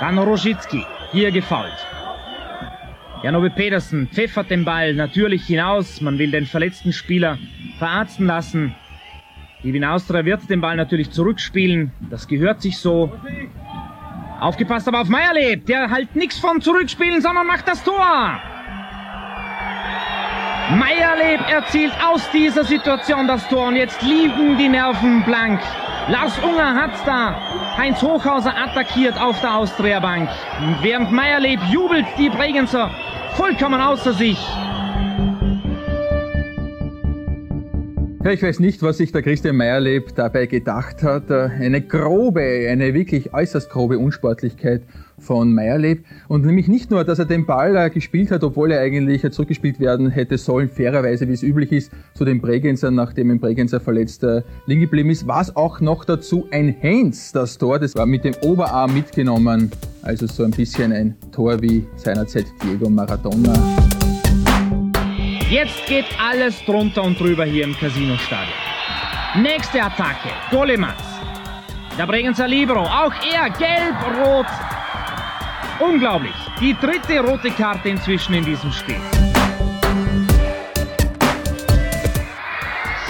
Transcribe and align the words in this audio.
Dann 0.00 0.18
Rosicki, 0.18 0.84
hier 1.12 1.30
gefault. 1.30 1.86
Janobe 3.22 3.50
Pedersen 3.50 4.08
pfeffert 4.08 4.50
den 4.50 4.64
Ball 4.64 4.92
natürlich 4.94 5.46
hinaus. 5.46 6.00
Man 6.00 6.18
will 6.18 6.30
den 6.30 6.46
verletzten 6.46 6.92
Spieler 6.92 7.38
verarzten 7.78 8.26
lassen. 8.26 8.74
Die 9.62 9.72
Wien 9.72 9.84
Austria 9.84 10.24
wird 10.24 10.50
den 10.50 10.60
Ball 10.60 10.76
natürlich 10.76 11.10
zurückspielen. 11.10 11.90
Das 12.10 12.28
gehört 12.28 12.60
sich 12.60 12.76
so. 12.76 13.12
Aufgepasst 14.40 14.88
aber 14.88 15.00
auf 15.00 15.08
Meierleb. 15.08 15.64
Der 15.64 15.88
halt 15.88 16.14
nichts 16.14 16.38
vom 16.38 16.60
Zurückspielen, 16.60 17.22
sondern 17.22 17.46
macht 17.46 17.66
das 17.66 17.82
Tor. 17.82 18.40
Meierleb 20.70 21.40
erzielt 21.50 21.92
aus 22.04 22.30
dieser 22.30 22.64
Situation 22.64 23.26
das 23.26 23.48
Tor 23.48 23.68
und 23.68 23.76
jetzt 23.76 24.02
liegen 24.02 24.58
die 24.58 24.68
Nerven 24.68 25.22
blank. 25.24 25.60
Lars 26.08 26.38
Unger 26.40 26.74
hat 26.74 26.92
da 27.06 27.40
Heinz 27.76 28.00
Hochhauser 28.02 28.56
attackiert 28.56 29.20
auf 29.20 29.40
der 29.40 29.56
Austria-Bank. 29.56 30.30
Während 30.80 31.10
Meierleb 31.10 31.60
jubelt 31.64 32.06
die 32.18 32.30
Bregenzer 32.30 32.90
vollkommen 33.32 33.80
außer 33.80 34.12
sich. 34.12 34.38
Ja, 38.24 38.30
ich 38.30 38.42
weiß 38.42 38.58
nicht, 38.58 38.82
was 38.82 38.96
sich 38.96 39.12
der 39.12 39.20
Christian 39.20 39.54
Meyerleb 39.56 40.14
dabei 40.14 40.46
gedacht 40.46 41.02
hat. 41.02 41.28
Äh, 41.28 41.50
eine 41.60 41.82
grobe, 41.82 42.40
eine 42.40 42.94
wirklich 42.94 43.34
äußerst 43.34 43.68
grobe 43.68 43.98
Unsportlichkeit 43.98 44.80
von 45.18 45.52
Meyerleb. 45.52 46.06
Und 46.28 46.46
nämlich 46.46 46.66
nicht 46.66 46.90
nur, 46.90 47.04
dass 47.04 47.18
er 47.18 47.26
den 47.26 47.44
Ball 47.44 47.76
äh, 47.76 47.90
gespielt 47.90 48.30
hat, 48.30 48.42
obwohl 48.42 48.72
er 48.72 48.80
eigentlich 48.80 49.30
zurückgespielt 49.30 49.78
werden 49.78 50.08
hätte 50.08 50.38
sollen, 50.38 50.70
fairerweise, 50.70 51.28
wie 51.28 51.34
es 51.34 51.42
üblich 51.42 51.70
ist, 51.70 51.92
zu 52.14 52.24
den 52.24 52.40
Bregenzer, 52.40 52.90
nachdem 52.90 53.30
ein 53.30 53.40
Bregenzer 53.40 53.78
verletzt 53.78 54.24
äh, 54.24 54.40
liegen 54.64 54.80
geblieben 54.80 55.10
ist, 55.10 55.26
war 55.26 55.42
es 55.42 55.54
auch 55.54 55.80
noch 55.80 56.06
dazu 56.06 56.48
ein 56.50 56.74
Heinz, 56.82 57.30
das 57.32 57.58
Tor, 57.58 57.78
das 57.78 57.94
war 57.94 58.06
mit 58.06 58.24
dem 58.24 58.34
Oberarm 58.40 58.94
mitgenommen. 58.94 59.70
Also 60.00 60.26
so 60.26 60.44
ein 60.44 60.50
bisschen 60.50 60.92
ein 60.92 61.14
Tor 61.30 61.60
wie 61.60 61.86
seinerzeit 61.96 62.46
Diego 62.62 62.88
Maradona. 62.88 63.52
Jetzt 65.50 65.86
geht 65.86 66.06
alles 66.18 66.64
drunter 66.64 67.02
und 67.02 67.20
drüber 67.20 67.44
hier 67.44 67.64
im 67.64 67.76
Casino-Stadion. 67.76 68.54
Nächste 69.36 69.82
Attacke, 69.82 70.30
Golemans. 70.50 71.02
Der 71.98 72.06
Bregenzer 72.06 72.48
Libero, 72.48 72.82
auch 72.82 73.12
er 73.30 73.50
gelb-rot. 73.50 74.46
Unglaublich, 75.80 76.34
die 76.60 76.74
dritte 76.74 77.20
rote 77.20 77.50
Karte 77.50 77.90
inzwischen 77.90 78.34
in 78.34 78.44
diesem 78.44 78.72
Spiel. 78.72 79.00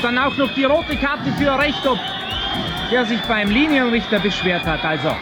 Dann 0.02 0.18
auch 0.18 0.36
noch 0.36 0.52
die 0.55 0.64
rote 0.64 0.96
Karte 0.96 1.32
für 1.38 1.56
Rechtop, 1.56 1.98
der 2.90 3.06
sich 3.06 3.20
beim 3.22 3.48
Linienrichter 3.48 4.18
beschwert 4.18 4.66
hat. 4.66 4.84
Also, 4.84 5.16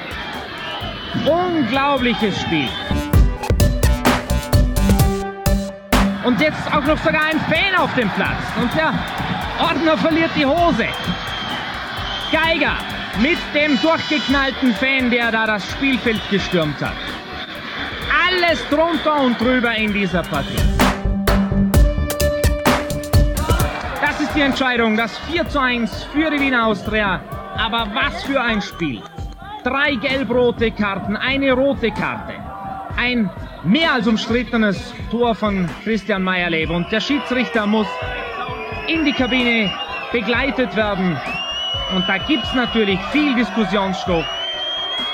unglaubliches 1.31 2.41
Spiel. 2.41 2.69
Und 6.25 6.41
jetzt 6.41 6.73
auch 6.73 6.85
noch 6.85 6.99
sogar 6.99 7.25
ein 7.25 7.41
Fan 7.41 7.75
auf 7.77 7.93
dem 7.95 8.09
Platz. 8.11 8.39
Und 8.61 8.73
der 8.75 8.93
Ordner 9.61 9.99
verliert 9.99 10.31
die 10.37 10.47
Hose. 10.47 10.87
Geiger 12.31 12.77
mit 13.21 13.39
dem 13.55 13.81
durchgeknallten 13.81 14.73
Fan, 14.75 15.11
der 15.11 15.33
da 15.33 15.47
das 15.47 15.69
Spielfeld 15.73 16.21
gestürmt 16.31 16.81
hat. 16.81 16.95
Alles 18.29 18.65
drunter 18.69 19.21
und 19.21 19.41
drüber 19.41 19.75
in 19.75 19.93
dieser 19.93 20.23
Partie. 20.23 20.57
Das 24.01 24.21
ist 24.21 24.35
die 24.35 24.41
Entscheidung, 24.41 24.97
das 24.97 25.19
4 25.31 25.49
zu 25.49 25.61
1 25.61 26.05
für 26.13 26.31
die 26.31 26.41
Wiener 26.41 26.67
Austria. 26.67 27.21
Aber 27.57 27.89
was 27.93 28.23
für 28.23 28.41
ein 28.41 28.63
Spiel. 28.63 29.03
Drei 29.65 29.95
gelb-rote 29.97 30.71
Karten, 30.71 31.17
eine 31.17 31.53
rote 31.53 31.91
Karte. 31.91 32.35
Ein 32.97 33.29
mehr 33.65 33.93
als 33.93 34.07
umstrittenes 34.07 34.93
Tor 35.11 35.35
von 35.35 35.69
Christian 35.85 36.23
Meyerleb 36.23 36.71
und 36.71 36.91
der 36.91 37.01
Schiedsrichter 37.01 37.67
muss 37.67 37.87
in 38.89 39.05
die 39.05 39.13
Kabine 39.13 39.71
begleitet 40.11 40.75
werden. 40.77 41.17
Und 41.95 42.09
da 42.09 42.19
gibt 42.19 42.45
es 42.45 42.55
natürlich 42.55 42.99
viel 43.13 43.35
Diskussionsstoff 43.35 44.25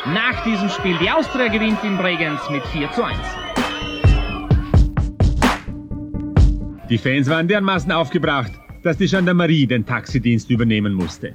nach 0.07 0.43
diesem 0.45 0.69
Spiel. 0.71 0.97
Die 0.99 1.11
Austria 1.11 1.49
gewinnt 1.49 1.83
in 1.85 1.97
Bregenz 1.99 2.41
mit 2.51 2.65
4 2.69 2.91
zu 2.93 3.05
1. 3.05 3.19
Die 6.89 6.99
Fans 6.99 7.29
waren 7.29 7.49
dermaßen 7.49 7.93
aufgebracht, 7.93 8.53
dass 8.83 8.97
die 8.97 9.07
Gendarmerie 9.07 9.67
den 9.67 9.85
Taxidienst 9.85 10.49
übernehmen 10.49 10.95
musste. 10.95 11.35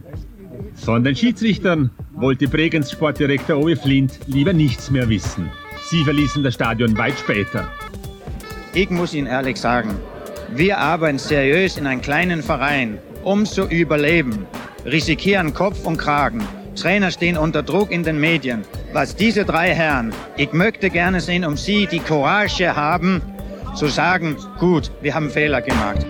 Von 0.74 1.03
den 1.03 1.16
Schiedsrichtern 1.16 1.91
wollte 2.16 2.47
Bregenz 2.47 2.91
Sportdirektor 2.91 3.57
Owe 3.57 3.75
Flint 3.75 4.19
lieber 4.25 4.53
nichts 4.53 4.90
mehr 4.90 5.07
wissen. 5.09 5.51
Sie 5.94 6.04
verließen 6.04 6.42
das 6.42 6.56
Stadion 6.56 6.98
weit 6.98 7.20
später. 7.20 7.70
Ich 8.74 8.90
muss 8.90 9.14
Ihnen 9.14 9.28
ehrlich 9.28 9.58
sagen, 9.58 9.92
wir 10.56 10.80
arbeiten 10.80 11.20
seriös 11.20 11.78
in 11.78 11.86
einem 11.86 12.02
kleinen 12.02 12.42
Verein, 12.42 12.98
um 13.24 13.46
zu 13.46 13.68
überleben, 13.68 14.48
riskieren 14.88 15.54
Kopf 15.54 15.86
und 15.86 15.98
Kragen. 15.98 16.42
Trainer 16.76 17.12
stehen 17.12 17.38
unter 17.38 17.62
Druck 17.62 17.92
in 17.92 18.02
den 18.02 18.20
Medien. 18.20 18.64
Was 18.92 19.16
diese 19.16 19.46
drei 19.46 19.76
Herren, 19.76 20.12
ich 20.36 20.52
möchte 20.52 20.90
gerne 20.90 21.22
sehen, 21.22 21.46
um 21.46 21.58
sie 21.58 21.86
die 21.86 22.00
Courage 22.00 22.75
haben, 22.75 23.22
zu 23.75 23.86
sagen, 23.86 24.36
gut, 24.60 24.90
wir 25.04 25.14
haben 25.14 25.30
Fehler 25.30 25.62
gemacht. 25.62 26.08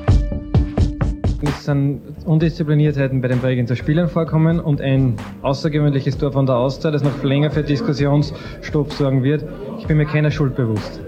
Es 1.45 1.65
sind 1.65 1.99
Undiszipliniertheiten 2.25 3.19
bei 3.19 3.27
den 3.27 3.39
Bregenzer 3.39 3.75
Spielern 3.75 4.07
vorkommen 4.07 4.61
und 4.61 4.79
ein 4.79 5.17
außergewöhnliches 5.41 6.17
Tor 6.17 6.31
von 6.31 6.45
der 6.45 6.55
Austria, 6.55 6.89
das 6.89 7.03
noch 7.03 7.21
länger 7.21 7.51
für 7.51 7.63
Diskussionsstopp 7.63 8.93
sorgen 8.93 9.23
wird. 9.23 9.43
Ich 9.83 9.87
bin 9.87 9.97
mir 9.97 10.05
keiner 10.05 10.31
Schuld 10.31 10.55
bewusst. 10.55 11.01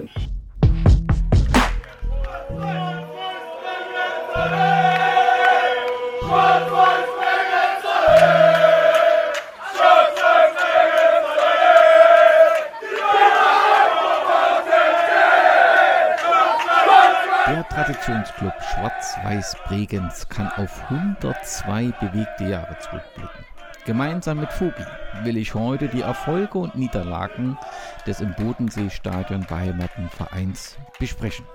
Traditionsclub 17.70 18.54
Schwarz-Weiß 18.62 19.56
Bregenz 19.68 20.28
kann 20.28 20.50
auf 20.58 20.90
102 20.90 21.94
bewegte 22.02 22.46
Jahre 22.46 22.78
zurückblicken. 22.80 23.45
Gemeinsam 23.86 24.40
mit 24.40 24.52
Fogi 24.52 24.84
will 25.24 25.38
ich 25.38 25.54
heute 25.54 25.88
die 25.88 26.02
Erfolge 26.02 26.58
und 26.58 26.74
Niederlagen 26.74 27.56
des 28.08 28.20
im 28.20 28.34
Bodenseestadion 28.34 29.46
beheimateten 29.48 30.10
Vereins 30.10 30.76
besprechen. 30.98 31.46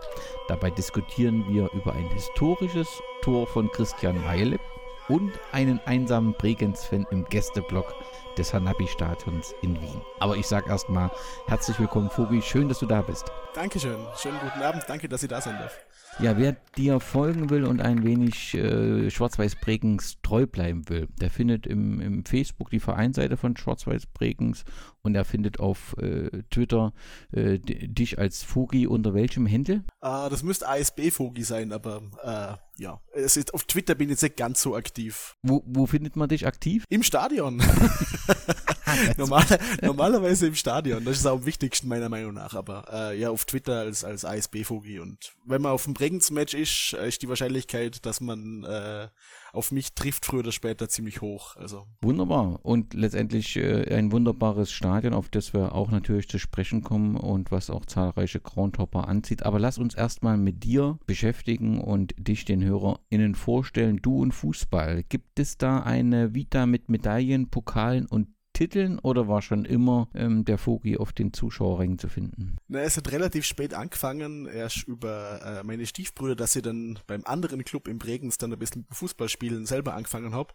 Dabei 0.46 0.70
diskutieren 0.70 1.44
wir 1.48 1.68
über 1.72 1.92
ein 1.92 2.08
historisches 2.10 2.88
Tor 3.22 3.48
von 3.48 3.68
Christian 3.72 4.22
Meilep 4.22 4.60
und 5.08 5.32
einen 5.50 5.80
einsamen 5.86 6.34
Bregenz-Fan 6.34 7.04
im 7.10 7.24
Gästeblock 7.24 7.92
des 8.38 8.54
Hanabi-Stadions 8.54 9.52
in 9.62 9.82
Wien. 9.82 10.00
Aber 10.20 10.36
ich 10.36 10.46
sage 10.46 10.70
erstmal 10.70 11.10
herzlich 11.48 11.80
willkommen, 11.80 12.10
Fogi. 12.10 12.40
Schön, 12.42 12.68
dass 12.68 12.78
du 12.78 12.86
da 12.86 13.02
bist. 13.02 13.24
Dankeschön. 13.54 13.98
Schönen 14.16 14.38
guten 14.38 14.62
Abend. 14.62 14.84
Danke, 14.86 15.08
dass 15.08 15.24
ich 15.24 15.28
da 15.28 15.40
sein 15.40 15.58
darf. 15.58 15.76
Ja, 16.22 16.36
wer 16.36 16.54
dir 16.76 17.00
folgen 17.00 17.48
will 17.48 17.64
und 17.64 17.80
ein 17.80 18.04
wenig 18.04 18.52
äh, 18.52 19.10
Schwarz-Weiß-Bregenz 19.10 20.18
treu 20.22 20.46
bleiben 20.46 20.86
will, 20.90 21.08
der 21.18 21.30
findet 21.30 21.66
im, 21.66 21.98
im 21.98 22.26
Facebook 22.26 22.68
die 22.68 22.78
Vereinsseite 22.78 23.38
von 23.38 23.56
Schwarz-Weiß-Bregenz 23.56 24.66
und 25.02 25.14
er 25.14 25.24
findet 25.24 25.60
auf 25.60 25.96
äh, 25.98 26.42
Twitter 26.50 26.92
äh, 27.32 27.58
dich 27.58 28.18
als 28.18 28.42
Fogi 28.42 28.86
unter 28.86 29.14
welchem 29.14 29.46
Händel? 29.46 29.84
Uh, 30.02 30.28
das 30.28 30.42
müsste 30.42 30.68
ASB-Fogi 30.68 31.42
sein, 31.42 31.72
aber 31.72 32.02
äh, 32.22 32.82
ja, 32.82 33.00
es 33.12 33.36
ist, 33.36 33.54
auf 33.54 33.64
Twitter 33.64 33.94
bin 33.94 34.08
ich 34.08 34.12
jetzt 34.12 34.22
nicht 34.22 34.36
ganz 34.36 34.62
so 34.62 34.76
aktiv. 34.76 35.36
Wo, 35.42 35.62
wo 35.66 35.86
findet 35.86 36.16
man 36.16 36.28
dich 36.28 36.46
aktiv? 36.46 36.84
Im 36.88 37.02
Stadion. 37.02 37.62
Normal, 39.16 39.44
normalerweise 39.82 40.46
im 40.46 40.54
Stadion, 40.54 41.04
das 41.04 41.18
ist 41.18 41.26
auch 41.26 41.38
am 41.38 41.46
wichtigsten 41.46 41.88
meiner 41.88 42.08
Meinung 42.08 42.34
nach, 42.34 42.54
aber 42.54 42.84
äh, 42.92 43.18
ja, 43.18 43.30
auf 43.30 43.44
Twitter 43.44 43.80
als, 43.80 44.04
als 44.04 44.24
ASB-Fogi 44.24 44.98
und 44.98 45.32
wenn 45.44 45.62
man 45.62 45.72
auf 45.72 45.84
dem 45.84 45.94
Bregenz-Match 45.94 46.54
ist, 46.54 46.94
ist 46.94 47.22
die 47.22 47.28
Wahrscheinlichkeit, 47.28 48.04
dass 48.04 48.20
man 48.20 48.64
äh, 48.64 49.08
auf 49.52 49.72
mich 49.72 49.94
trifft, 49.94 50.26
früher 50.26 50.40
oder 50.40 50.52
später 50.52 50.88
ziemlich 50.88 51.20
hoch. 51.20 51.56
Also. 51.56 51.86
Wunderbar. 52.02 52.60
Und 52.62 52.94
letztendlich 52.94 53.56
äh, 53.56 53.94
ein 53.94 54.12
wunderbares 54.12 54.70
Stadion, 54.70 55.14
auf 55.14 55.28
das 55.28 55.52
wir 55.52 55.74
auch 55.74 55.90
natürlich 55.90 56.28
zu 56.28 56.38
sprechen 56.38 56.82
kommen 56.82 57.16
und 57.16 57.50
was 57.50 57.70
auch 57.70 57.84
zahlreiche 57.86 58.40
Groundhopper 58.40 59.08
anzieht. 59.08 59.44
Aber 59.44 59.58
lass 59.58 59.78
uns 59.78 59.94
erstmal 59.94 60.36
mit 60.36 60.64
dir 60.64 60.98
beschäftigen 61.06 61.80
und 61.80 62.14
dich 62.18 62.44
den 62.44 62.62
HörerInnen 62.62 63.34
vorstellen. 63.34 64.00
Du 64.02 64.20
und 64.20 64.32
Fußball. 64.32 65.04
Gibt 65.08 65.38
es 65.38 65.58
da 65.58 65.80
eine 65.80 66.34
Vita 66.34 66.66
mit 66.66 66.88
Medaillen, 66.88 67.50
Pokalen 67.50 68.06
und 68.06 68.28
Titeln 68.60 68.98
oder 68.98 69.26
war 69.26 69.40
schon 69.40 69.64
immer 69.64 70.10
ähm, 70.14 70.44
der 70.44 70.58
Fogi 70.58 70.98
auf 70.98 71.14
den 71.14 71.32
Zuschauerrängen 71.32 71.98
zu 71.98 72.10
finden? 72.10 72.58
Na, 72.68 72.80
es 72.80 72.98
hat 72.98 73.10
relativ 73.10 73.46
spät 73.46 73.72
angefangen, 73.72 74.44
erst 74.44 74.86
über 74.86 75.40
äh, 75.42 75.66
meine 75.66 75.86
Stiefbrüder, 75.86 76.36
dass 76.36 76.54
ich 76.54 76.60
dann 76.60 76.98
beim 77.06 77.24
anderen 77.24 77.64
Club 77.64 77.88
in 77.88 77.98
Bregenz 77.98 78.36
dann 78.36 78.52
ein 78.52 78.58
bisschen 78.58 78.82
mit 78.82 78.94
Fußballspielen 78.94 79.64
selber 79.64 79.94
angefangen 79.94 80.34
habe. 80.34 80.52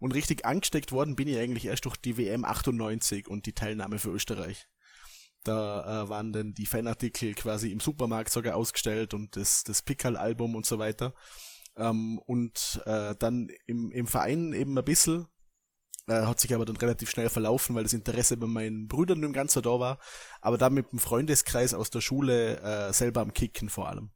Und 0.00 0.14
richtig 0.14 0.44
angesteckt 0.46 0.90
worden 0.90 1.14
bin 1.14 1.28
ich 1.28 1.38
eigentlich 1.38 1.66
erst 1.66 1.84
durch 1.84 1.96
die 1.96 2.18
WM 2.18 2.44
98 2.44 3.28
und 3.28 3.46
die 3.46 3.52
Teilnahme 3.52 4.00
für 4.00 4.10
Österreich. 4.10 4.66
Da 5.44 6.02
äh, 6.02 6.08
waren 6.08 6.32
dann 6.32 6.54
die 6.54 6.66
Fanartikel 6.66 7.34
quasi 7.34 7.70
im 7.70 7.78
Supermarkt 7.78 8.30
sogar 8.30 8.56
ausgestellt 8.56 9.14
und 9.14 9.36
das, 9.36 9.62
das 9.62 9.82
Pickerl-Album 9.82 10.56
und 10.56 10.66
so 10.66 10.80
weiter. 10.80 11.14
Ähm, 11.76 12.18
und 12.18 12.82
äh, 12.84 13.14
dann 13.16 13.48
im, 13.66 13.92
im 13.92 14.08
Verein 14.08 14.52
eben 14.54 14.76
ein 14.76 14.84
bisschen, 14.84 15.28
äh, 16.08 16.26
hat 16.26 16.40
sich 16.40 16.54
aber 16.54 16.64
dann 16.64 16.76
relativ 16.76 17.10
schnell 17.10 17.28
verlaufen, 17.28 17.76
weil 17.76 17.82
das 17.82 17.92
Interesse 17.92 18.36
bei 18.36 18.46
meinen 18.46 18.88
Brüdern 18.88 19.22
im 19.22 19.32
Ganzen 19.32 19.62
da 19.62 19.78
war. 19.78 19.98
Aber 20.40 20.58
dann 20.58 20.74
mit 20.74 20.90
dem 20.92 20.98
Freundeskreis 20.98 21.74
aus 21.74 21.90
der 21.90 22.00
Schule 22.00 22.60
äh, 22.60 22.92
selber 22.92 23.20
am 23.20 23.32
Kicken 23.32 23.68
vor 23.68 23.88
allem. 23.88 24.10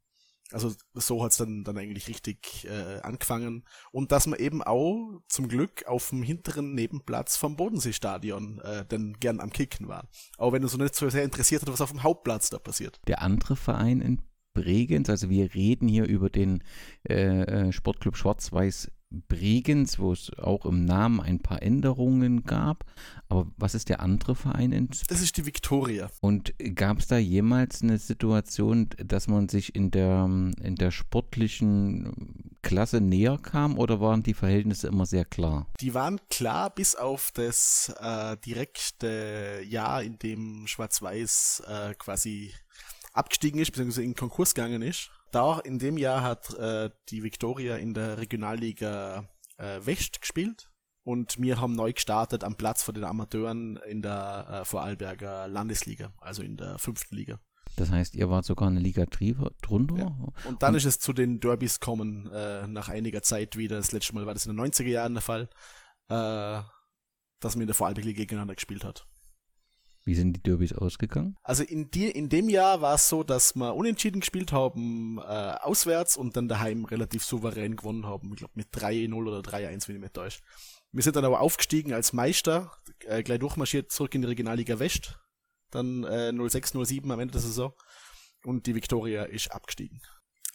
Also 0.51 0.71
so 0.93 1.23
hat's 1.23 1.37
dann, 1.37 1.63
dann 1.63 1.77
eigentlich 1.77 2.07
richtig 2.07 2.67
äh, 2.69 2.99
angefangen. 3.01 3.65
Und 3.91 4.11
dass 4.11 4.27
man 4.27 4.39
eben 4.39 4.61
auch 4.61 5.21
zum 5.27 5.47
Glück 5.47 5.85
auf 5.87 6.09
dem 6.09 6.21
hinteren 6.21 6.75
Nebenplatz 6.75 7.37
vom 7.37 7.55
Bodenseestadion 7.55 8.59
äh, 8.59 8.85
dann 8.87 9.13
gern 9.19 9.39
am 9.39 9.51
Kicken 9.51 9.87
war. 9.87 10.07
Auch 10.37 10.53
wenn 10.53 10.67
so 10.67 10.77
nicht 10.77 10.95
so 10.95 11.09
sehr 11.09 11.23
interessiert 11.23 11.63
hat, 11.63 11.69
was 11.69 11.81
auf 11.81 11.91
dem 11.91 12.03
Hauptplatz 12.03 12.49
da 12.49 12.59
passiert. 12.59 12.99
Der 13.07 13.21
andere 13.21 13.55
Verein 13.55 14.01
in 14.01 14.21
Bregenz, 14.53 15.09
also 15.09 15.29
wir 15.29 15.55
reden 15.55 15.87
hier 15.87 16.05
über 16.05 16.29
den 16.29 16.63
äh, 17.09 17.41
äh 17.41 17.71
Sportclub 17.71 18.15
Schwarz-Weiß 18.15 18.91
Bregenz, 19.27 19.99
wo 19.99 20.11
es 20.11 20.31
auch 20.37 20.65
im 20.65 20.85
Namen 20.85 21.19
ein 21.19 21.39
paar 21.39 21.61
Änderungen 21.61 22.43
gab. 22.43 22.85
Aber 23.29 23.47
was 23.57 23.75
ist 23.75 23.89
der 23.89 23.99
andere 23.99 24.35
Verein? 24.35 24.71
In 24.71 24.89
das 25.07 25.21
ist 25.21 25.37
die 25.37 25.45
Viktoria. 25.45 26.09
Und 26.21 26.53
gab 26.75 26.99
es 26.99 27.07
da 27.07 27.17
jemals 27.17 27.81
eine 27.81 27.97
Situation, 27.97 28.89
dass 28.97 29.27
man 29.27 29.49
sich 29.49 29.75
in 29.75 29.91
der, 29.91 30.25
in 30.61 30.75
der 30.75 30.91
sportlichen 30.91 32.55
Klasse 32.63 33.01
näher 33.01 33.37
kam 33.37 33.77
oder 33.77 34.01
waren 34.01 34.23
die 34.23 34.33
Verhältnisse 34.33 34.87
immer 34.87 35.05
sehr 35.05 35.25
klar? 35.25 35.67
Die 35.79 35.93
waren 35.93 36.19
klar 36.29 36.73
bis 36.73 36.95
auf 36.95 37.31
das 37.33 37.93
äh, 37.99 38.37
direkte 38.37 39.61
Jahr, 39.67 40.01
in 40.03 40.17
dem 40.17 40.65
Schwarz-Weiß 40.65 41.63
äh, 41.67 41.93
quasi 41.95 42.53
abgestiegen 43.11 43.59
ist, 43.61 43.71
beziehungsweise 43.71 44.03
in 44.03 44.15
Konkurs 44.15 44.55
gegangen 44.55 44.81
ist 44.81 45.11
da 45.33 45.59
in 45.59 45.79
dem 45.79 45.97
Jahr 45.97 46.21
hat 46.21 46.53
äh, 46.55 46.89
die 47.09 47.23
Viktoria 47.23 47.77
in 47.77 47.93
der 47.93 48.17
Regionalliga 48.17 49.29
äh, 49.57 49.79
West 49.83 50.21
gespielt 50.21 50.71
und 51.03 51.39
wir 51.39 51.59
haben 51.59 51.75
neu 51.75 51.93
gestartet 51.93 52.43
am 52.43 52.55
Platz 52.55 52.83
von 52.83 52.95
den 52.95 53.03
Amateuren 53.03 53.77
in 53.87 54.01
der 54.01 54.47
äh, 54.49 54.65
Vorarlberger 54.65 55.47
Landesliga, 55.47 56.13
also 56.19 56.41
in 56.43 56.57
der 56.57 56.79
fünften 56.79 57.15
Liga. 57.15 57.39
Das 57.75 57.89
heißt, 57.89 58.15
ihr 58.15 58.29
wart 58.29 58.45
sogar 58.45 58.67
eine 58.67 58.79
Liga 58.79 59.05
drunter? 59.05 59.97
Ja. 59.97 60.17
Und 60.45 60.61
dann 60.61 60.73
und 60.73 60.77
ist 60.77 60.85
es 60.85 60.99
zu 60.99 61.11
den 61.11 61.39
Derbys 61.39 61.79
kommen, 61.79 62.31
äh, 62.31 62.67
nach 62.67 62.89
einiger 62.89 63.23
Zeit 63.23 63.57
wieder. 63.57 63.77
Das 63.77 63.91
letzte 63.91 64.13
Mal 64.13 64.25
war 64.25 64.33
das 64.33 64.45
in 64.45 64.55
den 64.55 64.63
90er 64.63 64.87
Jahren 64.87 65.15
der 65.15 65.23
Fall, 65.23 65.49
äh, 66.09 66.61
dass 67.39 67.55
man 67.55 67.61
in 67.61 67.67
der 67.67 67.75
Vorarlberg 67.75 68.15
gegeneinander 68.15 68.55
gespielt 68.55 68.83
hat. 68.83 69.07
Wie 70.05 70.15
sind 70.15 70.33
die 70.33 70.43
Derbys 70.43 70.73
ausgegangen? 70.73 71.37
Also 71.43 71.63
in, 71.63 71.89
die, 71.89 72.09
in 72.09 72.27
dem 72.27 72.49
Jahr 72.49 72.81
war 72.81 72.95
es 72.95 73.07
so, 73.07 73.23
dass 73.23 73.55
wir 73.55 73.73
unentschieden 73.73 74.19
gespielt 74.19 74.51
haben, 74.51 75.17
äh, 75.19 75.21
auswärts 75.21 76.17
und 76.17 76.35
dann 76.35 76.49
daheim 76.49 76.83
relativ 76.83 77.23
souverän 77.23 77.77
gewonnen 77.77 78.05
haben. 78.05 78.31
Ich 78.33 78.39
glaube 78.39 78.53
mit 78.55 78.73
3-0 78.73 79.13
oder 79.13 79.39
3-1, 79.39 79.87
wenn 79.87 79.95
ich 79.95 80.01
mich 80.01 80.11
täusche. 80.11 80.41
Wir 80.91 81.03
sind 81.03 81.15
dann 81.15 81.25
aber 81.25 81.39
aufgestiegen 81.39 81.93
als 81.93 82.11
Meister, 82.11 82.71
äh, 83.05 83.23
gleich 83.23 83.39
durchmarschiert 83.39 83.91
zurück 83.91 84.13
in 84.13 84.21
die 84.21 84.27
Regionalliga 84.27 84.77
West. 84.77 85.19
Dann 85.71 86.03
äh, 86.03 86.33
06, 86.33 86.73
07 86.83 87.09
am 87.09 87.19
Ende 87.19 87.31
der 87.31 87.41
Saison. 87.41 87.73
Und 88.43 88.67
die 88.67 88.75
Viktoria 88.75 89.23
ist 89.23 89.51
abgestiegen. 89.51 90.01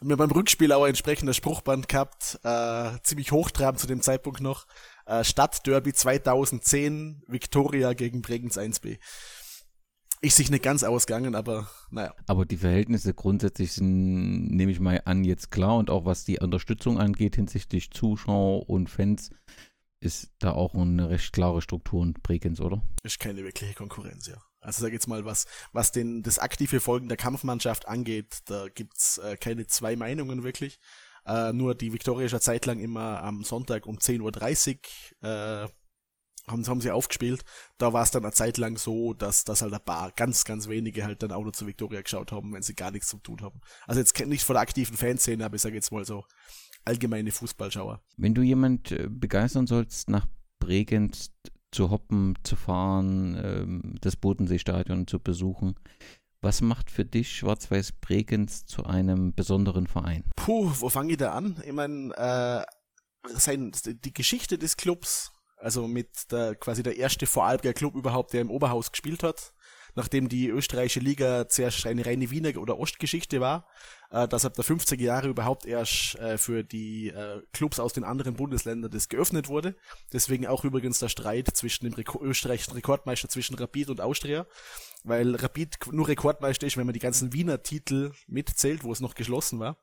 Wir 0.00 0.16
beim 0.16 0.30
Rückspiel 0.30 0.70
auch 0.72 0.84
ein 0.84 0.90
entsprechendes 0.90 1.36
Spruchband 1.36 1.88
gehabt, 1.88 2.38
äh, 2.44 2.90
ziemlich 3.02 3.32
hochtrabend 3.32 3.80
zu 3.80 3.88
dem 3.88 4.00
Zeitpunkt 4.00 4.40
noch. 4.40 4.66
Äh, 5.06 5.24
Stadtderby 5.24 5.92
2010, 5.92 7.24
Viktoria 7.26 7.94
gegen 7.94 8.22
Bregenz 8.22 8.58
1b 8.58 8.98
ist 10.20 10.36
sich 10.36 10.50
nicht 10.50 10.62
ganz 10.62 10.82
ausgegangen, 10.82 11.34
aber 11.34 11.68
naja. 11.90 12.14
Aber 12.26 12.44
die 12.44 12.56
Verhältnisse 12.56 13.14
grundsätzlich 13.14 13.72
sind, 13.72 14.48
nehme 14.48 14.72
ich 14.72 14.80
mal 14.80 15.02
an, 15.04 15.24
jetzt 15.24 15.50
klar 15.50 15.76
und 15.76 15.90
auch 15.90 16.04
was 16.04 16.24
die 16.24 16.38
Unterstützung 16.38 16.98
angeht 16.98 17.36
hinsichtlich 17.36 17.90
Zuschauer 17.90 18.68
und 18.68 18.90
Fans, 18.90 19.30
ist 20.00 20.30
da 20.38 20.52
auch 20.52 20.74
eine 20.74 21.10
recht 21.10 21.32
klare 21.32 21.60
Struktur 21.60 22.02
in 22.04 22.14
Bregenz, 22.14 22.60
oder? 22.60 22.82
Ist 23.02 23.18
keine 23.18 23.42
wirkliche 23.44 23.74
Konkurrenz, 23.74 24.26
ja. 24.26 24.36
Also 24.60 24.82
sag 24.82 24.92
jetzt 24.92 25.06
mal, 25.06 25.24
was, 25.24 25.46
was 25.72 25.92
den, 25.92 26.22
das 26.22 26.38
aktive 26.38 26.80
Folgen 26.80 27.08
der 27.08 27.16
Kampfmannschaft 27.16 27.86
angeht, 27.86 28.40
da 28.46 28.68
gibt's 28.68 29.18
äh, 29.18 29.36
keine 29.36 29.66
zwei 29.66 29.96
Meinungen 29.96 30.42
wirklich. 30.42 30.78
Äh, 31.24 31.52
nur 31.52 31.74
die 31.74 31.92
Viktoria 31.92 32.26
ist 32.26 32.32
ja 32.32 32.40
zeitlang 32.40 32.80
immer 32.80 33.22
am 33.22 33.44
Sonntag 33.44 33.86
um 33.86 33.98
10.30 33.98 34.78
Uhr 35.22 35.28
äh, 35.28 35.68
haben, 36.50 36.66
haben 36.66 36.80
sie 36.80 36.90
aufgespielt. 36.90 37.44
Da 37.78 37.92
war 37.92 38.02
es 38.02 38.10
dann 38.10 38.24
eine 38.24 38.32
Zeit 38.32 38.58
lang 38.58 38.76
so, 38.76 39.14
dass, 39.14 39.44
dass 39.44 39.62
halt 39.62 39.74
ein 39.74 39.84
paar 39.84 40.12
ganz, 40.12 40.44
ganz 40.44 40.68
wenige 40.68 41.04
halt 41.04 41.22
dann 41.22 41.32
auch 41.32 41.42
nur 41.42 41.52
zu 41.52 41.66
Victoria 41.66 42.02
geschaut 42.02 42.32
haben, 42.32 42.52
wenn 42.52 42.62
sie 42.62 42.74
gar 42.74 42.90
nichts 42.90 43.08
zu 43.08 43.18
tun 43.18 43.40
haben. 43.42 43.60
Also 43.86 44.00
jetzt 44.00 44.18
nicht 44.26 44.44
von 44.44 44.54
der 44.54 44.62
aktiven 44.62 44.96
Fanszene, 44.96 45.44
aber 45.44 45.56
ich 45.56 45.62
sage 45.62 45.74
jetzt 45.74 45.92
mal 45.92 46.04
so 46.04 46.24
allgemeine 46.84 47.30
Fußballschauer. 47.30 48.00
Wenn 48.16 48.34
du 48.34 48.42
jemand 48.42 48.92
äh, 48.92 49.08
begeistern 49.10 49.66
sollst, 49.66 50.08
nach 50.08 50.26
Bregenz 50.58 51.30
zu 51.70 51.90
hoppen, 51.90 52.34
zu 52.42 52.56
fahren, 52.56 53.38
ähm, 53.42 53.94
das 54.00 54.16
Bodenseestadion 54.16 55.06
zu 55.06 55.20
besuchen, 55.20 55.74
was 56.40 56.60
macht 56.60 56.90
für 56.90 57.04
dich 57.04 57.36
Schwarz-Weiß 57.36 57.92
Bregenz 58.00 58.64
zu 58.64 58.84
einem 58.84 59.34
besonderen 59.34 59.86
Verein? 59.86 60.24
Puh, 60.36 60.70
wo 60.78 60.88
fange 60.88 61.12
ich 61.12 61.16
da 61.18 61.32
an? 61.32 61.60
Ich 61.66 61.72
meine, 61.72 62.14
äh, 62.16 62.64
sein, 63.34 63.72
die 63.84 64.12
Geschichte 64.12 64.56
des 64.58 64.76
Clubs 64.76 65.32
also 65.60 65.86
mit 65.86 66.30
der 66.30 66.54
quasi 66.54 66.82
der 66.82 66.96
erste 66.96 67.26
Vorarlberger 67.26 67.74
Club 67.74 67.94
überhaupt, 67.94 68.32
der 68.32 68.40
im 68.40 68.50
Oberhaus 68.50 68.92
gespielt 68.92 69.22
hat, 69.22 69.52
nachdem 69.94 70.28
die 70.28 70.48
österreichische 70.48 71.00
Liga 71.00 71.48
zuerst 71.48 71.86
eine 71.86 72.06
reine 72.06 72.30
Wiener 72.30 72.56
oder 72.58 72.78
Ostgeschichte 72.78 73.40
war, 73.40 73.66
äh, 74.10 74.28
dass 74.28 74.44
ab 74.44 74.54
der 74.54 74.64
50er 74.64 75.00
Jahre 75.00 75.28
überhaupt 75.28 75.66
erst 75.66 76.14
äh, 76.16 76.38
für 76.38 76.62
die 76.64 77.08
äh, 77.08 77.42
Clubs 77.52 77.80
aus 77.80 77.92
den 77.92 78.04
anderen 78.04 78.34
Bundesländern 78.34 78.90
das 78.90 79.08
geöffnet 79.08 79.48
wurde. 79.48 79.76
Deswegen 80.12 80.46
auch 80.46 80.64
übrigens 80.64 80.98
der 81.00 81.08
Streit 81.08 81.48
zwischen 81.54 81.84
dem 81.84 81.94
Reko 81.94 82.22
österreichischen 82.22 82.74
Rekordmeister 82.74 83.28
zwischen 83.28 83.56
Rapid 83.56 83.90
und 83.90 84.00
Austria, 84.00 84.46
weil 85.04 85.34
Rapid 85.34 85.78
nur 85.92 86.08
Rekordmeister 86.08 86.66
ist, 86.66 86.76
wenn 86.76 86.86
man 86.86 86.94
die 86.94 87.00
ganzen 87.00 87.32
Wiener 87.32 87.62
Titel 87.62 88.12
mitzählt, 88.26 88.84
wo 88.84 88.92
es 88.92 89.00
noch 89.00 89.14
geschlossen 89.14 89.58
war. 89.58 89.78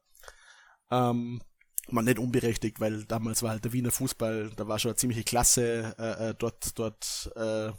Ähm, 0.91 1.41
man 1.91 2.05
nicht 2.05 2.19
unberechtigt, 2.19 2.79
weil 2.79 3.05
damals 3.05 3.43
war 3.43 3.51
halt 3.51 3.65
der 3.65 3.73
Wiener 3.73 3.91
Fußball, 3.91 4.51
da 4.55 4.67
war 4.67 4.79
schon 4.79 4.89
eine 4.91 4.97
ziemliche 4.97 5.23
Klasse 5.23 5.95
äh, 5.97 6.29
äh, 6.29 6.35
dort, 6.37 6.77
dort, 6.77 7.31
äh, 7.35 7.71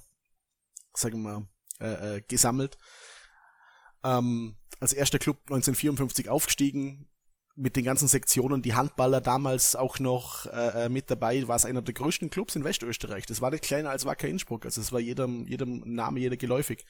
sagen 0.94 1.22
wir, 1.22 1.46
äh, 1.80 2.16
äh, 2.16 2.22
gesammelt. 2.26 2.78
Ähm, 4.04 4.56
als 4.80 4.92
erster 4.92 5.18
Club 5.18 5.38
1954 5.46 6.28
aufgestiegen, 6.28 7.08
mit 7.56 7.74
den 7.74 7.84
ganzen 7.84 8.06
Sektionen, 8.06 8.60
die 8.60 8.74
Handballer 8.74 9.22
damals 9.22 9.76
auch 9.76 9.98
noch 9.98 10.44
äh, 10.46 10.84
äh, 10.84 10.88
mit 10.90 11.10
dabei, 11.10 11.48
war 11.48 11.56
es 11.56 11.64
einer 11.64 11.80
der 11.80 11.94
größten 11.94 12.28
Clubs 12.28 12.54
in 12.54 12.64
Westösterreich. 12.64 13.24
Das 13.24 13.40
war 13.40 13.50
nicht 13.50 13.64
kleiner 13.64 13.90
als 13.90 14.04
Wacker 14.04 14.28
Innsbruck, 14.28 14.66
also 14.66 14.80
es 14.80 14.92
war 14.92 15.00
jedem, 15.00 15.46
jedem 15.46 15.82
Name, 15.86 16.20
jeder 16.20 16.36
geläufig. 16.36 16.84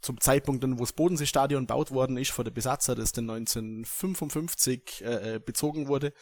Zum 0.00 0.20
Zeitpunkt 0.20 0.62
wo 0.64 0.84
das 0.84 0.92
Bodenseestadion 0.92 1.66
gebaut 1.66 1.90
worden 1.90 2.16
ist, 2.16 2.30
vor 2.30 2.44
der 2.44 2.52
Besatzer, 2.52 2.94
das 2.94 3.12
dann 3.12 3.30
1955 3.30 5.02
äh, 5.02 5.34
äh, 5.34 5.38
bezogen 5.38 5.88
wurde, 5.88 6.12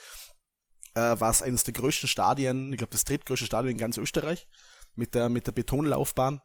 äh, 0.95 1.01
war 1.01 1.31
es 1.31 1.43
eines 1.43 1.65
der 1.65 1.75
größten 1.75 2.09
Stadien, 2.09 2.73
ich 2.73 2.79
glaube 2.79 2.93
das 2.93 3.05
drittgrößte 3.05 3.47
Stadion 3.47 3.73
in 3.73 3.79
ganz 3.79 3.99
Österreich, 3.99 4.49
mit 4.95 5.15
der, 5.15 5.29
mit 5.29 5.47
der 5.47 5.53
Betonlaufbahn. 5.53 6.41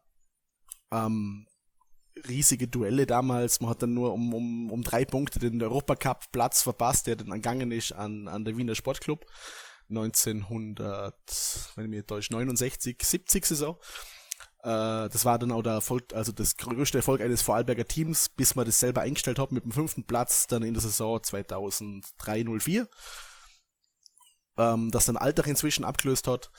Ähm, 0.91 1.45
riesige 2.27 2.67
Duelle 2.67 3.05
damals. 3.05 3.61
Man 3.61 3.69
hat 3.69 3.81
dann 3.83 3.93
nur 3.93 4.13
um, 4.13 4.33
um, 4.33 4.71
um 4.71 4.81
drei 4.81 5.05
Punkte 5.05 5.39
den 5.39 5.61
Europacup 5.61 6.31
Platz 6.31 6.63
verpasst, 6.63 7.07
der 7.07 7.15
dann 7.15 7.31
angegangen 7.31 7.71
ist 7.71 7.91
an, 7.91 8.27
an 8.27 8.45
der 8.45 8.57
Wiener 8.57 8.75
Sportclub. 8.75 9.25
1900, 9.89 11.15
wenn 11.75 11.85
ich 11.85 11.89
mir 11.89 12.05
täusche, 12.05 12.33
69, 12.33 12.97
70 13.01 13.45
Saison. 13.45 13.77
Äh, 14.63 15.09
das 15.09 15.25
war 15.25 15.39
dann 15.39 15.51
auch 15.51 15.61
der 15.61 15.73
Erfolg, 15.73 16.13
also 16.13 16.31
das 16.31 16.57
größte 16.57 16.99
Erfolg 16.99 17.21
eines 17.21 17.41
Vorarlberger 17.41 17.85
Teams, 17.85 18.29
bis 18.29 18.55
man 18.55 18.65
das 18.65 18.79
selber 18.79 19.01
eingestellt 19.01 19.39
hat 19.39 19.51
mit 19.51 19.63
dem 19.63 19.71
fünften 19.71 20.05
Platz 20.05 20.47
dann 20.47 20.63
in 20.63 20.73
der 20.73 20.81
Saison 20.81 21.17
2003-04 21.17 22.87
ähm, 24.59 24.91
das 24.91 25.05
dann 25.05 25.17
Alltag 25.17 25.47
inzwischen 25.47 25.85
abgelöst 25.85 26.27
hat. 26.27 26.51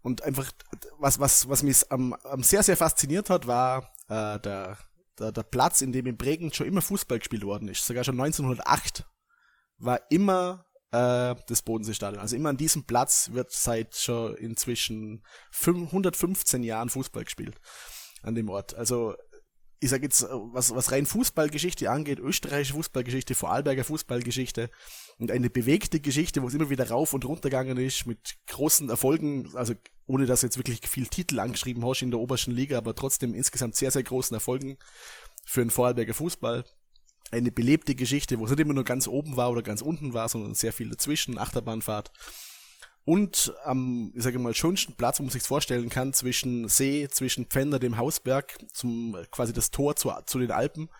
Und 0.00 0.22
einfach, 0.22 0.50
was, 0.98 1.18
was, 1.18 1.48
was 1.48 1.62
mich 1.62 1.90
am, 1.90 2.14
am 2.14 2.42
sehr, 2.42 2.62
sehr 2.62 2.76
fasziniert 2.76 3.30
hat, 3.30 3.46
war 3.46 3.92
äh, 4.08 4.38
der, 4.38 4.78
der, 5.18 5.32
der 5.32 5.42
Platz, 5.42 5.80
in 5.80 5.92
dem 5.92 6.06
in 6.06 6.16
Bregenz 6.16 6.54
schon 6.54 6.68
immer 6.68 6.80
Fußball 6.80 7.18
gespielt 7.18 7.44
worden 7.44 7.68
ist. 7.68 7.84
Sogar 7.84 8.04
schon 8.04 8.18
1908 8.18 9.04
war 9.78 10.00
immer 10.08 10.64
äh, 10.90 11.34
das 11.46 11.62
Bodenseestadion. 11.62 12.20
Also 12.20 12.36
immer 12.36 12.50
an 12.50 12.56
diesem 12.56 12.84
Platz 12.84 13.30
wird 13.32 13.52
seit 13.52 13.94
schon 13.94 14.34
inzwischen 14.36 15.22
115 15.64 16.62
Jahren 16.62 16.88
Fußball 16.88 17.24
gespielt. 17.24 17.56
An 18.22 18.34
dem 18.34 18.48
Ort. 18.48 18.74
Also 18.74 19.14
ich 19.80 19.90
sage 19.90 20.04
jetzt, 20.04 20.26
was, 20.28 20.74
was 20.74 20.90
rein 20.90 21.06
Fußballgeschichte 21.06 21.90
angeht, 21.90 22.18
österreichische 22.18 22.74
Fußballgeschichte, 22.74 23.34
Vorarlberger 23.34 23.84
Fußballgeschichte 23.84 24.70
und 25.18 25.30
eine 25.30 25.50
bewegte 25.50 26.00
Geschichte, 26.00 26.42
wo 26.42 26.48
es 26.48 26.54
immer 26.54 26.70
wieder 26.70 26.88
rauf 26.88 27.14
und 27.14 27.24
runter 27.24 27.48
gegangen 27.48 27.76
ist, 27.76 28.06
mit 28.06 28.36
großen 28.48 28.90
Erfolgen, 28.90 29.54
also 29.54 29.74
ohne 30.06 30.26
dass 30.26 30.42
jetzt 30.42 30.56
wirklich 30.56 30.86
viel 30.88 31.06
Titel 31.06 31.38
angeschrieben 31.38 31.84
hast 31.86 32.02
in 32.02 32.10
der 32.10 32.18
obersten 32.18 32.50
Liga, 32.50 32.78
aber 32.78 32.94
trotzdem 32.94 33.34
insgesamt 33.34 33.76
sehr, 33.76 33.90
sehr 33.90 34.02
großen 34.02 34.34
Erfolgen 34.34 34.78
für 35.44 35.60
den 35.60 35.70
Vorarlberger 35.70 36.14
Fußball. 36.14 36.64
Eine 37.30 37.52
belebte 37.52 37.94
Geschichte, 37.94 38.38
wo 38.38 38.44
es 38.44 38.50
nicht 38.50 38.60
immer 38.60 38.74
nur 38.74 38.84
ganz 38.84 39.06
oben 39.06 39.36
war 39.36 39.50
oder 39.50 39.62
ganz 39.62 39.82
unten 39.82 40.14
war, 40.14 40.28
sondern 40.28 40.54
sehr 40.54 40.72
viel 40.72 40.88
dazwischen, 40.88 41.38
Achterbahnfahrt. 41.38 42.10
Und 43.04 43.54
am, 43.64 44.12
ich 44.14 44.22
sage 44.22 44.38
mal, 44.38 44.54
schönsten 44.54 44.94
Platz, 44.94 45.18
wo 45.18 45.22
man 45.22 45.32
sich 45.32 45.42
vorstellen 45.42 45.88
kann, 45.88 46.12
zwischen 46.12 46.68
See, 46.68 47.08
zwischen 47.10 47.46
Pfänder, 47.46 47.78
dem 47.78 47.96
Hausberg, 47.96 48.58
zum 48.72 49.16
quasi 49.30 49.54
das 49.54 49.70
Tor 49.70 49.96
zu, 49.96 50.12
zu 50.26 50.38
den 50.38 50.50
Alpen. 50.50 50.90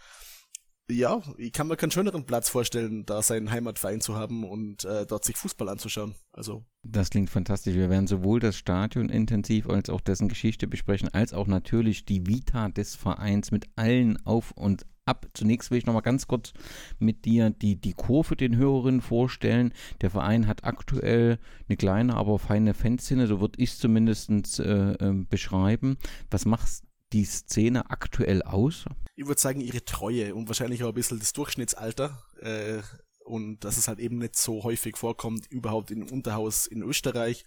Ja, 0.91 1.21
ich 1.37 1.53
kann 1.53 1.69
mir 1.69 1.77
keinen 1.77 1.91
schöneren 1.91 2.25
Platz 2.25 2.49
vorstellen, 2.49 3.05
da 3.05 3.21
seinen 3.21 3.51
Heimatverein 3.51 4.01
zu 4.01 4.17
haben 4.17 4.45
und 4.45 4.87
äh, 4.87 5.05
dort 5.05 5.27
sich 5.27 5.37
Fußball 5.37 5.69
anzuschauen. 5.69 6.15
Also 6.33 6.65
das 6.83 7.11
klingt 7.11 7.29
fantastisch. 7.29 7.75
Wir 7.75 7.91
werden 7.91 8.07
sowohl 8.07 8.41
das 8.41 8.57
Stadion 8.57 9.11
intensiv 9.11 9.69
als 9.69 9.91
auch 9.91 10.01
dessen 10.01 10.29
Geschichte 10.29 10.67
besprechen, 10.67 11.11
als 11.13 11.35
auch 11.35 11.47
natürlich 11.47 12.07
die 12.07 12.27
Vita 12.27 12.71
des 12.71 12.97
Vereins 12.97 13.51
mit 13.51 13.67
allen 13.77 14.17
Auf- 14.25 14.53
und 14.53 14.87
ab. 15.09 15.27
Zunächst 15.35 15.71
will 15.71 15.79
ich 15.79 15.87
nochmal 15.87 16.03
ganz 16.03 16.29
kurz 16.29 16.53
mit 16.99 17.25
dir 17.25 17.51
die, 17.51 17.77
die 17.77 17.95
Kurve 17.95 18.37
den 18.37 18.57
Hörerinnen 18.57 19.01
vorstellen. 19.01 19.73
Der 20.01 20.11
Verein 20.11 20.47
hat 20.47 20.65
aktuell 20.65 21.39
eine 21.69 21.77
kleine, 21.77 22.15
aber 22.15 22.39
feine 22.39 22.75
Fanszene, 22.75 23.27
so 23.27 23.41
würde 23.41 23.61
ich 23.61 23.71
es 23.71 23.79
zumindest 23.79 24.61
äh, 24.61 24.93
äh, 24.93 25.25
beschreiben. 25.29 25.97
Was 26.31 26.45
macht 26.45 26.69
die 27.13 27.25
Szene 27.25 27.91
aktuell 27.91 28.43
aus? 28.43 28.85
Ich 29.17 29.27
würde 29.27 29.41
sagen, 29.41 29.61
ihre 29.61 29.85
Treue 29.85 30.35
und 30.35 30.49
wahrscheinlich 30.49 30.85
auch 30.85 30.89
ein 30.89 30.95
bisschen 30.95 31.19
das 31.19 31.33
Durchschnittsalter. 31.33 32.23
Äh, 32.41 32.83
und 33.25 33.65
dass 33.65 33.77
es 33.77 33.89
halt 33.89 33.99
eben 33.99 34.19
nicht 34.19 34.37
so 34.37 34.63
häufig 34.63 34.97
vorkommt, 34.97 35.47
überhaupt 35.51 35.91
im 35.91 36.03
Unterhaus 36.11 36.67
in 36.67 36.83
Österreich 36.83 37.45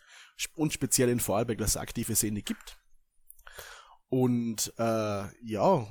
und 0.54 0.74
speziell 0.74 1.10
in 1.10 1.20
Vorarlberg, 1.20 1.58
dass 1.58 1.72
es 1.72 1.78
aktive 1.78 2.16
Szene 2.16 2.44
gibt. 2.44 2.78
Und 4.08 4.74
äh, 4.78 5.24
ja, 5.44 5.88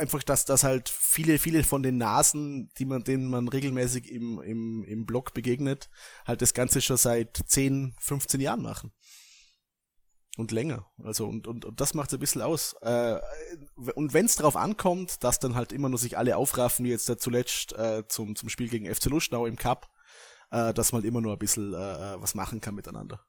einfach, 0.00 0.22
dass 0.22 0.44
das 0.44 0.64
halt 0.64 0.88
viele, 0.88 1.38
viele 1.38 1.62
von 1.62 1.82
den 1.82 1.98
Nasen, 1.98 2.72
die 2.78 2.84
man, 2.84 3.04
denen 3.04 3.28
man 3.28 3.46
regelmäßig 3.48 4.10
im, 4.10 4.40
im, 4.42 4.84
im 4.84 5.06
Blog 5.06 5.32
begegnet, 5.34 5.88
halt 6.26 6.42
das 6.42 6.54
Ganze 6.54 6.80
schon 6.80 6.96
seit 6.96 7.40
10, 7.46 7.94
15 8.00 8.40
Jahren 8.40 8.62
machen. 8.62 8.92
Und 10.36 10.52
länger. 10.52 10.86
Also, 11.02 11.26
und, 11.26 11.46
und, 11.46 11.64
und 11.64 11.80
das 11.80 11.92
macht 11.92 12.08
es 12.08 12.14
ein 12.14 12.20
bisschen 12.20 12.40
aus. 12.40 12.74
Äh, 12.80 13.20
und 13.94 14.14
wenn 14.14 14.26
es 14.26 14.36
darauf 14.36 14.56
ankommt, 14.56 15.22
dass 15.22 15.38
dann 15.38 15.54
halt 15.54 15.72
immer 15.72 15.88
nur 15.88 15.98
sich 15.98 16.16
alle 16.16 16.36
aufraffen, 16.36 16.84
wie 16.84 16.90
jetzt 16.90 17.08
da 17.08 17.18
zuletzt 17.18 17.72
äh, 17.74 18.04
zum, 18.08 18.36
zum 18.36 18.48
Spiel 18.48 18.68
gegen 18.68 18.92
FC 18.92 19.06
Luschnau 19.06 19.46
im 19.46 19.56
Cup, 19.56 19.90
äh, 20.50 20.72
dass 20.72 20.92
man 20.92 21.02
halt 21.02 21.08
immer 21.08 21.20
nur 21.20 21.32
ein 21.32 21.38
bisschen 21.38 21.74
äh 21.74 22.20
was 22.20 22.34
machen 22.34 22.60
kann 22.60 22.74
miteinander. 22.74 23.20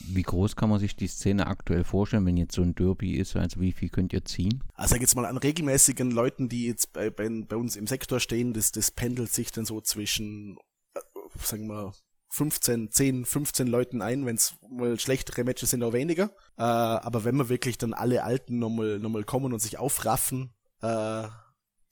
Wie 0.00 0.22
groß 0.22 0.56
kann 0.56 0.70
man 0.70 0.80
sich 0.80 0.96
die 0.96 1.06
Szene 1.06 1.46
aktuell 1.46 1.84
vorstellen, 1.84 2.26
wenn 2.26 2.36
jetzt 2.36 2.54
so 2.54 2.62
ein 2.62 2.74
Derby 2.74 3.14
ist? 3.14 3.36
Also 3.36 3.60
wie 3.60 3.72
viel 3.72 3.88
könnt 3.88 4.12
ihr 4.12 4.24
ziehen? 4.24 4.62
Also 4.74 4.96
jetzt 4.96 5.14
mal 5.14 5.26
an 5.26 5.36
regelmäßigen 5.36 6.10
Leuten, 6.10 6.48
die 6.48 6.66
jetzt 6.66 6.92
bei, 6.92 7.10
bei, 7.10 7.28
bei 7.28 7.56
uns 7.56 7.76
im 7.76 7.86
Sektor 7.86 8.20
stehen, 8.20 8.52
das, 8.52 8.72
das 8.72 8.90
pendelt 8.90 9.32
sich 9.32 9.52
dann 9.52 9.64
so 9.64 9.80
zwischen, 9.80 10.58
äh, 10.94 11.00
sagen 11.38 11.66
wir, 11.68 11.92
15, 12.30 12.90
10, 12.90 13.24
15 13.24 13.66
Leuten 13.68 14.02
ein, 14.02 14.26
wenn 14.26 14.34
es 14.34 14.56
mal 14.68 14.98
schlechtere 14.98 15.44
Matches 15.44 15.70
sind, 15.70 15.84
auch 15.84 15.92
weniger. 15.92 16.30
Äh, 16.56 16.62
aber 16.62 17.24
wenn 17.24 17.36
wir 17.36 17.48
wirklich 17.48 17.78
dann 17.78 17.94
alle 17.94 18.24
Alten 18.24 18.58
nochmal 18.58 18.98
noch 18.98 19.24
kommen 19.24 19.52
und 19.52 19.60
sich 19.60 19.78
aufraffen, 19.78 20.52
äh, 20.82 21.28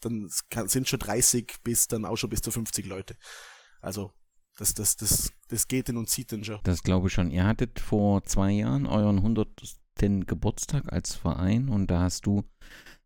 dann 0.00 0.30
kann, 0.50 0.68
sind 0.68 0.88
schon 0.88 0.98
30 0.98 1.58
bis 1.62 1.86
dann 1.86 2.04
auch 2.04 2.16
schon 2.16 2.30
bis 2.30 2.42
zu 2.42 2.50
50 2.50 2.86
Leute. 2.86 3.14
Also 3.80 4.12
das, 4.58 4.74
das, 4.74 4.96
das, 4.96 5.32
das 5.48 5.68
geht 5.68 5.88
in 5.88 5.96
und 5.96 6.08
zieht 6.08 6.32
den 6.32 6.44
schon. 6.44 6.58
Das 6.64 6.82
glaube 6.82 7.08
ich 7.08 7.14
schon. 7.14 7.30
Ihr 7.30 7.44
hattet 7.46 7.80
vor 7.80 8.22
zwei 8.24 8.52
Jahren 8.52 8.86
euren 8.86 9.18
100. 9.18 9.48
Geburtstag 10.26 10.92
als 10.92 11.14
Verein 11.14 11.68
und 11.68 11.88
da 11.88 12.00
hast 12.00 12.26
du 12.26 12.42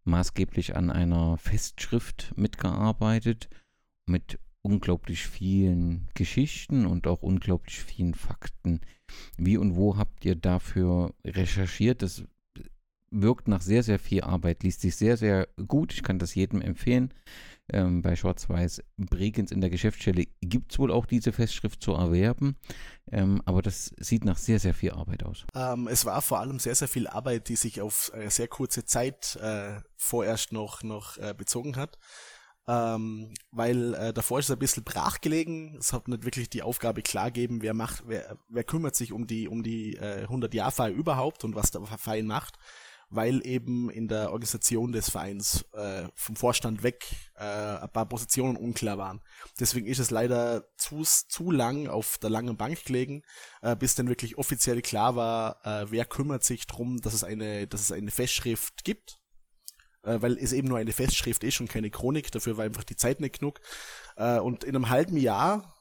maßgeblich 0.04 0.76
an 0.76 0.90
einer 0.90 1.36
Festschrift 1.36 2.32
mitgearbeitet 2.36 3.50
mit 4.06 4.38
unglaublich 4.62 5.26
vielen 5.26 6.08
Geschichten 6.14 6.86
und 6.86 7.06
auch 7.06 7.22
unglaublich 7.22 7.80
vielen 7.80 8.14
Fakten. 8.14 8.80
Wie 9.36 9.56
und 9.56 9.76
wo 9.76 9.96
habt 9.96 10.24
ihr 10.24 10.36
dafür 10.36 11.14
recherchiert? 11.24 12.02
Das 12.02 12.24
wirkt 13.10 13.46
nach 13.46 13.60
sehr, 13.60 13.82
sehr 13.82 13.98
viel 13.98 14.22
Arbeit, 14.22 14.62
liest 14.62 14.80
sich 14.80 14.96
sehr, 14.96 15.16
sehr 15.16 15.48
gut. 15.66 15.92
Ich 15.92 16.02
kann 16.02 16.18
das 16.18 16.34
jedem 16.34 16.60
empfehlen. 16.60 17.12
Ähm, 17.72 18.00
bei 18.00 18.14
Schwarz-Weiß 18.14 18.82
Bregenz 18.96 19.50
in 19.50 19.60
der 19.60 19.70
Geschäftsstelle 19.70 20.26
gibt 20.40 20.72
es 20.72 20.78
wohl 20.78 20.92
auch 20.92 21.04
diese 21.04 21.32
Festschrift 21.32 21.82
zu 21.82 21.92
erwerben, 21.92 22.56
ähm, 23.10 23.42
aber 23.44 23.60
das 23.60 23.92
sieht 23.98 24.24
nach 24.24 24.38
sehr, 24.38 24.60
sehr 24.60 24.74
viel 24.74 24.92
Arbeit 24.92 25.24
aus. 25.24 25.44
Ähm, 25.54 25.88
es 25.88 26.04
war 26.04 26.22
vor 26.22 26.38
allem 26.38 26.60
sehr, 26.60 26.76
sehr 26.76 26.86
viel 26.86 27.08
Arbeit, 27.08 27.48
die 27.48 27.56
sich 27.56 27.80
auf 27.80 28.12
äh, 28.14 28.30
sehr 28.30 28.46
kurze 28.46 28.84
Zeit 28.84 29.36
äh, 29.42 29.80
vorerst 29.96 30.52
noch, 30.52 30.84
noch 30.84 31.18
äh, 31.18 31.34
bezogen 31.36 31.76
hat. 31.76 31.98
Ähm, 32.68 33.32
weil 33.52 33.94
äh, 33.94 34.12
davor 34.12 34.40
ist 34.40 34.46
es 34.46 34.50
ein 34.50 34.58
bisschen 34.58 34.82
brach 34.82 35.20
gelegen. 35.20 35.76
Es 35.78 35.92
hat 35.92 36.08
nicht 36.08 36.24
wirklich 36.24 36.50
die 36.50 36.62
Aufgabe 36.62 37.02
klar 37.02 37.30
gegeben, 37.30 37.62
wer 37.62 37.74
macht, 37.74 38.04
wer, 38.06 38.38
wer 38.48 38.64
kümmert 38.64 38.96
sich 38.96 39.12
um 39.12 39.26
die 39.28 39.46
um 39.46 39.62
die 39.62 39.96
äh, 39.96 40.22
100 40.22 40.52
Jahr 40.52 40.72
Feier 40.72 40.90
überhaupt 40.90 41.44
und 41.44 41.54
was 41.54 41.70
der 41.70 41.82
Verein 41.82 42.26
macht 42.26 42.58
weil 43.08 43.46
eben 43.46 43.88
in 43.90 44.08
der 44.08 44.32
Organisation 44.32 44.92
des 44.92 45.10
Vereins 45.10 45.64
äh, 45.72 46.08
vom 46.14 46.36
Vorstand 46.36 46.82
weg 46.82 47.06
äh, 47.36 47.44
ein 47.44 47.90
paar 47.90 48.06
Positionen 48.06 48.56
unklar 48.56 48.98
waren. 48.98 49.20
Deswegen 49.60 49.86
ist 49.86 50.00
es 50.00 50.10
leider 50.10 50.64
zu, 50.76 51.02
zu 51.02 51.50
lang 51.50 51.86
auf 51.88 52.18
der 52.18 52.30
langen 52.30 52.56
Bank 52.56 52.84
gelegen, 52.84 53.22
äh, 53.62 53.76
bis 53.76 53.94
dann 53.94 54.08
wirklich 54.08 54.38
offiziell 54.38 54.82
klar 54.82 55.14
war, 55.16 55.64
äh, 55.64 55.90
wer 55.90 56.04
kümmert 56.04 56.44
sich 56.44 56.66
drum, 56.66 57.00
dass 57.00 57.14
es 57.14 57.22
eine, 57.24 57.66
dass 57.66 57.80
es 57.80 57.92
eine 57.92 58.10
Festschrift 58.10 58.84
gibt. 58.84 59.20
Äh, 60.02 60.20
weil 60.22 60.36
es 60.38 60.52
eben 60.52 60.68
nur 60.68 60.78
eine 60.78 60.92
Festschrift 60.92 61.44
ist 61.44 61.60
und 61.60 61.68
keine 61.68 61.90
Chronik, 61.90 62.30
dafür 62.32 62.56
war 62.56 62.64
einfach 62.64 62.84
die 62.84 62.96
Zeit 62.96 63.20
nicht 63.20 63.38
genug. 63.38 63.60
Äh, 64.16 64.38
und 64.38 64.64
in 64.64 64.74
einem 64.74 64.88
halben 64.88 65.16
Jahr 65.16 65.72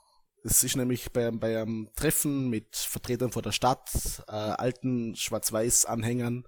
es 0.48 0.64
ist 0.64 0.76
nämlich 0.76 1.12
bei, 1.12 1.32
bei 1.32 1.60
einem 1.60 1.90
Treffen 1.96 2.52
mit 2.52 2.76
Vertretern 2.76 3.32
vor 3.32 3.42
der 3.42 3.52
Stadt, 3.52 3.90
äh, 4.28 4.32
alten 4.32 5.16
Schwarz-Weiß-Anhängern, 5.16 6.46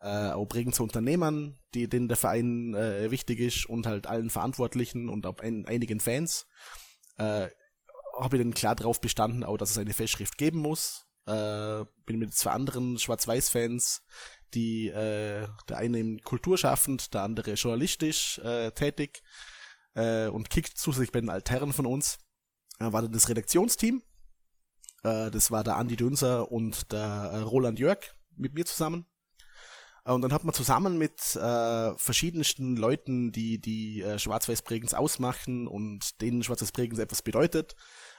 äh, 0.00 0.30
auch 0.30 0.46
Bregenzer 0.46 0.82
Unternehmern, 0.82 1.58
die, 1.74 1.88
denen 1.88 2.08
der 2.08 2.16
Verein 2.16 2.74
äh, 2.74 3.10
wichtig 3.10 3.40
ist 3.40 3.66
und 3.66 3.86
halt 3.86 4.06
allen 4.06 4.30
Verantwortlichen 4.30 5.08
und 5.08 5.26
auch 5.26 5.38
ein, 5.38 5.66
einigen 5.66 6.00
Fans, 6.00 6.46
äh, 7.16 7.48
habe 8.18 8.36
ich 8.36 8.42
dann 8.42 8.54
klar 8.54 8.74
darauf 8.74 9.00
bestanden, 9.00 9.44
auch 9.44 9.56
dass 9.56 9.70
es 9.70 9.78
eine 9.78 9.92
Festschrift 9.92 10.38
geben 10.38 10.60
muss. 10.60 11.06
Äh, 11.26 11.84
bin 12.04 12.18
mit 12.18 12.34
zwei 12.34 12.52
anderen 12.52 12.98
Schwarz-Weiß-Fans, 12.98 14.02
die 14.54 14.88
äh, 14.88 15.48
der 15.68 15.76
eine 15.76 16.18
Kulturschaffend, 16.18 17.12
der 17.14 17.22
andere 17.22 17.54
journalistisch 17.54 18.38
äh, 18.38 18.70
tätig 18.70 19.22
äh, 19.94 20.28
und 20.28 20.50
kickt 20.50 20.78
zusätzlich 20.78 21.12
bei 21.12 21.20
den 21.20 21.30
Altherren 21.30 21.72
von 21.72 21.86
uns. 21.86 22.18
Äh, 22.78 22.92
war 22.92 23.02
dann 23.02 23.12
das 23.12 23.28
Redaktionsteam. 23.28 24.02
Äh, 25.02 25.30
das 25.30 25.50
war 25.50 25.64
der 25.64 25.76
Andi 25.76 25.96
Dünser 25.96 26.50
und 26.52 26.92
der 26.92 27.00
äh, 27.00 27.38
Roland 27.38 27.78
Jörg 27.78 27.98
mit 28.36 28.54
mir 28.54 28.64
zusammen. 28.64 29.06
Äh, 30.06 30.12
und 30.12 30.22
dann 30.22 30.32
hat 30.32 30.44
man 30.44 30.54
zusammen 30.54 30.96
mit 30.96 31.36
äh, 31.36 31.96
verschiedensten 31.96 32.76
Leuten, 32.76 33.32
die 33.32 33.58
die 33.60 34.02
äh, 34.02 34.18
Schwarz-Weiß-Prägens 34.18 34.94
ausmachen 34.94 35.66
und 35.66 36.20
denen 36.20 36.42
Schwarz-Weiß-Prägens 36.42 36.98
etwas 36.98 37.22
bedeutet, 37.22 37.74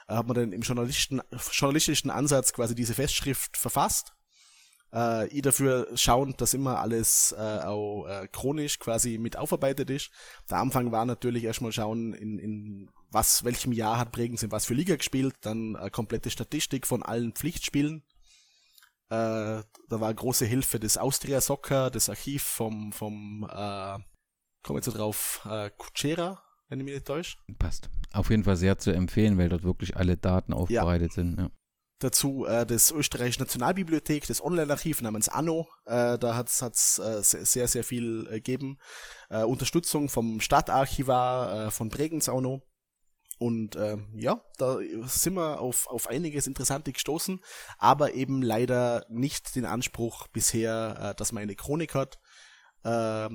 äh, 0.06 0.14
hat 0.14 0.26
man 0.26 0.36
dann 0.36 0.52
im 0.52 0.62
journalistischen, 0.62 2.10
Ansatz 2.10 2.52
quasi 2.52 2.74
diese 2.74 2.94
Festschrift 2.94 3.56
verfasst. 3.56 4.12
Äh, 4.92 5.28
ich 5.28 5.42
dafür 5.42 5.88
schauen, 5.94 6.34
dass 6.36 6.54
immer 6.54 6.78
alles 6.78 7.34
äh, 7.36 7.60
auch 7.64 8.06
äh, 8.06 8.28
chronisch 8.28 8.78
quasi 8.78 9.18
mit 9.18 9.36
aufarbeitet 9.36 9.90
ist. 9.90 10.10
Der 10.50 10.58
Anfang 10.58 10.92
war 10.92 11.04
natürlich 11.04 11.44
erstmal 11.44 11.72
schauen, 11.72 12.14
in, 12.14 12.38
in 12.38 12.90
was, 13.10 13.44
welchem 13.44 13.72
Jahr 13.72 13.98
hat 13.98 14.12
Bregenz 14.12 14.42
in 14.42 14.52
was 14.52 14.66
für 14.66 14.74
Liga 14.74 14.96
gespielt, 14.96 15.34
dann 15.40 15.74
äh, 15.74 15.90
komplette 15.90 16.30
Statistik 16.30 16.86
von 16.86 17.02
allen 17.02 17.32
Pflichtspielen, 17.32 18.02
da 19.10 19.64
war 19.88 20.12
große 20.12 20.44
Hilfe 20.44 20.78
des 20.78 20.98
Austria 20.98 21.40
Soccer, 21.40 21.90
das 21.90 22.10
Archiv 22.10 22.42
vom, 22.42 22.92
vom 22.92 23.48
äh, 23.50 23.98
komme 24.62 24.80
jetzt 24.80 24.86
drauf, 24.86 25.46
äh, 25.50 25.70
Kuchera, 25.76 26.42
wenn 26.68 26.80
ich 26.80 26.84
mich 26.84 26.94
nicht 26.94 27.06
täusche. 27.06 27.38
Passt. 27.58 27.90
Auf 28.12 28.30
jeden 28.30 28.44
Fall 28.44 28.56
sehr 28.56 28.78
zu 28.78 28.90
empfehlen, 28.90 29.38
weil 29.38 29.48
dort 29.48 29.64
wirklich 29.64 29.96
alle 29.96 30.16
Daten 30.16 30.52
aufbereitet 30.52 31.12
ja. 31.12 31.14
sind. 31.14 31.38
Ja. 31.38 31.50
Dazu 32.00 32.44
äh, 32.46 32.64
das 32.64 32.90
österreichische 32.90 33.40
Nationalbibliothek, 33.40 34.26
das 34.26 34.42
Online-Archiv 34.44 35.02
namens 35.02 35.28
Anno. 35.28 35.66
Äh, 35.86 36.18
da 36.18 36.36
hat 36.36 36.48
es 36.48 36.98
äh, 36.98 37.22
sehr, 37.22 37.66
sehr 37.66 37.82
viel 37.82 38.26
äh, 38.28 38.34
gegeben. 38.34 38.78
Äh, 39.30 39.42
Unterstützung 39.42 40.08
vom 40.08 40.40
Stadtarchivar 40.40 41.66
äh, 41.66 41.70
von 41.70 41.88
Bregenz 41.88 42.28
auch 42.28 42.40
noch. 42.40 42.60
Und 43.38 43.76
äh, 43.76 43.96
ja, 44.14 44.42
da 44.56 44.78
sind 45.06 45.34
wir 45.34 45.60
auf, 45.60 45.86
auf 45.86 46.08
einiges 46.08 46.48
Interessante 46.48 46.92
gestoßen, 46.92 47.40
aber 47.78 48.14
eben 48.14 48.42
leider 48.42 49.06
nicht 49.08 49.54
den 49.54 49.64
Anspruch 49.64 50.26
bisher, 50.28 51.12
äh, 51.12 51.14
dass 51.14 51.32
man 51.32 51.44
eine 51.44 51.54
Chronik 51.54 51.94
hat. 51.94 52.18
Äh, 52.82 53.28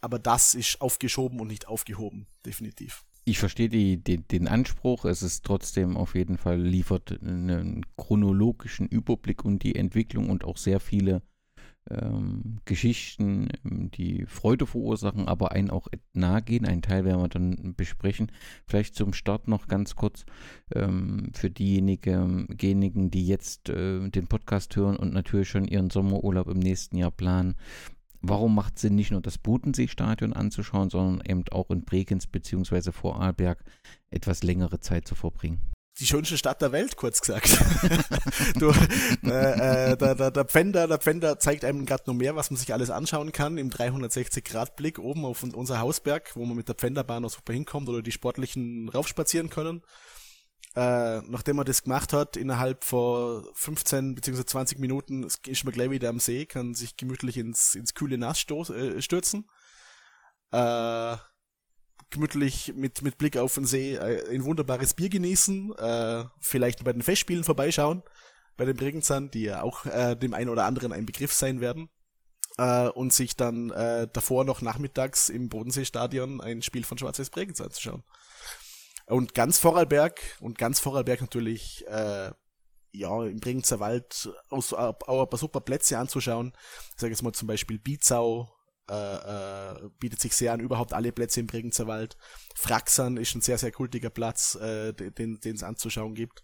aber 0.00 0.18
das 0.18 0.54
ist 0.54 0.80
aufgeschoben 0.80 1.40
und 1.40 1.48
nicht 1.48 1.68
aufgehoben, 1.68 2.26
definitiv. 2.44 3.04
Ich 3.26 3.38
verstehe 3.38 3.70
die, 3.70 4.02
die, 4.02 4.18
den 4.18 4.48
Anspruch. 4.48 5.06
Es 5.06 5.22
ist 5.22 5.44
trotzdem 5.44 5.96
auf 5.96 6.14
jeden 6.14 6.36
Fall 6.36 6.60
liefert 6.60 7.10
einen 7.22 7.86
chronologischen 7.96 8.86
Überblick 8.86 9.44
und 9.44 9.62
die 9.62 9.76
Entwicklung 9.76 10.28
und 10.28 10.44
auch 10.44 10.58
sehr 10.58 10.78
viele 10.78 11.22
ähm, 11.90 12.58
Geschichten, 12.64 13.48
ähm, 13.64 13.90
die 13.90 14.26
Freude 14.26 14.66
verursachen, 14.66 15.28
aber 15.28 15.52
einen 15.52 15.70
auch 15.70 15.88
nahe 16.12 16.42
gehen. 16.42 16.66
Einen 16.66 16.82
Teil 16.82 17.04
werden 17.04 17.20
wir 17.20 17.28
dann 17.28 17.74
besprechen. 17.76 18.32
Vielleicht 18.66 18.94
zum 18.94 19.12
Start 19.12 19.48
noch 19.48 19.68
ganz 19.68 19.96
kurz 19.96 20.24
ähm, 20.74 21.30
für 21.34 21.50
diejenigen, 21.50 22.46
diejenigen, 22.56 23.10
die 23.10 23.26
jetzt 23.26 23.68
äh, 23.68 24.08
den 24.08 24.26
Podcast 24.26 24.74
hören 24.76 24.96
und 24.96 25.12
natürlich 25.12 25.48
schon 25.48 25.68
ihren 25.68 25.90
Sommerurlaub 25.90 26.48
im 26.48 26.58
nächsten 26.58 26.96
Jahr 26.96 27.10
planen. 27.10 27.56
Warum 28.26 28.54
macht 28.54 28.76
es 28.76 28.82
Sinn, 28.82 28.94
nicht 28.94 29.10
nur 29.10 29.20
das 29.20 29.36
Bodensee-Stadion 29.36 30.32
anzuschauen, 30.32 30.88
sondern 30.88 31.26
eben 31.26 31.44
auch 31.50 31.70
in 31.70 31.84
Bregenz 31.84 32.26
bzw. 32.26 32.90
Vorarlberg 32.90 33.62
etwas 34.10 34.42
längere 34.42 34.80
Zeit 34.80 35.06
zu 35.06 35.14
verbringen? 35.14 35.73
Die 36.00 36.06
schönste 36.06 36.36
Stadt 36.36 36.60
der 36.60 36.72
Welt, 36.72 36.96
kurz 36.96 37.20
gesagt. 37.20 37.56
du, 38.56 38.70
äh, 39.24 39.92
äh, 39.92 39.96
der, 39.96 40.14
der, 40.14 40.30
der, 40.30 40.44
Pfänder, 40.44 40.88
der 40.88 40.98
Pfänder 40.98 41.38
zeigt 41.38 41.64
einem 41.64 41.86
gerade 41.86 42.04
noch 42.06 42.14
mehr, 42.14 42.34
was 42.34 42.50
man 42.50 42.58
sich 42.58 42.72
alles 42.72 42.90
anschauen 42.90 43.30
kann 43.30 43.58
im 43.58 43.70
360-Grad-Blick 43.70 44.98
oben 44.98 45.24
auf 45.24 45.42
unser 45.42 45.78
Hausberg, 45.78 46.34
wo 46.34 46.44
man 46.44 46.56
mit 46.56 46.68
der 46.68 46.74
Pfänderbahn 46.74 47.22
noch 47.22 47.30
super 47.30 47.52
hinkommt 47.52 47.88
oder 47.88 48.02
die 48.02 48.12
Sportlichen 48.12 48.88
raufspazieren 48.88 49.50
können. 49.50 49.82
Äh, 50.74 51.20
nachdem 51.28 51.58
er 51.58 51.64
das 51.64 51.84
gemacht 51.84 52.12
hat, 52.12 52.36
innerhalb 52.36 52.82
von 52.82 53.46
15 53.54 54.16
bzw. 54.16 54.44
20 54.44 54.80
Minuten 54.80 55.28
ist 55.46 55.64
man 55.64 55.72
gleich 55.72 55.90
wieder 55.90 56.08
am 56.08 56.18
See, 56.18 56.46
kann 56.46 56.74
sich 56.74 56.96
gemütlich 56.96 57.36
ins, 57.36 57.76
ins 57.76 57.94
kühle 57.94 58.18
Nass 58.18 58.40
stoß, 58.40 58.70
äh, 58.70 59.00
stürzen. 59.00 59.48
Äh, 60.50 61.16
gemütlich 62.14 62.72
mit, 62.74 63.02
mit 63.02 63.18
Blick 63.18 63.36
auf 63.36 63.54
den 63.54 63.66
See 63.66 63.94
äh, 63.94 64.28
ein 64.30 64.44
wunderbares 64.44 64.94
Bier 64.94 65.08
genießen, 65.08 65.74
äh, 65.76 66.24
vielleicht 66.40 66.84
bei 66.84 66.92
den 66.92 67.02
Festspielen 67.02 67.44
vorbeischauen, 67.44 68.02
bei 68.56 68.64
den 68.64 68.76
Bregenzern, 68.76 69.30
die 69.30 69.42
ja 69.42 69.62
auch 69.62 69.84
äh, 69.86 70.16
dem 70.16 70.34
einen 70.34 70.50
oder 70.50 70.64
anderen 70.64 70.92
ein 70.92 71.06
Begriff 71.06 71.32
sein 71.32 71.60
werden, 71.60 71.90
äh, 72.58 72.88
und 72.88 73.12
sich 73.12 73.36
dann 73.36 73.70
äh, 73.70 74.08
davor 74.12 74.44
noch 74.44 74.62
nachmittags 74.62 75.28
im 75.28 75.48
Bodenseestadion 75.48 76.40
ein 76.40 76.62
Spiel 76.62 76.84
von 76.84 76.98
Schwarz-Weiß 76.98 77.30
Bregenz 77.30 77.60
anzuschauen. 77.60 78.04
Und 79.06 79.34
ganz 79.34 79.58
Vorarlberg, 79.58 80.20
und 80.40 80.58
ganz 80.58 80.80
Vorarlberg 80.80 81.20
natürlich, 81.20 81.84
äh, 81.88 82.30
ja, 82.92 83.24
im 83.24 83.40
Bregenzer 83.40 83.80
Wald 83.80 84.30
aus, 84.50 84.72
auch 84.72 85.22
ein 85.22 85.28
paar 85.28 85.38
super 85.38 85.60
Plätze 85.60 85.98
anzuschauen. 85.98 86.52
Ich 86.94 87.00
sage 87.00 87.12
jetzt 87.12 87.22
mal 87.22 87.32
zum 87.32 87.48
Beispiel 87.48 87.78
Bizau, 87.78 88.53
äh, 88.90 88.94
äh, 88.94 89.88
bietet 89.98 90.20
sich 90.20 90.34
sehr 90.34 90.52
an, 90.52 90.60
überhaupt 90.60 90.92
alle 90.92 91.12
Plätze 91.12 91.40
im 91.40 91.46
Bregenzer 91.46 91.86
Wald. 91.86 92.16
Fraxern 92.54 93.16
ist 93.16 93.34
ein 93.34 93.40
sehr, 93.40 93.58
sehr 93.58 93.72
kultiger 93.72 94.10
Platz, 94.10 94.56
äh, 94.56 94.92
den 94.92 95.38
es 95.42 95.62
anzuschauen 95.62 96.14
gibt. 96.14 96.42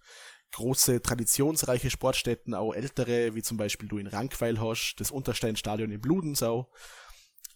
Große, 0.52 1.02
traditionsreiche 1.02 1.90
Sportstätten, 1.90 2.54
auch 2.54 2.73
ältere, 2.73 3.35
wie 3.35 3.42
zum 3.42 3.56
Beispiel 3.56 3.88
du 3.88 3.99
in 3.99 4.06
Rankweil 4.06 4.61
hast, 4.61 4.97
das 4.99 5.11
Untersteinstadion 5.11 5.90
in 5.90 6.00
Bludensau. 6.00 6.73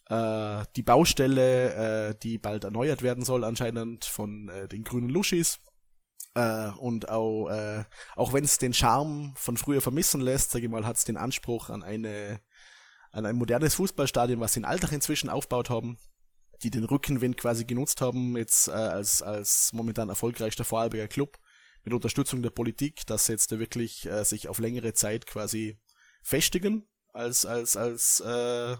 Äh, 0.08 0.64
die 0.76 0.82
Baustelle, 0.82 2.10
äh, 2.10 2.14
die 2.22 2.38
bald 2.38 2.64
erneuert 2.64 3.02
werden 3.02 3.24
soll, 3.24 3.42
anscheinend 3.44 4.04
von 4.04 4.48
äh, 4.48 4.68
den 4.68 4.84
grünen 4.84 5.08
Luschis. 5.08 5.60
Äh, 6.34 6.70
und 6.78 7.08
auch, 7.08 7.48
äh, 7.48 7.84
auch 8.16 8.32
wenn 8.32 8.44
es 8.44 8.58
den 8.58 8.74
Charme 8.74 9.32
von 9.36 9.56
früher 9.56 9.80
vermissen 9.80 10.20
lässt, 10.20 10.50
sage 10.50 10.66
ich 10.66 10.70
mal, 10.70 10.84
hat 10.84 10.96
es 10.96 11.04
den 11.04 11.16
Anspruch 11.16 11.70
an 11.70 11.82
eine 11.82 12.40
an 13.14 13.26
ein 13.26 13.36
modernes 13.36 13.74
Fußballstadion, 13.74 14.40
was 14.40 14.54
sie 14.54 14.60
in 14.60 14.64
Alltag 14.64 14.92
inzwischen 14.92 15.30
aufgebaut 15.30 15.70
haben, 15.70 15.96
die 16.62 16.70
den 16.70 16.84
Rückenwind 16.84 17.36
quasi 17.36 17.64
genutzt 17.64 18.00
haben, 18.00 18.36
jetzt 18.36 18.68
äh, 18.68 18.72
als, 18.72 19.22
als 19.22 19.72
momentan 19.72 20.08
erfolgreichster 20.08 20.64
Vorarlberger 20.64 21.08
Club, 21.08 21.38
mit 21.84 21.94
Unterstützung 21.94 22.42
der 22.42 22.50
Politik, 22.50 23.06
dass 23.06 23.26
sie 23.26 23.32
jetzt 23.32 23.50
wirklich 23.50 24.06
äh, 24.06 24.24
sich 24.24 24.48
auf 24.48 24.58
längere 24.58 24.94
Zeit 24.94 25.26
quasi 25.26 25.78
festigen, 26.22 26.88
als, 27.12 27.46
als, 27.46 27.76
als 27.76 28.20
äh, 28.20 28.76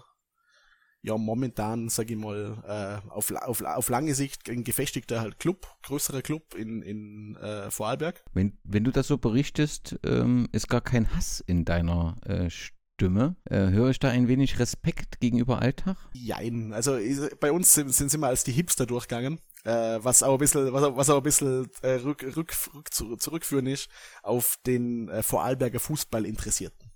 ja, 1.05 1.17
momentan, 1.19 1.87
sage 1.87 2.15
ich 2.15 2.19
mal, 2.19 2.63
äh, 2.65 3.09
auf, 3.09 3.31
auf, 3.31 3.61
auf 3.61 3.89
lange 3.89 4.15
Sicht 4.15 4.49
ein 4.49 4.63
gefestigter 4.63 5.21
halt 5.21 5.37
Club, 5.37 5.67
größerer 5.83 6.23
Club 6.23 6.55
in, 6.55 6.81
in 6.81 7.35
äh, 7.35 7.69
Vorarlberg. 7.69 8.23
Wenn, 8.33 8.57
wenn 8.63 8.83
du 8.83 8.91
das 8.91 9.07
so 9.07 9.19
berichtest, 9.19 9.99
ähm, 10.03 10.49
ist 10.51 10.67
gar 10.67 10.81
kein 10.81 11.15
Hass 11.15 11.43
in 11.45 11.63
deiner 11.63 12.17
äh, 12.25 12.49
Stimme. 12.95 13.35
Äh, 13.49 13.71
höre 13.71 13.89
ich 13.89 13.99
da 13.99 14.09
ein 14.09 14.29
wenig 14.29 14.57
Respekt 14.57 15.19
gegenüber 15.19 15.61
Alltag? 15.61 15.97
Jein. 16.13 16.71
Also 16.71 16.97
bei 17.41 17.51
uns 17.51 17.73
sind, 17.73 17.93
sind 17.93 18.09
sie 18.09 18.17
mal 18.17 18.29
als 18.29 18.45
die 18.45 18.53
Hipster 18.53 18.85
durchgegangen. 18.85 19.41
Äh, 19.65 19.99
was 20.01 20.23
auch 20.23 20.33
ein 20.33 20.39
bisschen, 20.39 20.71
was, 20.71 20.95
was 20.95 21.09
auch 21.09 21.17
ein 21.17 21.23
bisschen 21.23 21.69
äh, 21.81 21.95
rück, 21.95 22.23
rück, 22.37 22.53
rück, 22.73 22.93
zurückführen 22.93 23.67
ist 23.67 23.89
auf 24.23 24.57
den 24.65 25.09
äh, 25.09 25.23
Vorarlberger 25.23 25.81
Fußballinteressierten. 25.81 26.89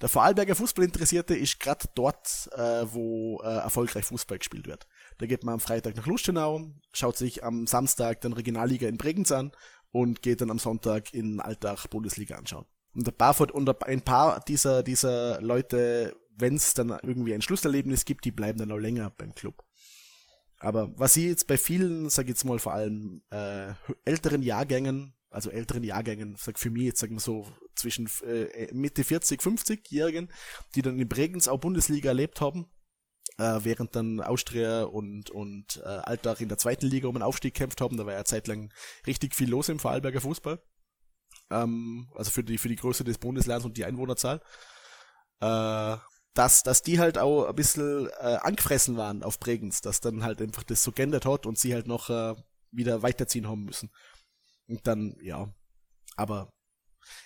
Der 0.00 0.08
Vorarlberger 0.08 0.56
Fußballinteressierte 0.56 1.36
ist 1.36 1.60
gerade 1.60 1.86
dort, 1.94 2.50
äh, 2.52 2.84
wo 2.92 3.40
äh, 3.42 3.46
erfolgreich 3.46 4.04
Fußball 4.04 4.38
gespielt 4.38 4.66
wird. 4.66 4.86
Da 5.18 5.26
geht 5.26 5.44
man 5.44 5.54
am 5.54 5.60
Freitag 5.60 5.94
nach 5.94 6.06
Lustenau, 6.06 6.72
schaut 6.92 7.16
sich 7.16 7.44
am 7.44 7.68
Samstag 7.68 8.20
dann 8.20 8.32
Regionalliga 8.32 8.88
in 8.88 8.98
Bregenz 8.98 9.30
an 9.30 9.52
und 9.92 10.22
geht 10.22 10.40
dann 10.40 10.50
am 10.50 10.58
Sonntag 10.58 11.14
in 11.14 11.40
Alltag 11.40 11.88
Bundesliga 11.88 12.36
anschauen. 12.36 12.66
Und 12.96 13.06
ein 13.06 13.14
paar, 13.14 13.54
und 13.54 13.84
ein 13.84 14.00
paar 14.00 14.40
dieser, 14.40 14.82
dieser 14.82 15.40
Leute, 15.42 16.16
wenn 16.30 16.54
es 16.54 16.72
dann 16.72 16.88
irgendwie 17.02 17.34
ein 17.34 17.42
Schlusserlebnis 17.42 18.06
gibt, 18.06 18.24
die 18.24 18.30
bleiben 18.30 18.58
dann 18.58 18.72
auch 18.72 18.78
länger 18.78 19.10
beim 19.10 19.34
Club. 19.34 19.62
Aber 20.58 20.98
was 20.98 21.16
ich 21.18 21.24
jetzt 21.24 21.46
bei 21.46 21.58
vielen, 21.58 22.08
sag 22.08 22.24
ich 22.24 22.30
jetzt 22.30 22.44
mal 22.44 22.58
vor 22.58 22.72
allem 22.72 23.20
äh, 23.30 23.74
älteren 24.06 24.40
Jahrgängen, 24.40 25.12
also 25.28 25.50
älteren 25.50 25.84
Jahrgängen, 25.84 26.36
sag 26.38 26.58
für 26.58 26.70
mich 26.70 26.84
jetzt 26.84 27.00
sagen 27.00 27.16
wir 27.16 27.20
so 27.20 27.46
zwischen 27.74 28.08
äh, 28.24 28.72
Mitte 28.72 29.04
40, 29.04 29.42
50-Jährigen, 29.42 30.32
die 30.74 30.80
dann 30.80 30.98
in 30.98 31.06
Bregenz 31.08 31.48
auch 31.48 31.60
Bundesliga 31.60 32.08
erlebt 32.08 32.40
haben, 32.40 32.64
äh, 33.36 33.60
während 33.62 33.94
dann 33.94 34.22
Austria 34.22 34.84
und, 34.84 35.28
und 35.28 35.82
äh, 35.84 35.88
Alltag 35.88 36.40
in 36.40 36.48
der 36.48 36.56
zweiten 36.56 36.86
Liga 36.86 37.08
um 37.08 37.16
einen 37.16 37.22
Aufstieg 37.22 37.52
gekämpft 37.52 37.82
haben, 37.82 37.98
da 37.98 38.06
war 38.06 38.14
ja 38.14 38.24
zeitlang 38.24 38.72
richtig 39.06 39.34
viel 39.34 39.50
los 39.50 39.68
im 39.68 39.78
Vorarlberger 39.78 40.22
Fußball 40.22 40.62
ähm, 41.50 42.08
also 42.14 42.30
für 42.30 42.44
die, 42.44 42.58
für 42.58 42.68
die 42.68 42.76
Größe 42.76 43.04
des 43.04 43.18
Bundeslands 43.18 43.64
und 43.64 43.76
die 43.76 43.84
Einwohnerzahl, 43.84 44.40
äh, 45.40 45.96
dass, 46.34 46.62
dass 46.62 46.82
die 46.82 46.98
halt 46.98 47.18
auch 47.18 47.46
ein 47.48 47.54
bisschen 47.54 48.08
äh, 48.20 48.38
angefressen 48.42 48.96
waren 48.96 49.22
auf 49.22 49.38
Bregenz, 49.38 49.80
dass 49.80 50.00
dann 50.00 50.22
halt 50.22 50.42
einfach 50.42 50.64
das 50.64 50.82
so 50.82 50.92
geändert 50.92 51.24
hat 51.24 51.46
und 51.46 51.58
sie 51.58 51.74
halt 51.74 51.86
noch 51.86 52.10
äh, 52.10 52.34
wieder 52.70 53.02
weiterziehen 53.02 53.48
haben 53.48 53.64
müssen. 53.64 53.90
Und 54.68 54.86
dann, 54.86 55.16
ja, 55.22 55.48
aber 56.16 56.50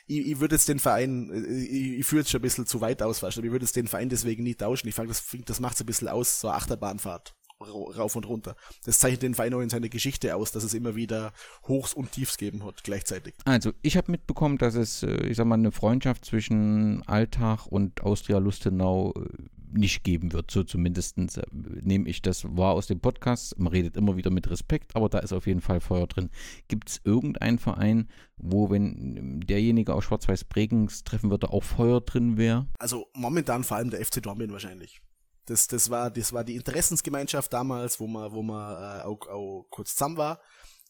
ich, 0.07 0.27
ich 0.27 0.41
würde 0.41 0.55
jetzt 0.57 0.69
den 0.69 0.79
Verein, 0.79 1.31
ich, 1.49 1.99
ich 1.99 2.07
führe 2.07 2.21
jetzt 2.21 2.31
schon 2.31 2.41
ein 2.41 2.43
bisschen 2.43 2.67
zu 2.67 2.81
weit 2.81 3.03
aus, 3.03 3.23
weißt 3.23 3.39
du, 3.39 3.43
ich 3.43 3.51
würde 3.51 3.65
jetzt 3.65 3.77
den 3.77 3.89
Verein 3.89 4.11
deswegen 4.11 4.45
nie 4.45 4.55
tauschen. 4.55 4.89
Ich 4.89 4.95
fand, 4.95 5.11
das, 5.11 5.25
das 5.47 5.61
macht 5.61 5.75
es 5.75 5.81
ein 5.81 5.87
bisschen 5.87 6.09
aus, 6.09 6.41
so 6.41 6.49
eine 6.49 6.57
Achterbahnfahrt 6.57 7.35
rauf 7.61 8.17
und 8.17 8.27
runter. 8.27 8.57
Das 8.85 8.99
zeichnet 8.99 9.23
den 9.23 9.35
Verein 9.35 9.55
auch 9.55 9.61
in 9.61 9.71
seiner 9.71 9.89
Geschichte 9.89 10.35
aus, 10.35 10.53
dass 10.53 10.65
es 10.65 10.75
immer 10.75 10.97
wieder 10.97 11.33
Hochs 11.69 11.93
und 11.93 12.13
Tiefs 12.13 12.39
geben 12.39 12.65
hat 12.65 12.83
gleichzeitig. 12.85 13.35
Also 13.45 13.73
ich 13.83 13.97
habe 13.97 14.11
mitbekommen, 14.11 14.59
dass 14.59 14.75
es, 14.75 15.03
äh, 15.03 15.27
ich 15.27 15.37
sag 15.37 15.47
mal, 15.47 15.55
eine 15.55 15.73
Freundschaft 15.73 16.25
zwischen 16.25 17.03
Alltag 17.07 17.67
und 17.67 18.03
Austria 18.03 18.39
Lustenau 18.39 19.13
äh, 19.13 19.29
nicht 19.73 20.03
geben 20.03 20.33
wird. 20.33 20.51
So 20.51 20.65
zumindest 20.65 21.19
äh, 21.19 21.43
nehme 21.53 22.09
ich 22.09 22.23
das 22.23 22.45
wahr 22.45 22.75
aus 22.75 22.87
dem 22.87 23.01
Podcast. 23.01 23.59
Man 23.59 23.69
redet 23.69 23.97
immer 23.97 24.17
wieder 24.17 24.31
mit 24.31 24.51
Respekt, 24.51 24.97
aber 24.97 25.09
da 25.09 25.19
ist 25.19 25.33
auf 25.33 25.47
jeden 25.47 25.61
Fall 25.61 25.81
Feuer 25.81 26.07
drin. 26.07 26.31
Gibt 26.69 26.89
es 26.89 27.01
irgendeinen 27.05 27.59
Verein, 27.59 28.09
wo, 28.37 28.71
wenn 28.71 29.41
derjenige 29.41 29.95
aus 29.95 30.05
Schwarz-Weiß 30.05 30.45
Bregenz 30.45 31.05
treffen 31.05 31.31
würde, 31.31 31.51
auch 31.51 31.63
Feuer 31.63 32.01
drin 32.01 32.37
wäre? 32.37 32.67
Also 32.79 33.07
momentan 33.15 33.65
vor 33.65 33.77
allem 33.77 33.91
der 33.91 34.05
FC 34.05 34.23
Dortmund 34.23 34.53
wahrscheinlich. 34.53 35.01
Das, 35.51 35.67
das, 35.67 35.91
war, 35.91 36.13
das 36.13 36.33
war 36.33 36.45
die 36.45 36.55
Interessensgemeinschaft 36.55 37.53
damals, 37.53 37.99
wo 37.99 38.07
man, 38.07 38.31
wo 38.31 38.41
man 38.41 39.01
äh, 39.01 39.03
auch, 39.03 39.27
auch 39.27 39.67
kurz 39.69 39.97
zusammen 39.97 40.17
war, 40.17 40.41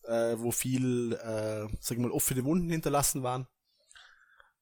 äh, 0.02 0.36
wo 0.36 0.50
viel, 0.50 1.14
äh, 1.14 1.66
sag 1.80 1.96
ich 1.96 1.98
mal, 1.98 2.10
offene 2.10 2.44
Wunden 2.44 2.68
hinterlassen 2.68 3.22
waren. 3.22 3.46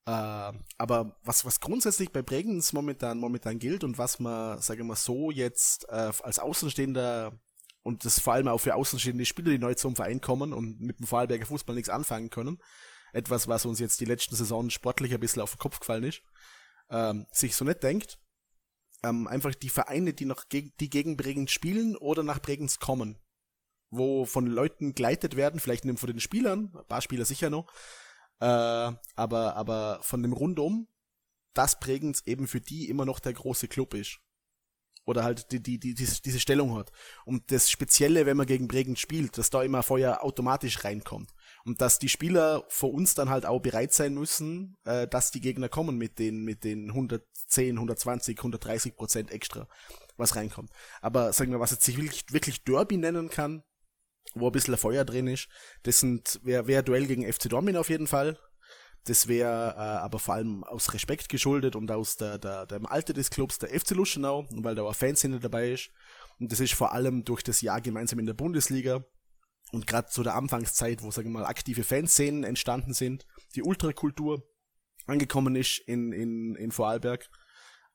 Äh, 0.07 0.57
aber 0.79 1.19
was, 1.25 1.45
was 1.45 1.59
grundsätzlich 1.59 2.13
bei 2.13 2.23
Bregenz 2.23 2.73
momentan, 2.73 3.19
momentan 3.19 3.59
gilt 3.59 3.83
und 3.83 3.99
was 3.99 4.21
man, 4.21 4.63
sage 4.63 4.83
ich 4.83 4.87
mal, 4.87 4.95
so 4.95 5.33
jetzt 5.33 5.89
äh, 5.89 6.13
als 6.23 6.39
Außenstehender 6.39 7.33
und 7.83 8.05
das 8.05 8.21
vor 8.21 8.35
allem 8.35 8.47
auch 8.47 8.59
für 8.59 8.77
außenstehende 8.77 9.27
Spieler, 9.27 9.51
die 9.51 9.59
neu 9.59 9.75
zum 9.75 9.97
Verein 9.97 10.21
kommen 10.21 10.53
und 10.53 10.81
mit 10.81 11.01
dem 11.01 11.09
Vorarlberger 11.09 11.47
Fußball 11.47 11.75
nichts 11.75 11.91
anfangen 11.91 12.31
können, 12.31 12.59
etwas, 13.13 13.49
was 13.49 13.67
uns 13.67 13.81
jetzt 13.81 14.01
die 14.01 14.05
letzten 14.05 14.37
Saisonen 14.37 14.71
sportlich 14.71 15.13
ein 15.13 15.19
bisschen 15.19 15.43
auf 15.43 15.57
den 15.57 15.59
Kopf 15.59 15.81
gefallen 15.81 16.05
ist, 16.05 16.23
ähm, 16.89 17.27
sich 17.33 17.57
so 17.57 17.65
nicht 17.65 17.83
denkt, 17.83 18.21
ähm, 19.03 19.27
einfach 19.27 19.55
die 19.55 19.69
Vereine, 19.69 20.13
die 20.13 20.25
noch 20.25 20.49
geg 20.49 20.77
die 20.79 20.91
gegen 20.91 21.17
Bregenz 21.17 21.53
spielen 21.53 21.97
oder 21.97 22.23
nach 22.23 22.41
Bregenz 22.41 22.79
kommen, 22.79 23.19
wo 23.91 24.25
von 24.27 24.47
Leuten 24.47 24.95
geleitet 24.95 25.37
werden, 25.37 25.61
vielleicht 25.61 25.85
nicht 25.85 25.99
von 25.99 26.11
den 26.11 26.21
Spielern, 26.21 26.73
ein 26.75 26.87
paar 26.89 27.03
Spieler 27.03 27.25
sicher 27.25 27.51
noch, 27.51 27.73
äh, 28.41 28.47
aber, 28.47 29.57
aber 29.57 30.01
von 30.03 30.23
dem 30.23 30.33
Rundum, 30.33 30.89
dass 31.55 31.79
Bregenz 31.81 32.23
eben 32.27 32.47
für 32.47 32.61
die 32.61 32.89
immer 32.89 33.05
noch 33.05 33.21
der 33.21 33.33
große 33.33 33.69
Club 33.69 33.95
ist. 33.95 34.21
oder 35.09 35.25
halt 35.25 35.51
die, 35.53 35.63
die, 35.63 35.79
die, 35.81 35.95
diese, 35.95 36.21
diese 36.21 36.39
Stellung 36.39 36.77
hat. 36.77 36.93
Und 37.25 37.51
das 37.51 37.71
Spezielle, 37.71 38.27
wenn 38.27 38.37
man 38.37 38.47
gegen 38.47 38.69
Bregenz 38.69 39.01
spielt, 39.01 39.39
dass 39.39 39.49
da 39.49 39.63
immer 39.63 39.83
Feuer 39.83 40.23
automatisch 40.23 40.85
reinkommt. 40.85 41.33
Und 41.65 41.81
dass 41.81 41.99
die 41.99 42.11
Spieler 42.11 42.65
vor 42.69 42.93
uns 42.93 43.15
dann 43.15 43.31
halt 43.31 43.47
auch 43.47 43.61
bereit 43.61 43.95
sein 43.95 44.15
müssen, 44.15 44.77
äh, 44.85 45.09
dass 45.09 45.31
die 45.31 45.41
Gegner 45.41 45.71
kommen 45.71 45.97
mit 45.97 46.19
den, 46.19 46.45
mit 46.45 46.63
den 46.63 46.93
110, 47.49 47.77
120, 47.77 48.39
130 48.39 48.97
Prozent 48.97 49.31
extra, 49.31 49.69
was 50.17 50.37
reinkommt. 50.37 50.71
Aber 51.01 51.33
sagen 51.33 51.51
wir, 51.51 51.61
was 51.61 51.71
jetzt 51.71 51.85
sich 51.85 51.97
wirklich, 51.97 52.25
wirklich 52.31 52.65
Derby 52.65 52.97
nennen 52.97 53.31
kann, 53.31 53.63
wo 54.35 54.47
ein 54.47 54.53
bisschen 54.53 54.77
Feuer 54.77 55.05
drin 55.05 55.27
ist, 55.27 55.49
das 55.85 56.01
sind, 56.01 56.41
wäre 56.43 56.67
wär 56.67 56.83
Duell 56.83 57.07
gegen 57.07 57.31
FC 57.31 57.49
Dortmund 57.49 57.77
auf 57.77 57.89
jeden 57.89 58.07
Fall. 58.07 58.39
Das 59.05 59.27
wäre 59.27 59.75
äh, 59.75 59.81
aber 59.81 60.19
vor 60.19 60.35
allem 60.35 60.65
aus 60.65 60.93
Respekt 60.93 61.31
geschuldet 61.31 61.77
und 61.77 61.91
aus 61.91 62.17
der, 62.17 62.37
der, 62.39 62.67
dem 62.67 62.85
Alter 62.85 63.15
des 63.15 63.31
Clubs, 63.31 63.59
der 63.59 63.71
FC 63.71 63.93
Luschenau, 63.93 64.47
weil 64.51 64.75
da 64.75 64.83
auch 64.83 64.95
Fans 64.95 65.23
hinter 65.23 65.39
dabei 65.39 65.73
ist. 65.73 65.91
Und 66.39 66.53
das 66.53 66.61
ist 66.61 66.75
vor 66.75 66.93
allem 66.93 67.25
durch 67.25 67.43
das 67.43 67.63
Jahr 67.63 67.81
gemeinsam 67.81 68.19
in 68.19 68.27
der 68.27 68.35
Bundesliga 68.35 69.05
und 69.73 69.87
gerade 69.87 70.09
zu 70.09 70.23
der 70.23 70.35
Anfangszeit, 70.35 71.03
wo, 71.03 71.11
sagen 71.11 71.31
wir 71.33 71.41
mal, 71.41 71.47
aktive 71.47 71.85
Fanszenen 71.85 72.45
entstanden 72.45 72.93
sind, 72.93 73.27
die 73.55 73.63
Ultrakultur 73.63 74.43
angekommen 75.09 75.57
ist 75.57 75.79
in, 75.87 76.13
in, 76.13 76.55
in 76.55 76.71
Vorarlberg, 76.71 77.29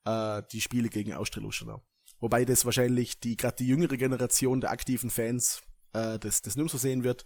äh, 0.06 0.42
die 0.52 0.62
Spiele 0.62 0.90
gegen 0.90 1.14
Austria 1.14 1.44
Luschenau. 1.44 1.84
Wobei 2.20 2.46
das 2.46 2.66
wahrscheinlich 2.66 3.20
die 3.20 3.36
gerade 3.36 3.58
die 3.58 3.68
jüngere 3.68 3.98
Generation 3.98 4.62
der 4.62 4.72
aktiven 4.72 5.10
Fans 5.10 5.62
äh, 5.94 6.20
das, 6.20 6.42
das 6.42 6.56
nicht 6.56 6.64
mehr 6.64 6.70
so 6.70 6.78
sehen 6.78 7.04
wird. 7.04 7.26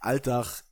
Alltag 0.00 0.62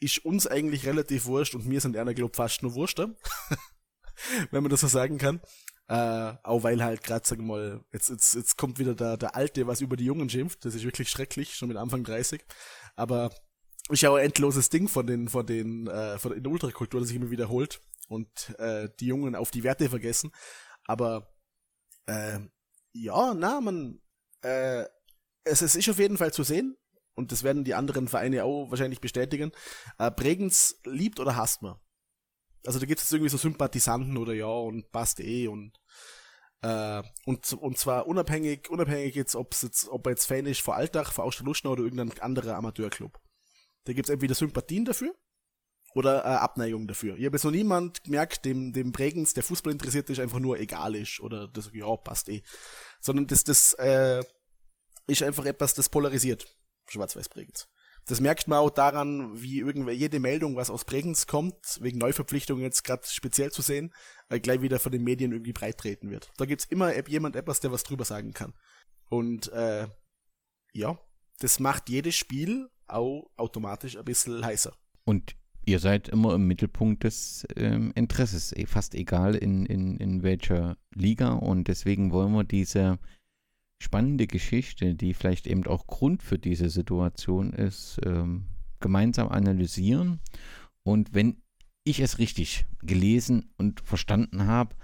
ist 0.00 0.24
uns 0.24 0.46
eigentlich 0.46 0.86
relativ 0.86 1.26
wurscht 1.26 1.54
und 1.54 1.66
mir 1.66 1.80
sind 1.80 1.96
einer 1.96 2.14
glaub 2.14 2.36
fast 2.36 2.62
nur 2.62 2.74
wurscht, 2.74 2.98
wenn 4.50 4.62
man 4.62 4.70
das 4.70 4.80
so 4.80 4.88
sagen 4.88 5.18
kann. 5.18 5.40
Äh, 5.88 6.34
auch 6.42 6.62
weil 6.62 6.82
halt 6.82 7.02
gerade, 7.02 7.26
sagen 7.26 7.42
wir 7.42 7.56
mal, 7.56 7.84
jetzt, 7.92 8.08
jetzt, 8.08 8.34
jetzt 8.34 8.56
kommt 8.56 8.78
wieder 8.78 8.94
der, 8.94 9.16
der 9.16 9.36
Alte, 9.36 9.66
was 9.66 9.80
über 9.80 9.96
die 9.96 10.04
Jungen 10.04 10.28
schimpft. 10.30 10.64
Das 10.64 10.74
ist 10.74 10.84
wirklich 10.84 11.10
schrecklich, 11.10 11.54
schon 11.54 11.68
mit 11.68 11.76
Anfang 11.76 12.04
30. 12.04 12.44
Aber 12.96 13.30
ist 13.90 14.02
ja 14.02 14.10
auch 14.10 14.16
ein 14.16 14.26
endloses 14.26 14.70
Ding 14.70 14.88
von 14.88 15.06
den, 15.06 15.28
von 15.28 15.44
den, 15.44 15.86
äh, 15.88 16.18
von 16.18 16.32
in 16.32 16.42
der 16.42 16.52
Ultrakultur, 16.52 17.00
das 17.00 17.08
sich 17.08 17.16
immer 17.16 17.30
wiederholt 17.30 17.80
und 18.08 18.54
äh, 18.58 18.88
die 19.00 19.06
Jungen 19.06 19.34
auf 19.34 19.50
die 19.50 19.64
Werte 19.64 19.88
vergessen. 19.88 20.32
Aber 20.86 21.34
äh, 22.06 22.38
ja, 22.92 23.34
na, 23.34 23.60
man, 23.60 24.00
äh, 24.42 24.84
es, 25.44 25.62
ist 25.62 25.88
auf 25.88 25.98
jeden 25.98 26.18
Fall 26.18 26.32
zu 26.32 26.42
sehen 26.42 26.76
und 27.14 27.32
das 27.32 27.42
werden 27.42 27.64
die 27.64 27.74
anderen 27.74 28.08
Vereine 28.08 28.44
auch 28.44 28.70
wahrscheinlich 28.70 29.00
bestätigen, 29.00 29.52
äh, 29.98 30.10
Bregenz 30.10 30.80
liebt 30.84 31.20
oder 31.20 31.36
hasst 31.36 31.62
man. 31.62 31.76
Also 32.64 32.78
da 32.78 32.86
gibt 32.86 33.00
es 33.00 33.10
irgendwie 33.10 33.30
so 33.30 33.38
Sympathisanten 33.38 34.16
oder 34.16 34.34
ja 34.34 34.46
und 34.46 34.90
passt 34.92 35.20
eh 35.20 35.48
und 35.48 35.78
äh, 36.62 37.02
und, 37.26 37.52
und 37.54 37.78
zwar 37.78 38.06
unabhängig, 38.06 38.70
unabhängig 38.70 39.16
jetzt, 39.16 39.34
ob's 39.34 39.62
jetzt, 39.62 39.88
ob 39.88 40.06
er 40.06 40.10
jetzt 40.10 40.26
Fan 40.26 40.46
ist 40.46 40.60
vor 40.60 40.76
Alltag, 40.76 41.08
vor 41.12 41.24
Austerluschner 41.24 41.72
oder 41.72 41.82
irgendein 41.82 42.16
anderer 42.20 42.54
Amateurclub. 42.54 43.20
Da 43.84 43.92
gibt 43.92 44.08
es 44.08 44.12
entweder 44.12 44.36
Sympathien 44.36 44.84
dafür 44.84 45.12
oder 45.94 46.24
äh, 46.24 46.28
Abneigung 46.28 46.86
dafür. 46.86 47.16
Ich 47.16 47.24
habe 47.24 47.36
noch 47.36 47.50
niemand 47.50 48.04
gemerkt, 48.04 48.44
dem, 48.44 48.72
dem 48.72 48.92
Bregenz, 48.92 49.34
der 49.34 49.42
Fußball 49.42 49.72
interessiert 49.72 50.08
ist, 50.10 50.20
einfach 50.20 50.38
nur 50.38 50.58
egal 50.58 50.94
ist 50.94 51.20
oder 51.20 51.48
das, 51.48 51.70
ja, 51.72 51.94
passt 51.96 52.28
eh. 52.28 52.42
Sondern 53.00 53.26
das, 53.26 53.44
das 53.44 53.74
äh, 53.74 54.22
ist 55.06 55.22
einfach 55.22 55.44
etwas, 55.44 55.74
das 55.74 55.88
polarisiert. 55.88 56.46
Schwarz-Weiß 56.88 57.28
Bregenz. 57.28 57.68
Das 58.06 58.20
merkt 58.20 58.48
man 58.48 58.58
auch 58.58 58.70
daran, 58.70 59.40
wie 59.40 59.60
irgendwer 59.60 59.94
jede 59.94 60.18
Meldung, 60.18 60.56
was 60.56 60.70
aus 60.70 60.84
Bregenz 60.84 61.26
kommt, 61.28 61.78
wegen 61.80 61.98
Neuverpflichtungen 61.98 62.62
jetzt 62.62 62.82
gerade 62.82 63.06
speziell 63.06 63.52
zu 63.52 63.62
sehen, 63.62 63.94
äh, 64.28 64.40
gleich 64.40 64.60
wieder 64.60 64.80
von 64.80 64.90
den 64.90 65.04
Medien 65.04 65.32
irgendwie 65.32 65.52
breit 65.52 65.78
treten 65.78 66.10
wird. 66.10 66.30
Da 66.36 66.44
gibt's 66.44 66.64
immer 66.64 67.08
jemand 67.08 67.36
etwas, 67.36 67.60
der 67.60 67.70
was 67.70 67.84
drüber 67.84 68.04
sagen 68.04 68.32
kann. 68.32 68.54
Und 69.08 69.52
äh, 69.52 69.86
ja, 70.72 70.98
das 71.38 71.60
macht 71.60 71.88
jedes 71.88 72.16
Spiel 72.16 72.68
auch 72.88 73.30
automatisch 73.36 73.96
ein 73.96 74.04
bisschen 74.04 74.44
heißer. 74.44 74.74
Und 75.04 75.36
ihr 75.64 75.78
seid 75.78 76.08
immer 76.08 76.34
im 76.34 76.46
Mittelpunkt 76.46 77.04
des 77.04 77.46
ähm, 77.56 77.92
Interesses, 77.94 78.52
eh, 78.56 78.66
fast 78.66 78.94
egal 78.94 79.34
in, 79.34 79.66
in, 79.66 79.96
in 79.96 80.22
welcher 80.22 80.76
Liga. 80.94 81.32
Und 81.32 81.68
deswegen 81.68 82.12
wollen 82.12 82.32
wir 82.32 82.44
diese 82.44 82.98
spannende 83.80 84.26
Geschichte, 84.26 84.94
die 84.94 85.14
vielleicht 85.14 85.46
eben 85.46 85.66
auch 85.66 85.86
Grund 85.86 86.22
für 86.22 86.38
diese 86.38 86.68
Situation 86.68 87.52
ist, 87.52 88.00
ähm, 88.04 88.44
gemeinsam 88.80 89.28
analysieren. 89.28 90.20
Und 90.82 91.14
wenn 91.14 91.36
ich 91.84 92.00
es 92.00 92.18
richtig 92.18 92.64
gelesen 92.82 93.50
und 93.56 93.80
verstanden 93.80 94.46
habe, 94.46 94.74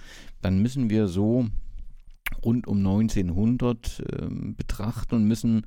dann 0.40 0.60
müssen 0.60 0.90
wir 0.90 1.08
so 1.08 1.48
rund 2.44 2.66
um 2.66 2.78
1900 2.78 4.02
ähm, 4.12 4.56
betrachten 4.56 5.16
und 5.16 5.24
müssen 5.24 5.66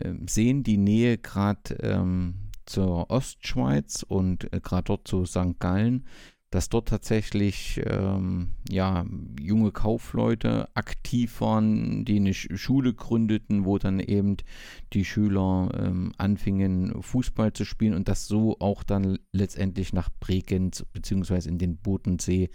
ähm, 0.00 0.26
sehen 0.26 0.62
die 0.62 0.76
Nähe 0.76 1.18
gerade 1.18 1.74
ähm, 1.80 2.34
zur 2.66 3.10
Ostschweiz 3.10 4.04
und 4.06 4.52
äh, 4.52 4.60
gerade 4.60 4.84
dort 4.84 5.08
zu 5.08 5.24
St. 5.24 5.58
Gallen 5.58 6.04
dass 6.54 6.68
dort 6.68 6.86
tatsächlich 6.86 7.80
ähm, 7.84 8.54
ja, 8.68 9.04
junge 9.40 9.72
Kaufleute 9.72 10.68
aktiv 10.74 11.40
waren, 11.40 12.04
die 12.04 12.14
eine 12.14 12.32
Schule 12.32 12.94
gründeten, 12.94 13.64
wo 13.64 13.76
dann 13.78 13.98
eben 13.98 14.36
die 14.92 15.04
Schüler 15.04 15.68
ähm, 15.76 16.12
anfingen, 16.16 17.02
Fußball 17.02 17.52
zu 17.54 17.64
spielen 17.64 17.92
und 17.92 18.06
das 18.06 18.28
so 18.28 18.56
auch 18.60 18.84
dann 18.84 19.18
letztendlich 19.32 19.92
nach 19.92 20.10
Bregenz 20.20 20.84
bzw. 20.92 21.48
in 21.48 21.58
den 21.58 21.76
Bodensee 21.76 22.50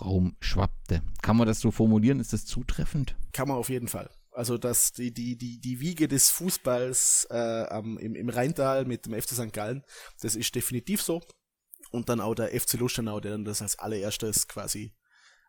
Raum 0.00 0.34
schwappte. 0.40 1.02
Kann 1.22 1.36
man 1.36 1.46
das 1.46 1.60
so 1.60 1.70
formulieren? 1.70 2.18
Ist 2.18 2.32
das 2.32 2.46
zutreffend? 2.46 3.14
Kann 3.32 3.46
man 3.46 3.56
auf 3.56 3.68
jeden 3.68 3.86
Fall. 3.86 4.10
Also 4.34 4.58
dass 4.58 4.92
die, 4.92 5.14
die, 5.14 5.38
die, 5.38 5.60
die 5.60 5.80
Wiege 5.80 6.08
des 6.08 6.30
Fußballs 6.30 7.28
äh, 7.30 7.78
im, 7.78 8.16
im 8.16 8.28
Rheintal 8.28 8.84
mit 8.84 9.06
dem 9.06 9.14
FC 9.14 9.30
St. 9.30 9.52
Gallen, 9.52 9.84
das 10.20 10.34
ist 10.34 10.54
definitiv 10.54 11.00
so 11.02 11.22
und 11.92 12.08
dann 12.08 12.20
auch 12.20 12.34
der 12.34 12.48
FC 12.48 12.74
Lustenau, 12.74 13.20
der 13.20 13.32
dann 13.32 13.44
das 13.44 13.62
als 13.62 13.78
allererstes 13.78 14.48
quasi 14.48 14.92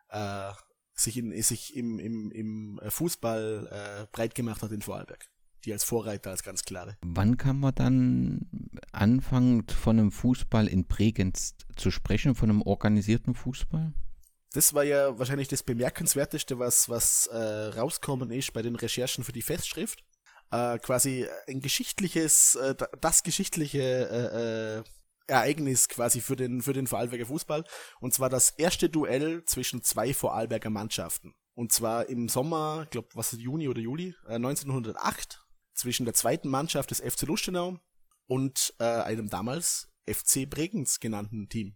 äh, 0.10 0.52
sich, 0.94 1.18
in, 1.18 1.42
sich 1.42 1.76
im, 1.76 2.00
im, 2.00 2.32
im 2.32 2.80
Fußball 2.88 3.68
äh, 3.72 4.08
breit 4.12 4.36
gemacht 4.36 4.62
hat 4.62 4.72
in 4.72 4.82
Vorarlberg. 4.82 5.26
Die 5.66 5.74
als 5.74 5.84
Vorreiter, 5.84 6.30
als 6.30 6.44
ganz 6.44 6.64
klare. 6.64 6.96
Wann 7.02 7.38
kann 7.38 7.60
man 7.60 7.74
dann 7.74 8.70
anfangen, 8.92 9.68
von 9.68 9.98
einem 9.98 10.12
Fußball 10.12 10.68
in 10.68 10.86
Bregenz 10.86 11.56
zu 11.76 11.90
sprechen, 11.90 12.36
von 12.36 12.52
einem 12.52 12.62
organisierten 12.62 13.34
Fußball? 13.34 13.94
Das 14.56 14.74
war 14.74 14.86
ja 14.86 15.20
wahrscheinlich 15.20 15.50
das 15.50 15.64
Bemerkenswerteste, 15.64 16.58
was, 16.60 16.88
was 16.88 17.28
äh, 17.28 17.38
rauskommen 17.38 18.32
ist 18.32 18.54
bei 18.54 18.62
den 18.62 18.78
Recherchen 18.78 19.26
für 19.26 19.34
die 19.34 19.42
Festschrift. 19.42 20.02
Äh, 20.50 20.80
quasi 20.80 21.28
ein 21.46 21.60
geschichtliches, 21.60 22.56
äh, 22.56 22.74
das 23.02 23.24
geschichtliche 23.24 23.82
äh, 23.82 24.80
äh 24.80 24.84
Ereignis 25.28 25.90
quasi 25.90 26.22
für 26.22 26.38
den, 26.38 26.62
für 26.62 26.72
den 26.72 26.88
Vorarlberger 26.88 27.26
Fußball. 27.26 27.66
Und 28.00 28.14
zwar 28.14 28.30
das 28.30 28.52
erste 28.52 28.90
Duell 28.90 29.44
zwischen 29.44 29.82
zwei 29.82 30.14
Vorarlberger 30.14 30.70
Mannschaften. 30.70 31.34
Und 31.54 31.74
zwar 31.74 32.08
im 32.08 32.30
Sommer, 32.30 32.84
ich 32.84 32.92
glaube, 32.92 33.10
was 33.14 33.34
ist 33.34 33.42
Juni 33.42 33.68
oder 33.68 33.82
Juli, 33.82 34.16
äh, 34.28 34.36
1908, 34.36 35.44
zwischen 35.74 36.06
der 36.06 36.14
zweiten 36.14 36.48
Mannschaft 36.48 36.92
des 36.92 37.02
FC 37.02 37.24
Lustenau 37.24 37.78
und 38.28 38.74
äh, 38.80 38.86
einem 38.86 39.30
damals 39.30 39.92
FC 40.08 40.50
Bregenz 40.50 41.02
genannten 41.02 41.50
Team. 41.50 41.76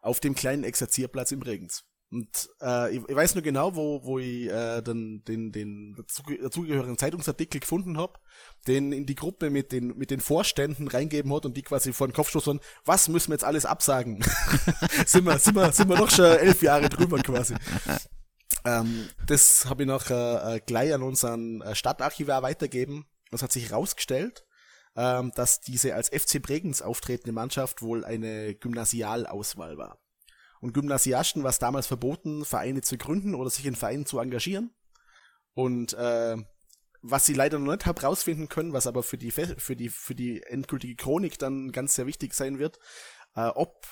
Auf 0.00 0.18
dem 0.18 0.34
kleinen 0.34 0.64
Exerzierplatz 0.64 1.30
in 1.30 1.38
Bregenz. 1.38 1.84
Und 2.12 2.50
äh, 2.60 2.94
ich, 2.94 3.08
ich 3.08 3.16
weiß 3.16 3.34
nur 3.36 3.42
genau, 3.42 3.74
wo, 3.74 4.04
wo 4.04 4.18
ich 4.18 4.46
äh, 4.46 4.82
dann 4.82 5.24
den, 5.24 5.50
den 5.50 5.96
dazugehörigen 5.96 6.98
Zeitungsartikel 6.98 7.58
gefunden 7.58 7.96
habe, 7.96 8.18
den 8.66 8.92
in 8.92 9.06
die 9.06 9.14
Gruppe 9.14 9.48
mit 9.48 9.72
den, 9.72 9.96
mit 9.96 10.10
den 10.10 10.20
Vorständen 10.20 10.88
reingeben 10.88 11.32
hat 11.34 11.46
und 11.46 11.56
die 11.56 11.62
quasi 11.62 11.94
vor 11.94 12.06
den 12.06 12.12
Kopf 12.12 12.28
stoßen, 12.28 12.60
was 12.84 13.08
müssen 13.08 13.30
wir 13.30 13.36
jetzt 13.36 13.44
alles 13.44 13.64
absagen? 13.64 14.22
sind, 15.06 15.24
wir, 15.24 15.38
sind, 15.38 15.54
wir, 15.54 15.72
sind 15.72 15.88
wir 15.88 15.96
noch 15.96 16.10
schon 16.10 16.26
elf 16.26 16.60
Jahre 16.60 16.90
drüber 16.90 17.18
quasi. 17.18 17.54
Ähm, 18.66 19.08
das 19.26 19.64
habe 19.64 19.84
ich 19.84 19.88
noch 19.88 20.10
äh, 20.10 20.60
gleich 20.66 20.92
an 20.92 21.02
unseren 21.02 21.62
äh, 21.62 21.74
Stadtarchivar 21.74 22.42
weitergeben. 22.42 23.06
Das 23.30 23.42
hat 23.42 23.52
sich 23.52 23.70
herausgestellt, 23.70 24.44
ähm, 24.96 25.32
dass 25.34 25.62
diese 25.62 25.94
als 25.94 26.10
FC 26.10 26.42
Bregenz 26.42 26.82
auftretende 26.82 27.32
Mannschaft 27.32 27.80
wohl 27.80 28.04
eine 28.04 28.54
Gymnasialauswahl 28.54 29.78
war 29.78 30.01
und 30.62 30.74
Gymnasiasten 30.74 31.42
war 31.42 31.50
es 31.50 31.58
damals 31.58 31.88
verboten, 31.88 32.44
Vereine 32.44 32.82
zu 32.82 32.96
gründen 32.96 33.34
oder 33.34 33.50
sich 33.50 33.66
in 33.66 33.74
Vereinen 33.74 34.06
zu 34.06 34.20
engagieren. 34.20 34.70
Und 35.54 35.92
äh, 35.94 36.36
was 37.02 37.26
sie 37.26 37.34
leider 37.34 37.58
noch 37.58 37.72
nicht 37.72 37.84
haben 37.84 37.98
rausfinden 37.98 38.48
können, 38.48 38.72
was 38.72 38.86
aber 38.86 39.02
für 39.02 39.18
die 39.18 39.32
für 39.32 39.74
die 39.74 39.88
für 39.88 40.14
die 40.14 40.40
endgültige 40.44 40.94
Chronik 40.94 41.36
dann 41.36 41.72
ganz 41.72 41.96
sehr 41.96 42.06
wichtig 42.06 42.32
sein 42.32 42.60
wird, 42.60 42.78
äh, 43.34 43.48
ob 43.48 43.86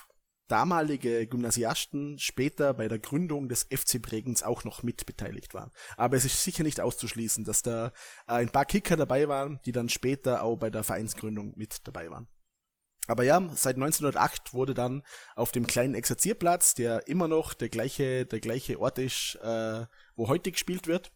damalige 0.47 1.27
Gymnasiasten 1.27 2.21
später 2.21 2.73
bei 2.73 2.87
der 2.87 3.01
Gründung 3.01 3.49
des 3.49 3.65
FC 3.65 4.01
Bregenz 4.01 4.45
auch 4.45 4.63
noch 4.63 4.85
mitbeteiligt 4.85 5.55
waren. 5.55 5.73
Aber 5.97 6.17
es 6.17 6.25
ist 6.25 6.45
sicher 6.45 6.63
nicht 6.63 6.81
auszuschließen, 6.81 7.43
dass 7.45 7.63
da 7.63 7.89
äh, 8.29 8.35
ein 8.35 8.51
paar 8.51 8.65
Kicker 8.65 8.97
dabei 8.97 9.27
waren, 9.27 9.59
die 9.67 9.73
dann 9.73 9.89
später 9.89 10.45
auch 10.45 10.57
bei 10.57 10.71
der 10.71 10.85
Vereinsgründung 10.85 11.53
mit 11.57 11.85
dabei 11.89 12.11
waren. 12.13 12.29
Aber 13.11 13.25
ja, 13.25 13.41
seit 13.55 13.75
1908 13.75 14.55
wurde 14.55 14.73
dann 14.73 15.03
auf 15.35 15.51
dem 15.51 15.67
kleinen 15.67 15.95
Exerzierplatz, 15.95 16.75
der 16.75 17.09
immer 17.09 17.27
noch 17.27 17.55
der 17.55 17.69
gleiche, 17.69 18.25
der 18.25 18.39
gleiche 18.39 18.79
Ort 18.79 18.99
ist, 18.99 19.37
äh, 19.43 19.85
wo 20.15 20.29
heute 20.29 20.53
gespielt 20.53 20.87
wird, 20.87 21.11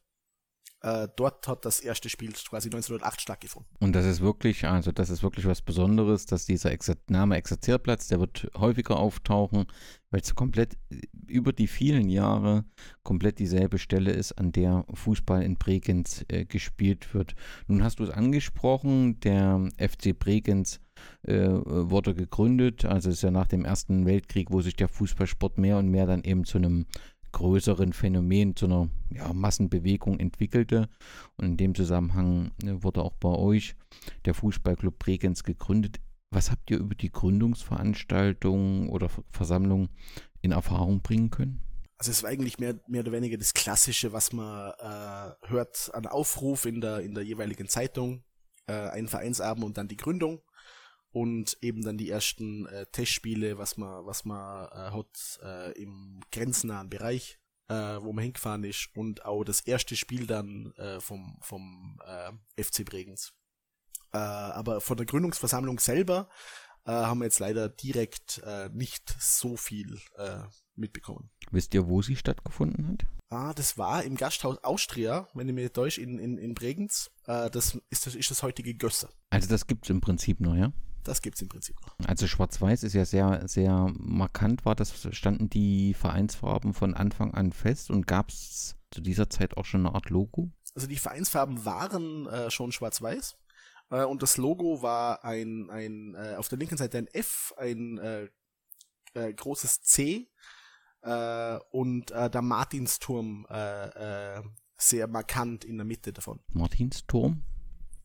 äh, 0.85 1.09
dort 1.17 1.49
hat 1.49 1.65
das 1.65 1.81
erste 1.81 2.11
Spiel 2.11 2.33
quasi 2.33 2.69
1908 2.69 3.23
stattgefunden. 3.23 3.71
Und 3.81 3.95
das 3.95 4.05
ist 4.05 4.21
wirklich, 4.21 4.67
also 4.67 4.93
das 4.93 5.09
ist 5.09 5.23
wirklich 5.23 5.47
was 5.47 5.63
Besonderes, 5.63 6.27
dass 6.27 6.45
dieser 6.45 6.73
Exer 6.73 6.97
Name 7.09 7.37
Exerzierplatz, 7.37 8.09
der 8.09 8.21
wird 8.21 8.51
häufiger 8.55 8.99
auftauchen, 8.99 9.67
weil 10.11 10.21
es 10.21 10.35
komplett 10.35 10.77
über 11.27 11.55
die 11.55 11.69
vielen 11.69 12.11
Jahre 12.11 12.67
komplett 13.03 13.39
dieselbe 13.39 13.79
Stelle 13.79 14.13
ist, 14.13 14.33
an 14.33 14.53
der 14.53 14.85
Fußball 14.93 15.43
in 15.43 15.57
Bregenz 15.57 16.23
äh, 16.29 16.45
gespielt 16.45 17.15
wird. 17.15 17.35
Nun 17.67 17.83
hast 17.83 17.99
du 17.99 18.05
es 18.05 18.11
angesprochen, 18.11 19.21
der 19.21 19.71
FC 19.79 20.19
Bregenz 20.19 20.81
äh, 21.23 21.49
wurde 21.49 22.15
gegründet, 22.15 22.85
also 22.85 23.09
ist 23.09 23.23
ja 23.23 23.31
nach 23.31 23.47
dem 23.47 23.65
Ersten 23.65 24.05
Weltkrieg, 24.05 24.49
wo 24.51 24.61
sich 24.61 24.77
der 24.77 24.89
Fußballsport 24.89 25.57
mehr 25.57 25.79
und 25.79 25.89
mehr 25.89 26.07
dann 26.07 26.23
eben 26.25 26.45
zu 26.45 26.59
einem 26.59 26.85
größeren 27.35 27.93
Phänomen, 27.93 28.57
zu 28.57 28.67
einer 28.67 28.89
ja, 29.11 29.33
Massenbewegung 29.33 30.19
entwickelte. 30.21 30.89
Und 31.37 31.45
in 31.45 31.57
dem 31.57 31.75
Zusammenhang 31.75 32.53
äh, 32.63 32.83
wurde 32.83 33.03
auch 33.03 33.15
bei 33.15 33.29
euch 33.29 33.75
der 34.25 34.35
Fußballclub 34.35 34.99
Bregenz 34.99 35.43
gegründet. 35.43 36.01
Was 36.31 36.51
habt 36.51 36.71
ihr 36.71 36.79
über 36.79 36.95
die 36.95 37.11
Gründungsveranstaltung 37.11 38.89
oder 38.89 39.11
Versammlung 39.31 39.89
in 40.41 40.53
Erfahrung 40.53 41.03
bringen 41.03 41.31
können? 41.31 41.61
Also 41.99 42.11
es 42.11 42.23
war 42.23 42.31
eigentlich 42.31 42.59
mehr, 42.59 42.81
mehr 42.89 43.03
oder 43.03 43.13
weniger 43.13 43.37
das 43.37 43.55
Klassische, 43.55 44.13
was 44.13 44.33
man 44.33 44.73
äh, 44.79 45.49
hört 45.49 45.91
an 45.95 46.07
Aufruf 46.07 46.67
in 46.67 46.81
der, 46.81 47.01
in 47.01 47.15
der 47.15 47.25
jeweiligen 47.25 47.69
Zeitung, 47.69 48.25
äh, 48.67 48.73
ein 48.73 49.09
Vereinsabend 49.09 49.65
und 49.65 49.77
dann 49.77 49.89
die 49.89 49.97
Gründung 49.97 50.41
und 51.15 51.57
eben 51.61 51.83
dann 51.83 51.97
die 51.97 52.11
ersten 52.11 52.67
äh, 52.67 52.87
Testspiele, 52.87 53.57
was 53.57 53.77
man, 53.77 54.05
was 54.05 54.25
man 54.25 54.67
äh, 54.67 54.91
hat 54.91 55.39
äh, 55.45 55.81
im 55.81 56.21
grenznahen 56.33 56.91
Bereich, 56.91 57.39
äh, 57.69 57.75
wo 57.75 58.13
man 58.13 58.25
hingefahren 58.25 58.65
ist 58.65 58.89
und 58.97 59.25
auch 59.25 59.45
das 59.45 59.61
erste 59.61 59.95
Spiel 59.95 60.27
dann 60.27 60.73
äh, 60.73 61.01
vom, 61.01 61.39
vom 61.41 62.01
äh, 62.05 62.63
FC 62.63 62.85
Bregenz. 62.85 63.33
Aber 64.11 64.81
von 64.81 64.97
der 64.97 65.07
Gründungsversammlung 65.07 65.81
selber 65.81 66.29
haben 66.87 67.19
wir 67.19 67.25
jetzt 67.25 67.41
leider 67.41 67.69
direkt 67.69 68.41
nicht 68.71 69.13
so 69.19 69.57
viel 69.57 69.99
mitbekommen. 70.77 71.31
Wisst 71.51 71.75
ihr, 71.75 71.89
wo 71.89 72.01
sie 72.01 72.15
stattgefunden 72.15 72.87
hat? 72.91 73.07
Ah, 73.31 73.53
das 73.55 73.77
war 73.77 74.05
im 74.05 74.15
Gasthaus 74.15 74.63
Austria, 74.63 75.27
wenn 75.35 75.49
ich 75.49 75.55
mir 75.57 75.73
täusche, 75.73 76.01
in, 76.01 76.21
in, 76.21 76.39
in 76.39 76.55
Bregenz. 76.55 77.11
Das, 77.25 77.77
ist 77.91 78.07
das 78.07 78.15
ist 78.15 78.31
das 78.31 78.45
heutige 78.45 78.73
Gösser. 78.77 79.09
Also 79.31 79.49
das 79.49 79.67
gibt 79.67 79.85
es 79.87 79.91
im 79.91 80.01
Prinzip 80.01 80.39
noch, 80.39 80.55
ja? 80.55 80.73
Das 81.05 81.21
gibt 81.21 81.37
es 81.37 81.43
im 81.43 81.49
Prinzip 81.49 81.77
noch. 81.83 81.95
Also 82.09 82.27
Schwarz-Weiß 82.27 82.83
ist 82.83 82.95
ja 82.95 83.05
sehr, 83.05 83.47
sehr 83.47 83.93
markant, 83.95 84.65
war 84.65 84.75
das, 84.75 85.09
standen 85.15 85.51
die 85.51 85.95
Vereinsfarben 85.95 86.73
von 86.73 86.95
Anfang 86.95 87.35
an 87.35 87.53
fest 87.53 87.91
und 87.91 88.07
gab 88.07 88.31
es 88.31 88.77
zu 88.91 89.01
dieser 89.01 89.29
Zeit 89.29 89.57
auch 89.57 89.65
schon 89.67 89.87
eine 89.87 89.95
Art 89.95 90.11
Logo? 90.11 90.51
Also 90.75 90.87
die 90.87 90.97
Vereinsfarben 90.97 91.65
waren 91.65 92.27
äh, 92.27 92.51
schon 92.51 92.73
schwarz-weiß 92.73 93.37
äh, 93.91 94.05
und 94.05 94.23
das 94.23 94.39
Logo 94.39 94.83
war 94.83 95.25
ein, 95.25 95.71
ein 95.71 96.15
äh, 96.15 96.37
auf 96.37 96.49
der 96.49 96.59
linken 96.59 96.77
Seite 96.77 96.99
ein 96.99 97.07
F, 97.09 97.53
ein 97.57 97.99
äh, 97.99 98.29
äh, 99.15 99.33
großes 99.33 99.83
C 99.83 100.31
äh, 101.03 101.59
und 101.71 102.11
der 102.11 102.43
Martinsturm 102.43 103.47
sehr 104.77 105.07
markant 105.07 105.65
in 105.65 105.77
der 105.77 105.85
Mitte 105.85 106.13
davon. 106.13 106.41
Martinsturm? 106.53 107.45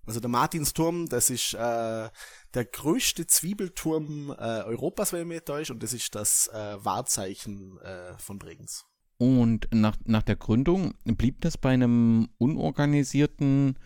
Also 0.06 0.20
der 0.20 0.30
Martinsturm, 0.30 1.08
das 1.08 1.30
ist 1.30 1.54
äh, 1.54 2.10
der 2.54 2.66
größte 2.66 3.28
Zwiebelturm 3.28 4.32
äh, 4.32 4.64
Europas, 4.64 5.14
wenn 5.14 5.22
ich 5.22 5.28
mich 5.28 5.42
täusche, 5.42 5.74
und 5.74 5.84
das 5.84 5.94
ist 5.94 6.16
das 6.16 6.48
äh, 6.54 6.84
Wahrzeichen 6.84 7.80
äh, 7.82 8.18
von 8.18 8.40
Bregenz. 8.40 8.86
Und 9.18 9.68
nach, 9.74 9.98
nach 10.06 10.24
der 10.24 10.38
Gründung 10.38 10.94
blieb 11.04 11.42
das 11.42 11.58
bei 11.58 11.72
einem 11.72 12.30
unorganisierten 12.38 13.78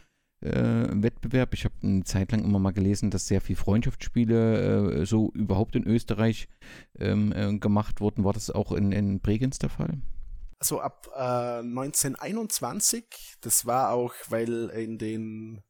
äh, 0.42 0.86
Wettbewerb. 0.92 1.54
Ich 1.54 1.66
habe 1.66 1.76
eine 1.82 2.04
Zeit 2.04 2.32
lang 2.32 2.44
immer 2.44 2.60
mal 2.60 2.72
gelesen, 2.72 3.10
dass 3.10 3.28
sehr 3.28 3.42
viele 3.42 3.58
Freundschaftsspiele 3.58 5.02
äh, 5.02 5.06
so 5.06 5.32
überhaupt 5.32 5.76
in 5.76 5.88
Österreich 5.88 6.48
ähm, 7.00 7.32
äh, 7.32 7.58
gemacht 7.58 8.00
wurden. 8.00 8.24
War 8.24 8.34
das 8.34 8.52
auch 8.52 8.72
in, 8.72 8.92
in 8.92 9.22
Bregenz 9.22 9.58
der 9.58 9.70
Fall? 9.70 10.02
Also 10.60 10.80
ab 10.80 11.10
1921, 11.14 13.06
das 13.42 13.66
war 13.66 13.92
auch, 13.92 14.14
weil 14.30 14.70
in 14.70 14.98
den 14.98 15.62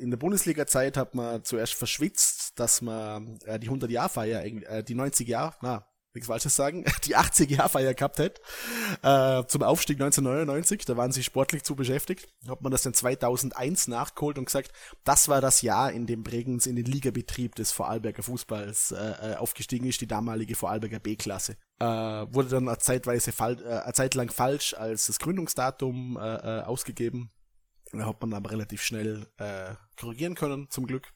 in 0.00 0.10
der 0.10 0.16
Bundesliga-Zeit 0.16 0.96
hat 0.96 1.14
man 1.14 1.44
zuerst 1.44 1.74
verschwitzt, 1.74 2.58
dass 2.58 2.82
man 2.82 3.38
äh, 3.44 3.58
die 3.58 3.70
100-Jahr-Feier, 3.70 4.44
äh, 4.44 4.82
die 4.82 4.94
90 4.94 5.28
Jahre, 5.28 5.54
na, 5.62 5.86
nichts 6.14 6.28
Falsches 6.28 6.54
sagen, 6.56 6.84
die 7.04 7.16
80-Jahr-Feier 7.16 7.94
gehabt 7.94 8.18
hätte, 8.18 8.40
äh, 9.02 9.44
zum 9.46 9.62
Aufstieg 9.62 9.96
1999, 10.00 10.84
da 10.84 10.96
waren 10.96 11.12
sie 11.12 11.22
sportlich 11.22 11.64
zu 11.64 11.74
beschäftigt, 11.74 12.28
hat 12.48 12.62
man 12.62 12.72
das 12.72 12.82
dann 12.82 12.94
2001 12.94 13.88
nachgeholt 13.88 14.38
und 14.38 14.46
gesagt, 14.46 14.72
das 15.04 15.28
war 15.28 15.40
das 15.40 15.62
Jahr, 15.62 15.92
in 15.92 16.06
dem 16.06 16.22
Bregenz 16.22 16.66
in 16.66 16.76
den 16.76 16.86
Ligabetrieb 16.86 17.54
des 17.56 17.72
Vorarlberger 17.72 18.22
Fußballs 18.22 18.92
äh, 18.92 19.32
äh 19.32 19.36
aufgestiegen 19.36 19.86
ist, 19.86 20.00
die 20.00 20.06
damalige 20.06 20.54
Vorarlberger 20.54 21.00
B-Klasse. 21.00 21.56
Äh, 21.80 21.86
wurde 21.86 22.48
dann 22.48 22.68
eine 22.68 22.78
zeitweise 22.78 23.30
äh, 23.30 23.80
eine 23.80 23.92
Zeit 23.92 24.14
lang 24.14 24.30
falsch 24.30 24.74
als 24.74 25.06
das 25.06 25.18
Gründungsdatum 25.18 26.16
äh, 26.16 26.60
äh 26.60 26.62
ausgegeben 26.62 27.30
hat 28.02 28.20
man 28.20 28.34
aber 28.34 28.50
relativ 28.50 28.82
schnell 28.82 29.26
äh, 29.38 29.74
korrigieren 29.98 30.34
können, 30.34 30.70
zum 30.70 30.86
Glück. 30.86 31.12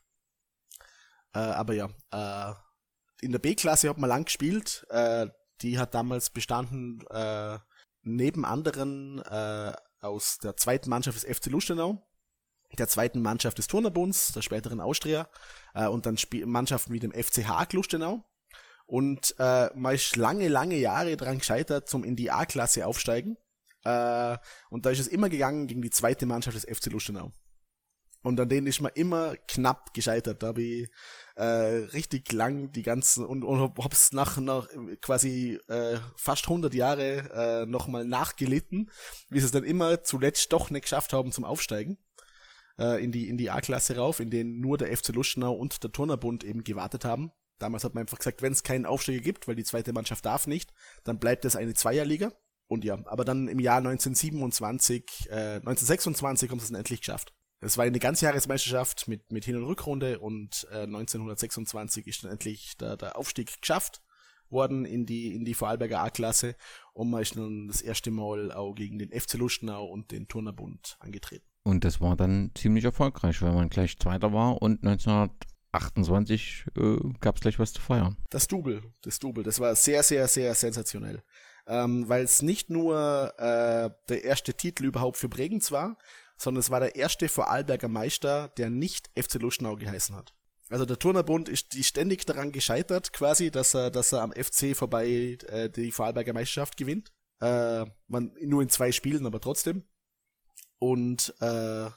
Äh, 1.35 1.39
aber 1.39 1.75
ja, 1.75 1.89
äh, 2.11 2.55
in 3.21 3.33
der 3.33 3.39
B-Klasse 3.39 3.89
hat 3.89 3.99
man 3.99 4.09
lang 4.09 4.25
gespielt. 4.25 4.87
Äh, 4.91 5.29
die 5.61 5.79
hat 5.79 5.95
damals 5.95 6.31
bestanden 6.31 7.05
äh, 7.11 7.59
neben 8.03 8.45
anderen 8.45 9.21
äh, 9.25 9.73
aus 10.01 10.39
der 10.39 10.57
zweiten 10.57 10.89
Mannschaft 10.89 11.17
des 11.23 11.37
FC 11.37 11.47
Lustenau, 11.47 12.07
der 12.79 12.89
zweiten 12.89 13.21
Mannschaft 13.21 13.59
des 13.59 13.67
Turnerbunds, 13.67 14.33
der 14.33 14.43
späteren 14.43 14.81
Austria 14.81 15.29
äh, 15.75 15.87
und 15.87 16.07
dann 16.07 16.15
Sp 16.21 16.47
Mannschaften 16.47 16.93
wie 16.93 17.01
dem 17.01 17.13
FCH 17.13 17.73
Lustenau. 17.73 18.25
Und 18.87 19.35
äh, 19.39 19.69
man 19.75 19.95
ist 19.95 20.17
lange, 20.17 20.49
lange 20.49 20.77
Jahre 20.77 21.17
daran 21.17 21.39
gescheitert, 21.39 21.89
zum 21.89 22.05
in 22.05 22.17
die 22.17 22.31
A-Klasse 22.31 22.87
aufsteigen. 22.87 23.37
Äh, 23.89 24.39
und 24.71 24.85
da 24.85 24.91
ist 24.91 25.01
es 25.01 25.09
immer 25.09 25.29
gegangen 25.29 25.67
gegen 25.67 25.83
die 25.83 25.91
zweite 25.91 26.27
Mannschaft 26.27 26.57
des 26.57 26.65
FC 26.65 26.87
Lustenau. 26.93 27.33
Und 28.23 28.39
an 28.41 28.49
denen 28.49 28.67
ist 28.67 28.81
man 28.81 28.93
immer 28.95 29.37
knapp 29.47 29.95
gescheitert. 29.95 30.43
Da 30.43 30.49
habe 30.49 30.63
ich 30.63 30.91
äh, 31.37 31.45
richtig 31.45 32.33
lang 32.33 32.73
die 32.73 32.83
ganzen 32.83 33.25
und, 33.25 33.45
und 33.45 33.79
hab's 33.79 34.13
nach, 34.13 34.39
nach 34.39 34.69
quasi 35.01 35.59
äh, 35.69 35.99
fast 36.17 36.45
100 36.45 36.75
Jahre 36.75 37.63
äh, 37.63 37.67
nochmal 37.67 38.05
nachgelitten, 38.05 38.91
wie 39.31 39.39
sie 39.39 39.47
es 39.47 39.53
dann 39.53 39.65
immer 39.65 40.03
zuletzt 40.03 40.53
doch 40.53 40.71
nicht 40.71 40.83
geschafft 40.83 41.13
haben 41.13 41.31
zum 41.31 41.45
Aufsteigen 41.45 41.97
äh, 42.79 43.03
in 43.03 43.13
die 43.13 43.29
in 43.29 43.37
die 43.37 43.51
A-Klasse 43.51 43.97
rauf, 43.97 44.21
in 44.21 44.31
denen 44.31 44.61
nur 44.61 44.79
der 44.79 44.95
FC 44.97 45.09
Lustenau 45.09 45.53
und 45.53 45.83
der 45.83 45.93
Turnerbund 45.93 46.45
eben 46.45 46.65
gewartet 46.65 47.05
haben. 47.05 47.33
Damals 47.59 47.85
hat 47.85 47.95
man 47.95 48.03
einfach 48.03 48.19
gesagt, 48.19 48.41
wenn 48.43 48.53
es 48.53 48.63
keinen 48.63 48.87
Aufsteiger 48.87 49.21
gibt, 49.21 49.49
weil 49.49 49.57
die 49.57 49.65
zweite 49.65 49.93
Mannschaft 49.93 50.25
darf 50.25 50.47
nicht, 50.47 50.73
dann 51.05 51.19
bleibt 51.19 51.45
es 51.45 51.57
eine 51.57 51.75
Zweierliga. 51.75 52.33
Und 52.69 52.85
ja, 52.85 52.99
aber 53.07 53.25
dann 53.25 53.49
im 53.49 53.59
Jahr 53.59 53.79
1927, 53.79 55.29
äh, 55.31 55.57
1926 55.57 56.51
haben 56.51 56.59
sie 56.59 56.65
es 56.65 56.71
dann 56.71 56.79
endlich 56.79 57.01
geschafft. 57.01 57.35
Es 57.61 57.77
war 57.77 57.85
eine 57.85 57.99
Ganzjahresmeisterschaft 57.99 59.09
mit, 59.09 59.33
mit 59.33 59.45
Hin- 59.45 59.57
und 59.57 59.65
Rückrunde 59.65 60.21
und 60.21 60.69
äh, 60.71 60.83
1926 60.83 62.07
ist 62.07 62.23
dann 62.23 62.31
endlich 62.31 62.77
der, 62.77 62.97
der 62.97 63.17
Aufstieg 63.17 63.61
geschafft 63.61 64.03
worden 64.51 64.85
in 64.85 65.07
die, 65.07 65.35
in 65.35 65.45
die 65.45 65.55
Vorarlberger 65.55 66.01
A-Klasse 66.01 66.55
und 66.93 67.11
man 67.11 67.23
ist 67.23 67.37
dann 67.37 67.69
das 67.69 67.83
erste 67.83 68.11
Mal 68.11 68.53
auch 68.53 68.75
gegen 68.75 68.99
den 68.99 69.11
FC 69.11 69.35
Lustenau 69.35 69.87
und 69.87 70.13
den 70.13 70.29
Turnerbund 70.29 70.97
angetreten. 71.01 71.45
Und 71.65 71.85
das 71.85 72.01
war 72.01 72.17
dann 72.17 72.53
ziemlich 72.55 72.85
erfolgreich, 72.85 73.43
weil 73.43 73.53
man 73.53 73.69
gleich 73.69 73.99
Zweiter 73.99 74.33
war 74.33 74.63
und 74.63 74.85
1928 74.87 76.67
äh, 76.77 76.97
gab 77.21 77.37
es 77.37 77.41
gleich 77.43 77.59
was 77.59 77.73
zu 77.73 77.81
feiern. 77.83 78.17
Das 78.31 78.47
Double, 78.47 78.83
das 79.03 79.19
Double, 79.19 79.43
das 79.43 79.59
war 79.59 79.75
sehr, 79.75 80.03
sehr, 80.03 80.29
sehr 80.29 80.55
sensationell 80.55 81.23
ähm, 81.69 82.09
weil 82.09 82.25
es 82.25 82.43
nicht 82.43 82.71
nur 82.71 83.35
äh, 83.39 83.91
der 84.09 84.25
erste 84.25 84.55
Titel 84.55 84.87
überhaupt 84.87 85.19
für 85.19 85.29
Bregenz 85.29 85.71
war, 85.71 85.99
sondern 86.39 86.61
es 86.61 86.71
war 86.71 86.81
der 86.81 86.97
erste 86.97 87.29
Vorarlberger 87.29 87.89
Meister, 87.89 88.49
der 88.57 88.71
nicht 88.71 89.11
FC 89.17 89.35
Luschnau 89.35 89.77
geheißen 89.77 90.17
hat. 90.17 90.35
Also 90.71 90.85
der 90.85 90.99
Turnerbund 90.99 91.49
ist 91.49 91.75
die 91.75 91.85
ständig 91.85 92.27
daran 92.27 92.53
gescheitert, 92.53 93.13
quasi, 93.13 93.51
dass 93.51 93.75
er, 93.75 93.91
dass 93.91 94.13
er 94.13 94.23
am 94.23 94.33
FC 94.33 94.77
vorbei 94.77 95.39
äh, 95.49 95.69
die 95.69 95.93
Vorarlberger 95.93 96.33
Meisterschaft 96.33 96.77
gewinnt. 96.77 97.13
Äh, 97.41 97.85
man 98.07 98.35
nur 98.41 98.63
in 98.63 98.69
zwei 98.69 98.91
Spielen, 98.91 99.27
aber 99.27 99.41
trotzdem. 99.41 99.85
Und 100.79 101.35
äh, 101.41 101.91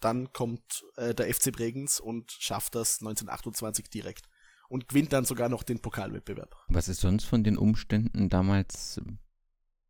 dann 0.00 0.32
kommt 0.32 0.84
äh, 0.96 1.14
der 1.14 1.32
FC 1.32 1.52
Bregenz 1.52 2.00
und 2.00 2.32
schafft 2.32 2.74
das 2.74 3.00
1928 3.00 3.90
direkt 3.90 4.28
und 4.70 4.88
gewinnt 4.88 5.12
dann 5.12 5.24
sogar 5.24 5.48
noch 5.48 5.64
den 5.64 5.80
Pokalwettbewerb. 5.80 6.56
Was 6.68 6.88
ist 6.88 7.00
sonst 7.00 7.24
von 7.24 7.44
den 7.44 7.58
Umständen 7.58 8.28
damals 8.28 9.00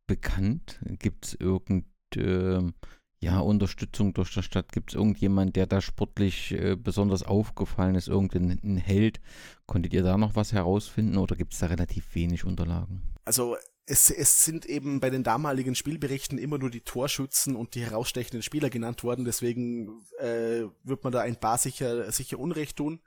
bekannt? 0.07 0.79
Gibt 0.99 1.25
es 1.27 1.33
irgendeine 1.35 1.85
äh, 2.15 2.71
ja, 3.19 3.39
Unterstützung 3.39 4.13
durch 4.13 4.33
die 4.33 4.41
Stadt? 4.41 4.71
Gibt 4.71 4.91
es 4.91 4.95
irgendjemand, 4.95 5.55
der 5.55 5.67
da 5.67 5.81
sportlich 5.81 6.51
äh, 6.53 6.75
besonders 6.75 7.21
aufgefallen 7.21 7.93
ist, 7.93 8.07
irgendein 8.07 8.77
Held? 8.77 9.21
Konntet 9.67 9.93
ihr 9.93 10.01
da 10.01 10.17
noch 10.17 10.35
was 10.35 10.51
herausfinden 10.51 11.17
oder 11.17 11.35
gibt 11.35 11.53
es 11.53 11.59
da 11.59 11.67
relativ 11.67 12.15
wenig 12.15 12.43
Unterlagen? 12.43 13.03
Also 13.23 13.55
es, 13.85 14.09
es 14.09 14.43
sind 14.43 14.65
eben 14.65 14.99
bei 14.99 15.11
den 15.11 15.23
damaligen 15.23 15.75
Spielberichten 15.75 16.39
immer 16.39 16.57
nur 16.57 16.71
die 16.71 16.81
Torschützen 16.81 17.55
und 17.55 17.75
die 17.75 17.81
herausstechenden 17.81 18.41
Spieler 18.41 18.71
genannt 18.71 19.03
worden, 19.03 19.25
deswegen 19.25 20.01
äh, 20.17 20.63
wird 20.83 21.03
man 21.03 21.13
da 21.13 21.21
ein 21.21 21.39
paar 21.39 21.59
sicher, 21.59 22.11
sicher 22.11 22.39
Unrecht 22.39 22.77
tun. 22.77 22.99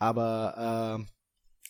Aber 0.00 1.06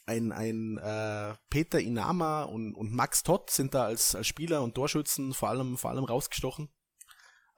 äh, 0.07 0.11
ein, 0.11 0.33
ein 0.33 0.79
äh, 0.79 1.35
Peter 1.51 1.79
Inama 1.79 2.45
und, 2.45 2.75
und 2.75 2.93
Max 2.93 3.23
Todd 3.23 3.51
sind 3.51 3.75
da 3.75 3.85
als, 3.85 4.15
als 4.15 4.27
Spieler 4.27 4.63
und 4.63 4.75
Torschützen 4.75 5.35
vor 5.35 5.51
allem, 5.51 5.77
vor 5.77 5.91
allem 5.91 6.05
rausgestochen. 6.05 6.71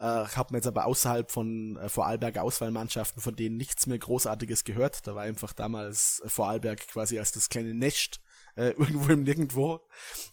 Äh, 0.01 0.05
habe 0.05 0.53
mir 0.53 0.59
jetzt 0.59 0.67
aber 0.67 0.87
außerhalb 0.87 1.31
von 1.31 1.77
äh, 1.77 1.89
Vorarlberg 1.89 2.39
Auswahlmannschaften 2.39 3.23
von 3.23 3.37
denen 3.37 3.57
nichts 3.57 3.87
mehr 3.87 3.99
Großartiges 3.99 4.65
gehört. 4.65 5.07
Da 5.07 5.15
war 5.15 5.23
einfach 5.23 5.53
damals 5.53 6.23
Vorarlberg 6.27 6.89
quasi 6.89 7.19
als 7.19 7.33
das 7.33 7.49
kleine 7.51 7.75
Nest 7.75 8.21
äh, 8.57 8.71
irgendwo 8.79 9.13
im 9.13 9.23
Nirgendwo. 9.23 9.81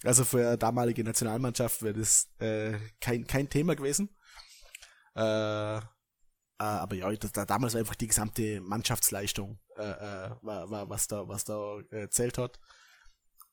Also 0.03 0.23
für 0.23 0.57
damalige 0.57 1.03
Nationalmannschaft 1.03 1.83
wäre 1.83 1.93
das 1.93 2.29
äh, 2.39 2.77
kein, 3.01 3.27
kein 3.27 3.49
Thema 3.49 3.75
gewesen. 3.75 4.09
Äh, 5.15 5.81
äh, 6.59 6.63
aber 6.63 6.95
ja, 6.95 7.11
da, 7.11 7.45
damals 7.45 7.73
war 7.73 7.79
einfach 7.79 7.95
die 7.95 8.07
gesamte 8.07 8.61
Mannschaftsleistung, 8.61 9.59
äh, 9.77 9.83
äh, 9.83 10.29
war, 10.41 10.69
war, 10.69 10.89
was 10.89 11.07
da, 11.07 11.27
was 11.27 11.45
da 11.45 11.79
äh, 11.91 12.09
zählt 12.09 12.37
hat. 12.37 12.59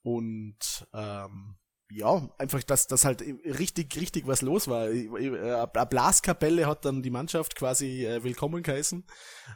Und 0.03 0.87
ähm, 0.93 1.57
ja, 1.91 2.29
einfach, 2.39 2.63
dass, 2.65 2.89
dass 2.89 3.05
halt 3.05 3.23
richtig, 3.23 3.97
richtig 3.97 4.27
was 4.27 4.43
los 4.43 4.67
war. 4.67 4.87
Eine 4.87 5.87
Blaskapelle 5.89 6.67
hat 6.67 6.85
dann 6.85 7.03
die 7.03 7.11
Mannschaft 7.11 7.55
quasi 7.55 8.05
äh, 8.05 8.25
willkommen 8.25 8.63
geheißen 8.63 9.05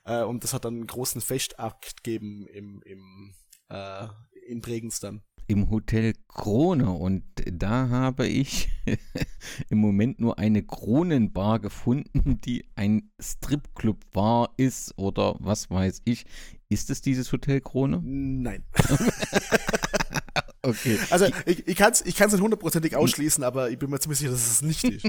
äh, 0.04 0.22
und 0.22 0.44
das 0.44 0.54
hat 0.54 0.64
dann 0.64 0.74
einen 0.74 0.86
großen 0.86 1.20
Festakt 1.20 2.04
gegeben 2.04 2.46
im, 2.46 2.82
im, 2.84 3.34
äh, 3.68 4.06
in 4.46 4.60
Bregenz 4.60 5.00
dann. 5.00 5.22
Im 5.50 5.68
Hotel 5.68 6.12
Krone 6.28 6.92
und 6.92 7.24
da 7.44 7.88
habe 7.88 8.28
ich 8.28 8.68
im 9.68 9.78
Moment 9.78 10.20
nur 10.20 10.38
eine 10.38 10.62
Kronenbar 10.62 11.58
gefunden, 11.58 12.40
die 12.44 12.66
ein 12.76 13.10
Stripclub 13.18 13.98
war, 14.12 14.50
ist 14.58 14.96
oder 14.96 15.34
was 15.40 15.68
weiß 15.68 16.02
ich. 16.04 16.24
Ist 16.68 16.88
es 16.88 17.02
dieses 17.02 17.32
Hotel 17.32 17.60
Krone? 17.60 18.00
Nein. 18.00 18.62
okay. 20.62 21.00
Also 21.10 21.26
ich, 21.46 21.66
ich 21.66 21.74
kann 21.74 21.90
es 21.90 22.06
ich 22.06 22.16
nicht 22.16 22.40
hundertprozentig 22.40 22.94
ausschließen, 22.94 23.42
aber 23.42 23.70
ich 23.70 23.78
bin 23.80 23.90
mir 23.90 23.98
ziemlich 23.98 24.20
sicher, 24.20 24.30
dass 24.30 24.46
es 24.52 24.62
nicht 24.62 24.84
ist. 24.84 25.04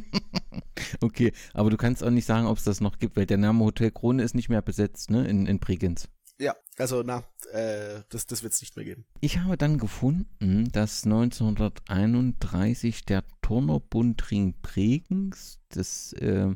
okay, 1.01 1.33
aber 1.53 1.69
du 1.69 1.77
kannst 1.77 2.03
auch 2.03 2.09
nicht 2.09 2.25
sagen, 2.25 2.47
ob 2.47 2.57
es 2.57 2.63
das 2.63 2.81
noch 2.81 2.97
gibt, 2.97 3.15
weil 3.15 3.27
der 3.27 3.37
Name 3.37 3.63
Hotel 3.63 3.91
Krone 3.91 4.23
ist 4.23 4.33
nicht 4.33 4.49
mehr 4.49 4.63
besetzt, 4.63 5.11
ne, 5.11 5.27
in, 5.27 5.45
in 5.45 5.59
Bregenz. 5.59 6.09
Ja, 6.41 6.55
also 6.77 7.03
na, 7.05 7.23
äh, 7.53 8.01
das, 8.09 8.25
das 8.25 8.41
wird 8.41 8.53
es 8.53 8.61
nicht 8.61 8.75
mehr 8.75 8.83
geben. 8.83 9.05
Ich 9.19 9.37
habe 9.37 9.57
dann 9.57 9.77
gefunden, 9.77 10.71
dass 10.71 11.03
1931 11.03 13.05
der 13.05 13.23
Turnerbund 13.43 14.31
Ring 14.31 14.55
Bregenz, 14.63 15.59
das 15.69 16.13
äh, 16.13 16.55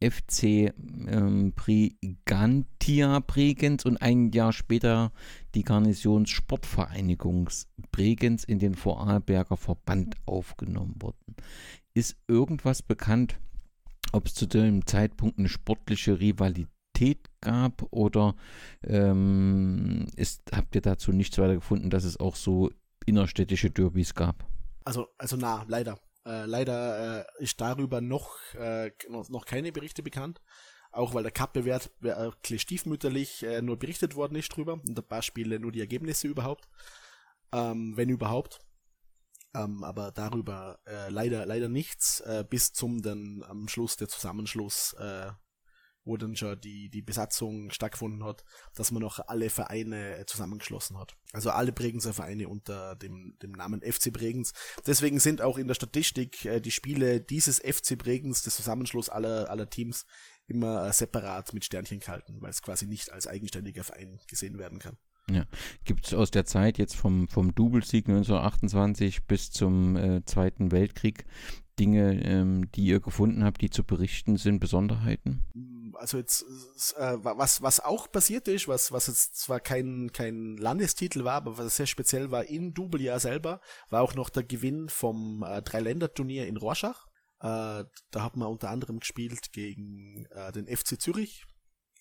FC 0.00 0.72
ähm, 1.08 1.52
Brigantia 1.56 3.18
Bregenz 3.18 3.84
und 3.84 4.00
ein 4.00 4.30
Jahr 4.30 4.52
später 4.52 5.10
die 5.56 5.64
Garnisons 5.64 6.30
Sportvereinigung 6.30 7.50
Bregenz 7.90 8.44
in 8.44 8.60
den 8.60 8.76
Vorarlberger 8.76 9.56
Verband 9.56 10.14
aufgenommen 10.24 10.94
wurden. 11.00 11.34
Ist 11.94 12.14
irgendwas 12.28 12.80
bekannt, 12.80 13.40
ob 14.12 14.26
es 14.26 14.34
zu 14.34 14.46
dem 14.46 14.86
Zeitpunkt 14.86 15.40
eine 15.40 15.48
sportliche 15.48 16.20
Rivalität 16.20 16.75
Qualität 16.96 17.28
gab 17.40 17.82
oder 17.90 18.34
ähm, 18.82 20.06
ist, 20.16 20.42
habt 20.52 20.74
ihr 20.74 20.80
dazu 20.80 21.12
nichts 21.12 21.38
weiter 21.38 21.54
gefunden, 21.54 21.90
dass 21.90 22.04
es 22.04 22.18
auch 22.18 22.36
so 22.36 22.70
innerstädtische 23.04 23.70
Derbys 23.70 24.14
gab? 24.14 24.46
Also, 24.84 25.08
also 25.18 25.36
na, 25.36 25.64
leider. 25.68 25.98
Äh, 26.24 26.46
leider 26.46 27.20
äh, 27.20 27.42
ist 27.42 27.60
darüber 27.60 28.00
noch, 28.00 28.36
äh, 28.54 28.90
noch, 29.08 29.44
keine 29.44 29.72
Berichte 29.72 30.02
bekannt. 30.02 30.40
Auch 30.90 31.12
weil 31.12 31.22
der 31.22 31.32
Cup-Bewert 31.32 31.90
äh, 32.02 32.30
stiefmütterlich 32.58 33.42
äh, 33.42 33.60
nur 33.60 33.78
berichtet 33.78 34.16
worden 34.16 34.36
ist 34.36 34.48
drüber. 34.48 34.74
Und 34.74 34.98
ein 34.98 35.06
paar 35.06 35.22
Spiele 35.22 35.60
nur 35.60 35.72
die 35.72 35.80
Ergebnisse 35.80 36.26
überhaupt. 36.26 36.68
Ähm, 37.52 37.96
wenn 37.96 38.08
überhaupt. 38.08 38.60
Ähm, 39.54 39.84
aber 39.84 40.10
darüber 40.10 40.78
äh, 40.86 41.10
leider 41.10 41.46
leider 41.46 41.68
nichts 41.68 42.22
bis 42.50 42.72
zum 42.72 43.02
dann 43.02 43.44
am 43.46 43.68
Schluss 43.68 43.96
der 43.96 44.08
Zusammenschluss 44.08 44.96
wo 46.06 46.16
dann 46.16 46.36
schon 46.36 46.58
die, 46.60 46.88
die 46.88 47.02
Besatzung 47.02 47.70
stattgefunden 47.70 48.24
hat, 48.24 48.44
dass 48.74 48.92
man 48.92 49.02
noch 49.02 49.18
alle 49.28 49.50
Vereine 49.50 50.24
zusammengeschlossen 50.26 50.98
hat. 50.98 51.16
Also 51.32 51.50
alle 51.50 51.72
Bregenzer 51.72 52.14
Vereine 52.14 52.48
unter 52.48 52.94
dem, 52.94 53.36
dem 53.42 53.52
Namen 53.52 53.82
FC 53.82 54.12
Bregenz. 54.12 54.54
Deswegen 54.86 55.18
sind 55.18 55.42
auch 55.42 55.58
in 55.58 55.66
der 55.66 55.74
Statistik 55.74 56.44
äh, 56.44 56.60
die 56.60 56.70
Spiele 56.70 57.20
dieses 57.20 57.58
FC 57.58 57.98
Bregenz, 57.98 58.42
des 58.42 58.56
Zusammenschluss 58.56 59.08
aller, 59.08 59.50
aller 59.50 59.68
Teams, 59.68 60.06
immer 60.46 60.86
äh, 60.86 60.92
separat 60.92 61.52
mit 61.52 61.64
Sternchen 61.64 61.98
gehalten, 61.98 62.36
weil 62.40 62.50
es 62.50 62.62
quasi 62.62 62.86
nicht 62.86 63.12
als 63.12 63.26
eigenständiger 63.26 63.84
Verein 63.84 64.20
gesehen 64.28 64.58
werden 64.58 64.78
kann. 64.78 64.96
Ja. 65.28 65.44
Gibt 65.84 66.06
es 66.06 66.14
aus 66.14 66.30
der 66.30 66.44
Zeit 66.44 66.78
jetzt 66.78 66.94
vom, 66.94 67.28
vom 67.28 67.52
Doublesieg 67.52 68.08
1928 68.08 69.26
bis 69.26 69.50
zum 69.50 69.96
äh, 69.96 70.24
Zweiten 70.24 70.70
Weltkrieg 70.70 71.26
Dinge, 71.78 72.22
ähm, 72.24 72.70
die 72.72 72.84
ihr 72.84 73.00
gefunden 73.00 73.44
habt, 73.44 73.60
die 73.60 73.70
zu 73.70 73.84
berichten 73.84 74.36
sind, 74.36 74.60
Besonderheiten? 74.60 75.44
Also 75.94 76.18
jetzt, 76.18 76.42
äh, 76.96 77.16
was, 77.22 77.62
was 77.62 77.80
auch 77.80 78.10
passiert 78.10 78.48
ist, 78.48 78.68
was, 78.68 78.92
was 78.92 79.06
jetzt 79.06 79.36
zwar 79.36 79.60
kein, 79.60 80.10
kein 80.12 80.56
Landestitel 80.56 81.24
war, 81.24 81.34
aber 81.34 81.58
was 81.58 81.76
sehr 81.76 81.86
speziell 81.86 82.30
war 82.30 82.44
im 82.46 82.74
Doublejahr 82.74 83.20
selber, 83.20 83.60
war 83.88 84.02
auch 84.02 84.14
noch 84.14 84.30
der 84.30 84.42
Gewinn 84.42 84.88
vom 84.88 85.42
äh, 85.42 85.62
Dreiländerturnier 85.62 86.46
in 86.46 86.56
Rorschach. 86.56 87.06
Äh, 87.40 87.84
da 88.10 88.22
hat 88.22 88.36
man 88.36 88.48
unter 88.48 88.70
anderem 88.70 89.00
gespielt 89.00 89.52
gegen 89.52 90.26
äh, 90.30 90.52
den 90.52 90.66
FC 90.66 91.00
Zürich 91.00 91.46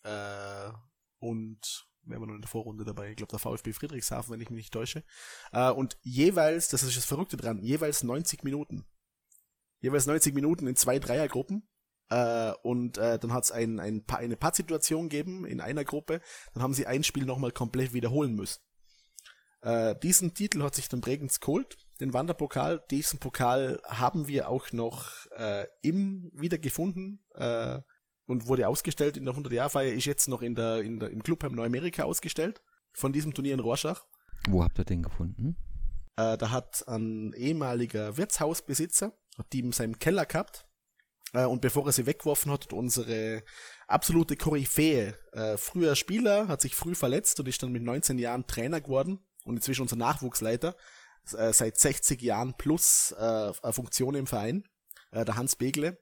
äh, 0.04 0.72
und 1.20 1.88
wir 2.04 2.20
noch 2.20 2.36
in 2.36 2.42
der 2.42 2.50
Vorrunde 2.50 2.86
dabei, 2.86 3.10
ich 3.10 3.16
glaube 3.16 3.32
der 3.32 3.40
VfB 3.40 3.74
Friedrichshafen, 3.74 4.32
wenn 4.32 4.42
ich 4.42 4.50
mich 4.50 4.58
nicht 4.58 4.74
täusche. 4.74 5.04
Äh, 5.52 5.72
und 5.72 5.98
jeweils, 6.04 6.70
das 6.70 6.84
ist 6.84 6.96
das 6.96 7.06
Verrückte 7.06 7.38
dran, 7.38 7.62
jeweils 7.62 8.04
90 8.04 8.44
Minuten 8.44 8.86
jeweils 9.86 10.08
90 10.08 10.34
Minuten 10.34 10.68
in 10.68 10.76
zwei 10.76 11.00
Dreiergruppen. 11.00 11.68
Äh, 12.10 12.52
und 12.64 12.98
äh, 12.98 13.18
dann 13.18 13.34
hat 13.34 13.46
es 13.46 13.52
ein, 13.52 13.80
ein, 13.80 14.04
eine 14.08 14.36
Pattsituation 14.36 15.10
gegeben 15.10 15.46
in 15.46 15.62
einer 15.62 15.84
Gruppe. 15.84 16.22
Dann 16.54 16.64
haben 16.64 16.74
sie 16.74 16.86
ein 16.86 17.04
Spiel 17.04 17.26
nochmal 17.26 17.52
komplett 17.52 17.94
wiederholen 17.94 18.36
müssen. 18.36 18.60
Äh, 19.62 19.96
diesen 20.02 20.34
Titel 20.34 20.62
hat 20.62 20.76
sich 20.76 20.90
dann 20.90 21.02
Bregenz 21.02 21.40
geholt, 21.40 21.78
den 22.00 22.14
Wanderpokal. 22.14 22.84
Diesen 22.92 23.20
Pokal 23.20 23.80
haben 23.86 24.28
wir 24.28 24.50
auch 24.50 24.72
noch 24.72 25.10
äh, 25.38 25.66
im 25.82 26.32
wieder 26.34 26.58
gefunden 26.58 27.24
äh, 27.34 27.80
und 28.28 28.48
wurde 28.48 28.68
ausgestellt 28.68 29.18
in 29.18 29.26
der 29.26 29.34
100-Jahr-Feier. 29.34 29.94
Ist 29.94 30.06
jetzt 30.06 30.28
noch 30.28 30.42
in 30.42 30.54
der, 30.54 30.82
in 30.82 31.00
der, 31.00 31.10
im 31.10 31.24
Clubheim 31.24 31.54
Neuamerika 31.54 32.04
ausgestellt 32.04 32.62
von 32.94 33.14
diesem 33.14 33.34
Turnier 33.34 33.56
in 33.56 33.60
Rorschach. 33.60 34.06
Wo 34.48 34.64
habt 34.64 34.78
ihr 34.78 34.86
den 34.86 35.02
gefunden? 35.02 35.58
Äh, 36.18 36.38
da 36.38 36.52
hat 36.52 36.88
ein 36.88 37.34
ehemaliger 37.34 38.18
Wirtshausbesitzer 38.18 39.18
hat 39.38 39.52
die 39.54 39.60
in 39.60 39.72
seinem 39.72 40.00
Keller 40.00 40.26
gehabt. 40.26 40.66
Äh, 41.34 41.46
und 41.46 41.62
bevor 41.62 41.86
er 41.86 41.92
sie 41.92 42.06
weggeworfen 42.06 42.52
hat, 42.52 42.66
hat 42.66 42.74
unsere 42.74 43.44
absolute 43.88 44.36
Koryphäe, 44.36 45.16
äh, 45.34 45.58
früher 45.58 45.96
Spieler, 45.96 46.48
hat 46.48 46.62
sich 46.62 46.76
früh 46.76 46.96
verletzt 46.96 47.40
und 47.40 47.48
ist 47.48 47.62
dann 47.62 47.72
mit 47.72 47.84
19 47.84 48.18
Jahren 48.18 48.48
Trainer 48.48 48.82
geworden 48.82 49.20
und 49.44 49.56
inzwischen 49.56 49.84
unser 49.84 49.98
Nachwuchsleiter, 49.98 50.76
äh, 51.34 51.54
seit 51.54 51.78
60 51.78 52.22
Jahren 52.22 52.56
plus 52.58 53.12
äh, 53.14 53.54
Funktion 53.72 54.16
im 54.16 54.28
Verein, 54.28 54.64
äh, 55.12 55.26
der 55.26 55.36
Hans 55.36 55.56
Begle, 55.56 56.00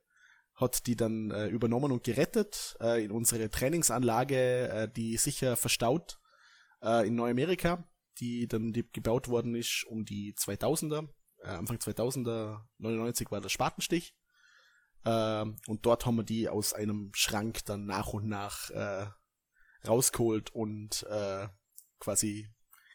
hat 0.55 0.85
die 0.85 0.95
dann 0.95 1.31
äh, 1.31 1.47
übernommen 1.47 1.91
und 1.91 2.03
gerettet 2.03 2.75
äh, 2.79 3.03
in 3.03 3.11
unsere 3.11 3.49
Trainingsanlage, 3.49 4.69
äh, 4.69 4.89
die 4.89 5.17
sicher 5.17 5.57
verstaut 5.57 6.19
äh, 6.83 7.07
in 7.07 7.15
Neuamerika, 7.15 7.87
die 8.19 8.47
dann 8.47 8.71
die 8.71 8.87
gebaut 8.91 9.27
worden 9.27 9.55
ist 9.55 9.85
um 9.87 10.05
die 10.05 10.35
2000er 10.35 11.05
äh, 11.05 11.07
Anfang 11.47 11.77
2000er, 11.77 12.61
99 12.77 13.31
war 13.31 13.41
der 13.41 13.49
Spatenstich. 13.49 14.15
Äh, 15.05 15.45
und 15.67 15.85
dort 15.85 16.05
haben 16.05 16.15
wir 16.15 16.23
die 16.23 16.49
aus 16.49 16.73
einem 16.73 17.11
Schrank 17.13 17.65
dann 17.65 17.85
nach 17.85 18.13
und 18.13 18.27
nach 18.27 18.69
äh, 18.71 19.05
rausgeholt 19.87 20.51
und 20.51 21.03
äh, 21.09 21.47
quasi 21.99 22.49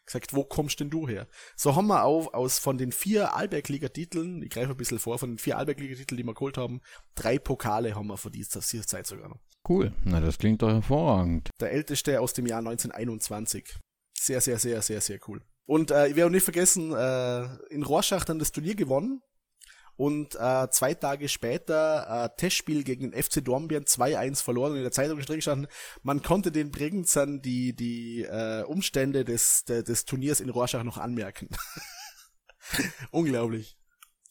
gesagt, 0.05 0.33
wo 0.33 0.43
kommst 0.43 0.79
denn 0.79 0.89
du 0.89 1.07
her? 1.07 1.27
So 1.55 1.75
haben 1.75 1.87
wir 1.87 2.03
auch 2.03 2.33
aus 2.33 2.59
von 2.59 2.77
den 2.77 2.91
vier 2.91 3.35
Alberg-Liga-Titeln, 3.35 4.41
ich 4.41 4.49
greife 4.49 4.71
ein 4.71 4.77
bisschen 4.77 4.99
vor, 4.99 5.19
von 5.19 5.31
den 5.31 5.37
vier 5.37 5.57
Alberg-Liga-Titeln, 5.57 6.17
die 6.17 6.23
wir 6.23 6.33
geholt 6.33 6.57
haben, 6.57 6.81
drei 7.15 7.37
Pokale 7.37 7.95
haben 7.95 8.07
wir 8.07 8.17
für 8.17 8.31
diese, 8.31 8.59
diese 8.59 8.85
Zeit 8.85 9.05
sogar 9.05 9.29
noch. 9.29 9.39
Cool, 9.67 9.93
na 10.03 10.19
das 10.19 10.37
klingt 10.37 10.61
doch 10.61 10.69
hervorragend. 10.69 11.49
Der 11.59 11.71
älteste 11.71 12.19
aus 12.21 12.33
dem 12.33 12.47
Jahr 12.47 12.59
1921. 12.59 13.77
Sehr, 14.17 14.41
sehr, 14.41 14.57
sehr, 14.57 14.81
sehr, 14.81 15.01
sehr 15.01 15.19
cool. 15.27 15.41
Und 15.69 15.91
äh, 15.91 16.07
ich 16.07 16.15
werde 16.15 16.25
auch 16.25 16.31
nicht 16.31 16.45
vergessen, 16.45 16.93
äh, 16.93 17.43
in 17.67 17.83
Rorschach 17.83 18.25
dann 18.25 18.39
das 18.39 18.51
Turnier 18.51 18.73
gewonnen. 18.73 19.21
Und 19.97 20.33
äh, 20.33 20.67
zwei 20.71 20.95
Tage 20.95 21.29
später 21.29 22.25
äh, 22.25 22.29
Testspiel 22.37 22.83
gegen 22.83 23.11
den 23.11 23.23
FC 23.23 23.45
Dornbirn 23.45 23.83
2-1 23.83 24.43
verloren. 24.43 24.71
Und 24.71 24.77
in 24.77 24.83
der 24.83 24.91
Zeitung 24.91 25.19
drin 25.19 25.35
gestanden, 25.35 25.67
man 26.01 26.23
konnte 26.23 26.51
den 26.51 26.71
Bregenzern 26.71 27.43
die, 27.43 27.75
die 27.75 28.23
äh, 28.23 28.63
Umstände 28.63 29.23
des, 29.23 29.63
de, 29.65 29.83
des 29.83 30.05
Turniers 30.05 30.39
in 30.39 30.49
Rorschach 30.49 30.83
noch 30.83 30.97
anmerken. 30.97 31.49
Unglaublich. 33.11 33.77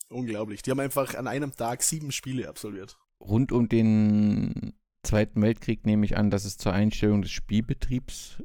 Unglaublich. 0.09 0.63
Die 0.63 0.73
haben 0.73 0.81
einfach 0.81 1.15
an 1.15 1.29
einem 1.29 1.55
Tag 1.55 1.85
sieben 1.85 2.11
Spiele 2.11 2.49
absolviert. 2.49 2.99
Rund 3.21 3.53
um 3.53 3.69
den 3.69 4.73
Zweiten 5.05 5.41
Weltkrieg 5.41 5.87
nehme 5.87 6.05
ich 6.05 6.17
an, 6.17 6.31
dass 6.31 6.45
es 6.45 6.57
zur 6.57 6.73
Einstellung 6.73 7.23
des 7.23 7.31
Spielbetriebs 7.31 8.43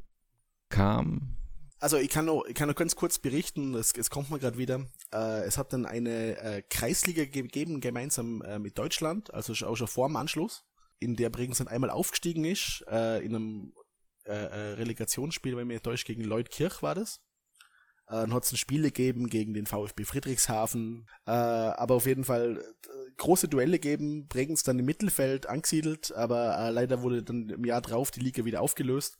kam. 0.68 1.38
Also 1.84 1.98
ich 1.98 2.08
kann 2.08 2.24
noch, 2.24 2.46
ich 2.46 2.54
kann 2.54 2.70
noch 2.70 2.76
ganz 2.76 2.96
kurz 2.96 3.18
berichten, 3.18 3.74
es, 3.74 3.92
es 3.92 4.08
kommt 4.08 4.30
mir 4.30 4.38
gerade 4.38 4.56
wieder. 4.56 4.86
Äh, 5.12 5.42
es 5.42 5.58
hat 5.58 5.74
dann 5.74 5.84
eine 5.84 6.38
äh, 6.38 6.62
Kreisliga 6.62 7.26
gegeben, 7.26 7.82
gemeinsam 7.82 8.40
äh, 8.40 8.58
mit 8.58 8.78
Deutschland, 8.78 9.34
also 9.34 9.52
auch 9.66 9.76
schon 9.76 9.86
vor 9.86 10.08
dem 10.08 10.16
Anschluss, 10.16 10.64
in 10.98 11.14
der 11.14 11.28
Bregenz 11.28 11.58
dann 11.58 11.68
einmal 11.68 11.90
aufgestiegen 11.90 12.46
ist, 12.46 12.86
äh, 12.90 13.18
in 13.18 13.34
einem 13.34 13.74
äh, 14.24 14.32
äh, 14.32 14.72
Relegationsspiel, 14.76 15.58
wenn 15.58 15.66
mir 15.66 15.82
täuscht, 15.82 16.06
gegen 16.06 16.24
Leutkirch 16.24 16.82
war 16.82 16.94
das. 16.94 17.20
Äh, 18.06 18.12
dann 18.12 18.32
hat 18.32 18.44
es 18.44 18.52
ein 18.52 18.56
Spiel 18.56 18.80
gegeben 18.80 19.28
gegen 19.28 19.52
den 19.52 19.66
VfB 19.66 20.04
Friedrichshafen, 20.04 21.06
äh, 21.26 21.32
aber 21.32 21.96
auf 21.96 22.06
jeden 22.06 22.24
Fall 22.24 22.62
äh, 22.62 23.10
große 23.18 23.48
Duelle 23.48 23.78
geben, 23.78 24.26
Bregenz 24.26 24.62
dann 24.62 24.78
im 24.78 24.86
Mittelfeld 24.86 25.50
angesiedelt, 25.50 26.14
aber 26.14 26.56
äh, 26.56 26.70
leider 26.70 27.02
wurde 27.02 27.22
dann 27.22 27.50
im 27.50 27.64
Jahr 27.66 27.82
drauf 27.82 28.10
die 28.10 28.20
Liga 28.20 28.46
wieder 28.46 28.62
aufgelöst. 28.62 29.18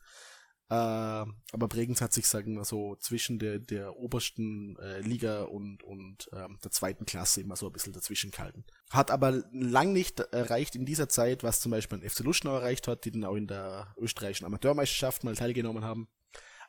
Äh, 0.71 0.75
aber 0.75 1.69
Bregenz 1.69 2.01
hat 2.01 2.15
sich, 2.15 2.27
sagen 2.27 2.55
wir 2.55 2.65
so, 2.65 2.97
zwischen 2.97 3.39
der, 3.39 3.59
der 3.59 3.97
obersten 3.97 4.79
äh, 4.79 5.01
Liga 5.01 5.43
und, 5.43 5.83
und 5.83 6.31
ähm, 6.33 6.59
der 6.65 6.71
zweiten 6.71 7.05
Klasse 7.05 7.43
immer 7.43 7.57
so 7.57 7.67
ein 7.67 7.73
bisschen 7.73 7.93
dazwischen 7.93 8.31
gehalten. 8.31 8.65
Hat 8.91 9.11
aber 9.11 9.43
lang 9.53 9.93
nicht 9.93 10.21
erreicht 10.21 10.75
in 10.75 10.87
dieser 10.87 11.09
Zeit, 11.09 11.43
was 11.43 11.61
zum 11.61 11.71
Beispiel 11.71 11.99
ein 11.99 12.09
FC 12.09 12.21
Luschnau 12.21 12.55
erreicht 12.55 12.89
hat, 12.89 13.05
die 13.05 13.11
dann 13.11 13.25
auch 13.25 13.37
in 13.37 13.47
der 13.47 13.95
österreichischen 13.99 14.47
Amateurmeisterschaft 14.47 15.23
mal 15.23 15.35
teilgenommen 15.35 15.85
haben. 15.85 16.09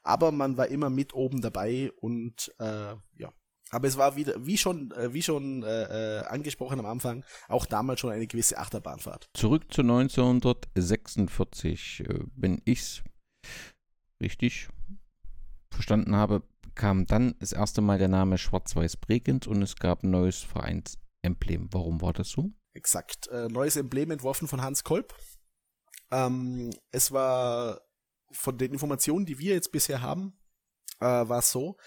Aber 0.04 0.32
man 0.32 0.58
war 0.58 0.68
immer 0.68 0.90
mit 0.90 1.14
oben 1.14 1.40
dabei 1.42 1.92
und 2.00 2.54
äh, 2.60 2.96
ja. 3.18 3.32
Aber 3.72 3.88
es 3.88 3.98
war 3.98 4.16
wieder, 4.16 4.46
wie 4.46 4.58
schon, 4.58 4.92
äh, 4.92 5.12
wie 5.14 5.24
schon 5.24 5.64
äh, 5.64 6.20
äh, 6.20 6.26
angesprochen 6.26 6.80
am 6.80 6.86
Anfang, 6.86 7.26
auch 7.48 7.66
damals 7.66 8.02
schon 8.02 8.12
eine 8.12 8.28
gewisse 8.28 8.60
Achterbahnfahrt. 8.60 9.28
Zurück 9.34 9.74
zu 9.74 9.82
1946, 9.82 12.02
äh, 12.02 12.20
wenn 12.36 12.62
ich's 12.66 13.02
richtig 14.22 14.70
verstanden 15.72 16.16
habe, 16.16 16.44
kam 16.74 17.06
dann 17.06 17.36
das 17.40 17.52
erste 17.52 17.82
Mal 17.82 17.98
der 17.98 18.08
Name 18.08 18.38
Schwarz-Weiß 18.38 18.98
Bregenz 18.98 19.48
und 19.48 19.62
es 19.62 19.76
gab 19.76 20.04
ein 20.04 20.12
neues 20.12 20.42
Vereinsemblem. 20.42 21.70
Warum 21.72 22.02
war 22.02 22.14
das 22.14 22.30
so? 22.30 22.52
Exakt. 22.74 23.28
Äh, 23.28 23.48
neues 23.48 23.78
Emblem 23.78 24.12
entworfen 24.12 24.48
von 24.48 24.62
Hans 24.62 24.84
Kolb. 24.84 25.16
Ähm, 26.12 26.72
es 26.92 27.12
war 27.12 27.82
von 28.32 28.58
den 28.58 28.74
Informationen, 28.74 29.26
die 29.26 29.40
wir 29.40 29.54
jetzt 29.54 29.72
bisher 29.72 30.02
haben, 30.02 30.38
äh, 31.00 31.06
war 31.06 31.40
es 31.40 31.52
so, 31.52 31.78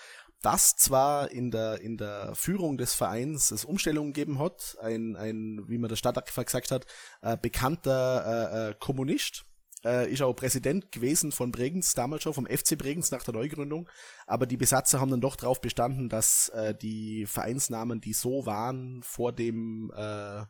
dass 0.41 0.77
zwar 0.77 1.31
in 1.31 1.51
der, 1.51 1.81
in 1.81 1.97
der 1.97 2.35
Führung 2.35 2.79
des 2.79 2.95
Vereins 2.95 3.51
es 3.51 3.65
Umstellungen 3.65 4.13
gegeben 4.13 4.39
hat, 4.39 4.77
ein, 4.81 5.17
ein 5.17 5.65
wie 5.69 5.79
man 5.79 5.89
der 5.89 5.97
Stadtarchivar 5.97 6.45
gesagt 6.45 6.71
hat, 6.71 6.87
äh, 7.23 7.37
bekannter 7.37 8.71
äh, 8.71 8.71
äh 8.71 8.75
Kommunist, 8.79 9.45
äh, 9.85 10.11
ist 10.11 10.23
auch 10.23 10.35
Präsident 10.35 10.93
gewesen 10.93 11.33
von 11.33 11.53
Bregenz, 11.53 11.95
damals 11.95 12.23
schon 12.23 12.35
vom 12.35 12.47
FC 12.47 12.77
Bregenz 12.77 13.11
nach 13.11 13.25
der 13.25 13.35
Neugründung. 13.35 13.89
Aber 14.27 14.47
die 14.47 14.57
Besatzer 14.57 15.01
haben 15.01 15.11
dann 15.11 15.21
doch 15.21 15.37
darauf 15.37 15.61
bestanden, 15.61 16.09
dass 16.09 16.49
äh, 16.51 16.75
die 16.75 17.27
Vereinsnamen, 17.27 18.01
die 18.01 18.13
so 18.13 18.47
waren 18.47 19.03
vor 19.03 19.33
dem 19.33 19.93
äh, 19.95 20.45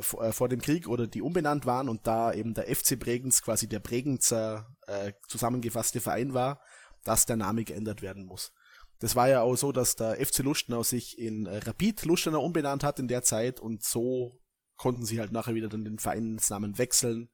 vor, 0.00 0.24
äh, 0.24 0.32
vor 0.32 0.48
dem 0.48 0.60
Krieg 0.60 0.88
oder 0.88 1.06
die 1.06 1.22
umbenannt 1.22 1.66
waren 1.66 1.88
und 1.88 2.06
da 2.06 2.32
eben 2.32 2.54
der 2.54 2.74
FC 2.74 2.98
Bregenz 2.98 3.42
quasi 3.42 3.68
der 3.68 3.80
Bregenzer 3.80 4.76
äh, 4.86 5.12
zusammengefasste 5.28 6.00
Verein 6.00 6.34
war, 6.34 6.60
dass 7.04 7.26
der 7.26 7.36
Name 7.36 7.64
geändert 7.64 8.02
werden 8.02 8.26
muss. 8.26 8.52
Das 8.98 9.14
war 9.14 9.28
ja 9.28 9.42
auch 9.42 9.56
so, 9.56 9.72
dass 9.72 9.94
der 9.94 10.16
FC 10.24 10.38
Lustenau 10.38 10.82
sich 10.82 11.18
in 11.18 11.46
äh, 11.46 11.58
Rapid 11.58 12.04
Lustenau 12.04 12.42
umbenannt 12.44 12.82
hat 12.82 12.98
in 12.98 13.08
der 13.08 13.22
Zeit 13.22 13.60
und 13.60 13.82
so 13.82 14.40
konnten 14.76 15.04
sie 15.04 15.20
halt 15.20 15.32
nachher 15.32 15.54
wieder 15.54 15.68
dann 15.68 15.84
den 15.84 15.98
Vereinsnamen 15.98 16.78
wechseln 16.78 17.30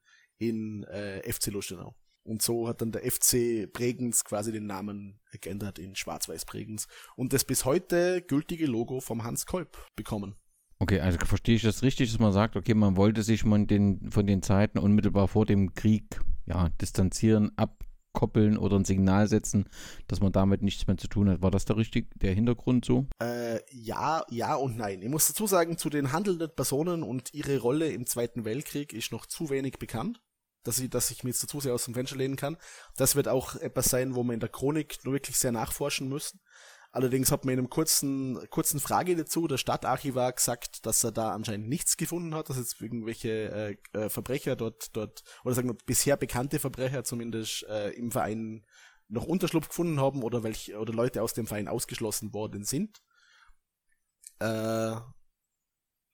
in 0.48 0.84
äh, 0.84 1.22
FC 1.30 1.48
Lustenau. 1.48 1.94
Und 2.24 2.42
so 2.42 2.68
hat 2.68 2.80
dann 2.80 2.92
der 2.92 3.02
FC 3.02 3.72
Bregenz 3.72 4.24
quasi 4.24 4.52
den 4.52 4.66
Namen 4.66 5.20
geändert 5.40 5.78
in 5.78 5.96
Schwarz-Weiß 5.96 6.44
Bregenz 6.44 6.86
und 7.16 7.32
das 7.32 7.44
bis 7.44 7.64
heute 7.64 8.22
gültige 8.22 8.66
Logo 8.66 9.00
vom 9.00 9.24
Hans 9.24 9.46
Kolb 9.46 9.76
bekommen. 9.96 10.36
Okay, 10.78 11.00
also 11.00 11.18
verstehe 11.24 11.56
ich 11.56 11.62
das 11.62 11.82
richtig, 11.82 12.10
dass 12.10 12.20
man 12.20 12.32
sagt, 12.32 12.56
okay, 12.56 12.74
man 12.74 12.96
wollte 12.96 13.22
sich 13.22 13.42
von 13.42 13.66
den, 13.66 14.10
von 14.10 14.26
den 14.26 14.42
Zeiten 14.42 14.78
unmittelbar 14.78 15.28
vor 15.28 15.46
dem 15.46 15.74
Krieg 15.74 16.20
ja, 16.46 16.70
distanzieren, 16.80 17.52
abkoppeln 17.56 18.56
oder 18.56 18.76
ein 18.76 18.84
Signal 18.84 19.28
setzen, 19.28 19.68
dass 20.08 20.20
man 20.20 20.32
damit 20.32 20.62
nichts 20.62 20.86
mehr 20.88 20.96
zu 20.96 21.06
tun 21.08 21.28
hat. 21.28 21.42
War 21.42 21.52
das 21.52 21.64
der 21.64 21.76
richtig, 21.76 22.08
der 22.18 22.34
Hintergrund 22.34 22.84
so? 22.84 23.06
Äh, 23.20 23.60
ja, 23.70 24.24
ja 24.28 24.56
und 24.56 24.76
nein. 24.76 25.02
Ich 25.02 25.08
muss 25.08 25.26
dazu 25.26 25.46
sagen, 25.46 25.78
zu 25.78 25.88
den 25.88 26.12
handelnden 26.12 26.50
Personen 26.54 27.04
und 27.04 27.32
ihre 27.32 27.58
Rolle 27.58 27.92
im 27.92 28.06
Zweiten 28.06 28.44
Weltkrieg 28.44 28.92
ist 28.92 29.12
noch 29.12 29.26
zu 29.26 29.50
wenig 29.50 29.78
bekannt 29.78 30.20
dass 30.64 30.78
ich, 30.78 30.90
dass 30.90 31.10
ich 31.10 31.24
mir 31.24 31.30
jetzt 31.30 31.42
dazu 31.42 31.60
sehr 31.60 31.74
aus 31.74 31.84
dem 31.84 31.94
Fenster 31.94 32.16
lehnen 32.16 32.36
kann. 32.36 32.56
Das 32.96 33.16
wird 33.16 33.28
auch 33.28 33.56
etwas 33.56 33.86
sein, 33.86 34.14
wo 34.14 34.22
wir 34.22 34.34
in 34.34 34.40
der 34.40 34.48
Chronik 34.48 34.98
nur 35.04 35.14
wirklich 35.14 35.38
sehr 35.38 35.52
nachforschen 35.52 36.08
müssen. 36.08 36.40
Allerdings 36.94 37.32
hat 37.32 37.46
mir 37.46 37.52
in 37.52 37.58
einem 37.58 37.70
kurzen, 37.70 38.38
kurzen 38.50 38.78
Frage 38.78 39.16
dazu 39.16 39.48
der 39.48 39.56
Stadtarchivar 39.56 40.30
gesagt, 40.32 40.84
dass 40.84 41.02
er 41.02 41.10
da 41.10 41.32
anscheinend 41.32 41.68
nichts 41.68 41.96
gefunden 41.96 42.34
hat, 42.34 42.50
dass 42.50 42.58
jetzt 42.58 42.82
irgendwelche 42.82 43.78
äh, 43.94 43.98
äh, 43.98 44.10
Verbrecher 44.10 44.56
dort, 44.56 44.94
dort, 44.94 45.24
oder 45.42 45.54
sagen 45.54 45.68
wir 45.68 45.76
bisher 45.86 46.18
bekannte 46.18 46.58
Verbrecher 46.58 47.02
zumindest 47.02 47.64
äh, 47.64 47.90
im 47.92 48.10
Verein 48.10 48.66
noch 49.08 49.24
Unterschlupf 49.24 49.68
gefunden 49.68 50.00
haben 50.00 50.22
oder 50.22 50.42
welche, 50.42 50.78
oder 50.78 50.92
Leute 50.92 51.22
aus 51.22 51.32
dem 51.32 51.46
Verein 51.46 51.66
ausgeschlossen 51.66 52.34
worden 52.34 52.64
sind. 52.64 53.02
Äh, 54.38 54.96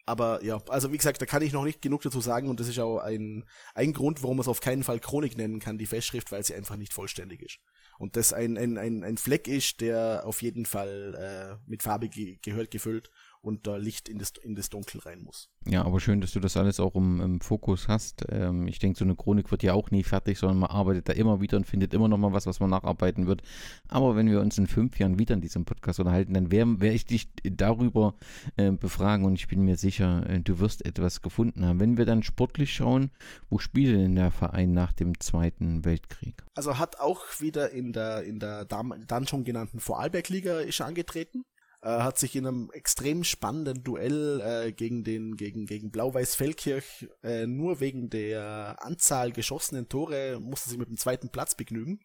aber 0.09 0.43
ja, 0.43 0.61
also 0.69 0.91
wie 0.93 0.97
gesagt, 0.97 1.21
da 1.21 1.27
kann 1.27 1.43
ich 1.43 1.53
noch 1.53 1.65
nicht 1.65 1.83
genug 1.83 2.03
dazu 2.03 2.21
sagen 2.21 2.49
und 2.49 2.59
das 2.59 2.69
ist 2.69 2.79
auch 2.79 2.99
ein, 2.99 3.45
ein 3.75 3.93
Grund, 3.93 4.23
warum 4.23 4.39
man 4.39 4.43
es 4.43 4.49
auf 4.49 4.61
keinen 4.61 4.83
Fall 4.83 5.01
Chronik 5.01 5.37
nennen 5.37 5.61
kann, 5.61 5.77
die 5.77 5.87
Festschrift, 5.87 6.33
weil 6.33 6.43
sie 6.43 6.55
einfach 6.55 6.77
nicht 6.77 6.95
vollständig 6.95 7.43
ist. 7.43 7.59
Und 7.99 8.17
das 8.17 8.33
ein, 8.33 8.57
ein, 8.57 8.79
ein, 8.79 9.05
ein 9.05 9.19
Fleck 9.19 9.49
ist, 9.49 9.81
der 9.81 10.23
auf 10.25 10.41
jeden 10.41 10.67
Fall 10.67 11.59
äh, 11.61 11.71
mit 11.71 11.83
Farbe 11.83 12.09
ge 12.09 12.39
gehört 12.43 12.71
gefüllt 12.71 13.11
und 13.41 13.66
da 13.66 13.76
Licht 13.76 14.09
in 14.09 14.18
das, 14.18 14.32
in 14.43 14.55
das 14.55 14.68
Dunkel 14.70 15.01
rein 15.01 15.22
muss. 15.22 15.49
Ja, 15.66 15.84
aber 15.84 16.01
schön, 16.01 16.20
dass 16.20 16.32
du 16.32 16.41
das 16.41 16.57
alles 16.57 16.80
auch 16.80 16.95
im, 16.95 17.20
im 17.20 17.41
Fokus 17.41 17.89
hast. 17.89 18.24
Ähm, 18.30 18.66
ich 18.66 18.78
denke, 18.78 18.99
so 18.99 19.05
eine 19.05 19.16
Chronik 19.16 19.51
wird 19.51 19.62
ja 19.62 19.74
auch 19.74 19.91
nie 19.91 20.03
fertig, 20.03 20.39
sondern 20.39 20.59
man 20.59 20.70
arbeitet 20.70 21.09
da 21.09 21.12
immer 21.12 21.41
wieder 21.41 21.57
und 21.57 21.66
findet 21.66 21.95
immer 21.95 22.09
noch 22.09 22.18
mal 22.18 22.32
was, 22.32 22.47
was 22.47 22.61
man 22.61 22.70
nacharbeiten 22.70 23.26
wird. 23.26 23.43
Aber 23.89 24.16
wenn 24.16 24.30
wir 24.30 24.41
uns 24.41 24.59
in 24.59 24.66
fünf 24.66 24.99
Jahren 24.99 25.18
wieder 25.18 25.34
in 25.34 25.41
diesem 25.41 25.64
Podcast 25.64 26.01
unterhalten, 26.01 26.34
dann 26.34 26.51
werde 26.51 26.80
wär 26.80 26.93
ich 26.93 27.07
dich 27.07 27.28
darüber 27.45 28.14
äh, 28.57 28.72
befragen 28.72 29.24
und 29.24 29.34
ich 29.34 29.49
bin 29.49 29.62
mir 29.62 29.76
sicher, 29.76 30.28
äh, 30.28 30.41
du 30.41 30.59
wirst 30.59 30.84
etwas 30.84 31.22
gefunden 31.22 31.64
haben. 31.64 31.80
Wenn 31.80 31.97
wir 31.97 32.07
dann 32.07 32.22
sportlich 32.22 32.72
schauen, 32.72 33.11
wo 33.51 33.59
spielt 33.59 33.97
denn 33.97 34.16
der 34.16 34.30
Verein 34.30 34.72
nach 34.72 34.93
dem 34.93 35.20
Zweiten 35.20 35.84
Weltkrieg? 35.84 36.45
Also 36.55 36.78
hat 36.78 36.99
auch 37.01 37.22
wieder 37.41 37.70
in 37.70 37.93
der, 37.93 38.22
in 38.24 38.39
der 38.39 38.64
dann 38.64 39.26
schon 39.26 39.45
genannten 39.45 39.80
Vorarlberg-Liga 39.80 40.61
ist 40.61 40.80
angetreten 40.80 41.45
äh, 41.83 41.89
hat 41.89 42.18
sich 42.18 42.35
in 42.37 42.47
einem 42.47 42.70
extrem 42.72 43.24
spannenden 43.24 43.83
Duell 43.85 44.41
äh, 44.41 44.72
gegen 44.72 45.05
den 45.05 45.37
gegen 45.37 45.66
gegen 45.66 45.91
Blau-Weiß 45.91 46.35
Feldkirch 46.35 47.09
äh, 47.22 47.47
nur 47.47 47.81
wegen 47.81 48.11
der 48.11 48.76
Anzahl 48.81 49.33
geschossenen 49.33 49.89
Tore 49.89 50.41
musste 50.41 50.70
sich 50.70 50.79
mit 50.79 50.89
dem 50.89 50.97
zweiten 50.97 51.31
Platz 51.31 51.55
begnügen. 51.55 52.01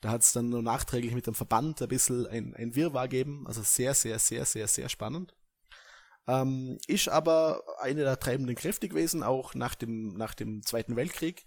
Da 0.00 0.10
hat 0.10 0.22
es 0.22 0.32
dann 0.32 0.50
nur 0.50 0.62
nachträglich 0.62 1.14
mit 1.14 1.26
dem 1.26 1.34
Verband 1.34 1.80
ein 1.80 1.88
bisschen 1.88 2.26
ein, 2.26 2.54
ein 2.54 2.74
Wirrwarr 2.74 3.08
geben. 3.08 3.46
Also 3.46 3.62
sehr, 3.62 3.94
sehr, 3.94 4.18
sehr, 4.18 4.44
sehr, 4.44 4.68
sehr 4.68 4.88
spannend. 4.88 5.34
Ähm, 6.26 6.78
ist 6.86 7.08
aber 7.08 7.62
eine 7.80 8.02
der 8.02 8.18
treibenden 8.18 8.56
Kräfte 8.56 8.88
gewesen, 8.88 9.22
auch 9.22 9.54
nach 9.54 9.74
dem, 9.74 10.14
nach 10.14 10.34
dem 10.34 10.62
Zweiten 10.62 10.96
Weltkrieg 10.96 11.44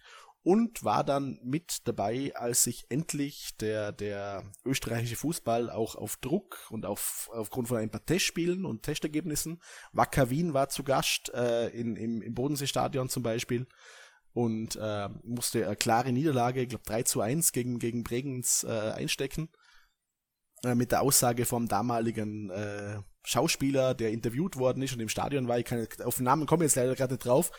und 0.48 0.86
war 0.86 1.04
dann 1.04 1.42
mit 1.44 1.86
dabei, 1.90 2.32
als 2.34 2.64
sich 2.64 2.86
endlich 2.88 3.58
der, 3.58 3.92
der 3.92 4.50
österreichische 4.64 5.18
Fußball 5.18 5.70
auch 5.70 5.96
auf 5.96 6.16
Druck 6.16 6.68
und 6.70 6.86
auf, 6.86 7.30
aufgrund 7.34 7.68
von 7.68 7.76
ein 7.76 7.90
paar 7.90 8.06
Testspielen 8.06 8.64
und 8.64 8.84
Testergebnissen, 8.84 9.62
Wacker 9.92 10.30
Wien 10.30 10.54
war 10.54 10.70
zu 10.70 10.86
Gast 10.86 11.34
äh, 11.34 11.68
in, 11.72 11.98
im, 11.98 12.22
im 12.22 12.34
Bodenseestadion 12.34 13.10
zum 13.10 13.24
Beispiel 13.24 13.68
und 14.32 14.78
äh, 14.78 15.10
musste 15.24 15.66
eine 15.66 15.76
klare 15.76 16.14
Niederlage, 16.14 16.62
ich 16.62 16.70
glaube 16.70 16.86
3 16.86 17.04
zu 17.04 17.20
1 17.20 17.52
gegen, 17.52 17.78
gegen 17.78 18.06
Bregenz 18.06 18.64
äh, 18.64 18.92
einstecken, 18.92 19.50
äh, 20.64 20.76
mit 20.76 20.94
der 20.94 21.02
Aussage 21.02 21.46
vom 21.46 21.68
damaligen 21.68 22.52
äh, 22.52 23.02
Schauspieler, 23.26 23.96
der 23.96 24.12
interviewt 24.12 24.56
worden 24.56 24.82
ist 24.82 24.94
und 24.94 25.02
im 25.02 25.10
Stadion 25.10 25.50
war, 25.50 25.60
ich 25.60 25.66
kann 25.66 25.86
auf 26.06 26.16
den 26.16 26.24
Namen 26.24 26.46
komme 26.46 26.64
jetzt 26.64 26.78
leider 26.78 26.96
gerade 26.96 27.18
drauf, 27.18 27.52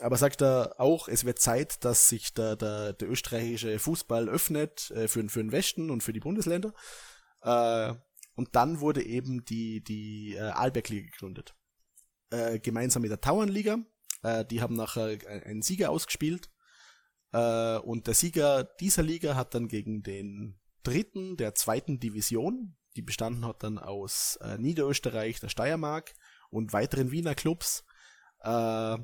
aber 0.00 0.16
sagt 0.16 0.42
er 0.42 0.74
auch, 0.78 1.08
es 1.08 1.24
wird 1.24 1.38
Zeit, 1.38 1.84
dass 1.84 2.08
sich 2.08 2.32
der, 2.34 2.56
der, 2.56 2.92
der 2.92 3.10
österreichische 3.10 3.78
Fußball 3.78 4.28
öffnet 4.28 4.90
äh, 4.92 5.08
für, 5.08 5.28
für 5.28 5.40
den 5.40 5.52
Westen 5.52 5.90
und 5.90 6.02
für 6.02 6.12
die 6.12 6.20
Bundesländer. 6.20 6.72
Äh, 7.42 7.94
und 8.34 8.54
dann 8.54 8.80
wurde 8.80 9.02
eben 9.02 9.44
die, 9.44 9.82
die 9.82 10.34
äh, 10.34 10.40
Alberg-Liga 10.40 11.10
gegründet. 11.10 11.56
Äh, 12.30 12.60
gemeinsam 12.60 13.02
mit 13.02 13.10
der 13.10 13.20
Tauernliga. 13.20 13.78
Äh, 14.22 14.44
die 14.44 14.60
haben 14.60 14.76
nachher 14.76 15.18
einen 15.44 15.62
Sieger 15.62 15.90
ausgespielt. 15.90 16.50
Äh, 17.32 17.78
und 17.78 18.06
der 18.06 18.14
Sieger 18.14 18.64
dieser 18.64 19.02
Liga 19.02 19.34
hat 19.34 19.54
dann 19.54 19.68
gegen 19.68 20.02
den 20.02 20.60
dritten 20.82 21.36
der 21.36 21.54
zweiten 21.54 21.98
Division, 21.98 22.76
die 22.96 23.02
bestanden 23.02 23.44
hat 23.44 23.62
dann 23.62 23.78
aus 23.78 24.38
äh, 24.42 24.58
Niederösterreich, 24.58 25.40
der 25.40 25.48
Steiermark 25.48 26.14
und 26.50 26.72
weiteren 26.72 27.10
Wiener 27.10 27.34
Clubs 27.34 27.84
äh, 28.40 28.98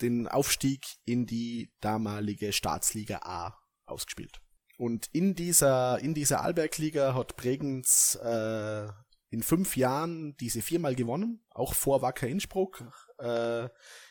den 0.00 0.28
Aufstieg 0.28 0.86
in 1.04 1.26
die 1.26 1.72
damalige 1.80 2.52
Staatsliga 2.52 3.20
A 3.22 3.58
ausgespielt. 3.86 4.40
Und 4.78 5.08
in 5.12 5.34
dieser, 5.34 5.98
in 5.98 6.14
dieser 6.14 6.42
Albergliga 6.42 7.14
hat 7.14 7.36
Bregenz 7.36 8.18
äh, 8.22 8.88
in 9.30 9.42
fünf 9.42 9.76
Jahren 9.76 10.36
diese 10.38 10.62
viermal 10.62 10.94
gewonnen, 10.94 11.44
auch 11.50 11.74
vor 11.74 12.02
Wacker 12.02 12.26
Innsbruck. 12.26 12.84
Äh, 13.18 13.68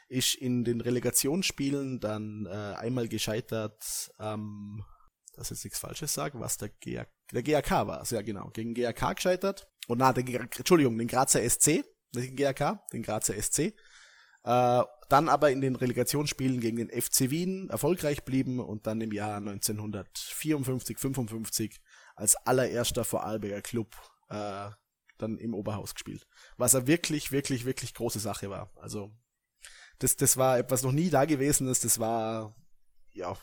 ist 0.09 0.35
in 0.35 0.63
den 0.63 0.81
Relegationsspielen 0.81 1.99
dann 1.99 2.47
äh, 2.47 2.49
einmal 2.49 3.07
gescheitert, 3.07 4.11
ähm, 4.19 4.83
dass 5.35 5.51
jetzt 5.51 5.63
nichts 5.63 5.79
Falsches 5.79 6.13
sagen, 6.13 6.39
was 6.39 6.57
der, 6.57 6.69
GA, 6.69 7.05
der 7.31 7.43
GAK 7.43 7.71
war, 7.87 8.03
ja 8.11 8.21
genau, 8.23 8.49
gegen 8.49 8.73
GAK 8.73 9.15
gescheitert. 9.15 9.67
Und 9.87 9.99
na, 9.99 10.11
der, 10.11 10.41
Entschuldigung, 10.41 10.97
den 10.97 11.07
Grazer 11.07 11.47
SC, 11.47 11.85
den 12.15 12.35
GAK, 12.35 12.79
den 12.91 13.03
Grazer 13.03 13.39
SC. 13.39 13.73
Äh, 14.43 14.83
dann 15.09 15.27
aber 15.27 15.51
in 15.51 15.61
den 15.61 15.75
Relegationsspielen 15.75 16.59
gegen 16.59 16.77
den 16.77 16.89
FC 16.89 17.31
Wien 17.31 17.69
erfolgreich 17.69 18.23
blieben 18.23 18.59
und 18.59 18.85
dann 18.85 19.01
im 19.01 19.11
Jahr 19.11 19.37
1954, 19.37 20.99
55 20.99 21.81
als 22.15 22.35
allererster 22.35 23.03
Vorarlberger 23.03 23.61
Club 23.61 23.95
äh, 24.29 24.69
dann 25.17 25.37
im 25.37 25.53
Oberhaus 25.53 25.95
gespielt. 25.95 26.27
Was 26.57 26.73
er 26.73 26.87
wirklich, 26.87 27.31
wirklich, 27.31 27.65
wirklich 27.65 27.93
große 27.93 28.19
Sache 28.19 28.49
war. 28.49 28.71
Also 28.75 29.11
das, 29.97 30.15
das 30.15 30.37
war 30.37 30.57
etwas 30.57 30.83
noch 30.83 30.91
nie 30.91 31.09
da 31.09 31.25
gewesen 31.25 31.67
ist. 31.67 31.83
Das 31.83 31.99
war, 31.99 32.55
ja, 33.11 33.35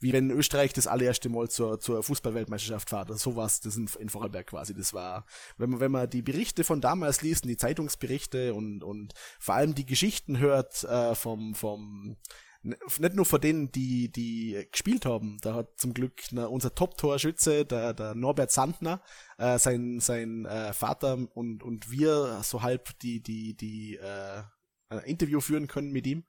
wie 0.00 0.12
wenn 0.12 0.30
Österreich 0.30 0.72
das 0.72 0.86
allererste 0.86 1.28
Mal 1.28 1.48
zur, 1.48 1.80
zur 1.80 2.02
Fußballweltmeisterschaft 2.02 2.88
fährt. 2.88 3.10
Also 3.10 3.30
so 3.30 3.36
war 3.36 3.46
es 3.46 3.60
das 3.60 3.76
in, 3.76 3.88
in 3.98 4.08
Vorarlberg 4.08 4.46
quasi. 4.46 4.74
Das 4.74 4.92
war, 4.92 5.26
wenn 5.56 5.70
man, 5.70 5.80
wenn 5.80 5.92
man 5.92 6.10
die 6.10 6.22
Berichte 6.22 6.64
von 6.64 6.80
damals 6.80 7.22
liest, 7.22 7.44
die 7.44 7.56
Zeitungsberichte 7.56 8.54
und, 8.54 8.84
und 8.84 9.14
vor 9.38 9.54
allem 9.54 9.74
die 9.74 9.86
Geschichten 9.86 10.38
hört 10.38 10.84
äh, 10.84 11.14
vom, 11.14 11.54
vom 11.54 12.16
nicht 12.62 13.14
nur 13.14 13.24
von 13.24 13.40
denen, 13.40 13.70
die, 13.70 14.10
die 14.10 14.66
gespielt 14.72 15.06
haben. 15.06 15.38
Da 15.42 15.54
hat 15.54 15.78
zum 15.78 15.94
Glück 15.94 16.22
na, 16.32 16.46
unser 16.46 16.74
Top-Torschütze, 16.74 17.64
der, 17.64 17.94
der 17.94 18.14
Norbert 18.14 18.50
Sandner, 18.50 19.00
äh, 19.38 19.58
sein, 19.58 20.00
sein 20.00 20.44
äh, 20.44 20.72
Vater 20.72 21.18
und, 21.34 21.62
und 21.62 21.90
wir 21.90 22.40
so 22.42 22.62
halb 22.62 22.98
die, 22.98 23.22
die, 23.22 23.56
die 23.56 23.96
äh, 23.96 24.42
ein 24.88 24.98
Interview 25.00 25.40
führen 25.40 25.66
können 25.66 25.92
mit 25.92 26.06
ihm. 26.06 26.24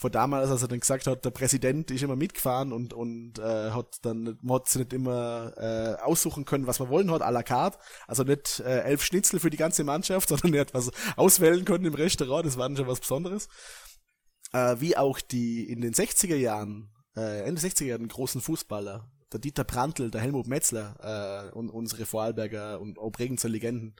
Von 0.00 0.12
damals, 0.12 0.50
als 0.50 0.62
er 0.62 0.68
dann 0.68 0.80
gesagt 0.80 1.06
hat, 1.06 1.26
der 1.26 1.30
Präsident 1.30 1.90
ist 1.90 2.02
immer 2.02 2.16
mitgefahren 2.16 2.72
und, 2.72 2.94
und 2.94 3.38
äh, 3.38 3.70
hat 3.70 3.98
dann, 4.00 4.38
man 4.40 4.54
hat 4.54 4.74
nicht 4.74 4.94
immer 4.94 5.52
äh, 5.58 6.00
aussuchen 6.00 6.46
können, 6.46 6.66
was 6.66 6.78
man 6.78 6.88
wollen 6.88 7.10
hat, 7.10 7.20
à 7.20 7.30
la 7.30 7.42
carte. 7.42 7.78
Also 8.06 8.22
nicht 8.22 8.60
äh, 8.60 8.80
elf 8.80 9.04
Schnitzel 9.04 9.40
für 9.40 9.50
die 9.50 9.58
ganze 9.58 9.84
Mannschaft, 9.84 10.28
sondern 10.30 10.54
er 10.54 10.62
hat 10.62 10.72
was 10.72 10.90
auswählen 11.16 11.66
können 11.66 11.84
im 11.84 11.92
Restaurant, 11.92 12.46
das 12.46 12.56
war 12.56 12.66
dann 12.66 12.78
schon 12.78 12.86
was 12.86 13.00
Besonderes. 13.00 13.48
Äh, 14.54 14.76
wie 14.78 14.96
auch 14.96 15.20
die 15.20 15.70
in 15.70 15.82
den 15.82 15.92
60er 15.92 16.34
Jahren, 16.34 16.88
äh, 17.14 17.42
Ende 17.42 17.60
60er 17.60 17.84
Jahren 17.84 18.08
großen 18.08 18.40
Fußballer, 18.40 19.06
der 19.32 19.40
Dieter 19.40 19.64
Prantl, 19.64 20.10
der 20.10 20.20
Helmut 20.20 20.46
Metzler 20.46 21.50
äh, 21.50 21.54
und 21.54 21.70
unsere 21.70 22.06
Vorarlberger 22.06 22.80
und 22.80 22.98
auch 22.98 23.10
Bregenzer 23.10 23.48
Legenden 23.48 23.94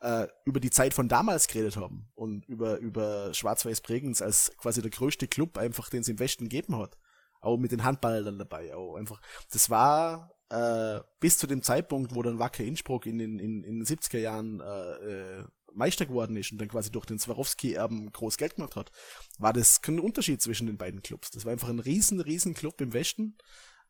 äh, 0.00 0.26
über 0.44 0.60
die 0.60 0.70
Zeit 0.70 0.94
von 0.94 1.08
damals 1.08 1.48
geredet 1.48 1.76
haben 1.76 2.08
und 2.14 2.44
über, 2.46 2.78
über 2.78 3.32
Schwarz-Weiß 3.32 3.80
Bregenz 3.80 4.20
als 4.20 4.52
quasi 4.58 4.82
der 4.82 4.90
größte 4.90 5.28
Club 5.28 5.56
einfach, 5.58 5.88
den 5.88 6.00
es 6.00 6.08
im 6.08 6.18
Westen 6.18 6.44
gegeben 6.44 6.76
hat. 6.78 6.98
Auch 7.40 7.58
mit 7.58 7.72
den 7.72 7.84
Handballern 7.84 8.38
dabei, 8.38 8.74
auch 8.74 8.96
einfach. 8.96 9.20
Das 9.50 9.68
war 9.68 10.34
äh, 10.50 11.00
bis 11.20 11.38
zu 11.38 11.46
dem 11.46 11.62
Zeitpunkt, 11.62 12.14
wo 12.14 12.22
dann 12.22 12.38
Wacker 12.38 12.64
Innsbruck 12.64 13.06
in 13.06 13.18
den, 13.18 13.38
in, 13.38 13.64
in 13.64 13.80
den 13.80 13.86
70er 13.86 14.18
Jahren 14.18 14.60
äh, 14.60 15.40
äh, 15.40 15.44
Meister 15.74 16.06
geworden 16.06 16.36
ist 16.36 16.52
und 16.52 16.60
dann 16.60 16.68
quasi 16.68 16.90
durch 16.90 17.06
den 17.06 17.18
Swarovski-Erben 17.18 18.12
groß 18.12 18.36
Geld 18.36 18.56
gemacht 18.56 18.76
hat, 18.76 18.92
war 19.38 19.52
das 19.52 19.82
kein 19.82 19.98
Unterschied 19.98 20.40
zwischen 20.40 20.66
den 20.66 20.78
beiden 20.78 21.02
Clubs. 21.02 21.30
Das 21.30 21.44
war 21.44 21.52
einfach 21.52 21.68
ein 21.68 21.80
riesen, 21.80 22.20
riesen 22.20 22.54
Club 22.54 22.80
im 22.80 22.92
Westen, 22.92 23.36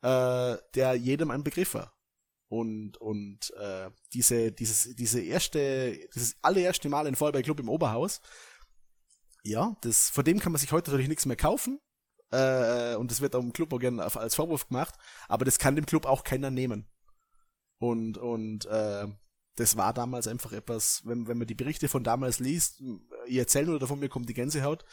äh, 0.03 0.57
der 0.75 0.95
jedem 0.95 1.31
ein 1.31 1.45
Begriff 1.45 1.75
war. 1.75 1.95
Und 2.49 2.99
und 2.99 3.53
äh, 3.59 3.91
diese 4.13 4.53
dieses 4.53 4.95
diese 4.95 5.21
erste 5.21 5.99
dieses 6.15 6.37
allererste 6.43 6.89
Mal 6.89 7.07
in 7.07 7.17
Vollberg 7.17 7.45
Club 7.45 7.59
im 7.59 7.69
Oberhaus 7.69 8.21
ja 9.43 9.77
das 9.81 10.11
von 10.11 10.25
dem 10.25 10.39
kann 10.39 10.53
man 10.53 10.61
sich 10.61 10.71
heute 10.71 10.91
natürlich 10.91 11.09
nichts 11.09 11.27
mehr 11.27 11.37
kaufen 11.37 11.81
äh, 12.31 12.95
und 12.97 13.11
das 13.11 13.21
wird 13.23 13.35
auch 13.35 13.43
im 13.43 13.53
Club 13.53 13.73
auch 13.73 13.79
gerne 13.79 14.05
als 14.05 14.35
Vorwurf 14.35 14.69
gemacht 14.69 14.95
aber 15.27 15.45
das 15.45 15.59
kann 15.59 15.75
dem 15.75 15.87
Club 15.87 16.07
auch 16.07 16.23
keiner 16.23 16.51
nehmen. 16.51 16.87
Und 17.79 18.19
und 18.19 18.67
äh, 18.67 19.09
das 19.57 19.77
war 19.77 19.93
damals 19.95 20.29
einfach 20.29 20.53
etwas 20.53 21.03
wenn 21.07 21.27
wenn 21.27 21.39
man 21.39 21.47
die 21.47 21.55
Berichte 21.55 21.89
von 21.89 22.05
damals 22.05 22.39
liest 22.41 22.83
ich 23.27 23.37
erzähle 23.37 23.67
nur 23.67 23.79
davon 23.79 23.99
mir 23.99 24.11
kommt 24.11 24.29
die 24.29 24.35
Gänsehaut 24.35 24.85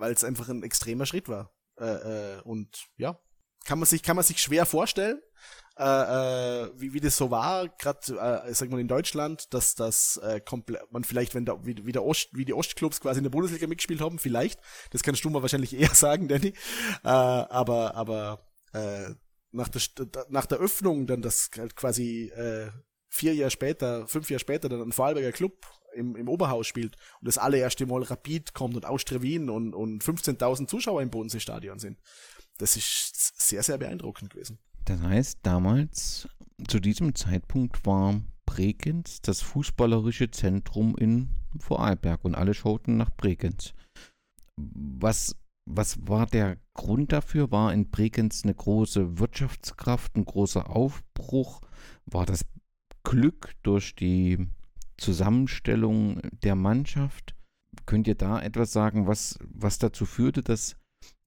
weil 0.00 0.12
es 0.12 0.24
einfach 0.24 0.48
ein 0.48 0.62
extremer 0.62 1.06
Schritt 1.06 1.28
war. 1.28 1.54
Äh, 1.78 2.36
äh, 2.36 2.40
und 2.42 2.88
ja 2.96 3.20
kann 3.64 3.78
man 3.78 3.86
sich 3.86 4.02
kann 4.02 4.16
man 4.16 4.24
sich 4.24 4.40
schwer 4.40 4.66
vorstellen 4.66 5.20
äh, 5.80 5.84
äh, 6.64 6.70
wie, 6.76 6.92
wie 6.92 7.00
das 7.00 7.16
so 7.16 7.30
war, 7.30 7.66
gerade 7.68 8.44
äh, 8.46 8.52
sag 8.52 8.68
mal 8.68 8.80
in 8.80 8.88
Deutschland, 8.88 9.54
dass 9.54 9.74
das 9.74 10.18
äh, 10.22 10.38
komplett 10.38 10.82
man 10.92 11.04
vielleicht, 11.04 11.34
wenn 11.34 11.46
da 11.46 11.64
wie, 11.64 11.86
wie 11.86 11.92
der 11.92 12.04
Ost, 12.04 12.28
wie 12.32 12.44
die 12.44 12.52
Ostclubs 12.52 13.00
quasi 13.00 13.18
in 13.18 13.24
der 13.24 13.30
Bundesliga 13.30 13.66
mitgespielt 13.66 14.02
haben, 14.02 14.18
vielleicht, 14.18 14.60
das 14.90 15.02
kannst 15.02 15.24
du 15.24 15.30
mal 15.30 15.40
wahrscheinlich 15.40 15.74
eher 15.78 15.94
sagen, 15.94 16.28
Danny. 16.28 16.48
Äh, 17.02 17.08
aber 17.08 17.94
aber 17.94 18.46
äh, 18.74 19.14
nach 19.52 19.68
der 19.68 19.80
nach 20.28 20.44
der 20.44 20.58
Öffnung 20.58 21.06
dann 21.06 21.22
das 21.22 21.50
halt 21.56 21.76
quasi 21.76 22.30
äh, 22.36 22.70
vier 23.08 23.34
Jahre 23.34 23.50
später, 23.50 24.06
fünf 24.06 24.28
Jahre 24.28 24.40
später 24.40 24.68
dann 24.68 24.82
ein 24.82 24.92
Vorarlberger 24.92 25.32
Club 25.32 25.66
im, 25.94 26.14
im 26.14 26.28
Oberhaus 26.28 26.66
spielt 26.66 26.96
und 27.20 27.26
das 27.26 27.38
allererste 27.38 27.86
Mal 27.86 28.02
Rapid 28.02 28.52
kommt 28.52 28.76
und 28.76 28.84
Austria 28.84 29.22
Wien 29.22 29.48
und, 29.48 29.74
und 29.74 30.04
15.000 30.04 30.66
Zuschauer 30.66 31.00
im 31.00 31.10
Bodenseestadion 31.10 31.78
sind. 31.78 31.98
Das 32.60 32.76
ist 32.76 33.40
sehr, 33.40 33.62
sehr 33.62 33.78
beeindruckend 33.78 34.34
gewesen. 34.34 34.58
Das 34.84 35.00
heißt, 35.00 35.38
damals, 35.42 36.28
zu 36.68 36.78
diesem 36.78 37.14
Zeitpunkt 37.14 37.86
war 37.86 38.20
Bregenz 38.44 39.22
das 39.22 39.40
fußballerische 39.40 40.30
Zentrum 40.30 40.94
in 40.96 41.30
Vorarlberg 41.58 42.22
und 42.24 42.34
alle 42.34 42.52
schauten 42.52 42.98
nach 42.98 43.10
Bregenz. 43.16 43.72
Was, 44.56 45.36
was 45.64 46.06
war 46.06 46.26
der 46.26 46.58
Grund 46.74 47.12
dafür? 47.12 47.50
War 47.50 47.72
in 47.72 47.88
Bregenz 47.90 48.44
eine 48.44 48.54
große 48.54 49.18
Wirtschaftskraft, 49.18 50.16
ein 50.16 50.26
großer 50.26 50.68
Aufbruch? 50.68 51.62
War 52.04 52.26
das 52.26 52.44
Glück 53.04 53.54
durch 53.62 53.94
die 53.94 54.48
Zusammenstellung 54.98 56.20
der 56.42 56.56
Mannschaft? 56.56 57.34
Könnt 57.86 58.06
ihr 58.06 58.16
da 58.16 58.38
etwas 58.42 58.72
sagen, 58.72 59.06
was, 59.06 59.38
was 59.48 59.78
dazu 59.78 60.04
führte, 60.04 60.42
dass 60.42 60.76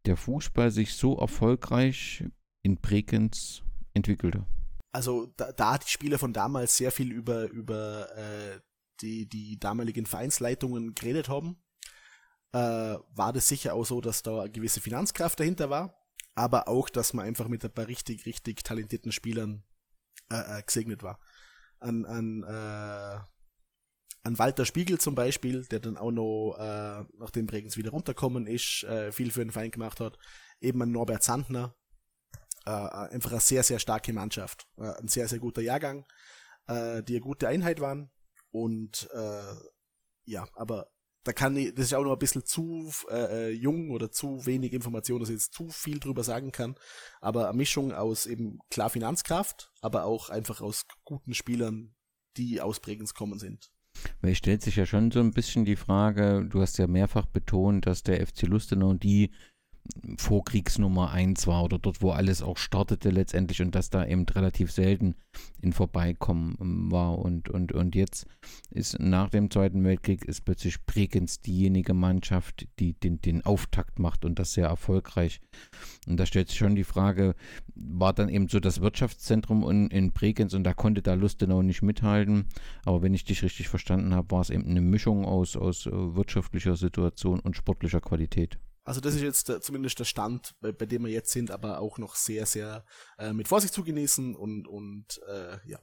der 0.05 0.17
Fußball 0.17 0.71
sich 0.71 0.93
so 0.95 1.17
erfolgreich 1.17 2.23
in 2.61 2.77
Bregenz 2.77 3.63
entwickelte? 3.93 4.45
Also 4.91 5.33
da, 5.37 5.51
da 5.51 5.77
die 5.77 5.89
Spieler 5.89 6.19
von 6.19 6.33
damals 6.33 6.77
sehr 6.77 6.91
viel 6.91 7.11
über, 7.11 7.49
über 7.49 8.15
äh, 8.15 8.59
die, 9.01 9.27
die 9.27 9.59
damaligen 9.59 10.05
Vereinsleitungen 10.05 10.93
geredet 10.93 11.29
haben, 11.29 11.57
äh, 12.53 12.57
war 12.57 13.33
das 13.33 13.47
sicher 13.47 13.73
auch 13.73 13.85
so, 13.85 14.01
dass 14.01 14.21
da 14.21 14.41
eine 14.41 14.51
gewisse 14.51 14.81
Finanzkraft 14.81 15.39
dahinter 15.39 15.69
war, 15.69 15.99
aber 16.35 16.67
auch, 16.67 16.89
dass 16.89 17.13
man 17.13 17.25
einfach 17.25 17.47
mit 17.47 17.65
ein 17.65 17.73
paar 17.73 17.87
richtig, 17.87 18.25
richtig 18.25 18.63
talentierten 18.63 19.11
Spielern 19.11 19.63
äh, 20.31 20.59
äh, 20.59 20.63
gesegnet 20.63 21.03
war. 21.03 21.19
An, 21.79 22.05
an, 22.05 22.43
äh, 22.43 23.19
an 24.23 24.39
Walter 24.39 24.65
Spiegel 24.65 24.99
zum 24.99 25.15
Beispiel, 25.15 25.65
der 25.65 25.79
dann 25.79 25.97
auch 25.97 26.11
noch, 26.11 26.55
äh, 26.57 27.03
nachdem 27.17 27.45
Bregenz 27.45 27.75
wieder 27.77 27.91
runterkommen 27.91 28.47
ist, 28.47 28.83
äh, 28.83 29.11
viel 29.11 29.31
für 29.31 29.43
den 29.43 29.51
Verein 29.51 29.71
gemacht 29.71 29.99
hat. 29.99 30.17
Eben 30.61 30.81
an 30.81 30.91
Norbert 30.91 31.23
Sandner, 31.23 31.75
äh, 32.65 32.69
einfach 32.69 33.31
eine 33.31 33.41
sehr, 33.41 33.63
sehr 33.63 33.79
starke 33.79 34.13
Mannschaft. 34.13 34.65
Äh, 34.77 34.93
ein 35.01 35.09
sehr, 35.09 35.27
sehr 35.27 35.39
guter 35.39 35.61
Jahrgang, 35.61 36.05
äh, 36.67 37.03
die 37.03 37.15
eine 37.15 37.21
gute 37.21 37.49
Einheit 37.49 37.81
waren. 37.81 38.11
Und 38.51 39.09
äh, 39.13 39.55
ja, 40.25 40.47
aber 40.53 40.87
da 41.25 41.33
kann 41.33 41.55
ich, 41.57 41.73
das 41.73 41.85
ist 41.85 41.93
auch 41.93 42.03
noch 42.03 42.13
ein 42.13 42.19
bisschen 42.19 42.45
zu 42.45 42.91
äh, 43.09 43.47
äh, 43.47 43.49
jung 43.49 43.91
oder 43.91 44.11
zu 44.11 44.45
wenig 44.45 44.73
Information, 44.73 45.19
dass 45.19 45.29
ich 45.29 45.35
jetzt 45.35 45.53
zu 45.53 45.69
viel 45.69 45.99
drüber 45.99 46.23
sagen 46.23 46.51
kann. 46.51 46.75
Aber 47.19 47.49
eine 47.49 47.57
Mischung 47.57 47.91
aus 47.91 48.25
eben 48.25 48.59
klar 48.69 48.89
Finanzkraft, 48.89 49.71
aber 49.81 50.05
auch 50.05 50.29
einfach 50.29 50.61
aus 50.61 50.85
guten 51.03 51.33
Spielern, 51.33 51.95
die 52.37 52.61
aus 52.61 52.79
Bregenz 52.79 53.13
kommen 53.13 53.39
sind. 53.39 53.72
Weil 54.21 54.31
es 54.31 54.37
stellt 54.37 54.61
sich 54.61 54.75
ja 54.75 54.85
schon 54.85 55.11
so 55.11 55.19
ein 55.19 55.31
bisschen 55.31 55.65
die 55.65 55.75
Frage, 55.75 56.45
du 56.49 56.61
hast 56.61 56.77
ja 56.77 56.87
mehrfach 56.87 57.25
betont, 57.25 57.85
dass 57.85 58.03
der 58.03 58.25
FC 58.25 58.43
Lustenau 58.43 58.93
die 58.93 59.31
Vorkriegsnummer 60.17 61.11
eins 61.11 61.45
war 61.45 61.63
oder 61.63 61.77
dort, 61.77 62.01
wo 62.01 62.11
alles 62.11 62.41
auch 62.41 62.57
startete 62.57 63.09
letztendlich 63.09 63.61
und 63.61 63.75
dass 63.75 63.89
da 63.89 64.05
eben 64.05 64.23
relativ 64.23 64.71
selten 64.71 65.15
in 65.61 65.73
Vorbeikommen 65.73 66.57
ähm, 66.61 66.91
war. 66.91 67.19
Und, 67.19 67.49
und, 67.49 67.73
und 67.73 67.93
jetzt 67.93 68.25
ist 68.69 68.99
nach 68.99 69.29
dem 69.29 69.51
Zweiten 69.51 69.83
Weltkrieg 69.83 70.23
ist 70.23 70.45
plötzlich 70.45 70.85
Bregenz 70.85 71.41
diejenige 71.41 71.93
Mannschaft, 71.93 72.67
die 72.79 72.93
den, 72.93 73.21
den 73.21 73.45
Auftakt 73.45 73.99
macht 73.99 74.23
und 74.23 74.39
das 74.39 74.53
sehr 74.53 74.67
erfolgreich. 74.67 75.41
Und 76.07 76.17
da 76.17 76.25
stellt 76.25 76.47
sich 76.47 76.57
schon 76.57 76.75
die 76.75 76.85
Frage, 76.85 77.35
war 77.75 78.13
dann 78.13 78.29
eben 78.29 78.47
so 78.47 78.61
das 78.61 78.79
Wirtschaftszentrum 78.79 79.69
in, 79.69 79.87
in 79.89 80.11
Bregenz 80.13 80.53
und 80.53 80.63
da 80.63 80.73
konnte 80.73 81.01
da 81.01 81.13
Lustenau 81.13 81.61
nicht 81.61 81.81
mithalten. 81.81 82.45
Aber 82.85 83.01
wenn 83.01 83.13
ich 83.13 83.25
dich 83.25 83.43
richtig 83.43 83.67
verstanden 83.67 84.13
habe, 84.13 84.31
war 84.31 84.41
es 84.41 84.49
eben 84.49 84.65
eine 84.65 84.81
Mischung 84.81 85.25
aus, 85.25 85.57
aus 85.57 85.85
äh, 85.87 85.91
wirtschaftlicher 85.91 86.77
Situation 86.77 87.39
und 87.41 87.57
sportlicher 87.57 88.01
Qualität. 88.01 88.57
Also 88.83 88.99
das 88.99 89.15
ist 89.15 89.21
jetzt 89.21 89.49
der, 89.49 89.61
zumindest 89.61 89.99
der 89.99 90.05
Stand, 90.05 90.55
bei, 90.59 90.71
bei, 90.71 90.85
dem 90.85 91.05
wir 91.05 91.11
jetzt 91.11 91.31
sind, 91.31 91.51
aber 91.51 91.79
auch 91.79 91.97
noch 91.97 92.15
sehr, 92.15 92.45
sehr 92.45 92.83
äh, 93.17 93.33
mit 93.33 93.47
Vorsicht 93.47 93.73
zu 93.73 93.83
genießen 93.83 94.35
und, 94.35 94.67
und 94.67 95.21
äh, 95.27 95.57
ja. 95.65 95.79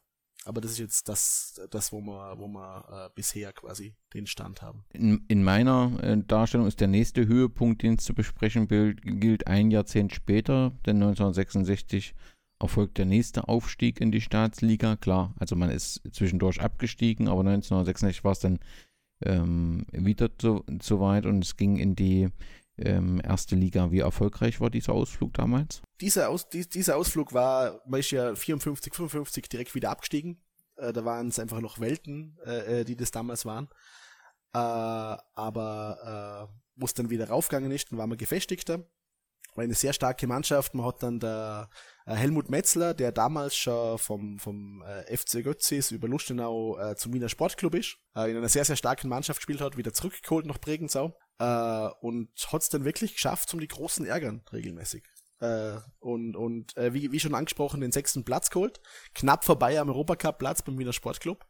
Aber 0.46 0.62
das 0.62 0.70
ist 0.72 0.78
jetzt 0.78 1.08
das, 1.08 1.60
das 1.70 1.92
wo 1.92 2.00
wir, 2.00 2.38
wo 2.38 2.48
wir 2.48 2.84
äh, 2.88 3.10
bisher 3.14 3.52
quasi 3.52 3.94
den 4.14 4.26
Stand 4.26 4.62
haben. 4.62 4.84
In, 4.92 5.24
in 5.28 5.44
meiner 5.44 6.02
äh, 6.02 6.16
Darstellung 6.26 6.66
ist 6.66 6.80
der 6.80 6.88
nächste 6.88 7.26
Höhepunkt, 7.26 7.82
den 7.82 7.94
es 7.94 8.04
zu 8.04 8.14
besprechen 8.14 8.66
gilt, 8.66 9.02
gilt 9.02 9.46
ein 9.46 9.70
Jahrzehnt 9.70 10.14
später, 10.14 10.70
denn 10.86 10.96
1966 10.96 12.14
erfolgt 12.58 12.98
der 12.98 13.06
nächste 13.06 13.48
Aufstieg 13.48 14.00
in 14.00 14.12
die 14.12 14.20
Staatsliga. 14.20 14.96
Klar, 14.96 15.34
also 15.38 15.56
man 15.56 15.70
ist 15.70 16.02
zwischendurch 16.12 16.60
abgestiegen, 16.60 17.28
aber 17.28 17.40
1966 17.40 18.24
war 18.24 18.32
es 18.32 18.40
dann 18.40 18.60
ähm, 19.24 19.86
wieder 19.92 20.30
so, 20.40 20.64
so 20.80 21.00
weit 21.00 21.26
und 21.26 21.44
es 21.44 21.56
ging 21.56 21.76
in 21.76 21.96
die 21.96 22.28
ähm, 22.84 23.20
erste 23.22 23.56
Liga. 23.56 23.90
Wie 23.90 24.00
erfolgreich 24.00 24.60
war 24.60 24.70
dieser 24.70 24.92
Ausflug 24.92 25.34
damals? 25.34 25.82
Dieser, 26.00 26.28
Aus, 26.28 26.48
die, 26.48 26.68
dieser 26.68 26.96
Ausflug 26.96 27.32
war, 27.32 27.80
man 27.86 28.00
ist 28.00 28.10
ja 28.10 28.34
54, 28.34 28.94
55 28.94 29.48
direkt 29.48 29.74
wieder 29.74 29.90
abgestiegen. 29.90 30.40
Äh, 30.76 30.92
da 30.92 31.04
waren 31.04 31.28
es 31.28 31.38
einfach 31.38 31.60
noch 31.60 31.80
Welten, 31.80 32.38
äh, 32.44 32.80
äh, 32.80 32.84
die 32.84 32.96
das 32.96 33.10
damals 33.10 33.44
waren. 33.44 33.68
Äh, 34.52 34.58
aber 34.58 36.48
äh, 36.50 36.60
wo 36.76 36.86
es 36.86 36.94
dann 36.94 37.10
wieder 37.10 37.28
raufgegangen 37.28 37.70
ist, 37.70 37.92
dann 37.92 37.98
war 37.98 38.06
man 38.06 38.18
gefestigter. 38.18 38.84
War 39.54 39.64
eine 39.64 39.74
sehr 39.74 39.92
starke 39.92 40.26
Mannschaft. 40.26 40.74
Man 40.74 40.86
hat 40.86 41.02
dann 41.02 41.18
der 41.18 41.68
äh, 42.10 42.14
Helmut 42.14 42.50
Metzler, 42.50 42.94
der 42.94 43.12
damals 43.12 43.56
schon 43.56 43.98
vom, 43.98 44.38
vom 44.38 44.82
äh, 44.82 45.16
FC 45.16 45.44
Götzis 45.44 45.90
über 45.90 46.08
Lustenau 46.08 46.78
äh, 46.78 46.96
zum 46.96 47.12
Wiener 47.12 47.28
Sportclub 47.28 47.74
ist, 47.74 47.98
in 48.14 48.36
einer 48.36 48.48
sehr, 48.48 48.64
sehr 48.64 48.76
starken 48.76 49.08
Mannschaft 49.08 49.38
gespielt 49.38 49.60
hat, 49.60 49.76
wieder 49.76 49.92
zurückgeholt 49.92 50.46
nach 50.46 50.58
Bregenzau 50.58 51.16
und 52.00 52.28
hat 52.52 52.60
es 52.60 52.68
dann 52.68 52.84
wirklich 52.84 53.14
geschafft, 53.14 53.54
um 53.54 53.60
die 53.60 53.68
Großen 53.68 54.04
ärgern, 54.04 54.42
regelmäßig. 54.52 55.04
Und 56.00 56.36
und 56.36 56.74
wie, 56.76 57.12
wie 57.12 57.20
schon 57.20 57.34
angesprochen, 57.34 57.80
den 57.80 57.92
sechsten 57.92 58.24
Platz 58.24 58.50
geholt, 58.50 58.82
knapp 59.14 59.46
vorbei 59.46 59.80
am 59.80 59.88
Europacup-Platz 59.88 60.60
beim 60.60 60.78
Wiener 60.78 60.92
Sportclub. 60.92 61.46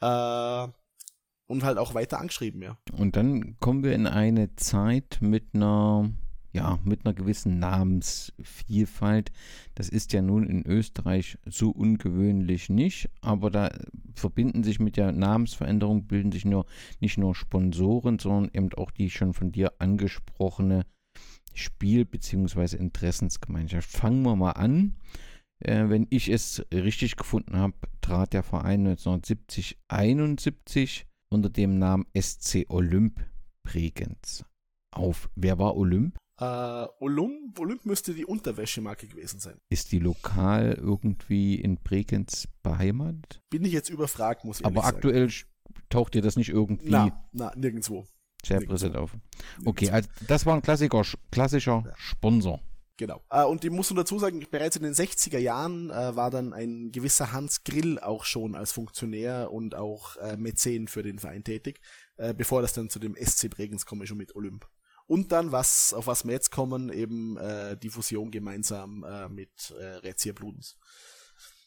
Und 0.00 1.64
halt 1.64 1.76
auch 1.76 1.92
weiter 1.92 2.20
angeschrieben, 2.20 2.62
ja. 2.62 2.78
Und 2.92 3.16
dann 3.16 3.58
kommen 3.58 3.82
wir 3.84 3.92
in 3.92 4.06
eine 4.06 4.56
Zeit 4.56 5.18
mit 5.20 5.54
einer 5.54 6.10
ja, 6.52 6.78
mit 6.84 7.04
einer 7.04 7.14
gewissen 7.14 7.58
Namensvielfalt. 7.58 9.30
Das 9.74 9.88
ist 9.88 10.12
ja 10.12 10.22
nun 10.22 10.46
in 10.46 10.66
Österreich 10.66 11.38
so 11.44 11.70
ungewöhnlich 11.70 12.70
nicht, 12.70 13.10
aber 13.20 13.50
da 13.50 13.70
verbinden 14.14 14.64
sich 14.64 14.80
mit 14.80 14.96
der 14.96 15.12
Namensveränderung, 15.12 16.06
bilden 16.06 16.32
sich 16.32 16.44
nur 16.44 16.66
nicht 17.00 17.18
nur 17.18 17.34
Sponsoren, 17.34 18.18
sondern 18.18 18.50
eben 18.54 18.72
auch 18.74 18.90
die 18.90 19.10
schon 19.10 19.34
von 19.34 19.52
dir 19.52 19.74
angesprochene 19.78 20.86
Spiel- 21.54 22.04
bzw. 22.04 22.76
Interessensgemeinschaft. 22.76 23.90
Fangen 23.90 24.22
wir 24.22 24.36
mal 24.36 24.52
an. 24.52 24.94
Äh, 25.60 25.88
wenn 25.88 26.06
ich 26.10 26.28
es 26.28 26.64
richtig 26.72 27.16
gefunden 27.16 27.56
habe, 27.56 27.74
trat 28.00 28.32
der 28.32 28.44
Verein 28.44 28.96
1970-71 28.96 31.04
unter 31.30 31.50
dem 31.50 31.78
Namen 31.78 32.06
SC 32.18 32.64
Olymp 32.68 33.20
Bregenz 33.64 34.44
auf. 34.92 35.28
Wer 35.34 35.58
war 35.58 35.76
Olymp? 35.76 36.16
Äh, 36.40 36.86
Olymp, 37.00 37.58
Olymp 37.58 37.84
müsste 37.84 38.14
die 38.14 38.24
Unterwäschemarke 38.24 39.08
gewesen 39.08 39.40
sein. 39.40 39.60
Ist 39.70 39.90
die 39.90 39.98
lokal 39.98 40.74
irgendwie 40.80 41.56
in 41.56 41.78
Bregenz 41.78 42.46
beheimatet? 42.62 43.42
Bin 43.50 43.64
ich 43.64 43.72
jetzt 43.72 43.90
überfragt, 43.90 44.44
muss 44.44 44.60
ich 44.60 44.66
Aber 44.66 44.84
aktuell 44.84 45.28
sagen. 45.28 45.48
taucht 45.88 46.14
dir 46.14 46.22
das 46.22 46.36
nicht 46.36 46.50
irgendwie. 46.50 46.90
Na, 46.90 47.28
na 47.32 47.52
nirgendwo. 47.56 48.06
Sehr 48.44 48.60
präsent 48.60 48.96
auf. 48.96 49.16
Okay, 49.64 49.90
also 49.90 50.08
das 50.28 50.46
war 50.46 50.54
ein 50.54 50.62
klassischer, 50.62 51.02
klassischer 51.32 51.82
ja. 51.84 51.92
Sponsor. 51.96 52.60
Genau. 52.98 53.20
Äh, 53.30 53.44
und 53.44 53.64
ich 53.64 53.70
muss 53.70 53.90
nur 53.90 54.04
dazu 54.04 54.20
sagen, 54.20 54.44
bereits 54.48 54.76
in 54.76 54.84
den 54.84 54.94
60er 54.94 55.38
Jahren 55.38 55.90
äh, 55.90 56.14
war 56.14 56.30
dann 56.30 56.52
ein 56.52 56.92
gewisser 56.92 57.32
Hans 57.32 57.64
Grill 57.64 57.98
auch 57.98 58.24
schon 58.24 58.54
als 58.54 58.70
Funktionär 58.70 59.50
und 59.52 59.74
auch 59.74 60.16
äh, 60.16 60.36
Mäzen 60.36 60.86
für 60.86 61.02
den 61.02 61.18
Verein 61.18 61.42
tätig, 61.42 61.80
bevor 62.36 62.62
das 62.62 62.72
dann 62.72 62.90
zu 62.90 62.98
dem 62.98 63.14
SC 63.14 63.48
Bregenz 63.48 63.86
komme, 63.86 64.04
schon 64.04 64.18
mit 64.18 64.34
Olymp. 64.34 64.68
Und 65.08 65.32
dann, 65.32 65.52
was, 65.52 65.94
auf 65.94 66.06
was 66.06 66.24
wir 66.26 66.32
jetzt 66.32 66.50
kommen, 66.50 66.92
eben 66.92 67.38
äh, 67.38 67.76
die 67.78 67.88
Fusion 67.88 68.30
gemeinsam 68.30 69.04
äh, 69.04 69.28
mit 69.28 69.74
äh, 69.80 69.84
Rezia 70.06 70.34
Bludens. 70.34 70.76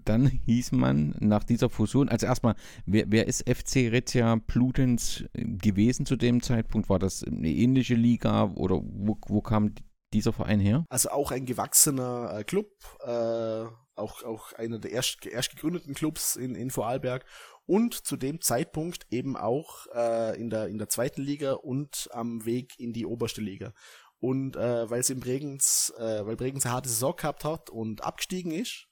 Dann 0.05 0.27
hieß 0.27 0.71
man 0.73 1.15
nach 1.19 1.43
dieser 1.43 1.69
Fusion, 1.69 2.07
also 2.07 2.27
erstmal, 2.27 2.55
wer, 2.85 3.05
wer 3.07 3.27
ist 3.27 3.49
FC 3.49 3.91
Rezia 3.91 4.35
Bludens 4.35 5.25
gewesen 5.33 6.05
zu 6.05 6.15
dem 6.15 6.41
Zeitpunkt? 6.41 6.87
War 6.89 6.99
das 6.99 7.23
eine 7.23 7.49
ähnliche 7.49 7.95
Liga 7.95 8.45
oder 8.55 8.75
wo, 8.75 9.17
wo 9.27 9.41
kam 9.41 9.73
dieser 10.13 10.33
Verein 10.33 10.59
her? 10.59 10.85
Also 10.89 11.09
auch 11.09 11.31
ein 11.31 11.45
gewachsener 11.45 12.37
äh, 12.37 12.43
Club, 12.43 12.67
äh, 13.03 13.65
auch, 13.95 14.23
auch 14.23 14.53
einer 14.53 14.77
der 14.77 14.91
erst, 14.91 15.25
erst 15.25 15.51
gegründeten 15.51 15.95
Clubs 15.95 16.35
in, 16.35 16.53
in 16.55 16.69
Vorarlberg 16.69 17.25
und 17.65 17.93
zu 17.93 18.17
dem 18.17 18.41
Zeitpunkt 18.41 19.07
eben 19.11 19.37
auch 19.37 19.87
äh, 19.93 20.39
in, 20.39 20.49
der, 20.49 20.67
in 20.67 20.77
der 20.77 20.89
zweiten 20.89 21.21
Liga 21.21 21.53
und 21.53 22.09
am 22.11 22.45
Weg 22.45 22.79
in 22.79 22.93
die 22.93 23.05
oberste 23.05 23.41
Liga. 23.41 23.73
Und 24.19 24.55
äh, 24.55 24.89
weil 24.89 24.99
es 24.99 25.09
in 25.09 25.19
Bregenz, 25.19 25.93
äh, 25.97 26.25
weil 26.25 26.35
Bregenz 26.35 26.65
eine 26.65 26.75
harte 26.75 26.89
Saison 26.89 27.15
gehabt 27.15 27.43
hat 27.43 27.69
und 27.69 28.03
abgestiegen 28.03 28.51
ist 28.51 28.87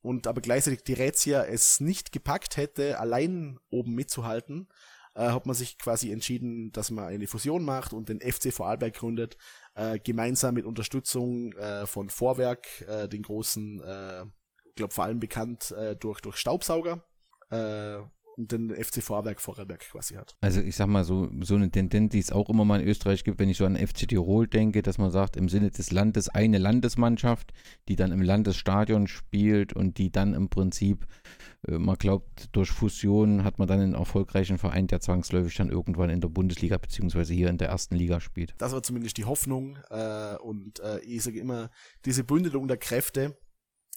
und 0.00 0.26
aber 0.26 0.40
gleichzeitig 0.40 0.82
die 0.84 0.94
Rätsia 0.94 1.44
es 1.44 1.80
nicht 1.80 2.12
gepackt 2.12 2.56
hätte, 2.56 2.98
allein 2.98 3.58
oben 3.70 3.94
mitzuhalten, 3.94 4.68
äh, 5.14 5.28
hat 5.28 5.46
man 5.46 5.54
sich 5.54 5.76
quasi 5.78 6.12
entschieden, 6.12 6.72
dass 6.72 6.90
man 6.90 7.06
eine 7.06 7.26
Fusion 7.26 7.64
macht 7.64 7.92
und 7.92 8.08
den 8.08 8.20
FC 8.20 8.52
Vorarlberg 8.52 8.94
gründet, 8.94 9.36
äh, 9.74 9.98
gemeinsam 9.98 10.54
mit 10.54 10.64
Unterstützung 10.64 11.52
äh, 11.52 11.86
von 11.86 12.08
Vorwerk, 12.08 12.66
äh, 12.82 13.08
den 13.08 13.22
großen, 13.22 13.82
äh, 13.82 14.24
glaube 14.76 14.94
vor 14.94 15.04
allem 15.04 15.20
bekannt 15.20 15.72
äh, 15.72 15.96
durch, 15.96 16.20
durch 16.20 16.36
Staubsauger, 16.36 17.04
äh, 17.50 17.98
den 18.46 18.70
FC 18.70 19.02
Vorwerk 19.02 19.40
Vorarlberg 19.40 19.80
quasi 19.80 20.14
hat. 20.14 20.36
Also 20.40 20.60
ich 20.60 20.76
sag 20.76 20.86
mal 20.86 21.04
so, 21.04 21.28
so 21.40 21.54
eine 21.54 21.70
Tendenz, 21.70 22.12
die 22.12 22.18
es 22.18 22.32
auch 22.32 22.48
immer 22.48 22.64
mal 22.64 22.80
in 22.80 22.88
Österreich 22.88 23.24
gibt, 23.24 23.38
wenn 23.38 23.48
ich 23.48 23.56
so 23.56 23.66
an 23.66 23.76
FC 23.76 24.08
Tirol 24.08 24.46
denke, 24.46 24.82
dass 24.82 24.98
man 24.98 25.10
sagt, 25.10 25.36
im 25.36 25.48
Sinne 25.48 25.70
des 25.70 25.90
Landes 25.90 26.28
eine 26.28 26.58
Landesmannschaft, 26.58 27.52
die 27.88 27.96
dann 27.96 28.12
im 28.12 28.22
Landesstadion 28.22 29.06
spielt 29.06 29.72
und 29.72 29.98
die 29.98 30.10
dann 30.10 30.34
im 30.34 30.48
Prinzip, 30.48 31.06
äh, 31.66 31.78
man 31.78 31.96
glaubt, 31.96 32.48
durch 32.52 32.70
Fusion 32.70 33.44
hat 33.44 33.58
man 33.58 33.68
dann 33.68 33.80
einen 33.80 33.94
erfolgreichen 33.94 34.58
Verein, 34.58 34.86
der 34.86 35.00
zwangsläufig 35.00 35.54
dann 35.56 35.70
irgendwann 35.70 36.10
in 36.10 36.20
der 36.20 36.28
Bundesliga 36.28 36.78
beziehungsweise 36.78 37.34
hier 37.34 37.48
in 37.48 37.58
der 37.58 37.68
ersten 37.68 37.96
Liga 37.96 38.20
spielt. 38.20 38.54
Das 38.58 38.72
war 38.72 38.82
zumindest 38.82 39.16
die 39.18 39.24
Hoffnung 39.24 39.78
äh, 39.90 40.36
und 40.36 40.80
äh, 40.80 41.00
ich 41.00 41.22
sage 41.22 41.38
immer, 41.38 41.70
diese 42.04 42.24
Bündelung 42.24 42.68
der 42.68 42.78
Kräfte, 42.78 43.36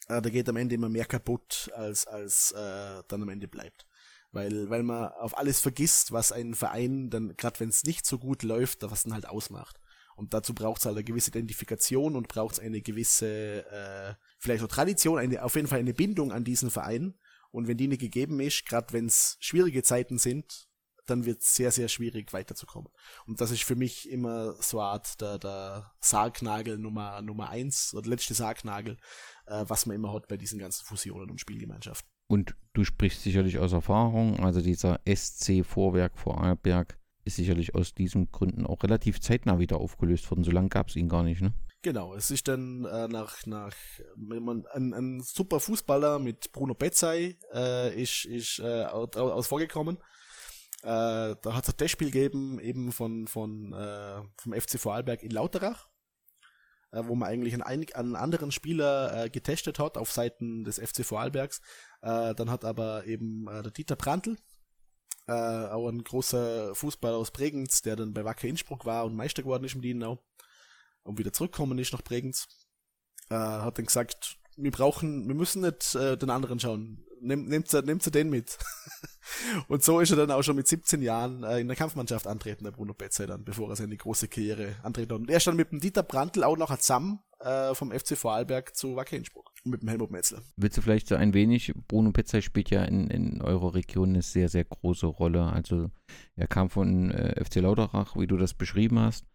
äh, 0.08 0.22
da 0.22 0.30
geht 0.30 0.50
am 0.50 0.58
Ende 0.58 0.76
immer 0.76 0.90
mehr 0.90 1.06
kaputt, 1.06 1.72
als, 1.76 2.08
als 2.08 2.52
äh, 2.52 3.04
dann 3.08 3.22
am 3.22 3.30
Ende 3.30 3.48
bleibt 3.48 3.86
weil, 4.34 4.70
weil 4.70 4.84
man 4.84 5.10
auf 5.14 5.38
alles 5.38 5.60
vergisst, 5.60 6.12
was 6.12 6.32
ein 6.32 6.56
Verein 6.56 7.10
dann, 7.10 7.38
gerade 7.38 7.60
wenn 7.60 7.70
es 7.70 7.84
nicht 7.84 8.06
so 8.06 8.18
gut 8.18 8.44
läuft, 8.44 8.82
was 8.82 9.04
dann 9.04 9.14
halt 9.14 9.28
ausmacht. 9.28 9.80
Und 10.16 10.34
dazu 10.34 10.54
braucht 10.54 10.80
es 10.80 10.86
halt 10.86 10.98
eine 10.98 11.04
gewisse 11.04 11.30
Identifikation 11.30 12.16
und 12.16 12.28
braucht 12.28 12.56
es 12.56 12.60
eine 12.60 12.82
gewisse, 12.82 13.66
äh, 13.72 14.16
vielleicht 14.40 14.64
auch 14.64 14.68
Tradition, 14.68 15.20
eine, 15.20 15.44
auf 15.44 15.56
jeden 15.56 15.68
Fall 15.68 15.80
eine 15.80 15.94
Bindung 15.94 16.32
an 16.32 16.44
diesen 16.44 16.72
Verein. 16.72 17.14
Und 17.52 17.68
wenn 17.68 17.78
die 17.78 17.88
nicht 17.88 18.02
gegeben 18.02 18.40
ist, 18.40 18.66
gerade 18.66 18.92
wenn 18.94 19.06
es 19.06 19.38
schwierige 19.40 19.84
Zeiten 19.84 20.18
sind, 20.18 20.68
dann 21.06 21.26
wird 21.26 21.42
es 21.42 21.56
sehr, 21.56 21.72
sehr 21.72 21.88
schwierig 21.88 22.34
weiterzukommen. 22.34 22.92
Und 23.26 23.42
das 23.42 23.52
ist 23.52 23.64
für 23.64 23.76
mich 23.76 24.10
immer 24.10 24.54
so 24.62 24.80
eine 24.80 24.90
Art 24.90 25.22
der, 25.22 25.38
der 25.40 25.92
Sargnagel 26.00 26.78
Nummer, 26.78 27.22
Nummer 27.22 27.50
eins 27.50 27.94
oder 27.94 28.10
letzte 28.10 28.34
Sargnagel, 28.34 28.98
äh, 29.48 29.66
was 29.68 29.86
man 29.86 29.96
immer 29.96 30.14
hat 30.14 30.28
bei 30.28 30.38
diesen 30.38 30.60
ganzen 30.60 30.86
Fusionen 30.86 31.30
und 31.30 31.40
Spielgemeinschaften. 31.40 32.10
Und 32.28 32.56
du 32.74 32.84
sprichst 32.84 33.22
sicherlich 33.22 33.60
aus 33.60 33.74
Erfahrung, 33.74 34.40
also 34.40 34.62
dieser 34.62 35.02
SC 35.06 35.64
Vorwerk 35.66 36.18
Vorarlberg 36.18 36.98
ist 37.26 37.36
sicherlich 37.38 37.76
aus 37.76 37.94
diesen 37.94 38.32
Gründen 38.32 38.66
auch 38.66 38.84
relativ 38.84 39.22
zeitnah 39.22 39.60
wieder 39.60 39.78
aufgelöst 39.78 40.30
worden. 40.30 40.44
So 40.44 40.52
lange 40.52 40.70
gab 40.70 40.90
es 40.90 40.96
ihn 40.96 41.10
gar 41.10 41.24
nicht, 41.24 41.42
ne? 41.42 41.54
Genau, 41.82 42.16
es 42.16 42.32
ist 42.32 42.48
dann 42.48 42.86
äh, 42.86 43.10
nach, 43.10 43.46
nach 43.46 43.76
wenn 44.16 44.44
man 44.44 44.66
ein, 44.68 44.94
ein 44.94 45.20
super 45.22 45.60
Fußballer 45.60 46.18
mit 46.18 46.54
Bruno 46.54 46.74
Betzai 46.74 47.38
äh, 47.54 48.02
ist, 48.02 48.24
ist 48.24 48.60
äh, 48.60 48.86
aus, 48.86 49.16
aus 49.18 49.48
vorgekommen. 49.48 49.98
Äh, 50.84 51.36
da 51.42 51.54
hat 51.56 51.64
es 51.64 51.74
ein 51.74 51.78
Testspiel 51.78 52.12
gegeben, 52.12 52.60
eben 52.60 52.92
von, 52.92 53.28
von 53.28 53.74
äh, 53.74 54.22
vom 54.38 54.54
FC 54.54 54.80
Vorarlberg 54.80 55.24
in 55.24 55.32
Lauterach. 55.32 55.88
äh, 56.94 57.04
wo 57.08 57.16
man 57.16 57.30
eigentlich 57.30 57.54
einen, 57.54 57.94
einen 57.94 58.16
anderen 58.16 58.52
Spieler 58.52 59.26
äh, 59.26 59.30
getestet 59.30 59.80
hat 59.80 59.98
auf 59.98 60.12
Seiten 60.12 60.64
des 60.64 60.80
FC 60.80 61.06
Vorarlbergs. 61.06 61.60
Äh, 62.02 62.36
dann 62.36 62.50
hat 62.52 62.66
aber 62.66 63.06
eben 63.06 63.48
äh, 63.48 63.64
der 63.64 63.72
Dieter 63.72 63.96
Prantl, 63.96 64.38
äh, 65.28 65.34
auch 65.34 65.90
ein 65.90 66.04
großer 66.04 66.76
Fußballer 66.76 67.18
aus 67.18 67.32
Bregenz, 67.32 67.82
der 67.82 67.96
dann 67.96 68.14
bei 68.14 68.26
Wacker 68.26 68.48
Innsbruck 68.48 68.86
war 68.86 69.06
und 69.06 69.16
Meister 69.16 69.42
geworden 69.42 69.64
ist 69.64 69.76
im 69.76 69.82
Dienau 69.82 70.24
und 71.04 71.18
wieder 71.18 71.34
zurückgekommen 71.34 71.80
ist 71.80 71.94
nach 71.94 72.02
Bregenz, 72.02 72.48
hat 73.30 73.78
dann 73.78 73.86
gesagt, 73.86 74.38
wir 74.58 74.72
brauchen, 74.72 75.28
wir 75.28 75.36
müssen 75.36 75.62
nicht 75.64 75.96
den 75.96 76.30
anderen 76.30 76.60
schauen. 76.60 77.04
Nehm, 77.22 77.46
nehmt, 77.46 77.74
nehmt 77.74 78.14
den 78.14 78.30
mit. 78.30 78.58
und 79.68 79.84
so 79.84 80.00
ist 80.00 80.12
er 80.12 80.18
dann 80.18 80.32
auch 80.32 80.44
schon 80.44 80.56
mit 80.56 80.68
17 80.68 81.02
Jahren 81.02 81.44
äh, 81.44 81.60
in 81.60 81.68
der 81.68 81.78
Kampfmannschaft 81.78 82.28
antreten, 82.28 82.64
der 82.64 82.72
Bruno 82.72 82.94
Betze 82.94 83.28
dann, 83.28 83.44
bevor 83.44 83.70
er 83.70 83.76
seine 83.76 83.98
große 83.98 84.28
Karriere 84.28 84.76
antreten 84.84 85.14
hat. 85.14 85.20
Und 85.20 85.30
er 85.30 85.40
stand 85.40 85.58
mit 85.58 85.72
dem 85.72 85.80
Dieter 85.80 86.04
Brandl 86.04 86.44
auch 86.44 86.58
noch 86.58 86.76
zusammen 86.78 87.20
äh, 87.40 87.74
vom 87.76 87.92
FC 87.92 88.18
Vorarlberg 88.18 88.76
zu 88.76 88.96
Wacker 88.96 89.18
Innsbruck 89.18 89.52
mit 89.66 89.82
dem 89.82 89.90
Helmut 89.90 90.12
Metzler. 90.12 90.42
Willst 90.58 90.78
du 90.78 90.82
vielleicht 90.82 91.08
so 91.08 91.16
ein 91.16 91.34
wenig, 91.34 91.74
Bruno 91.88 92.12
Petzai 92.12 92.42
spielt 92.42 92.70
ja 92.70 92.84
in, 92.84 93.10
in 93.10 93.42
eurer 93.42 93.74
Region 93.76 94.10
eine 94.10 94.22
sehr, 94.22 94.50
sehr 94.50 94.66
große 94.66 95.06
Rolle. 95.06 95.44
Also 95.44 95.90
er 96.36 96.48
kam 96.48 96.70
von 96.70 97.12
äh, 97.12 97.44
FC 97.44 97.56
Lauterach, 97.56 98.16
wie 98.18 98.28
du 98.28 98.38
das 98.38 98.54
beschrieben 98.54 99.00
hast. 99.00 99.26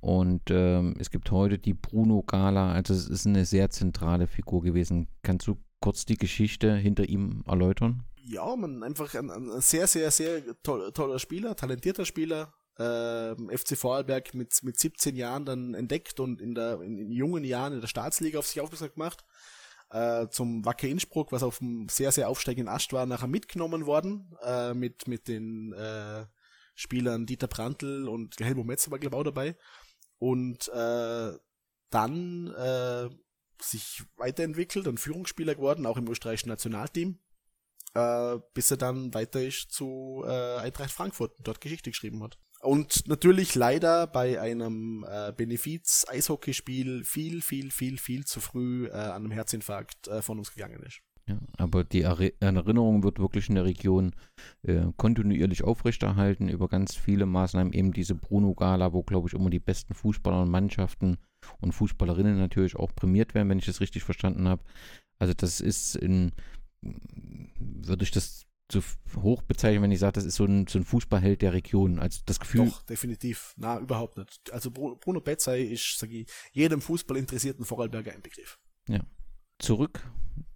Und 0.00 0.42
ähm, 0.50 0.96
es 0.98 1.10
gibt 1.10 1.30
heute 1.30 1.58
die 1.58 1.74
Bruno 1.74 2.22
Gala, 2.22 2.72
also 2.72 2.92
es 2.92 3.08
ist 3.08 3.26
eine 3.26 3.44
sehr 3.44 3.70
zentrale 3.70 4.26
Figur 4.26 4.62
gewesen. 4.62 5.08
Kannst 5.22 5.46
du 5.46 5.56
kurz 5.80 6.04
die 6.04 6.16
Geschichte 6.16 6.74
hinter 6.76 7.08
ihm 7.08 7.42
erläutern? 7.46 8.04
Ja, 8.26 8.56
man 8.56 8.82
einfach 8.82 9.14
ein, 9.14 9.30
ein 9.30 9.60
sehr, 9.60 9.86
sehr, 9.86 10.10
sehr 10.10 10.42
toll, 10.62 10.90
toller 10.92 11.18
Spieler, 11.18 11.56
talentierter 11.56 12.06
Spieler, 12.06 12.54
äh, 12.78 13.34
FC 13.56 13.76
Vorarlberg 13.76 14.34
mit, 14.34 14.62
mit 14.62 14.78
17 14.78 15.14
Jahren 15.14 15.44
dann 15.44 15.74
entdeckt 15.74 16.20
und 16.20 16.40
in, 16.40 16.54
der, 16.54 16.80
in, 16.80 16.98
in 16.98 17.10
jungen 17.10 17.44
Jahren 17.44 17.74
in 17.74 17.80
der 17.80 17.88
Staatsliga 17.88 18.38
auf 18.38 18.46
sich 18.46 18.60
aufmerksam 18.60 18.92
gemacht. 18.94 19.24
Äh, 19.90 20.28
zum 20.28 20.64
Wacker 20.64 20.88
Innsbruck, 20.88 21.32
was 21.32 21.42
auf 21.42 21.60
einem 21.60 21.88
sehr, 21.88 22.10
sehr 22.12 22.28
aufsteigenden 22.28 22.72
Ast 22.72 22.92
war, 22.92 23.04
nachher 23.04 23.28
mitgenommen 23.28 23.86
worden 23.86 24.34
äh, 24.42 24.72
mit, 24.72 25.06
mit 25.06 25.28
den 25.28 25.72
äh, 25.74 26.24
Spielern 26.74 27.26
Dieter 27.26 27.46
Prantl 27.46 28.08
und 28.08 28.40
Helmut 28.40 28.66
Metzer 28.66 28.90
war, 28.90 28.98
glaube 28.98 29.16
ich, 29.16 29.20
auch 29.20 29.24
dabei. 29.24 29.56
Und 30.18 30.68
äh, 30.68 31.32
dann 31.90 32.46
äh, 32.54 33.08
sich 33.60 34.02
weiterentwickelt 34.16 34.88
und 34.88 34.98
Führungsspieler 34.98 35.54
geworden, 35.54 35.86
auch 35.86 35.96
im 35.96 36.08
österreichischen 36.08 36.48
Nationalteam, 36.48 37.20
äh, 37.94 38.38
bis 38.54 38.70
er 38.70 38.76
dann 38.76 39.14
weiter 39.14 39.42
ist 39.42 39.72
zu 39.72 40.22
äh, 40.26 40.58
Eintracht 40.58 40.90
Frankfurt 40.90 41.36
und 41.38 41.46
dort 41.46 41.60
Geschichte 41.60 41.90
geschrieben 41.90 42.22
hat. 42.22 42.38
Und 42.60 43.06
natürlich 43.08 43.54
leider 43.54 44.06
bei 44.06 44.40
einem 44.40 45.04
äh, 45.06 45.32
Benefiz-Eishockeyspiel 45.32 47.04
viel, 47.04 47.42
viel, 47.42 47.70
viel, 47.70 47.98
viel 47.98 48.24
zu 48.24 48.40
früh 48.40 48.86
äh, 48.86 48.92
an 48.92 49.24
einem 49.24 49.30
Herzinfarkt 49.32 50.08
äh, 50.08 50.22
von 50.22 50.38
uns 50.38 50.54
gegangen 50.54 50.82
ist. 50.82 51.00
Ja, 51.26 51.38
aber 51.56 51.84
die 51.84 52.02
Erinnerung 52.02 53.02
wird 53.02 53.18
wirklich 53.18 53.48
in 53.48 53.54
der 53.54 53.64
Region 53.64 54.14
äh, 54.62 54.86
kontinuierlich 54.96 55.64
aufrechterhalten 55.64 56.48
über 56.48 56.68
ganz 56.68 56.96
viele 56.96 57.24
Maßnahmen. 57.24 57.72
Eben 57.72 57.92
diese 57.92 58.14
Bruno-Gala, 58.14 58.92
wo, 58.92 59.02
glaube 59.02 59.28
ich, 59.28 59.34
immer 59.34 59.48
die 59.48 59.60
besten 59.60 59.94
Fußballer 59.94 60.42
und 60.42 60.50
Mannschaften 60.50 61.16
und 61.60 61.72
Fußballerinnen 61.72 62.38
natürlich 62.38 62.76
auch 62.76 62.94
prämiert 62.94 63.34
werden, 63.34 63.48
wenn 63.48 63.58
ich 63.58 63.66
das 63.66 63.80
richtig 63.80 64.04
verstanden 64.04 64.48
habe. 64.48 64.64
Also 65.18 65.32
das 65.32 65.60
ist 65.60 65.96
in, 65.96 66.32
würde 67.58 68.04
ich 68.04 68.10
das 68.10 68.46
so 68.70 68.82
hoch 69.22 69.42
bezeichnen, 69.42 69.82
wenn 69.82 69.92
ich 69.92 69.98
sage, 69.98 70.14
das 70.14 70.24
ist 70.24 70.36
so 70.36 70.44
ein, 70.44 70.66
so 70.66 70.78
ein 70.78 70.84
Fußballheld 70.84 71.42
der 71.42 71.52
Region. 71.52 71.98
Also 71.98 72.20
das 72.26 72.40
Gefühl. 72.40 72.66
Doch, 72.66 72.82
definitiv. 72.82 73.54
Na, 73.56 73.78
überhaupt 73.78 74.16
nicht. 74.16 74.52
Also 74.52 74.70
Bruno 74.70 75.20
Betzai 75.20 75.62
ist, 75.62 75.98
sage 75.98 76.20
ich, 76.20 76.26
jedem 76.52 76.80
Fußballinteressierten 76.80 77.64
Vorarlberger 77.64 78.12
ein 78.12 78.22
Begriff. 78.22 78.58
Ja. 78.88 79.00
Zurück 79.58 80.00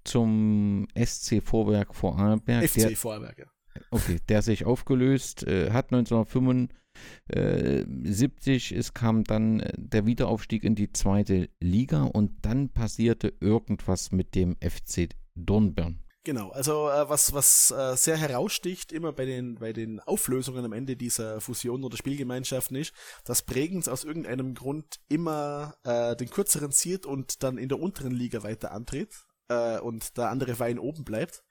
zum 0.05 0.89
SC 0.97 1.43
Vorwerk 1.43 1.95
Vorarlberg. 1.95 2.69
FC 2.69 2.81
der, 2.81 2.97
Vorarlberg, 2.97 3.39
ja. 3.39 3.47
Okay, 3.91 4.19
der 4.29 4.43
sich 4.43 4.65
aufgelöst 4.65 5.45
äh, 5.45 5.71
hat 5.71 5.93
1975. 5.93 8.73
Es 8.73 8.93
kam 8.93 9.25
dann 9.25 9.61
äh, 9.61 9.73
der 9.77 10.07
Wiederaufstieg 10.07 10.65
in 10.65 10.75
die 10.75 10.93
zweite 10.93 11.49
Liga 11.61 12.05
und 12.05 12.45
dann 12.45 12.71
passierte 12.71 13.35
irgendwas 13.41 14.11
mit 14.11 14.35
dem 14.35 14.57
FC 14.57 15.11
Dornbirn. 15.37 16.03
Genau, 16.29 16.51
also 16.51 16.91
äh, 16.91 17.09
was, 17.09 17.33
was 17.33 17.71
äh, 17.71 17.97
sehr 17.97 18.19
heraussticht 18.19 18.93
immer 18.93 19.15
bei 19.15 19.25
den, 19.25 19.55
bei 19.55 19.73
den 19.73 19.99
Auflösungen 20.01 20.63
am 20.63 20.75
Ende 20.75 20.95
dieser 20.95 21.41
Fusion 21.41 21.85
oder 21.85 21.97
Spielgemeinschaften 21.97 22.77
ist, 22.77 22.93
dass 23.25 23.41
Bregenz 23.41 23.89
aus 23.89 24.05
irgendeinem 24.05 24.53
Grund 24.53 25.01
immer 25.09 25.79
äh, 25.85 26.15
den 26.17 26.29
kürzeren 26.29 26.71
zieht 26.71 27.07
und 27.07 27.43
dann 27.43 27.57
in 27.57 27.71
der 27.71 27.81
unteren 27.81 28.13
Liga 28.13 28.43
weiter 28.43 28.73
antritt 28.73 29.15
äh, 29.49 29.79
und 29.79 30.19
der 30.19 30.29
andere 30.29 30.55
Verein 30.55 30.79
oben 30.79 31.03
bleibt. 31.03 31.45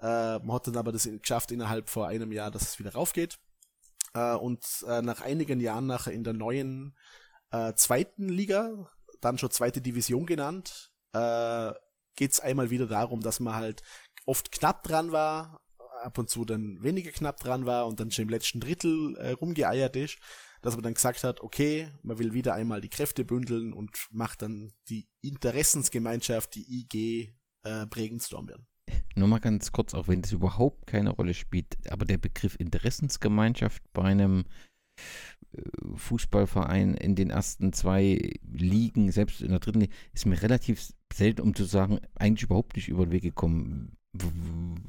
Äh, 0.00 0.40
man 0.40 0.54
hat 0.54 0.66
dann 0.66 0.78
aber 0.78 0.90
das 0.90 1.04
geschafft 1.04 1.52
innerhalb 1.52 1.88
vor 1.88 2.08
einem 2.08 2.32
Jahr, 2.32 2.50
dass 2.50 2.62
es 2.62 2.80
wieder 2.80 2.94
raufgeht. 2.94 3.38
Äh, 4.14 4.34
und 4.34 4.64
äh, 4.88 5.00
nach 5.00 5.20
einigen 5.20 5.60
Jahren 5.60 5.86
nachher 5.86 6.12
in 6.12 6.24
der 6.24 6.32
neuen 6.32 6.96
äh, 7.52 7.72
zweiten 7.74 8.28
Liga, 8.28 8.90
dann 9.20 9.38
schon 9.38 9.52
zweite 9.52 9.80
Division 9.80 10.26
genannt, 10.26 10.90
äh, 11.12 11.70
geht 12.18 12.32
es 12.32 12.40
einmal 12.40 12.68
wieder 12.70 12.86
darum, 12.86 13.20
dass 13.20 13.38
man 13.38 13.54
halt 13.54 13.82
oft 14.28 14.52
knapp 14.52 14.82
dran 14.82 15.10
war, 15.10 15.60
ab 16.02 16.18
und 16.18 16.28
zu 16.28 16.44
dann 16.44 16.82
weniger 16.82 17.10
knapp 17.10 17.40
dran 17.40 17.64
war 17.64 17.86
und 17.86 17.98
dann 17.98 18.10
schon 18.10 18.24
im 18.24 18.28
letzten 18.28 18.60
Drittel 18.60 19.16
äh, 19.16 19.30
rumgeeiert 19.32 19.96
ist, 19.96 20.18
dass 20.60 20.74
man 20.74 20.82
dann 20.82 20.94
gesagt 20.94 21.24
hat, 21.24 21.40
okay, 21.40 21.88
man 22.02 22.18
will 22.18 22.34
wieder 22.34 22.54
einmal 22.54 22.80
die 22.80 22.90
Kräfte 22.90 23.24
bündeln 23.24 23.72
und 23.72 24.08
macht 24.10 24.42
dann 24.42 24.72
die 24.88 25.08
Interessensgemeinschaft, 25.22 26.54
die 26.54 26.80
IG 26.80 27.34
äh, 27.64 27.86
Bregenstorm 27.86 28.48
werden. 28.48 28.66
Nur 29.14 29.28
mal 29.28 29.40
ganz 29.40 29.72
kurz, 29.72 29.94
auch 29.94 30.08
wenn 30.08 30.22
das 30.22 30.32
überhaupt 30.32 30.86
keine 30.86 31.10
Rolle 31.10 31.34
spielt, 31.34 31.90
aber 31.90 32.04
der 32.04 32.18
Begriff 32.18 32.54
Interessensgemeinschaft 32.58 33.82
bei 33.92 34.02
einem 34.02 34.44
äh, 35.52 35.62
Fußballverein 35.94 36.94
in 36.94 37.14
den 37.16 37.30
ersten 37.30 37.72
zwei 37.72 38.34
Ligen, 38.42 39.10
selbst 39.10 39.40
in 39.40 39.50
der 39.50 39.60
dritten 39.60 39.80
Liga, 39.80 39.94
ist 40.12 40.26
mir 40.26 40.40
relativ 40.42 40.92
selten, 41.12 41.40
um 41.40 41.54
zu 41.54 41.64
sagen, 41.64 41.98
eigentlich 42.14 42.44
überhaupt 42.44 42.76
nicht 42.76 42.88
über 42.88 43.06
den 43.06 43.12
Weg 43.12 43.22
gekommen. 43.22 43.97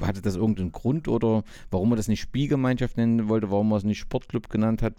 Hatte 0.02 0.22
das 0.22 0.36
irgendeinen 0.36 0.72
Grund 0.72 1.08
oder 1.08 1.44
warum 1.72 1.90
man 1.90 1.98
das 1.98 2.08
nicht 2.08 2.22
Spielgemeinschaft 2.22 2.98
nennen 2.98 3.28
wollte, 3.28 3.52
warum 3.52 3.70
man 3.70 3.78
es 3.78 3.84
nicht 3.84 4.00
Sportclub 4.00 4.50
genannt 4.50 4.82
hat? 4.82 4.96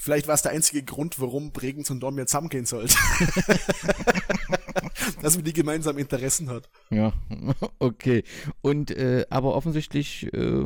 Vielleicht 0.00 0.28
war 0.28 0.34
es 0.34 0.42
der 0.42 0.52
einzige 0.52 0.84
Grund, 0.84 1.20
warum 1.20 1.50
Bregenz 1.50 1.90
und 1.90 1.98
Dortmund 2.00 2.28
zusammengehen 2.28 2.66
sollten. 2.66 2.94
Dass 5.22 5.34
man 5.34 5.44
die 5.44 5.52
gemeinsamen 5.52 5.98
Interessen 5.98 6.48
hat. 6.50 6.70
Ja, 6.90 7.12
okay. 7.80 8.22
Und 8.60 8.92
äh, 8.92 9.26
aber 9.28 9.56
offensichtlich 9.56 10.32
äh, 10.32 10.64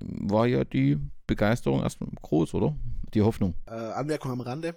war 0.00 0.48
ja 0.48 0.64
die 0.64 0.98
Begeisterung 1.28 1.80
erstmal 1.80 2.10
groß, 2.22 2.54
oder? 2.54 2.74
Die 3.14 3.22
Hoffnung. 3.22 3.54
Äh, 3.66 3.72
Anmerkung 3.72 4.32
am 4.32 4.40
Rande. 4.40 4.76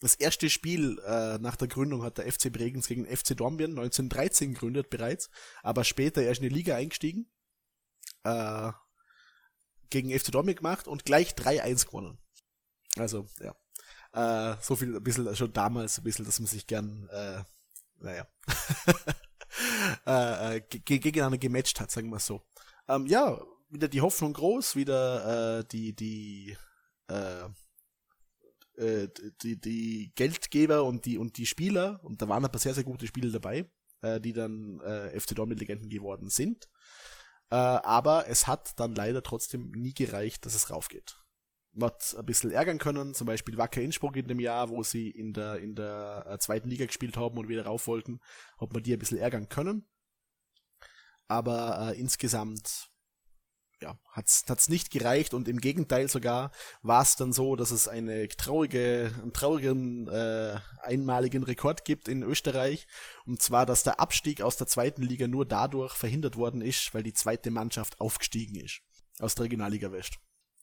Das 0.00 0.14
erste 0.16 0.50
Spiel 0.50 0.98
äh, 1.06 1.38
nach 1.38 1.56
der 1.56 1.68
Gründung 1.68 2.02
hat 2.02 2.18
der 2.18 2.30
FC 2.30 2.52
Bregenz 2.52 2.88
gegen 2.88 3.06
FC 3.06 3.36
Dornbirn 3.36 3.70
1913 3.70 4.54
gegründet 4.54 4.90
bereits, 4.90 5.30
aber 5.62 5.84
später 5.84 6.22
erst 6.22 6.42
in 6.42 6.48
die 6.48 6.54
Liga 6.54 6.76
eingestiegen. 6.76 7.30
Äh, 8.24 8.72
gegen 9.90 10.10
FC 10.10 10.32
Dornbirn 10.32 10.56
gemacht 10.56 10.88
und 10.88 11.04
gleich 11.04 11.34
3-1 11.34 11.86
gewonnen. 11.86 12.18
Also, 12.96 13.26
ja. 13.40 13.54
Äh, 14.12 14.56
so 14.60 14.76
viel, 14.76 14.94
ein 14.94 15.02
bisschen, 15.02 15.34
schon 15.36 15.52
damals 15.52 15.98
ein 15.98 16.04
bisschen, 16.04 16.24
dass 16.24 16.38
man 16.38 16.46
sich 16.46 16.66
gern, 16.66 17.08
äh, 17.10 17.42
naja, 17.98 18.26
äh, 20.06 20.56
äh 20.56 20.60
gegeneinander 20.60 21.38
gematcht 21.38 21.80
hat, 21.80 21.90
sagen 21.90 22.10
wir 22.10 22.20
so. 22.20 22.42
Ähm, 22.88 23.06
ja, 23.06 23.40
wieder 23.70 23.88
die 23.88 24.00
Hoffnung 24.00 24.32
groß, 24.32 24.76
wieder 24.76 25.58
äh, 25.58 25.64
die, 25.64 25.94
die, 25.94 26.56
äh, 27.08 27.48
äh, 28.76 29.08
die, 29.42 29.60
die 29.60 30.12
Geldgeber 30.14 30.84
und 30.84 31.04
die, 31.04 31.18
und 31.18 31.36
die 31.36 31.46
Spieler, 31.46 32.00
und 32.02 32.20
da 32.22 32.28
waren 32.28 32.42
paar 32.42 32.58
sehr, 32.58 32.74
sehr 32.74 32.84
gute 32.84 33.06
Spieler 33.06 33.30
dabei, 33.30 33.70
äh, 34.02 34.20
die 34.20 34.32
dann 34.32 34.80
äh, 34.80 35.18
FC 35.18 35.34
Dortmund-Legenden 35.34 35.88
geworden 35.88 36.28
sind. 36.28 36.68
Äh, 37.50 37.56
aber 37.56 38.28
es 38.28 38.46
hat 38.46 38.78
dann 38.78 38.94
leider 38.94 39.22
trotzdem 39.22 39.70
nie 39.70 39.94
gereicht, 39.94 40.46
dass 40.46 40.54
es 40.54 40.70
raufgeht 40.70 41.24
wird 41.74 42.14
ein 42.16 42.26
bisschen 42.26 42.50
ärgern 42.52 42.78
können, 42.78 43.14
zum 43.14 43.26
Beispiel 43.26 43.58
Wacker 43.58 43.82
Innsbruck 43.82 44.16
in 44.16 44.28
dem 44.28 44.40
Jahr, 44.40 44.70
wo 44.70 44.82
sie 44.82 45.10
in 45.10 45.32
der, 45.32 45.58
in 45.58 45.74
der 45.74 46.24
äh, 46.28 46.38
zweiten 46.38 46.68
Liga 46.68 46.86
gespielt 46.86 47.16
haben 47.16 47.36
und 47.36 47.48
wieder 47.48 47.66
rauf 47.66 47.86
wollten, 47.86 48.20
hat 48.58 48.72
man 48.72 48.82
die 48.82 48.92
ein 48.92 48.98
bisschen 48.98 49.18
ärgern 49.18 49.48
können. 49.48 49.86
Aber 51.26 51.90
äh, 51.90 51.98
insgesamt 51.98 52.90
ja, 53.84 53.98
hat's, 54.10 54.44
hat's 54.48 54.68
nicht 54.70 54.90
gereicht 54.90 55.34
und 55.34 55.46
im 55.46 55.60
Gegenteil 55.60 56.08
sogar 56.08 56.50
war 56.82 57.02
es 57.02 57.16
dann 57.16 57.32
so, 57.32 57.54
dass 57.54 57.70
es 57.70 57.86
eine 57.86 58.28
traurige, 58.28 59.12
einen 59.22 59.32
traurigen 59.34 60.08
äh, 60.08 60.58
einmaligen 60.80 61.42
Rekord 61.42 61.84
gibt 61.84 62.08
in 62.08 62.22
Österreich 62.22 62.86
und 63.26 63.42
zwar, 63.42 63.66
dass 63.66 63.82
der 63.82 64.00
Abstieg 64.00 64.40
aus 64.40 64.56
der 64.56 64.66
zweiten 64.66 65.02
Liga 65.02 65.28
nur 65.28 65.44
dadurch 65.44 65.92
verhindert 65.92 66.36
worden 66.36 66.62
ist, 66.62 66.94
weil 66.94 67.02
die 67.02 67.12
zweite 67.12 67.50
Mannschaft 67.50 68.00
aufgestiegen 68.00 68.56
ist 68.56 68.80
aus 69.20 69.34
der 69.34 69.44
Regionalliga 69.44 69.92
West. 69.92 70.14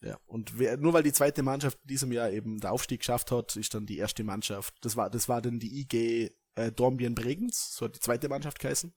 Ja, 0.01 0.17
und 0.25 0.57
wer, 0.57 0.77
nur 0.77 0.93
weil 0.93 1.03
die 1.03 1.13
zweite 1.13 1.43
Mannschaft 1.43 1.77
in 1.83 1.89
diesem 1.89 2.11
Jahr 2.11 2.31
eben 2.31 2.59
der 2.59 2.71
Aufstieg 2.71 3.01
geschafft 3.01 3.29
hat, 3.29 3.55
ist 3.55 3.75
dann 3.75 3.85
die 3.85 3.99
erste 3.99 4.23
Mannschaft. 4.23 4.73
Das 4.81 4.95
war, 4.97 5.11
das 5.11 5.29
war 5.29 5.43
dann 5.43 5.59
die 5.59 5.81
IG 5.81 6.31
äh, 6.55 6.71
Dornbirn 6.71 7.13
Bregenz, 7.13 7.75
so 7.75 7.85
hat 7.85 7.95
die 7.95 7.99
zweite 7.99 8.27
Mannschaft 8.27 8.59
geheißen, 8.59 8.95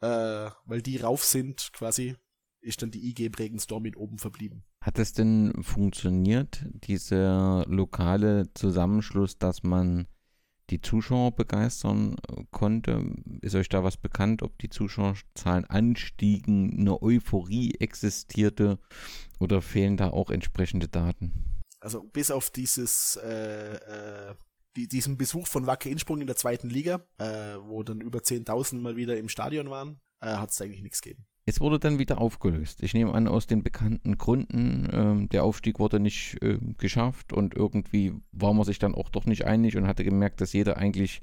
äh, 0.00 0.50
weil 0.64 0.82
die 0.82 0.96
rauf 0.96 1.24
sind 1.24 1.72
quasi, 1.72 2.16
ist 2.60 2.82
dann 2.82 2.90
die 2.90 3.08
IG 3.08 3.28
Bregenz 3.28 3.66
Dornbirn 3.66 3.94
oben 3.94 4.18
verblieben. 4.18 4.64
Hat 4.82 4.98
es 4.98 5.12
denn 5.12 5.52
funktioniert, 5.62 6.64
dieser 6.72 7.64
lokale 7.66 8.52
Zusammenschluss, 8.54 9.38
dass 9.38 9.62
man 9.62 10.06
die 10.70 10.80
Zuschauer 10.80 11.32
begeistern 11.32 12.16
konnte? 12.50 13.14
Ist 13.40 13.54
euch 13.54 13.68
da 13.68 13.84
was 13.84 13.96
bekannt, 13.96 14.42
ob 14.42 14.58
die 14.58 14.68
Zuschauerzahlen 14.68 15.64
anstiegen, 15.64 16.78
eine 16.78 17.00
Euphorie 17.02 17.74
existierte 17.78 18.78
oder 19.38 19.62
fehlen 19.62 19.96
da 19.96 20.10
auch 20.10 20.30
entsprechende 20.30 20.88
Daten? 20.88 21.64
Also 21.80 22.02
bis 22.02 22.30
auf 22.30 22.50
dieses 22.50 23.18
äh, 23.22 23.76
äh, 23.76 24.34
die, 24.76 24.88
diesen 24.88 25.16
Besuch 25.16 25.46
von 25.46 25.66
Wacker 25.66 25.90
Innsprung 25.90 26.20
in 26.20 26.26
der 26.26 26.36
zweiten 26.36 26.70
Liga, 26.70 27.06
äh, 27.18 27.56
wo 27.62 27.82
dann 27.82 28.00
über 28.00 28.20
10.000 28.20 28.80
mal 28.80 28.96
wieder 28.96 29.16
im 29.16 29.28
Stadion 29.28 29.70
waren, 29.70 30.00
äh, 30.20 30.36
hat 30.36 30.50
es 30.50 30.60
eigentlich 30.60 30.82
nichts 30.82 31.00
gegeben. 31.00 31.26
Es 31.48 31.62
wurde 31.62 31.78
dann 31.78 31.98
wieder 31.98 32.20
aufgelöst. 32.20 32.82
Ich 32.82 32.92
nehme 32.92 33.14
an, 33.14 33.26
aus 33.26 33.46
den 33.46 33.62
bekannten 33.62 34.18
Gründen, 34.18 34.86
ähm, 34.92 35.28
der 35.30 35.44
Aufstieg 35.44 35.78
wurde 35.78 35.98
nicht 35.98 36.36
äh, 36.42 36.58
geschafft 36.76 37.32
und 37.32 37.54
irgendwie 37.54 38.12
war 38.32 38.52
man 38.52 38.66
sich 38.66 38.78
dann 38.78 38.94
auch 38.94 39.08
doch 39.08 39.24
nicht 39.24 39.46
einig 39.46 39.74
und 39.78 39.86
hatte 39.86 40.04
gemerkt, 40.04 40.42
dass 40.42 40.52
jeder 40.52 40.76
eigentlich 40.76 41.22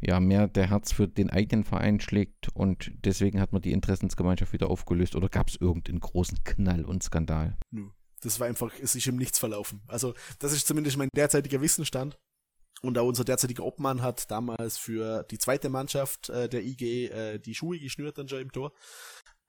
ja 0.00 0.20
mehr 0.20 0.46
der 0.46 0.70
Herz 0.70 0.92
für 0.92 1.08
den 1.08 1.30
eigenen 1.30 1.64
Verein 1.64 1.98
schlägt 1.98 2.54
und 2.54 2.92
deswegen 3.04 3.40
hat 3.40 3.52
man 3.52 3.60
die 3.60 3.72
Interessensgemeinschaft 3.72 4.52
wieder 4.52 4.70
aufgelöst 4.70 5.16
oder 5.16 5.28
gab 5.28 5.48
es 5.48 5.56
irgendeinen 5.56 5.98
großen 5.98 6.44
Knall 6.44 6.84
und 6.84 7.02
Skandal? 7.02 7.58
Das 8.22 8.38
war 8.38 8.46
einfach, 8.46 8.72
es 8.80 8.94
ist 8.94 9.08
im 9.08 9.16
Nichts 9.16 9.40
verlaufen. 9.40 9.82
Also 9.88 10.14
das 10.38 10.52
ist 10.52 10.68
zumindest 10.68 10.96
mein 10.96 11.08
derzeitiger 11.12 11.60
Wissensstand. 11.60 12.16
Und 12.82 12.96
auch 12.96 13.06
unser 13.06 13.24
derzeitiger 13.24 13.64
Obmann 13.64 14.00
hat 14.00 14.30
damals 14.30 14.78
für 14.78 15.24
die 15.24 15.38
zweite 15.38 15.68
Mannschaft 15.68 16.30
äh, 16.30 16.48
der 16.48 16.64
IG 16.64 17.08
äh, 17.08 17.38
die 17.38 17.54
Schuhe 17.54 17.78
geschnürt 17.78 18.16
dann 18.16 18.28
schon 18.28 18.40
im 18.40 18.52
Tor. 18.52 18.72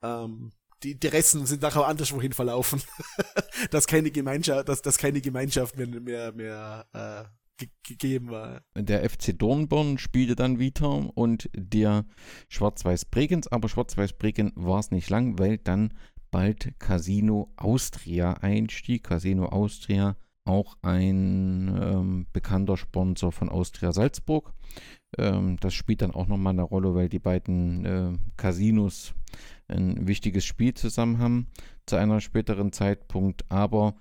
Ähm, 0.02 0.52
die 0.82 0.92
Interessen 0.92 1.46
sind 1.46 1.62
nachher 1.62 1.86
anderswohin 1.86 2.32
verlaufen. 2.32 2.82
dass 3.70 3.86
keine 3.86 4.10
Gemeinschaft, 4.10 4.68
dass, 4.68 4.82
dass 4.82 4.98
keine 4.98 5.20
Gemeinschaft 5.20 5.76
mehr, 5.76 5.86
mehr, 5.86 6.32
mehr 6.32 6.86
äh, 6.92 7.66
gegeben 7.86 8.30
war. 8.30 8.62
Der 8.74 9.08
FC 9.08 9.38
Dornborn 9.38 9.98
spielte 9.98 10.34
dann 10.34 10.58
wieder 10.58 11.16
und 11.16 11.48
der 11.54 12.04
Schwarz-Weiß 12.48 13.04
Bregenz, 13.06 13.46
aber 13.46 13.68
Schwarz-Weiß 13.68 14.14
Bregenz 14.14 14.52
war 14.56 14.80
es 14.80 14.90
nicht 14.90 15.10
lang, 15.10 15.38
weil 15.38 15.58
dann 15.58 15.94
bald 16.30 16.78
Casino 16.78 17.52
Austria 17.56 18.34
einstieg. 18.34 19.04
Casino 19.04 19.46
Austria, 19.46 20.16
auch 20.44 20.76
ein 20.82 21.68
ähm, 21.80 22.26
bekannter 22.32 22.76
Sponsor 22.76 23.30
von 23.30 23.48
Austria 23.48 23.92
Salzburg. 23.92 24.52
Ähm, 25.18 25.56
das 25.60 25.74
spielt 25.74 26.02
dann 26.02 26.10
auch 26.10 26.26
nochmal 26.26 26.54
eine 26.54 26.62
Rolle, 26.62 26.94
weil 26.94 27.08
die 27.08 27.20
beiden 27.20 27.84
äh, 27.84 28.18
Casinos 28.36 29.14
ein 29.72 30.06
wichtiges 30.06 30.44
Spiel 30.44 30.74
zusammen 30.74 31.18
haben 31.18 31.46
zu 31.86 31.96
einer 31.96 32.20
späteren 32.20 32.72
Zeitpunkt. 32.72 33.44
Aber 33.50 33.94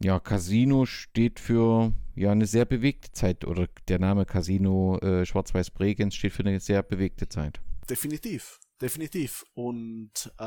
ja, 0.00 0.20
Casino 0.20 0.86
steht 0.86 1.40
für 1.40 1.92
ja 2.14 2.30
eine 2.30 2.46
sehr 2.46 2.64
bewegte 2.64 3.12
Zeit 3.12 3.44
oder 3.44 3.68
der 3.88 3.98
Name 3.98 4.26
Casino 4.26 4.98
äh, 4.98 5.26
Schwarz-Weiß 5.26 5.70
Bregenz 5.70 6.14
steht 6.14 6.32
für 6.32 6.44
eine 6.44 6.60
sehr 6.60 6.82
bewegte 6.82 7.28
Zeit. 7.28 7.60
Definitiv, 7.88 8.60
definitiv. 8.80 9.44
Und 9.54 10.32
äh, 10.38 10.42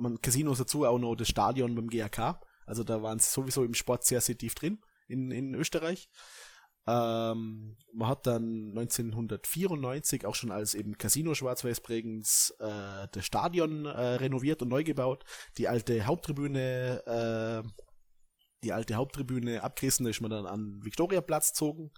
man 0.00 0.20
Casinos 0.22 0.58
dazu 0.58 0.84
auch 0.84 0.98
noch 0.98 1.16
das 1.16 1.28
Stadion 1.28 1.74
beim 1.74 1.88
GAK. 1.88 2.40
Also 2.66 2.82
da 2.82 3.02
waren 3.02 3.18
sie 3.18 3.30
sowieso 3.30 3.64
im 3.64 3.74
Sport 3.74 4.04
sehr, 4.04 4.20
sehr 4.20 4.36
tief 4.36 4.54
drin 4.54 4.78
in, 5.08 5.30
in 5.30 5.54
Österreich. 5.54 6.08
Ähm, 6.88 7.76
man 7.92 8.08
hat 8.08 8.26
dann 8.26 8.68
1994 8.76 10.24
auch 10.24 10.34
schon 10.34 10.52
als 10.52 10.74
eben 10.74 10.96
Casino 10.98 11.34
Schwarz-Weiß 11.34 11.80
Bregenz 11.80 12.54
äh, 12.60 13.08
das 13.10 13.24
Stadion 13.24 13.86
äh, 13.86 13.90
renoviert 13.90 14.62
und 14.62 14.68
neu 14.68 14.84
gebaut. 14.84 15.24
Die 15.58 15.66
alte 15.66 16.06
Haupttribüne, 16.06 17.02
äh, 17.06 17.68
die 18.62 18.72
alte 18.72 18.94
Haupttribüne 18.94 19.62
abgerissen, 19.62 20.04
da 20.04 20.10
ist 20.10 20.20
man 20.20 20.30
dann 20.30 20.46
an 20.46 20.80
Viktoriaplatz 20.84 21.50
gezogen. 21.50 21.90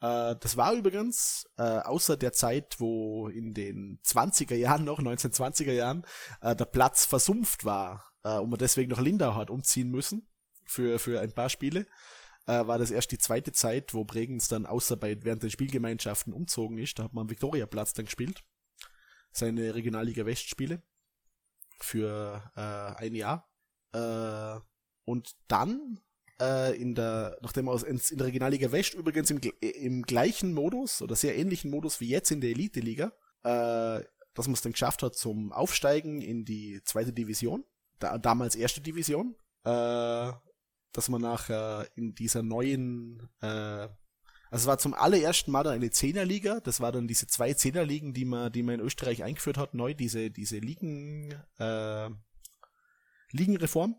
Äh, 0.00 0.36
das 0.40 0.56
war 0.56 0.72
übrigens, 0.72 1.46
äh, 1.58 1.62
außer 1.62 2.16
der 2.16 2.32
Zeit, 2.32 2.76
wo 2.78 3.28
in 3.28 3.52
den 3.52 4.00
20er 4.04 4.54
Jahren 4.54 4.84
noch, 4.84 5.00
1920er 5.00 5.72
Jahren, 5.72 6.06
äh, 6.40 6.56
der 6.56 6.66
Platz 6.66 7.04
versumpft 7.04 7.66
war 7.66 8.10
äh, 8.22 8.38
und 8.38 8.48
man 8.48 8.58
deswegen 8.58 8.90
noch 8.90 9.00
Lindau 9.00 9.34
hat 9.34 9.50
umziehen 9.50 9.90
müssen 9.90 10.28
für, 10.66 10.98
für 10.98 11.20
ein 11.20 11.32
paar 11.32 11.50
Spiele 11.50 11.86
äh, 12.46 12.66
war 12.66 12.78
das 12.78 12.90
erst 12.90 13.12
die 13.12 13.18
zweite 13.18 13.52
Zeit, 13.52 13.94
wo 13.94 14.04
Bregenz 14.04 14.48
dann 14.48 14.66
außer 14.66 14.96
bei 14.96 15.16
während 15.22 15.42
den 15.42 15.50
Spielgemeinschaften 15.50 16.32
umzogen 16.32 16.78
ist. 16.78 16.98
Da 16.98 17.04
hat 17.04 17.14
man 17.14 17.22
am 17.22 17.30
Viktoriaplatz 17.30 17.94
dann 17.94 18.06
gespielt. 18.06 18.44
Seine 19.32 19.74
Regionalliga 19.74 20.26
West 20.26 20.48
Spiele 20.48 20.82
für 21.80 22.42
äh, 22.56 23.02
ein 23.02 23.14
Jahr. 23.14 23.48
Äh, 23.92 24.60
und 25.04 25.36
dann 25.48 26.00
äh, 26.40 26.76
in 26.80 26.94
der, 26.94 27.38
nachdem 27.42 27.68
er 27.68 27.84
in 27.86 28.00
der 28.12 28.26
Regionalliga 28.26 28.72
West 28.72 28.94
übrigens 28.94 29.30
im, 29.30 29.40
im 29.60 30.02
gleichen 30.02 30.52
Modus 30.52 31.02
oder 31.02 31.16
sehr 31.16 31.36
ähnlichen 31.36 31.70
Modus 31.70 32.00
wie 32.00 32.08
jetzt 32.08 32.30
in 32.30 32.40
der 32.40 32.50
Elite-Liga, 32.50 33.12
äh, 33.42 34.04
dass 34.34 34.46
man 34.46 34.54
es 34.54 34.62
dann 34.62 34.72
geschafft 34.72 35.02
hat 35.02 35.14
zum 35.14 35.52
Aufsteigen 35.52 36.20
in 36.20 36.44
die 36.44 36.80
zweite 36.84 37.12
Division, 37.12 37.64
da, 37.98 38.18
damals 38.18 38.56
erste 38.56 38.80
Division, 38.80 39.36
äh, 39.64 40.32
dass 40.94 41.08
man 41.08 41.20
nachher 41.20 41.86
in 41.96 42.14
dieser 42.14 42.42
neuen, 42.42 43.28
äh, 43.42 43.88
also 44.50 44.62
es 44.62 44.66
war 44.66 44.78
zum 44.78 44.94
allerersten 44.94 45.50
Mal 45.50 45.64
dann 45.64 45.74
eine 45.74 45.90
Zehnerliga, 45.90 46.60
das 46.60 46.80
war 46.80 46.92
dann 46.92 47.08
diese 47.08 47.26
zwei 47.26 47.52
Zehnerligen, 47.52 48.14
die 48.14 48.24
man, 48.24 48.52
die 48.52 48.62
man 48.62 48.76
in 48.76 48.80
Österreich 48.80 49.22
eingeführt 49.24 49.58
hat, 49.58 49.74
neu, 49.74 49.92
diese, 49.92 50.30
diese 50.30 50.58
Ligen, 50.58 51.34
äh, 51.58 52.08
Ligenreform. 53.32 53.96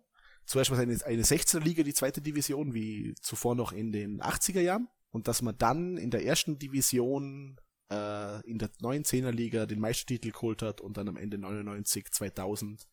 War 0.53 0.61
es 0.61 0.71
eine, 0.71 1.05
eine 1.05 1.23
16er 1.23 1.59
Liga, 1.59 1.83
die 1.83 1.93
zweite 1.93 2.21
Division, 2.21 2.73
wie 2.73 3.15
zuvor 3.21 3.55
noch 3.55 3.71
in 3.71 3.91
den 3.91 4.21
80er 4.21 4.61
Jahren. 4.61 4.87
Und 5.09 5.27
dass 5.27 5.41
man 5.41 5.57
dann 5.57 5.97
in 5.97 6.11
der 6.11 6.23
ersten 6.23 6.59
Division 6.59 7.59
äh, 7.89 8.41
in 8.49 8.59
der 8.59 8.69
neuen 8.79 9.03
Zehnerliga 9.03 9.65
den 9.65 9.79
Meistertitel 9.79 10.31
geholt 10.31 10.61
hat 10.61 10.81
und 10.81 10.97
dann 10.97 11.09
am 11.09 11.17
Ende 11.17 11.37
99, 11.37 12.11
2000 12.11 12.87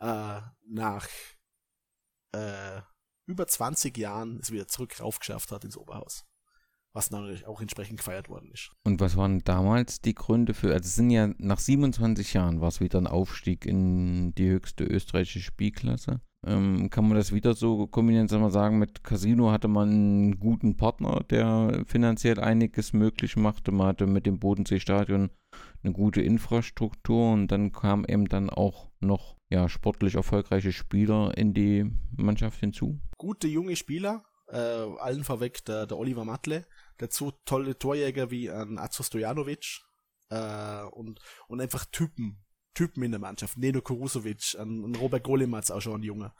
äh, 0.00 0.40
nach 0.66 1.08
äh, 2.32 2.80
über 3.28 3.46
20 3.46 3.96
Jahren 3.96 4.40
es 4.40 4.50
wieder 4.50 4.66
zurück 4.66 5.00
raufgeschafft 5.00 5.52
hat 5.52 5.64
ins 5.64 5.76
Oberhaus. 5.76 6.24
Was 6.94 7.10
natürlich 7.10 7.46
auch 7.46 7.60
entsprechend 7.60 7.98
gefeiert 7.98 8.28
worden 8.30 8.50
ist. 8.50 8.72
Und 8.82 8.98
was 8.98 9.16
waren 9.16 9.44
damals 9.44 10.00
die 10.00 10.14
Gründe 10.14 10.54
für, 10.54 10.72
also 10.72 10.86
es 10.86 10.96
sind 10.96 11.10
ja 11.10 11.28
nach 11.36 11.58
27 11.58 12.32
Jahren 12.32 12.60
war 12.60 12.68
es 12.68 12.80
wieder 12.80 12.98
ein 12.98 13.06
Aufstieg 13.06 13.66
in 13.66 14.34
die 14.34 14.48
höchste 14.48 14.84
österreichische 14.84 15.40
Spielklasse. 15.40 16.22
Ähm, 16.46 16.88
kann 16.88 17.06
man 17.06 17.16
das 17.16 17.32
wieder 17.32 17.54
so 17.54 17.86
kombinieren, 17.88 18.28
soll 18.28 18.40
man 18.40 18.50
sagen, 18.50 18.78
mit 18.78 19.04
Casino 19.04 19.50
hatte 19.50 19.68
man 19.68 19.90
einen 19.90 20.38
guten 20.38 20.76
Partner, 20.76 21.24
der 21.28 21.84
finanziell 21.86 22.40
einiges 22.40 22.92
möglich 22.92 23.36
machte. 23.36 23.70
Man 23.70 23.88
hatte 23.88 24.06
mit 24.06 24.24
dem 24.24 24.38
Bodenseestadion 24.38 25.30
eine 25.82 25.92
gute 25.92 26.20
Infrastruktur 26.22 27.32
und 27.32 27.48
dann 27.48 27.72
kam 27.72 28.04
eben 28.04 28.28
dann 28.28 28.50
auch 28.50 28.90
noch 29.00 29.36
ja, 29.48 29.68
sportlich 29.68 30.14
erfolgreiche 30.14 30.72
Spieler 30.72 31.36
in 31.36 31.54
die 31.54 31.90
Mannschaft 32.16 32.60
hinzu. 32.60 33.00
Gute 33.16 33.48
junge 33.48 33.76
Spieler, 33.76 34.24
äh, 34.48 34.56
allen 34.56 35.24
vorweg 35.24 35.64
der, 35.64 35.86
der 35.86 35.96
Oliver 35.96 36.24
Matle, 36.24 36.66
dazu 36.98 37.32
tolle 37.44 37.78
Torjäger 37.78 38.30
wie 38.30 38.50
ein 38.50 38.78
Azo 38.78 39.02
Stojanovic 39.02 39.80
äh, 40.30 40.82
und, 40.92 41.20
und 41.48 41.60
einfach 41.60 41.84
Typen, 41.86 42.44
Typen 42.74 43.02
in 43.02 43.12
der 43.12 43.20
Mannschaft. 43.20 43.56
Neno 43.56 43.80
Kurusovic, 43.80 44.56
an, 44.58 44.84
an 44.84 44.94
Robert 44.96 45.24
Golematz 45.24 45.70
auch 45.70 45.80
schon 45.80 46.00
ein 46.00 46.04
Junge. 46.04 46.32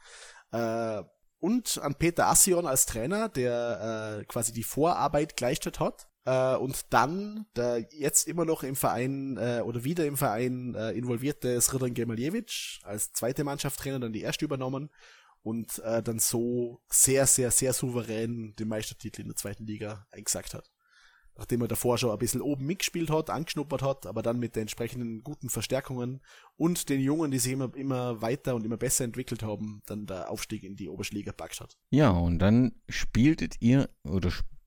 Äh, 0.53 1.03
und 1.41 1.78
an 1.78 1.95
Peter 1.95 2.26
Assion 2.26 2.66
als 2.66 2.86
Trainer, 2.86 3.28
der 3.28 4.18
äh, 4.20 4.24
quasi 4.24 4.53
die 4.53 4.64
Vorarbeit 4.64 5.36
geleistet 5.36 5.78
hat 5.78 6.09
äh, 6.29 6.57
und 6.57 6.93
dann 6.93 7.47
der 7.57 7.87
jetzt 7.91 8.29
immer 8.29 8.45
noch 8.45 8.62
im 8.62 8.76
Verein 8.76 9.39
äh, 9.39 9.62
oder 9.64 9.85
wieder 9.85 10.05
im 10.05 10.18
Verein 10.18 10.74
äh, 10.74 10.93
involvierte 10.93 11.59
Srdan 11.61 11.95
Gemaljewitsch 11.95 12.81
als 12.85 13.12
zweite 13.12 13.45
Mannschaftstrainer 13.45 14.01
dann 14.01 14.12
die 14.12 14.20
erste 14.20 14.45
übernommen 14.45 14.91
und 15.43 15.79
äh, 15.79 16.03
dann 16.03 16.18
so 16.18 16.83
sehr, 16.91 17.26
sehr, 17.26 17.51
sehr 17.51 17.72
souverän 17.72 18.55
den 18.57 18.68
Meistertitel 18.68 19.22
in 19.22 19.29
der 19.29 19.37
zweiten 19.37 19.66
Liga 19.66 20.07
eingesagt 20.11 20.53
hat. 20.53 20.70
Nachdem 21.35 21.62
er 21.62 21.68
davor 21.68 21.97
schon 21.97 22.11
ein 22.11 22.18
bisschen 22.18 22.43
oben 22.43 22.66
mitgespielt 22.66 23.11
hat, 23.11 23.31
angeschnuppert 23.31 23.81
hat, 23.81 24.07
aber 24.07 24.22
dann 24.22 24.41
mit 24.41 24.57
den 24.57 24.62
entsprechenden 24.62 25.22
guten 25.22 25.49
Verstärkungen 25.49 26.20
und 26.57 26.89
den 26.89 27.01
Jungen, 27.01 27.31
die 27.31 27.39
sich 27.39 27.53
immer, 27.53 27.74
immer 27.76 28.20
weiter 28.20 28.57
und 28.57 28.66
immer 28.66 28.76
besser 28.76 29.05
entwickelt 29.05 29.45
haben, 29.45 29.81
dann 29.87 30.07
der 30.07 30.31
Aufstieg 30.31 30.64
in 30.64 30.74
die 30.74 30.89
Oberste 30.89 31.14
Liga 31.14 31.33
packt 31.33 31.61
hat. 31.61 31.79
Ja, 31.91 32.11
und 32.11 32.41
dann 32.41 32.72
spieltet 32.89 33.55
ihr 33.61 33.89
oder 34.03 34.29
sp 34.35 34.58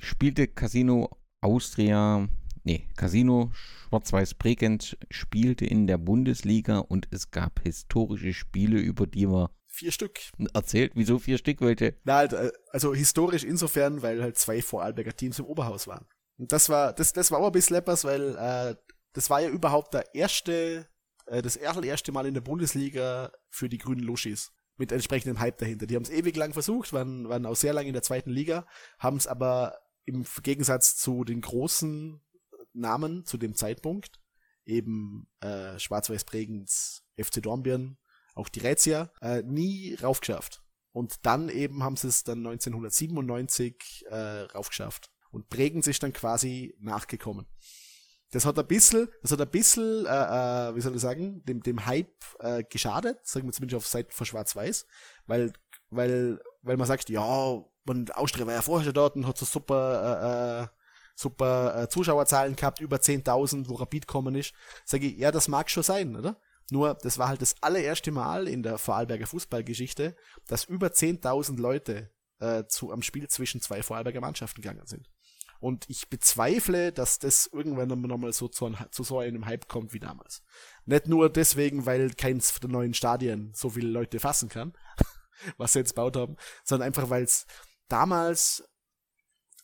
spielte 0.00 0.48
Casino 0.48 1.10
Austria, 1.40 2.28
nee, 2.64 2.88
Casino 2.96 3.52
Schwarz-Weiß 3.54 4.34
Bregenz 4.34 4.96
spielte 5.10 5.64
in 5.64 5.86
der 5.86 5.98
Bundesliga 5.98 6.78
und 6.78 7.08
es 7.10 7.30
gab 7.30 7.60
historische 7.60 8.32
Spiele, 8.32 8.78
über 8.78 9.06
die 9.06 9.28
wir 9.28 9.50
Vier 9.72 9.92
Stück. 9.92 10.18
Erzählt, 10.52 10.92
wieso 10.96 11.20
vier 11.20 11.38
Stück? 11.38 11.60
Welche? 11.60 11.94
Na, 12.02 12.16
halt, 12.16 12.32
äh, 12.32 12.50
also 12.70 12.92
historisch 12.92 13.44
insofern, 13.44 14.02
weil 14.02 14.20
halt 14.20 14.36
zwei 14.36 14.60
Vorarlberger 14.60 15.14
Teams 15.14 15.38
im 15.38 15.44
Oberhaus 15.44 15.86
waren. 15.86 16.06
Und 16.38 16.50
das 16.50 16.68
war, 16.68 16.92
das, 16.92 17.12
das 17.12 17.30
war 17.30 17.38
auch 17.38 17.46
ein 17.46 17.52
bisschen 17.52 17.76
leppers, 17.76 18.04
weil 18.04 18.36
äh, 18.36 18.74
das 19.12 19.30
war 19.30 19.40
ja 19.40 19.48
überhaupt 19.48 19.94
der 19.94 20.12
erste, 20.14 20.88
äh, 21.26 21.40
das 21.40 21.54
erste 21.56 22.10
Mal 22.10 22.26
in 22.26 22.34
der 22.34 22.40
Bundesliga 22.40 23.30
für 23.48 23.68
die 23.68 23.78
grünen 23.78 24.02
Luschis. 24.02 24.52
Mit 24.76 24.92
entsprechendem 24.92 25.38
Hype 25.38 25.58
dahinter. 25.58 25.86
Die 25.86 25.94
haben 25.94 26.02
es 26.02 26.10
ewig 26.10 26.34
lang 26.36 26.52
versucht, 26.52 26.92
waren, 26.92 27.28
waren 27.28 27.46
auch 27.46 27.56
sehr 27.56 27.72
lange 27.72 27.88
in 27.88 27.92
der 27.92 28.02
zweiten 28.02 28.30
Liga, 28.30 28.66
haben 28.98 29.18
es 29.18 29.26
aber 29.26 29.78
im 30.04 30.24
Gegensatz 30.42 30.96
zu 30.96 31.24
den 31.24 31.40
großen 31.40 32.20
Namen 32.72 33.24
zu 33.24 33.36
dem 33.36 33.54
Zeitpunkt, 33.54 34.20
eben 34.64 35.28
äh, 35.40 35.78
Schwarz-Weiß 35.78 36.24
Bregenz, 36.24 37.04
FC 37.16 37.42
Dornbirn, 37.42 37.98
auch 38.34 38.48
die 38.48 38.60
Rätia, 38.60 39.12
äh, 39.20 39.42
nie 39.42 39.94
raufgeschafft. 39.94 40.62
Und 40.92 41.24
dann 41.24 41.48
eben 41.48 41.82
haben 41.82 41.96
sie 41.96 42.08
es 42.08 42.24
dann 42.24 42.38
1997 42.38 44.06
äh, 44.08 44.42
raufgeschafft. 44.42 45.10
Und 45.30 45.48
Bregenz 45.48 45.86
ist 45.86 46.02
dann 46.02 46.12
quasi 46.12 46.74
nachgekommen. 46.80 47.46
Das 48.32 48.44
hat 48.44 48.58
ein 48.58 48.66
bisschen, 48.66 49.08
das 49.22 49.32
hat 49.32 49.40
ein 49.40 49.50
bisschen, 49.50 50.06
äh, 50.06 50.08
äh, 50.08 50.74
wie 50.74 50.80
soll 50.80 50.94
ich 50.94 51.00
sagen, 51.00 51.44
dem, 51.44 51.62
dem 51.62 51.84
Hype 51.86 52.24
äh, 52.38 52.62
geschadet, 52.62 53.26
sagen 53.26 53.46
wir 53.46 53.52
zumindest 53.52 53.76
auf 53.76 53.86
Seiten 53.86 54.12
von 54.12 54.26
Schwarz-Weiß, 54.26 54.86
weil, 55.26 55.52
weil, 55.90 56.40
weil 56.62 56.76
man 56.76 56.86
sagt, 56.86 57.10
ja, 57.10 57.64
man, 57.84 58.10
Austria 58.10 58.46
war 58.46 58.54
ja 58.54 58.62
vorher 58.62 58.84
schon 58.84 58.94
dort 58.94 59.16
und 59.16 59.26
hat 59.26 59.38
so 59.38 59.46
super, 59.46 60.62
äh, 60.62 60.64
äh 60.64 60.80
super 61.20 61.82
äh, 61.82 61.88
Zuschauerzahlen 61.88 62.56
gehabt, 62.56 62.80
über 62.80 62.96
10.000, 62.96 63.68
wo 63.68 63.74
Rapid 63.74 64.06
kommen 64.06 64.34
ist. 64.34 64.54
Sage 64.84 65.06
ich, 65.06 65.18
ja, 65.18 65.30
das 65.30 65.48
mag 65.48 65.70
schon 65.70 65.82
sein, 65.82 66.16
oder? 66.16 66.40
Nur, 66.70 66.94
das 66.94 67.18
war 67.18 67.28
halt 67.28 67.42
das 67.42 67.56
allererste 67.60 68.10
Mal 68.10 68.48
in 68.48 68.62
der 68.62 68.78
Vorarlberger 68.78 69.26
Fußballgeschichte, 69.26 70.16
dass 70.46 70.64
über 70.64 70.88
10.000 70.88 71.60
Leute 71.60 72.10
äh, 72.38 72.64
zu, 72.66 72.92
am 72.92 73.02
Spiel 73.02 73.28
zwischen 73.28 73.60
zwei 73.60 73.82
Vorarlberger 73.82 74.20
Mannschaften 74.20 74.62
gegangen 74.62 74.86
sind. 74.86 75.08
Und 75.58 75.84
ich 75.90 76.08
bezweifle, 76.08 76.90
dass 76.90 77.18
das 77.18 77.46
irgendwann 77.52 77.88
nochmal 77.88 78.32
so 78.32 78.48
zu, 78.48 78.72
zu, 78.90 79.04
so 79.04 79.18
einem 79.18 79.44
Hype 79.44 79.68
kommt 79.68 79.92
wie 79.92 80.00
damals. 80.00 80.42
Nicht 80.86 81.06
nur 81.06 81.28
deswegen, 81.28 81.84
weil 81.84 82.14
keins 82.14 82.58
der 82.60 82.70
neuen 82.70 82.94
Stadien 82.94 83.52
so 83.54 83.68
viele 83.68 83.90
Leute 83.90 84.20
fassen 84.20 84.48
kann, 84.48 84.72
was 85.58 85.74
sie 85.74 85.80
jetzt 85.80 85.94
gebaut 85.94 86.16
haben, 86.16 86.36
sondern 86.64 86.86
einfach, 86.86 87.10
weil 87.10 87.24
es 87.24 87.46
damals 87.92 88.64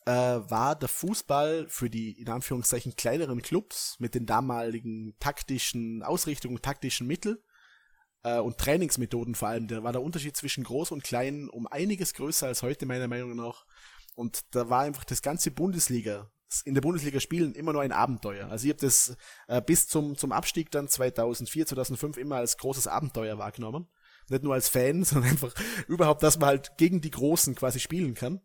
äh, 0.07 0.11
war 0.13 0.77
der 0.77 0.89
Fußball 0.89 1.67
für 1.69 1.91
die 1.91 2.21
in 2.21 2.29
Anführungszeichen 2.29 2.97
kleineren 2.97 3.43
Clubs 3.43 3.97
mit 3.99 4.15
den 4.15 4.27
damaligen 4.27 5.17
taktischen 5.19 6.03
Ausrichtungen, 6.03 6.63
taktischen 6.63 7.07
Mitteln 7.07 7.39
äh, 8.23 8.39
und 8.39 8.59
Trainingsmethoden 8.59 9.35
vor 9.35 9.49
allem, 9.49 9.69
da 9.69 9.83
war 9.83 9.93
der 9.93 10.03
Unterschied 10.03 10.37
zwischen 10.37 10.65
groß 10.65 10.93
und 10.93 11.03
klein 11.03 11.49
um 11.49 11.67
einiges 11.67 12.15
größer 12.15 12.47
als 12.47 12.63
heute 12.63 12.87
meiner 12.87 13.09
Meinung 13.09 13.35
nach. 13.37 13.67
Und 14.15 14.55
da 14.55 14.71
war 14.71 14.83
einfach 14.83 15.05
das 15.05 15.23
ganze 15.23 15.51
Bundesliga, 15.51 16.31
in 16.65 16.75
der 16.75 16.81
Bundesliga 16.81 17.21
spielen 17.21 17.55
immer 17.55 17.73
nur 17.73 17.83
ein 17.83 17.93
Abenteuer. 17.93 18.49
Also 18.49 18.67
ich 18.67 18.71
habe 18.71 18.81
das 18.81 19.17
äh, 19.49 19.61
bis 19.61 19.89
zum, 19.89 20.17
zum 20.17 20.33
Abstieg 20.33 20.71
dann 20.71 20.89
2004, 20.89 21.67
2005 21.67 22.17
immer 22.17 22.37
als 22.37 22.57
großes 22.57 22.87
Abenteuer 22.87 23.39
wahrgenommen. 23.39 23.89
Nicht 24.29 24.43
nur 24.43 24.55
als 24.55 24.69
Fan, 24.69 25.05
sondern 25.05 25.31
einfach 25.31 25.55
überhaupt, 25.89 26.23
dass 26.23 26.39
man 26.39 26.49
halt 26.49 26.77
gegen 26.77 27.01
die 27.01 27.11
Großen 27.11 27.55
quasi 27.55 27.81
spielen 27.81 28.15
kann. 28.15 28.41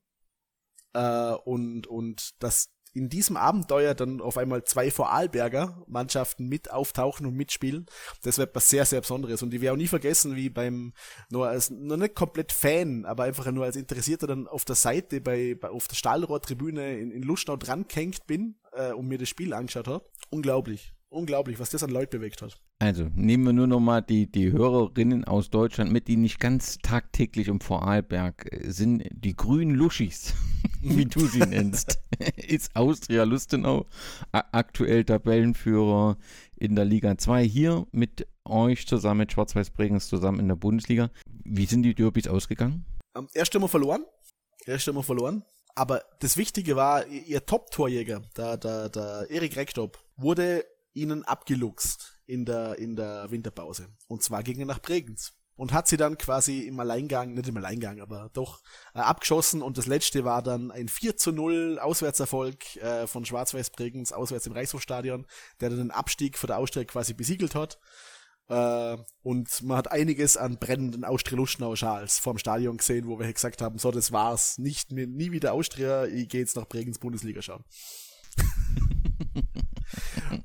Äh, 0.94 1.34
und, 1.46 1.88
und 1.88 2.42
dass 2.44 2.70
in 2.94 3.10
diesem 3.10 3.38
Abenteuer 3.38 3.94
dann 3.94 4.22
auf 4.22 4.38
einmal 4.38 4.64
zwei 4.64 4.92
Vorarlberger 4.92 5.84
Mannschaften 5.88 6.48
mit 6.48 6.72
auftauchen 6.72 7.26
und 7.26 7.36
mitspielen. 7.36 7.86
Das 8.24 8.38
wird 8.38 8.54
was 8.54 8.70
sehr, 8.70 8.86
sehr 8.86 9.02
Besonderes. 9.02 9.42
Und 9.42 9.54
ich 9.54 9.62
werde 9.62 9.74
auch 9.74 9.78
nie 9.78 9.88
vergessen, 9.88 10.36
wie 10.36 10.50
beim, 10.50 10.94
nur 11.30 11.48
als, 11.48 11.70
nur 11.70 11.98
nicht 11.98 12.16
komplett 12.16 12.52
Fan, 12.52 13.06
aber 13.06 13.24
einfach 13.24 13.50
nur 13.52 13.66
als 13.66 13.76
Interessierter 13.76 14.28
dann 14.28 14.48
auf 14.48 14.66
der 14.66 14.76
Seite 14.76 15.22
bei, 15.22 15.56
bei 15.56 15.70
auf 15.70 15.88
der 15.88 15.96
Stahlrohrtribüne 15.96 17.00
in, 17.00 17.12
in 17.12 17.24
Luschnau 17.24 17.56
dran 17.56 17.86
gehängt 17.88 18.28
bin 18.28 18.56
äh, 18.74 18.92
und 18.92 19.08
mir 19.08 19.18
das 19.18 19.30
Spiel 19.30 19.54
angeschaut 19.54 19.88
habe. 19.88 20.06
Unglaublich. 20.30 20.94
Unglaublich, 21.12 21.60
was 21.60 21.70
das 21.70 21.84
an 21.84 21.90
Leute 21.90 22.20
bewegt 22.20 22.42
hat. 22.42 22.58
Also 22.80 23.10
nehmen 23.16 23.44
wir 23.44 23.52
nur 23.52 23.68
noch 23.68 23.82
mal 23.82 24.00
die, 24.00 24.32
die 24.32 24.54
Hörerinnen 24.54 25.26
aus 25.26 25.50
Deutschland 25.50 25.92
mit, 25.92 26.08
die 26.08 26.16
nicht 26.16 26.40
ganz 26.40 26.78
tagtäglich 26.78 27.50
im 27.50 27.60
Vorarlberg 27.60 28.48
äh, 28.50 28.72
sind. 28.72 29.04
Die 29.12 29.36
grünen 29.36 29.76
Luschis, 29.76 30.34
wie 30.82 31.04
du 31.04 31.26
sie 31.26 31.40
nennst, 31.40 32.00
ist 32.38 32.74
Austria 32.78 33.26
Lustenau 33.26 33.88
aktuell 34.32 35.04
Tabellenführer 35.04 36.18
in 36.56 36.78
der 36.78 36.86
Liga 36.86 37.18
2. 37.18 37.44
Hier 37.44 37.86
mit 37.92 38.26
euch 38.46 38.88
zusammen, 38.88 39.20
mit 39.20 39.34
Schwarz-Weiß 39.34 39.72
Bregenz 39.72 40.08
zusammen 40.08 40.40
in 40.40 40.48
der 40.48 40.56
Bundesliga. 40.56 41.12
Wie 41.44 41.66
sind 41.66 41.84
die 41.84 41.94
Derbys 41.94 42.30
ausgegangen? 42.30 42.86
Um, 43.14 43.28
erst 43.34 43.54
einmal 43.54 43.70
verloren. 43.70 44.06
Erst 44.66 44.88
einmal 44.88 45.04
verloren. 45.04 45.44
Aber 45.76 46.04
das 46.22 46.38
Wichtige 46.38 46.78
war, 46.78 47.06
ihr 47.06 47.46
Top-Torjäger, 47.46 48.22
der, 48.38 48.56
der, 48.56 48.88
der 48.88 49.28
Erik 49.30 49.58
Rektop, 49.58 50.00
wurde 50.16 50.64
ihnen 50.94 51.24
abgeluchst 51.24 52.20
in 52.26 52.46
der, 52.46 52.78
in 52.80 52.96
der 52.96 53.30
Winterpause. 53.32 53.90
Und 54.08 54.24
zwar 54.24 54.44
ging 54.44 54.60
er 54.60 54.66
nach 54.66 54.80
Bregenz. 54.80 55.34
Und 55.56 55.74
hat 55.74 55.88
sie 55.88 55.98
dann 55.98 56.18
quasi 56.18 56.62
im 56.62 56.80
Alleingang, 56.80 57.34
nicht 57.34 57.48
im 57.48 57.58
Alleingang, 57.58 58.00
aber 58.00 58.32
doch 58.34 58.62
äh, 58.96 59.00
abgeschossen. 59.00 59.62
Und 59.62 59.78
das 59.78 59.86
letzte 59.86 60.24
war 60.24 60.42
dann 60.42 60.72
ein 60.72 60.88
4 60.88 61.18
zu 61.18 61.32
0 61.32 61.78
Auswärtserfolg 61.78 62.78
äh, 62.78 63.06
von 63.06 63.26
Schwarz-Weiß 63.26 63.70
Bregenz 63.70 64.12
auswärts 64.12 64.48
im 64.48 64.54
Reichshofstadion, 64.54 65.28
der 65.60 65.70
dann 65.70 65.78
den 65.78 65.92
Abstieg 65.92 66.40
für 66.40 66.48
der 66.48 66.58
Austria 66.58 66.86
quasi 66.86 67.14
besiegelt 67.14 67.54
hat. 67.54 67.80
Äh, 68.48 68.98
und 69.22 69.62
man 69.62 69.78
hat 69.78 69.92
einiges 69.92 70.36
an 70.36 70.58
brennenden 70.58 71.06
Austria-Luschnau-Schals 71.06 72.18
vorm 72.20 72.40
Stadion 72.40 72.78
gesehen, 72.78 73.08
wo 73.08 73.20
wir 73.20 73.32
gesagt 73.32 73.62
haben, 73.62 73.78
so, 73.78 73.92
das 73.92 74.12
war's. 74.12 74.58
Nicht, 74.58 74.92
nie 74.92 75.32
wieder 75.32 75.54
Austria, 75.54 76.06
ich 76.06 76.28
gehe 76.28 76.42
jetzt 76.42 76.56
nach 76.56 76.68
Bregenz 76.68 76.98
Bundesliga 76.98 77.42
schauen. 77.42 77.64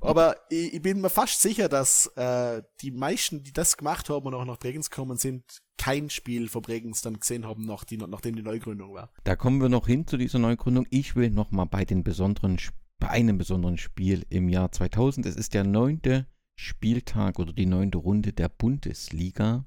Aber 0.01 0.37
ich, 0.51 0.75
ich, 0.75 0.83
bin 0.83 1.01
mir 1.01 1.11
fast 1.11 1.41
sicher, 1.41 1.69
dass 1.69 2.07
äh, 2.17 2.63
die 2.81 2.91
meisten, 2.91 3.43
die 3.43 3.53
das 3.53 3.77
gemacht 3.77 4.09
haben 4.09 4.27
und 4.27 4.35
auch 4.35 4.45
nach 4.45 4.59
Bregenz 4.59 4.91
gekommen 4.91 5.17
sind, 5.17 5.45
kein 5.79 6.11
Spiel 6.11 6.49
von 6.49 6.63
Bregenz 6.63 7.03
dann 7.03 7.19
gesehen 7.19 7.47
haben, 7.47 7.65
nach 7.65 7.85
die, 7.85 7.97
nachdem 7.97 8.37
die 8.37 8.43
Neugründung 8.43 8.95
war. 8.95 9.11
Da 9.25 9.37
kommen 9.37 9.61
wir 9.61 9.69
noch 9.69 9.87
hin 9.87 10.07
zu 10.07 10.17
dieser 10.17 10.39
Neugründung. 10.39 10.87
Ich 10.91 11.17
will 11.17 11.31
noch 11.31 11.51
mal 11.51 11.67
bei 11.67 11.85
den 11.85 12.03
besonderen, 12.03 12.59
bei 12.99 13.11
einem 13.11 13.39
besonderen 13.39 13.79
Spiel 13.79 14.25
im 14.31 14.49
Jahr 14.49 14.73
2000. 14.73 15.27
Es 15.27 15.37
ist 15.37 15.55
der 15.55 15.65
neunte 15.65 16.27
Spieltag 16.59 17.39
oder 17.39 17.53
die 17.53 17.67
neunte 17.67 17.99
Runde 17.99 18.33
der 18.33 18.49
Bundesliga. 18.49 19.65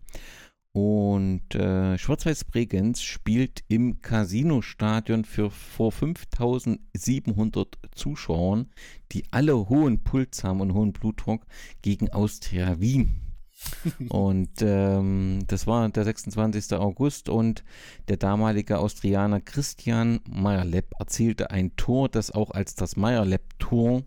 Und 0.71 1.55
äh, 1.55 1.97
Schwarz-Weiß 1.97 2.43
Bregenz 2.45 3.01
spielt 3.01 3.63
im 3.69 4.01
Casino-Stadion 4.01 5.25
für 5.25 5.49
vor 5.49 5.91
5700 5.91 7.79
Zuschauern, 7.95 8.69
die 9.11 9.23
alle 9.31 9.67
hohen 9.69 10.03
Puls 10.03 10.43
haben 10.43 10.61
und 10.61 10.75
hohen 10.75 10.93
Blutdruck 10.93 11.47
gegen 11.81 12.11
Austria 12.11 12.79
Wien. 12.79 13.21
und 14.09 14.61
ähm, 14.61 15.39
das 15.47 15.67
war 15.67 15.89
der 15.89 16.03
26. 16.05 16.73
August 16.73 17.29
und 17.29 17.63
der 18.07 18.17
damalige 18.17 18.79
Austrianer 18.79 19.41
Christian 19.41 20.21
Meyerlepp 20.29 20.93
erzielte 20.97 21.51
ein 21.51 21.75
Tor, 21.75 22.09
das 22.09 22.31
auch 22.31 22.51
als 22.51 22.75
das 22.75 22.95
Meyerlepp-Tor 22.95 24.03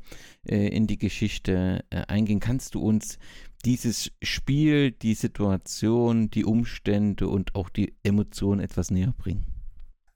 äh, 0.46 0.68
in 0.68 0.86
die 0.86 0.98
Geschichte 0.98 1.84
äh, 1.90 2.02
einging. 2.08 2.40
Kannst 2.40 2.74
du 2.74 2.80
uns 2.80 3.18
dieses 3.64 4.10
Spiel, 4.22 4.90
die 4.90 5.14
Situation, 5.14 6.30
die 6.30 6.44
Umstände 6.44 7.28
und 7.28 7.54
auch 7.54 7.68
die 7.68 7.96
Emotionen 8.02 8.60
etwas 8.60 8.90
näher 8.90 9.14
bringen? 9.16 9.46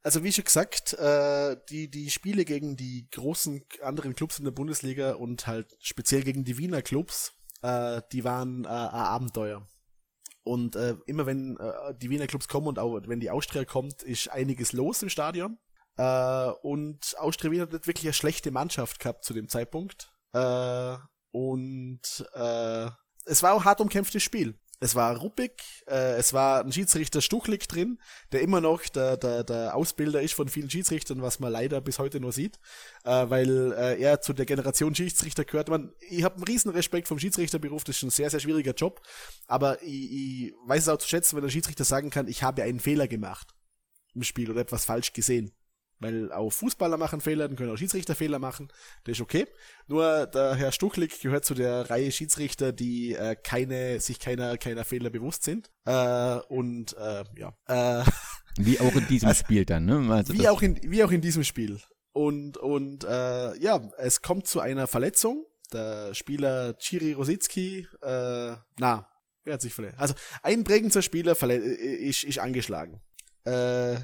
Also 0.07 0.23
wie 0.23 0.33
schon 0.33 0.45
gesagt, 0.45 0.93
äh, 0.93 1.57
die, 1.69 1.91
die 1.91 2.11
Spiele 2.11 2.45
gegen 2.45 2.77
die 2.77 3.09
großen 3.11 3.65
anderen 3.83 4.15
Clubs 4.15 4.39
in 4.39 4.45
der 4.45 4.53
Bundesliga 4.53 5.15
und 5.15 5.49
halt 5.49 5.77
speziell 5.81 6.23
gegen 6.23 6.45
die 6.45 6.59
Wiener 6.59 6.81
Clubs, 6.81 7.35
äh, 7.63 8.03
die 8.13 8.23
waren 8.23 8.65
äh, 8.65 8.69
ein 8.69 8.91
Abenteuer. 8.91 9.67
Und 10.45 10.77
immer 11.07 11.27
wenn 11.27 11.59
die 12.01 12.09
Wiener 12.09 12.29
Clubs 12.29 12.47
kommen 12.47 12.69
und 12.69 12.79
auch 12.79 13.01
wenn 13.09 13.19
die 13.19 13.31
Austria 13.31 13.65
kommt, 13.65 14.05
ist 14.05 14.31
einiges 14.31 14.73
los 14.73 15.03
im 15.03 15.09
Stadion. 15.09 15.59
Und 15.97 17.17
Austria 17.19 17.51
Wien 17.51 17.63
hat 17.63 17.73
nicht 17.73 17.89
wirklich 17.89 18.07
eine 18.07 18.13
schlechte 18.13 18.53
Mannschaft 18.53 19.01
gehabt 19.01 19.25
zu 19.25 19.35
dem 19.35 19.49
Zeitpunkt. 19.49 20.15
Und 21.33 22.01
äh, 22.33 22.91
es 23.27 23.43
war 23.43 23.53
auch 23.53 23.65
hart 23.65 23.81
umkämpftes 23.81 24.23
Spiel. 24.23 24.59
Es 24.79 24.95
war 24.95 25.17
ruppig, 25.17 25.53
äh, 25.87 26.17
es 26.17 26.35
war 26.35 26.63
ein 26.63 26.71
Schiedsrichter 26.71 27.23
Stuchlik 27.23 27.67
drin, 27.67 27.99
der 28.33 28.43
immer 28.43 28.61
noch 28.61 28.83
der, 28.83 29.17
der, 29.17 29.43
der 29.43 29.75
Ausbilder 29.75 30.21
ist 30.21 30.35
von 30.35 30.49
vielen 30.49 30.69
Schiedsrichtern, 30.69 31.23
was 31.23 31.41
man 31.41 31.51
leider 31.51 31.81
bis 31.81 31.99
heute 31.99 32.21
nur 32.21 32.33
sieht, 32.33 32.59
äh, 33.05 33.25
weil 33.31 33.73
äh, 33.73 33.99
er 33.99 34.21
zu 34.21 34.35
der 34.35 34.45
Generation 34.45 34.95
Schiedsrichter 34.95 35.47
gehört. 35.47 35.71
Man, 35.71 35.95
ich 36.11 36.25
habe 36.25 36.35
einen 36.35 36.45
riesen 36.45 36.71
Respekt 36.73 37.09
vom 37.09 37.19
Schiedsrichterberuf, 37.19 37.85
das 37.85 37.97
ist 37.97 38.03
ein 38.03 38.11
sehr, 38.11 38.29
sehr 38.29 38.41
schwieriger 38.41 38.75
Job, 38.75 39.01
aber 39.47 39.83
ich, 39.83 40.13
ich 40.13 40.55
weiß 40.67 40.83
es 40.83 40.89
auch 40.91 40.99
zu 40.99 41.09
schätzen, 41.09 41.37
wenn 41.37 41.45
der 41.45 41.51
Schiedsrichter 41.51 41.85
sagen 41.85 42.11
kann, 42.11 42.29
ich 42.29 42.43
habe 42.43 42.63
einen 42.63 42.81
Fehler 42.81 43.09
gemacht 43.09 43.55
im 44.15 44.25
Spiel 44.25 44.51
oder 44.51 44.61
etwas 44.61 44.85
falsch 44.85 45.15
gesehen. 45.15 45.53
Weil 45.99 46.31
auch 46.31 46.51
Fußballer 46.51 46.99
machen 46.99 47.21
Fehler, 47.21 47.49
dann 47.49 47.57
können 47.57 47.73
auch 47.73 47.79
Schiedsrichter 47.79 48.15
Fehler 48.15 48.39
machen. 48.39 48.69
Das 49.05 49.13
ist 49.17 49.21
okay. 49.23 49.47
Nur 49.87 50.27
der 50.27 50.55
Herr 50.55 50.73
Stuchlik 50.73 51.21
gehört 51.23 51.45
zu 51.45 51.55
der 51.55 51.89
Reihe 51.89 52.13
Schiedsrichter, 52.13 52.73
die 52.73 53.15
äh, 53.15 53.35
keine, 53.35 53.99
sich 54.01 54.21
keiner, 54.21 54.59
keiner 54.59 54.85
Fehler 54.85 55.11
bewusst 55.11 55.45
sind. 55.45 55.71
Äh, 55.87 56.37
und 56.49 56.95
äh, 56.99 57.25
ja. 57.37 57.57
Äh, 57.67 58.05
wie 58.59 58.79
auch 58.79 58.95
in 58.95 59.07
diesem 59.09 59.29
also, 59.29 59.41
Spiel 59.41 59.65
dann, 59.65 59.87
ne? 59.87 60.07
Also 60.13 60.35
wie, 60.35 60.49
auch 60.49 60.61
in, 60.61 60.79
wie 60.83 61.03
auch 61.03 61.11
in 61.11 61.23
diesem 61.23 61.45
Spiel. 61.45 61.81
und, 62.13 62.59
und 62.59 63.05
äh, 63.05 63.57
ja, 63.59 63.91
es 63.99 64.21
kommt 64.21 64.47
zu 64.47 64.61
einer 64.61 64.87
Verletzung. 64.87 65.47
Der 65.73 66.15
Spieler 66.15 66.77
Chiri 66.79 67.15
Rosicki, 67.15 67.89
äh, 68.01 68.55
na, 68.79 69.09
wer 69.45 69.55
hat 69.55 69.63
sich 69.63 69.75
verletzt? 69.75 69.99
Also 69.99 70.15
ein 70.43 70.63
Bregenzer 70.63 71.03
Spieler 71.03 71.33
ist, 71.43 72.23
ist 72.23 72.39
angeschlagen. 72.39 73.01
Äh, 73.45 73.97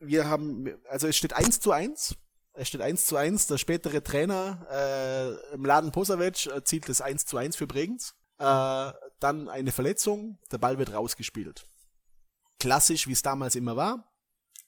wir 0.00 0.28
haben, 0.28 0.76
also 0.88 1.06
es 1.06 1.16
steht 1.16 1.32
1 1.32 1.60
zu 1.60 1.72
1. 1.72 2.16
Es 2.54 2.68
steht 2.68 2.80
1 2.80 3.06
zu 3.06 3.16
1. 3.16 3.46
Der 3.48 3.58
spätere 3.58 4.02
Trainer 4.02 4.66
äh, 4.70 5.54
im 5.54 5.64
Laden 5.64 5.92
Posavic 5.92 6.46
erzielt 6.46 6.88
das 6.88 7.00
1 7.00 7.26
zu 7.26 7.36
1 7.36 7.56
für 7.56 7.66
Bregenz. 7.66 8.14
Äh, 8.38 8.92
dann 9.20 9.48
eine 9.48 9.72
Verletzung, 9.72 10.38
der 10.50 10.58
Ball 10.58 10.78
wird 10.78 10.92
rausgespielt. 10.92 11.66
Klassisch, 12.58 13.06
wie 13.06 13.12
es 13.12 13.22
damals 13.22 13.54
immer 13.54 13.76
war. 13.76 14.12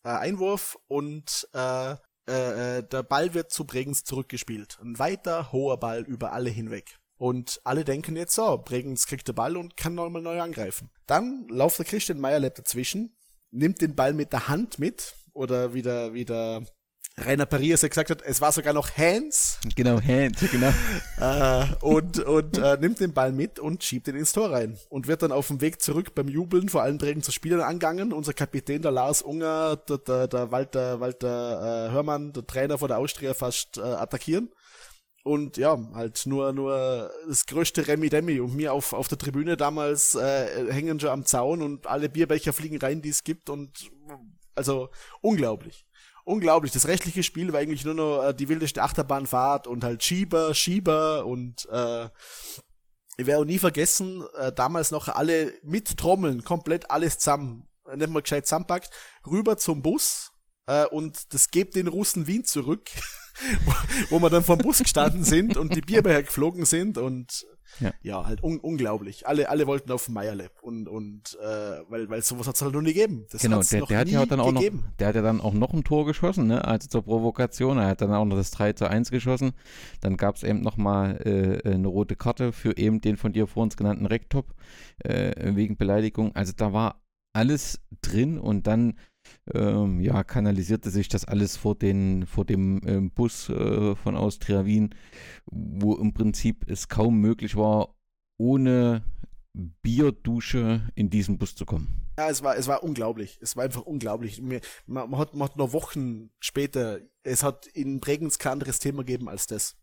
Äh, 0.04 0.10
Einwurf 0.10 0.78
und 0.86 1.48
äh, 1.54 1.92
äh, 2.26 2.82
der 2.82 3.02
Ball 3.02 3.34
wird 3.34 3.50
zu 3.50 3.64
Bregenz 3.64 4.04
zurückgespielt. 4.04 4.78
Ein 4.80 4.98
weiter 4.98 5.52
hoher 5.52 5.78
Ball 5.78 6.02
über 6.02 6.32
alle 6.32 6.50
hinweg. 6.50 6.98
Und 7.16 7.60
alle 7.64 7.84
denken 7.84 8.16
jetzt 8.16 8.34
so, 8.34 8.58
Bregenz 8.58 9.06
kriegt 9.06 9.26
den 9.26 9.34
Ball 9.34 9.56
und 9.56 9.76
kann 9.76 9.94
nochmal 9.94 10.22
neu 10.22 10.40
angreifen. 10.40 10.90
Dann 11.06 11.48
lauft 11.48 11.78
der 11.78 11.86
Christian 11.86 12.20
Meyerlepp 12.20 12.54
dazwischen, 12.54 13.16
nimmt 13.50 13.80
den 13.80 13.94
Ball 13.94 14.12
mit 14.12 14.32
der 14.32 14.48
Hand 14.48 14.78
mit 14.78 15.14
oder 15.32 15.74
wieder, 15.74 16.14
wieder 16.14 16.62
Rainer 17.20 17.46
Parias 17.46 17.82
ja 17.82 17.88
gesagt 17.88 18.10
hat, 18.10 18.22
es 18.22 18.40
war 18.40 18.52
sogar 18.52 18.72
noch 18.72 18.96
Hands. 18.96 19.58
Genau, 19.74 20.00
Hands, 20.00 20.38
genau. 20.50 20.72
äh, 21.20 21.66
und 21.80 22.20
und 22.20 22.58
äh, 22.58 22.76
nimmt 22.80 23.00
den 23.00 23.12
Ball 23.12 23.32
mit 23.32 23.58
und 23.58 23.82
schiebt 23.82 24.08
ihn 24.08 24.16
ins 24.16 24.32
Tor 24.32 24.52
rein. 24.52 24.78
Und 24.88 25.08
wird 25.08 25.22
dann 25.22 25.32
auf 25.32 25.48
dem 25.48 25.60
Weg 25.60 25.82
zurück 25.82 26.14
beim 26.14 26.28
Jubeln 26.28 26.68
vor 26.68 26.82
allen 26.82 26.98
Trägen 26.98 27.22
zu 27.22 27.32
Spielern 27.32 27.60
angegangen. 27.60 28.12
Unser 28.12 28.34
Kapitän, 28.34 28.82
der 28.82 28.92
Lars 28.92 29.22
Unger, 29.22 29.76
der, 29.76 29.98
der, 29.98 30.28
der 30.28 30.50
Walter, 30.50 31.00
Walter 31.00 31.88
äh, 31.88 31.92
Hörmann, 31.92 32.32
der 32.32 32.46
Trainer 32.46 32.78
von 32.78 32.88
der 32.88 32.98
Austria 32.98 33.34
fast 33.34 33.78
äh, 33.78 33.82
attackieren. 33.82 34.50
Und 35.28 35.58
ja, 35.58 35.78
halt 35.92 36.22
nur, 36.24 36.54
nur 36.54 37.12
das 37.28 37.44
größte 37.44 37.86
Remi 37.86 38.08
Demi 38.08 38.40
und 38.40 38.56
mir 38.56 38.72
auf, 38.72 38.94
auf 38.94 39.08
der 39.08 39.18
Tribüne 39.18 39.58
damals 39.58 40.14
äh, 40.14 40.72
hängen 40.72 40.98
schon 40.98 41.10
am 41.10 41.26
Zaun 41.26 41.60
und 41.60 41.86
alle 41.86 42.08
Bierbecher 42.08 42.54
fliegen 42.54 42.78
rein, 42.78 43.02
die 43.02 43.10
es 43.10 43.24
gibt. 43.24 43.50
Und 43.50 43.90
also 44.54 44.88
unglaublich. 45.20 45.84
Unglaublich. 46.24 46.72
Das 46.72 46.88
rechtliche 46.88 47.22
Spiel 47.22 47.52
war 47.52 47.60
eigentlich 47.60 47.84
nur 47.84 47.92
noch 47.92 48.24
äh, 48.24 48.32
die 48.32 48.48
wildeste 48.48 48.82
Achterbahnfahrt 48.82 49.66
und 49.66 49.84
halt 49.84 50.02
Schieber, 50.02 50.54
Schieber 50.54 51.26
und 51.26 51.68
äh, 51.70 52.08
ich 53.18 53.26
werde 53.26 53.42
auch 53.42 53.44
nie 53.44 53.58
vergessen, 53.58 54.24
äh, 54.38 54.50
damals 54.50 54.90
noch 54.92 55.08
alle 55.08 55.52
mit 55.62 55.94
Trommeln, 55.98 56.42
komplett 56.42 56.90
alles 56.90 57.18
zusammen, 57.18 57.68
nennt 57.84 58.14
man 58.14 58.22
gescheit 58.22 58.46
zusammenpackt, 58.46 58.88
rüber 59.26 59.58
zum 59.58 59.82
Bus 59.82 60.32
äh, 60.64 60.86
und 60.86 61.34
das 61.34 61.50
gibt 61.50 61.74
den 61.74 61.86
Russen 61.88 62.26
Wien 62.26 62.44
zurück, 62.46 62.88
wo, 63.64 63.72
wo 64.10 64.22
wir 64.22 64.30
dann 64.30 64.44
vom 64.44 64.58
Bus 64.58 64.78
gestanden 64.78 65.24
sind 65.24 65.56
und 65.56 65.74
die 65.74 65.80
Bierbecher 65.80 66.22
geflogen 66.22 66.64
sind 66.64 66.98
und 66.98 67.46
ja, 67.80 67.92
ja 68.02 68.26
halt 68.26 68.42
un 68.42 68.58
unglaublich. 68.58 69.26
Alle, 69.26 69.48
alle 69.48 69.66
wollten 69.66 69.92
auf 69.92 70.08
Meierlab 70.08 70.62
und, 70.62 70.88
und 70.88 71.38
äh, 71.40 71.46
weil, 71.88 72.08
weil 72.08 72.22
sowas 72.22 72.46
hat 72.46 72.56
es 72.56 72.62
halt 72.62 72.74
noch 72.74 72.80
nie 72.80 72.92
gegeben. 72.92 73.26
Das 73.30 73.42
genau, 73.42 73.60
der, 73.62 73.86
der 73.86 73.98
hat 73.98 74.08
ja 74.08 74.26
dann 74.26 74.40
auch 74.40 74.52
gegeben. 74.52 74.84
noch, 74.84 74.96
der 74.96 75.08
hat 75.08 75.14
ja 75.14 75.22
dann 75.22 75.40
auch 75.40 75.52
noch 75.52 75.72
ein 75.72 75.84
Tor 75.84 76.06
geschossen, 76.06 76.46
ne? 76.46 76.64
Also 76.64 76.88
zur 76.88 77.02
Provokation. 77.02 77.78
Er 77.78 77.88
hat 77.88 78.00
dann 78.00 78.12
auch 78.12 78.24
noch 78.24 78.36
das 78.36 78.50
3 78.50 78.72
zu 78.72 78.88
1 78.88 79.10
geschossen. 79.10 79.52
Dann 80.00 80.16
gab 80.16 80.36
es 80.36 80.42
eben 80.42 80.60
nochmal 80.60 81.20
äh, 81.24 81.68
eine 81.68 81.88
rote 81.88 82.16
Karte 82.16 82.52
für 82.52 82.76
eben 82.76 83.00
den 83.00 83.16
von 83.16 83.32
dir 83.32 83.46
vor 83.46 83.62
uns 83.62 83.76
genannten 83.76 84.06
Rektop 84.06 84.54
äh, 84.98 85.54
wegen 85.54 85.76
Beleidigung. 85.76 86.34
Also 86.34 86.52
da 86.56 86.72
war 86.72 87.02
alles 87.32 87.80
drin 88.02 88.38
und 88.38 88.66
dann 88.66 88.94
ähm, 89.54 90.00
ja, 90.00 90.24
kanalisierte 90.24 90.90
sich 90.90 91.08
das 91.08 91.24
alles 91.24 91.56
vor, 91.56 91.74
den, 91.74 92.26
vor 92.26 92.44
dem 92.44 92.80
ähm, 92.86 93.10
Bus 93.10 93.48
äh, 93.48 93.94
von 93.96 94.16
Austria 94.16 94.64
Wien, 94.64 94.94
wo 95.46 95.94
im 95.94 96.12
Prinzip 96.12 96.64
es 96.68 96.88
kaum 96.88 97.20
möglich 97.20 97.56
war, 97.56 97.94
ohne 98.36 99.02
Bierdusche 99.82 100.88
in 100.94 101.10
diesen 101.10 101.38
Bus 101.38 101.54
zu 101.56 101.66
kommen. 101.66 102.08
Ja, 102.18 102.28
es 102.28 102.42
war, 102.42 102.56
es 102.56 102.66
war 102.66 102.82
unglaublich. 102.82 103.38
Es 103.40 103.56
war 103.56 103.64
einfach 103.64 103.82
unglaublich. 103.82 104.40
Man, 104.40 104.60
man, 104.86 105.18
hat, 105.18 105.34
man 105.34 105.48
hat 105.48 105.56
noch 105.56 105.72
Wochen 105.72 106.30
später, 106.40 107.00
es 107.22 107.42
hat 107.42 107.66
in 107.66 108.00
Bregenz 108.00 108.38
kein 108.38 108.54
anderes 108.54 108.78
Thema 108.78 109.04
gegeben 109.04 109.28
als 109.28 109.46
das 109.46 109.76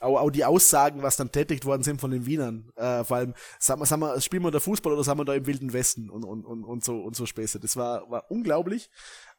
auch, 0.00 0.18
auch 0.18 0.30
die 0.30 0.44
Aussagen, 0.44 1.02
was 1.02 1.16
dann 1.16 1.30
tätigt 1.30 1.64
worden 1.64 1.82
sind 1.82 2.00
von 2.00 2.10
den 2.10 2.26
Wienern, 2.26 2.72
äh, 2.76 3.04
vor 3.04 3.18
allem, 3.18 3.34
sagen 3.58 3.80
wir, 3.80 3.86
sagen 3.86 4.00
wir, 4.00 4.20
spielen 4.20 4.42
wir 4.42 4.50
da 4.50 4.60
Fußball 4.60 4.92
oder 4.92 5.04
sind 5.04 5.18
wir 5.18 5.24
da 5.24 5.34
im 5.34 5.46
Wilden 5.46 5.72
Westen 5.72 6.10
und, 6.10 6.24
und, 6.24 6.44
und, 6.44 6.64
und 6.64 6.84
so 6.84 7.00
und 7.02 7.14
so 7.14 7.26
Späße. 7.26 7.60
Das 7.60 7.76
war, 7.76 8.10
war 8.10 8.30
unglaublich. 8.30 8.90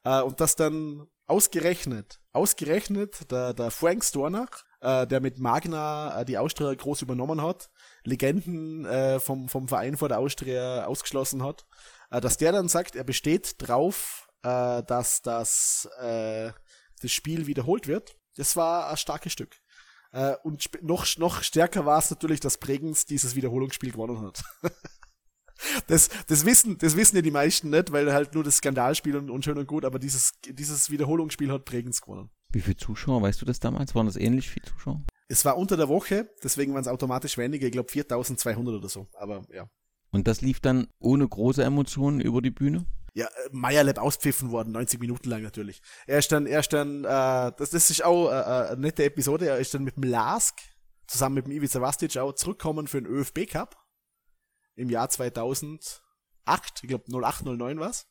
Äh, 0.04 0.22
und 0.22 0.40
das 0.40 0.56
dann 0.56 1.08
ausgerechnet, 1.28 2.20
ausgerechnet 2.34 3.32
der, 3.32 3.54
der 3.54 3.72
Frank 3.72 4.04
Stornach, 4.04 4.64
äh, 4.82 5.08
der 5.08 5.22
mit 5.22 5.40
Magna 5.40 6.22
äh, 6.22 6.26
die 6.26 6.38
Austria 6.38 6.74
groß 6.74 7.02
übernommen 7.02 7.42
hat, 7.42 7.70
Legenden 8.04 8.86
äh, 8.86 9.20
vom, 9.20 9.48
vom 9.50 9.68
Verein 9.68 9.98
vor 9.98 10.10
der 10.10 10.20
Austria 10.20 10.86
ausgeschlossen 10.86 11.44
hat, 11.44 11.66
äh, 12.10 12.22
dass 12.22 12.38
der 12.38 12.52
dann 12.52 12.68
sagt, 12.68 12.96
er 12.96 13.04
besteht 13.04 13.56
drauf, 13.58 14.28
äh, 14.44 14.84
dass 14.84 15.22
das, 15.22 15.88
äh, 16.00 16.52
das 17.02 17.12
Spiel 17.12 17.48
wiederholt 17.48 17.88
wird. 17.88 18.16
Das 18.36 18.56
war 18.56 18.90
ein 18.90 18.98
starkes 18.98 19.32
Stück. 19.32 19.61
Äh, 20.12 20.36
und 20.44 20.70
noch, 20.84 21.06
noch 21.18 21.44
stärker 21.44 21.86
war 21.86 22.00
es 22.00 22.10
natürlich, 22.10 22.40
dass 22.40 22.58
Bregenz 22.58 23.06
dieses 23.06 23.36
Wiederholungsspiel 23.36 23.92
gewonnen 23.92 24.22
hat. 24.22 24.44
das, 25.88 26.10
das, 26.28 26.46
wissen, 26.46 26.78
das 26.78 26.96
wissen 26.96 27.16
ja 27.16 27.22
die 27.22 27.32
meisten 27.32 27.70
nicht, 27.70 27.92
weil 27.92 28.12
halt 28.12 28.34
nur 28.34 28.44
das 28.44 28.58
Skandalspiel 28.58 29.16
und, 29.16 29.30
und 29.30 29.46
schön 29.46 29.58
und 29.58 29.68
gut, 29.68 29.86
aber 29.86 30.00
dieses, 30.00 30.34
dieses 30.46 30.90
Wiederholungsspiel 30.90 31.52
hat 31.52 31.66
Bregenz 31.66 32.02
gewonnen. 32.02 32.30
Wie 32.52 32.62
viele 32.62 32.76
Zuschauer, 32.76 33.22
weißt 33.22 33.42
du 33.42 33.46
das 33.46 33.60
damals? 33.60 33.96
Waren 33.96 34.08
das 34.08 34.18
ähnlich 34.18 34.50
viele 34.50 34.66
Zuschauer? 34.66 35.02
Es 35.30 35.46
war 35.46 35.58
unter 35.58 35.78
der 35.78 35.88
Woche, 35.88 36.30
deswegen 36.44 36.74
waren 36.74 36.82
es 36.82 36.90
automatisch 36.90 37.38
weniger, 37.38 37.66
ich 37.66 37.72
glaube 37.72 37.90
4200 37.90 38.76
oder 38.76 38.90
so, 38.90 39.08
aber 39.14 39.44
ja. 39.54 39.70
Und 40.12 40.28
das 40.28 40.42
lief 40.42 40.60
dann 40.60 40.88
ohne 41.00 41.26
große 41.26 41.64
Emotionen 41.64 42.20
über 42.20 42.42
die 42.42 42.52
Bühne? 42.52 42.86
Ja, 43.14 43.26
äh, 43.26 43.50
Meyerlab 43.52 43.98
auspfiffen 43.98 44.52
worden, 44.52 44.72
90 44.72 45.00
Minuten 45.00 45.30
lang 45.30 45.44
natürlich. 45.44 45.82
Er 46.08 46.20
ist 46.20 46.32
dann, 46.32 46.46
er 46.46 46.60
ist 46.60 46.74
dann, 46.74 47.04
äh, 47.04 47.52
das, 47.58 47.72
das 47.72 47.90
ist 47.90 48.04
auch 48.04 48.30
äh, 48.30 48.40
äh, 48.40 48.72
eine 48.72 48.82
nette 48.82 49.04
Episode, 49.04 49.48
er 49.48 49.58
ist 49.58 49.74
dann 49.74 49.84
mit 49.84 49.96
dem 49.98 50.04
Lask 50.04 50.60
zusammen 51.08 51.36
mit 51.36 51.46
dem 51.46 51.52
Ivica 51.52 51.82
Vastic 51.82 52.18
auch 52.18 52.34
zurückkommen 52.34 52.88
für 52.88 53.02
den 53.02 53.12
ÖFB 53.12 53.48
Cup 53.50 53.76
im 54.76 54.90
Jahr 54.90 55.10
2008, 55.10 56.02
ich 56.82 56.88
glaube 56.88 57.06
08, 57.12 57.46
09 57.46 57.80
was. 57.80 58.08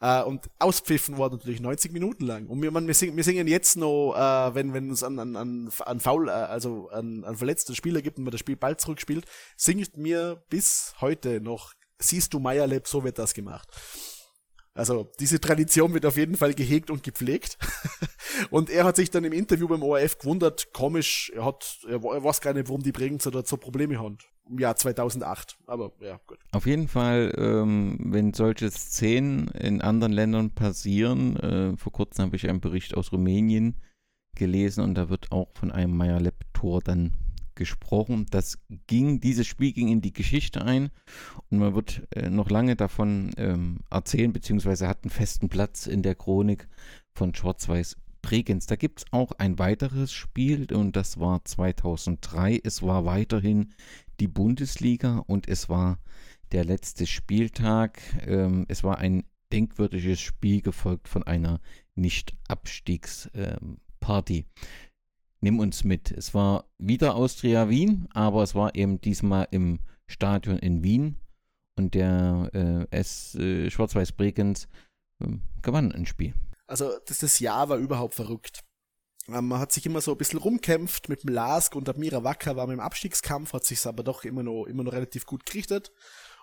Äh, 0.00 0.22
und 0.22 0.48
auspfiffen 0.58 1.18
worden 1.18 1.34
natürlich 1.36 1.60
90 1.60 1.92
Minuten 1.92 2.24
lang. 2.24 2.46
Und 2.46 2.62
wir, 2.62 2.70
man, 2.70 2.86
wir, 2.86 2.94
singen, 2.94 3.16
wir 3.16 3.24
singen 3.24 3.46
jetzt 3.46 3.76
noch, 3.76 4.14
äh, 4.14 4.54
wenn, 4.54 4.72
wenn 4.72 4.90
es 4.90 5.02
an, 5.02 5.18
an, 5.18 5.36
an, 5.36 5.70
an 5.80 6.00
Foul, 6.00 6.28
äh, 6.28 6.32
also 6.32 6.88
an, 6.88 7.22
an 7.24 7.36
verletzten 7.36 7.74
Spieler 7.74 8.00
gibt 8.00 8.16
und 8.16 8.24
man 8.24 8.30
das 8.30 8.40
Spiel 8.40 8.56
bald 8.56 8.80
zurückspielt, 8.80 9.26
singt 9.58 9.98
mir 9.98 10.42
bis 10.48 10.94
heute 11.02 11.42
noch 11.42 11.74
siehst 12.00 12.34
du 12.34 12.40
Meierlab, 12.40 12.88
so 12.88 13.04
wird 13.04 13.18
das 13.18 13.34
gemacht. 13.34 13.68
Also 14.74 15.10
diese 15.18 15.40
Tradition 15.40 15.92
wird 15.94 16.06
auf 16.06 16.16
jeden 16.16 16.36
Fall 16.36 16.54
gehegt 16.54 16.90
und 16.90 17.02
gepflegt. 17.02 17.58
und 18.50 18.70
er 18.70 18.84
hat 18.84 18.96
sich 18.96 19.10
dann 19.10 19.24
im 19.24 19.32
Interview 19.32 19.66
beim 19.68 19.82
ORF 19.82 20.18
gewundert, 20.18 20.72
komisch, 20.72 21.30
er 21.34 21.44
hat, 21.44 21.78
er 21.88 22.02
weiß 22.02 22.40
gar 22.40 22.54
nicht, 22.54 22.68
warum 22.68 22.82
die 22.82 22.92
Bregenzer 22.92 23.30
da 23.30 23.44
so 23.44 23.56
Probleme 23.56 23.98
haben. 23.98 24.18
Im 24.48 24.58
Jahr 24.58 24.76
2008. 24.76 25.58
Aber 25.66 25.92
ja, 26.00 26.20
gut. 26.26 26.38
Auf 26.52 26.66
jeden 26.66 26.88
Fall, 26.88 27.32
ähm, 27.36 27.98
wenn 28.00 28.32
solche 28.32 28.70
Szenen 28.70 29.48
in 29.48 29.80
anderen 29.80 30.12
Ländern 30.12 30.50
passieren, 30.50 31.36
äh, 31.36 31.76
vor 31.76 31.92
kurzem 31.92 32.26
habe 32.26 32.36
ich 32.36 32.48
einen 32.48 32.60
Bericht 32.60 32.96
aus 32.96 33.12
Rumänien 33.12 33.80
gelesen 34.34 34.82
und 34.82 34.94
da 34.94 35.08
wird 35.08 35.30
auch 35.30 35.48
von 35.54 35.70
einem 35.70 35.96
Meyer-Lab-Tor 35.96 36.80
dann 36.80 37.12
gesprochen. 37.60 38.24
Das 38.30 38.58
ging, 38.86 39.20
dieses 39.20 39.46
Spiel 39.46 39.72
ging 39.72 39.88
in 39.88 40.00
die 40.00 40.14
Geschichte 40.14 40.64
ein 40.64 40.88
und 41.50 41.58
man 41.58 41.74
wird 41.74 42.08
äh, 42.16 42.30
noch 42.30 42.48
lange 42.48 42.74
davon 42.74 43.32
ähm, 43.36 43.80
erzählen, 43.90 44.32
beziehungsweise 44.32 44.88
hat 44.88 45.04
einen 45.04 45.10
festen 45.10 45.50
Platz 45.50 45.86
in 45.86 46.02
der 46.02 46.14
Chronik 46.14 46.68
von 47.12 47.34
Schwarz-Weiß 47.34 47.98
Bregenz. 48.22 48.66
Da 48.66 48.76
gibt 48.76 49.00
es 49.00 49.04
auch 49.10 49.32
ein 49.32 49.58
weiteres 49.58 50.10
Spiel 50.10 50.72
und 50.72 50.96
das 50.96 51.20
war 51.20 51.44
2003. 51.44 52.62
Es 52.64 52.82
war 52.82 53.04
weiterhin 53.04 53.74
die 54.20 54.28
Bundesliga 54.28 55.18
und 55.18 55.46
es 55.46 55.68
war 55.68 55.98
der 56.52 56.64
letzte 56.64 57.06
Spieltag. 57.06 58.00
Ähm, 58.26 58.64
es 58.68 58.82
war 58.82 58.96
ein 58.96 59.24
denkwürdiges 59.52 60.18
Spiel 60.18 60.62
gefolgt 60.62 61.08
von 61.08 61.24
einer 61.24 61.60
Nicht-Abstiegsparty. 61.94 64.38
Ähm, 64.38 64.46
nimm 65.40 65.58
uns 65.58 65.84
mit. 65.84 66.10
Es 66.10 66.34
war 66.34 66.64
wieder 66.78 67.14
Austria 67.14 67.68
Wien, 67.68 68.08
aber 68.12 68.42
es 68.42 68.54
war 68.54 68.74
eben 68.74 69.00
diesmal 69.00 69.48
im 69.50 69.80
Stadion 70.06 70.58
in 70.58 70.82
Wien 70.82 71.16
und 71.76 71.94
der 71.94 72.50
äh, 72.52 72.96
S 72.96 73.34
äh, 73.36 73.70
Schwarz-Weiß 73.70 74.12
Bregenz 74.12 74.68
äh, 75.20 75.28
gewann 75.62 75.92
ein 75.92 76.06
Spiel. 76.06 76.34
Also 76.66 76.92
das, 77.06 77.18
das 77.18 77.40
Jahr 77.40 77.68
war 77.68 77.78
überhaupt 77.78 78.14
verrückt. 78.14 78.60
Ähm, 79.28 79.48
man 79.48 79.60
hat 79.60 79.72
sich 79.72 79.86
immer 79.86 80.00
so 80.00 80.12
ein 80.12 80.18
bisschen 80.18 80.38
rumkämpft 80.38 81.08
mit 81.08 81.22
dem 81.22 81.32
Lask 81.32 81.74
und 81.74 81.88
Admira 81.88 82.24
Wacker 82.24 82.56
war 82.56 82.66
mit 82.66 82.76
dem 82.76 82.80
Abstiegskampf, 82.80 83.52
hat 83.52 83.64
sich 83.64 83.84
aber 83.86 84.02
doch 84.02 84.24
immer 84.24 84.42
noch, 84.42 84.64
immer 84.64 84.84
noch 84.84 84.92
relativ 84.92 85.26
gut 85.26 85.46
gerichtet 85.46 85.92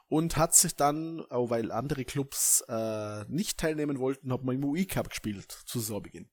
und 0.09 0.37
hat 0.37 0.55
sich 0.55 0.75
dann, 0.75 1.21
auch 1.29 1.49
weil 1.49 1.71
andere 1.71 2.05
Clubs 2.05 2.63
äh, 2.67 3.25
nicht 3.27 3.57
teilnehmen 3.57 3.99
wollten, 3.99 4.31
hat 4.31 4.43
man 4.43 4.55
im 4.55 4.63
UI 4.63 4.85
Cup 4.85 5.09
gespielt 5.09 5.51
zu 5.51 5.79
Saisonbeginn. 5.79 6.29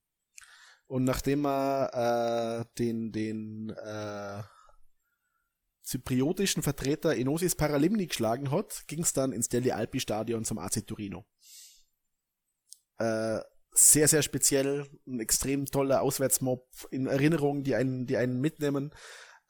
Und 0.86 1.04
nachdem 1.04 1.46
er 1.46 2.60
äh, 2.62 2.64
den, 2.78 3.12
den 3.12 3.70
äh, 3.70 4.42
zypriotischen 5.82 6.62
Vertreter 6.62 7.16
Enosis 7.16 7.54
Paralimni 7.54 8.06
geschlagen 8.06 8.50
hat, 8.50 8.86
ging 8.86 9.02
es 9.02 9.12
dann 9.12 9.32
ins 9.32 9.48
Deli 9.48 9.72
Alpi 9.72 10.00
Stadion 10.00 10.44
zum 10.44 10.58
AC 10.58 10.86
Torino. 10.86 11.24
Äh, 12.98 13.40
sehr, 13.72 14.08
sehr 14.08 14.22
speziell, 14.22 14.86
ein 15.06 15.20
extrem 15.20 15.66
toller 15.66 16.02
Auswärtsmob 16.02 16.68
in 16.90 17.06
Erinnerungen, 17.06 17.64
die 17.64 17.74
einen, 17.74 18.06
die 18.06 18.16
einen 18.16 18.40
mitnehmen. 18.40 18.94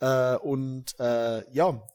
Äh, 0.00 0.36
und 0.36 0.98
äh, 0.98 1.48
ja, 1.52 1.86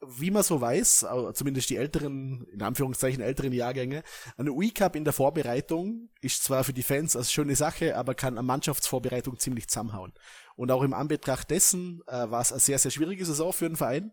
wie 0.00 0.30
man 0.30 0.42
so 0.42 0.60
weiß, 0.60 1.06
zumindest 1.34 1.70
die 1.70 1.76
älteren, 1.76 2.46
in 2.52 2.62
Anführungszeichen 2.62 3.22
älteren 3.22 3.52
Jahrgänge, 3.52 4.02
eine 4.36 4.52
UI-Cup 4.52 4.94
in 4.94 5.04
der 5.04 5.12
Vorbereitung 5.12 6.10
ist 6.20 6.44
zwar 6.44 6.64
für 6.64 6.72
die 6.72 6.82
Fans 6.82 7.16
eine 7.16 7.24
schöne 7.24 7.56
Sache, 7.56 7.96
aber 7.96 8.14
kann 8.14 8.36
eine 8.36 8.46
Mannschaftsvorbereitung 8.46 9.38
ziemlich 9.38 9.68
zusammenhauen. 9.68 10.12
Und 10.54 10.70
auch 10.70 10.82
im 10.82 10.92
Anbetracht 10.92 11.50
dessen 11.50 12.02
äh, 12.06 12.30
war 12.30 12.40
es 12.40 12.52
eine 12.52 12.60
sehr, 12.60 12.78
sehr 12.78 12.90
schwierige 12.90 13.24
Saison 13.24 13.52
für 13.52 13.68
den 13.68 13.76
Verein. 13.76 14.12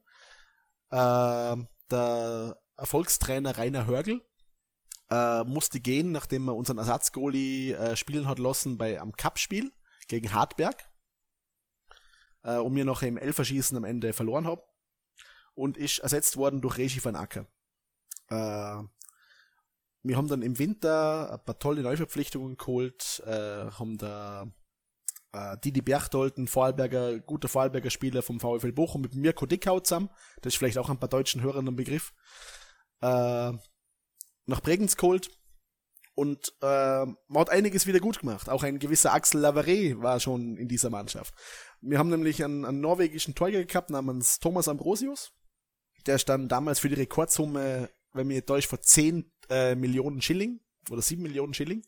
Äh, 0.89 1.57
der 1.91 2.57
Erfolgstrainer 2.77 3.57
Rainer 3.57 3.85
Hörgel 3.85 4.21
äh, 5.09 5.43
musste 5.43 5.81
gehen, 5.81 6.11
nachdem 6.11 6.47
er 6.47 6.55
unseren 6.55 6.77
Ersatzgoalie 6.77 7.75
äh, 7.75 7.95
spielen 7.97 8.27
hat 8.27 8.39
lassen 8.39 8.77
bei 8.77 8.99
am 8.99 9.11
Cup-Spiel 9.11 9.73
gegen 10.07 10.33
Hartberg. 10.33 10.89
Äh, 12.43 12.57
und 12.57 12.73
mir 12.73 12.85
noch 12.85 13.01
im 13.01 13.17
Elferschießen 13.17 13.75
am 13.75 13.83
Ende 13.83 14.13
verloren 14.13 14.47
habe 14.47 14.63
und 15.55 15.77
ist 15.77 15.99
ersetzt 15.99 16.37
worden 16.37 16.61
durch 16.61 16.77
Regi 16.77 17.03
van 17.03 17.15
Acker. 17.15 17.47
Äh, 18.29 18.83
wir 20.05 20.17
haben 20.17 20.27
dann 20.27 20.41
im 20.41 20.59
Winter 20.59 21.31
ein 21.33 21.45
paar 21.45 21.59
tolle 21.59 21.81
Neuverpflichtungen 21.81 22.57
geholt, 22.57 23.23
äh, 23.25 23.71
haben 23.71 23.97
da 23.97 24.51
äh, 25.31 25.57
Didi 25.63 25.81
Berchtold, 25.81 26.37
ein 26.37 26.47
Vorarlberger, 26.47 27.19
guter 27.19 27.47
Vorarlberger 27.47 27.89
Spieler 27.89 28.21
vom 28.21 28.39
VfL 28.39 28.73
Bochum 28.73 29.01
mit 29.01 29.15
Mirko 29.15 29.45
Dickau 29.45 29.79
zusammen, 29.79 30.09
das 30.41 30.53
ist 30.53 30.57
vielleicht 30.57 30.77
auch 30.77 30.89
ein 30.89 30.99
paar 30.99 31.09
deutschen 31.09 31.41
Hörern 31.41 31.67
ein 31.67 31.75
Begriff, 31.75 32.13
äh, 33.01 33.53
nach 34.45 34.61
Bregenz 34.61 34.97
geholt 34.97 35.29
und 36.15 36.53
äh, 36.61 37.05
man 37.05 37.39
hat 37.39 37.49
einiges 37.49 37.87
wieder 37.87 37.99
gut 37.99 38.19
gemacht. 38.19 38.49
Auch 38.49 38.63
ein 38.63 38.77
gewisser 38.77 39.13
Axel 39.13 39.41
Lavare 39.41 40.01
war 40.01 40.19
schon 40.19 40.57
in 40.57 40.67
dieser 40.67 40.89
Mannschaft. 40.89 41.33
Wir 41.81 41.97
haben 41.97 42.09
nämlich 42.09 42.43
einen, 42.43 42.65
einen 42.65 42.81
norwegischen 42.81 43.33
Torjäger 43.33 43.65
gehabt 43.65 43.89
namens 43.89 44.39
Thomas 44.39 44.67
Ambrosius, 44.67 45.31
der 46.05 46.17
stand 46.17 46.51
damals 46.51 46.79
für 46.79 46.89
die 46.89 46.95
Rekordsumme, 46.95 47.89
wenn 48.13 48.27
mir 48.27 48.45
täuscht, 48.45 48.69
vor 48.69 48.81
10 48.81 49.31
äh, 49.49 49.75
Millionen 49.75 50.21
Schilling 50.21 50.59
oder 50.89 51.01
7 51.01 51.21
Millionen 51.21 51.53
Schilling. 51.53 51.83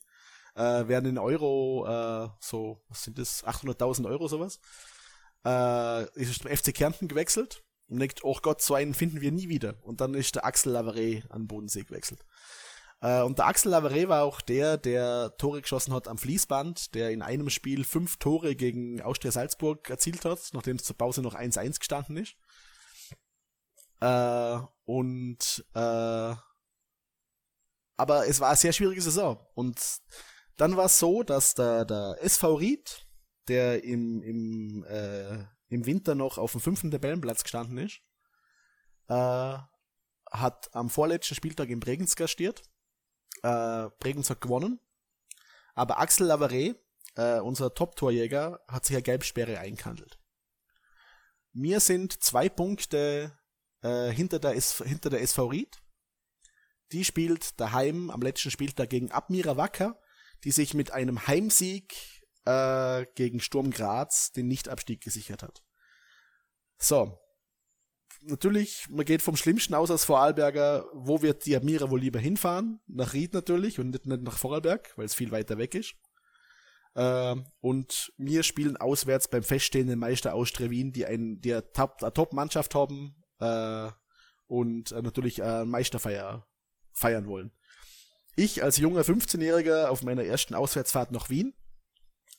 Äh, 0.56 0.88
werden 0.88 1.10
in 1.10 1.18
Euro 1.18 1.86
äh, 1.86 2.30
so, 2.40 2.82
was 2.88 3.04
sind 3.04 3.18
das, 3.18 3.44
800.000 3.44 4.08
Euro 4.08 4.28
sowas. 4.28 4.60
Äh, 5.46 6.06
ist 6.20 6.42
zum 6.42 6.50
FC 6.50 6.74
Kärnten 6.74 7.08
gewechselt 7.08 7.64
und 7.88 8.00
denkt, 8.00 8.24
oh 8.24 8.38
Gott, 8.42 8.62
so 8.62 8.74
einen 8.74 8.94
finden 8.94 9.22
wir 9.22 9.32
nie 9.32 9.50
wieder. 9.50 9.76
Und 9.84 10.02
dann 10.02 10.14
ist 10.14 10.36
der 10.36 10.46
Axel 10.46 10.72
Lavare 10.72 11.24
an 11.30 11.48
Bodensee 11.48 11.84
gewechselt. 11.84 12.26
Äh, 13.02 13.22
und 13.22 13.38
der 13.38 13.48
Axel 13.48 13.72
Lavare 13.72 14.08
war 14.08 14.24
auch 14.24 14.42
der, 14.42 14.78
der 14.78 15.36
Tore 15.38 15.62
geschossen 15.62 15.94
hat 15.94 16.08
am 16.08 16.18
Fließband, 16.18 16.96
der 16.96 17.12
in 17.12 17.22
einem 17.22 17.50
Spiel 17.50 17.84
fünf 17.84 18.18
Tore 18.18 18.56
gegen 18.56 19.02
Austria 19.02 19.32
Salzburg 19.32 19.90
erzielt 19.90 20.26
hat, 20.26 20.40
nachdem 20.54 20.78
es 20.78 20.84
zur 20.84 20.98
Pause 20.98 21.22
noch 21.22 21.36
1-1 21.36 21.80
gestanden 21.80 22.18
ist. 22.18 22.36
Äh, 24.06 24.60
und 24.86 25.66
äh, 25.74 26.36
aber 27.98 28.28
es 28.28 28.40
war 28.40 28.50
eine 28.50 28.58
sehr 28.58 28.74
schwierige 28.74 29.02
Saison. 29.02 29.40
Und 29.56 29.80
dann 30.58 30.78
war 30.78 30.86
es 30.86 31.00
so, 31.00 31.24
dass 31.24 31.56
der, 31.56 31.86
der 31.86 32.18
SV 32.22 32.56
Ried, 32.56 33.08
der 33.48 33.84
im, 33.84 34.22
im, 34.22 34.86
äh, 34.86 35.46
im 35.70 35.86
Winter 35.86 36.14
noch 36.14 36.38
auf 36.38 36.52
dem 36.52 36.62
fünften 36.62 36.92
Tabellenplatz 36.92 37.44
gestanden 37.44 37.80
ist, 37.80 38.02
äh, 39.08 39.58
hat 40.32 40.70
am 40.74 40.90
vorletzten 40.90 41.36
Spieltag 41.36 41.70
in 41.70 41.80
Bregenz 41.80 42.16
gastiert. 42.16 42.62
Äh, 43.42 43.90
Bregenz 44.00 44.30
hat 44.30 44.42
gewonnen. 44.42 44.80
Aber 45.74 46.00
Axel 46.00 46.28
Lavare, 46.28 46.76
äh, 47.16 47.40
unser 47.40 47.74
Top-Torjäger, 47.74 48.60
hat 48.68 48.86
sich 48.86 48.96
eine 48.96 49.04
Gelbsperre 49.04 49.58
eingehandelt. 49.58 50.20
Mir 51.54 51.80
sind 51.80 52.22
zwei 52.22 52.50
Punkte 52.50 53.36
äh, 53.86 54.12
hinter, 54.12 54.40
der 54.40 54.56
S 54.56 54.84
hinter 54.84 55.12
der 55.12 55.22
SV 55.22 55.46
Ried. 55.48 55.78
Die 56.92 57.06
spielt 57.06 57.60
daheim 57.60 58.10
am 58.10 58.22
letzten 58.22 58.52
Spieltag 58.52 58.90
gegen 58.90 59.12
Admira 59.12 59.58
Wacker, 59.58 60.00
die 60.44 60.52
sich 60.52 60.74
mit 60.74 60.92
einem 60.92 61.28
Heimsieg 61.28 61.96
äh, 62.46 63.06
gegen 63.16 63.40
Sturm 63.40 63.72
Graz 63.72 64.32
den 64.32 64.48
Nichtabstieg 64.48 65.02
gesichert 65.02 65.44
hat. 65.44 65.64
So. 66.78 67.20
Natürlich, 68.22 68.88
man 68.90 69.06
geht 69.06 69.22
vom 69.22 69.36
Schlimmsten 69.36 69.76
aus 69.76 69.92
als 69.92 70.06
Vorarlberger, 70.06 70.86
wo 70.94 71.22
wird 71.22 71.46
die 71.46 71.56
Admira 71.56 71.92
wohl 71.92 72.00
lieber 72.00 72.18
hinfahren? 72.18 72.82
Nach 72.88 73.14
Ried 73.14 73.34
natürlich 73.34 73.80
und 73.80 73.92
nicht, 73.92 74.08
nicht 74.08 74.24
nach 74.24 74.38
Vorarlberg, 74.38 74.98
weil 74.98 75.06
es 75.06 75.14
viel 75.14 75.30
weiter 75.30 75.60
weg 75.60 75.76
ist. 75.76 75.94
Äh, 76.96 77.36
und 77.62 78.12
wir 78.18 78.42
spielen 78.42 78.78
auswärts 78.78 79.28
beim 79.28 79.44
feststehenden 79.44 80.00
Meister 80.00 80.34
Austria 80.34 80.72
Wien, 80.72 80.92
die, 80.92 81.06
ein, 81.06 81.40
die 81.42 81.54
eine 81.54 81.72
Top-Mannschaft 81.72 82.74
haben, 82.74 83.16
äh, 83.40 83.90
und 84.48 84.92
äh, 84.92 85.02
natürlich 85.02 85.42
äh, 85.42 85.66
Meisterfeier 85.66 86.48
feiern 86.92 87.28
wollen. 87.28 87.52
Ich 88.36 88.64
als 88.64 88.78
junger 88.78 89.02
15-Jähriger 89.02 89.88
auf 89.88 90.04
meiner 90.04 90.24
ersten 90.24 90.56
Auswärtsfahrt 90.56 91.12
nach 91.12 91.30
Wien. 91.30 91.54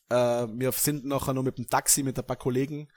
Äh, 0.08 0.14
wir 0.14 0.72
sind 0.72 1.04
nachher 1.04 1.34
noch 1.34 1.42
mit 1.42 1.58
dem 1.58 1.68
Taxi 1.68 2.02
mit 2.02 2.18
ein 2.18 2.26
paar 2.26 2.36
Kollegen 2.36 2.88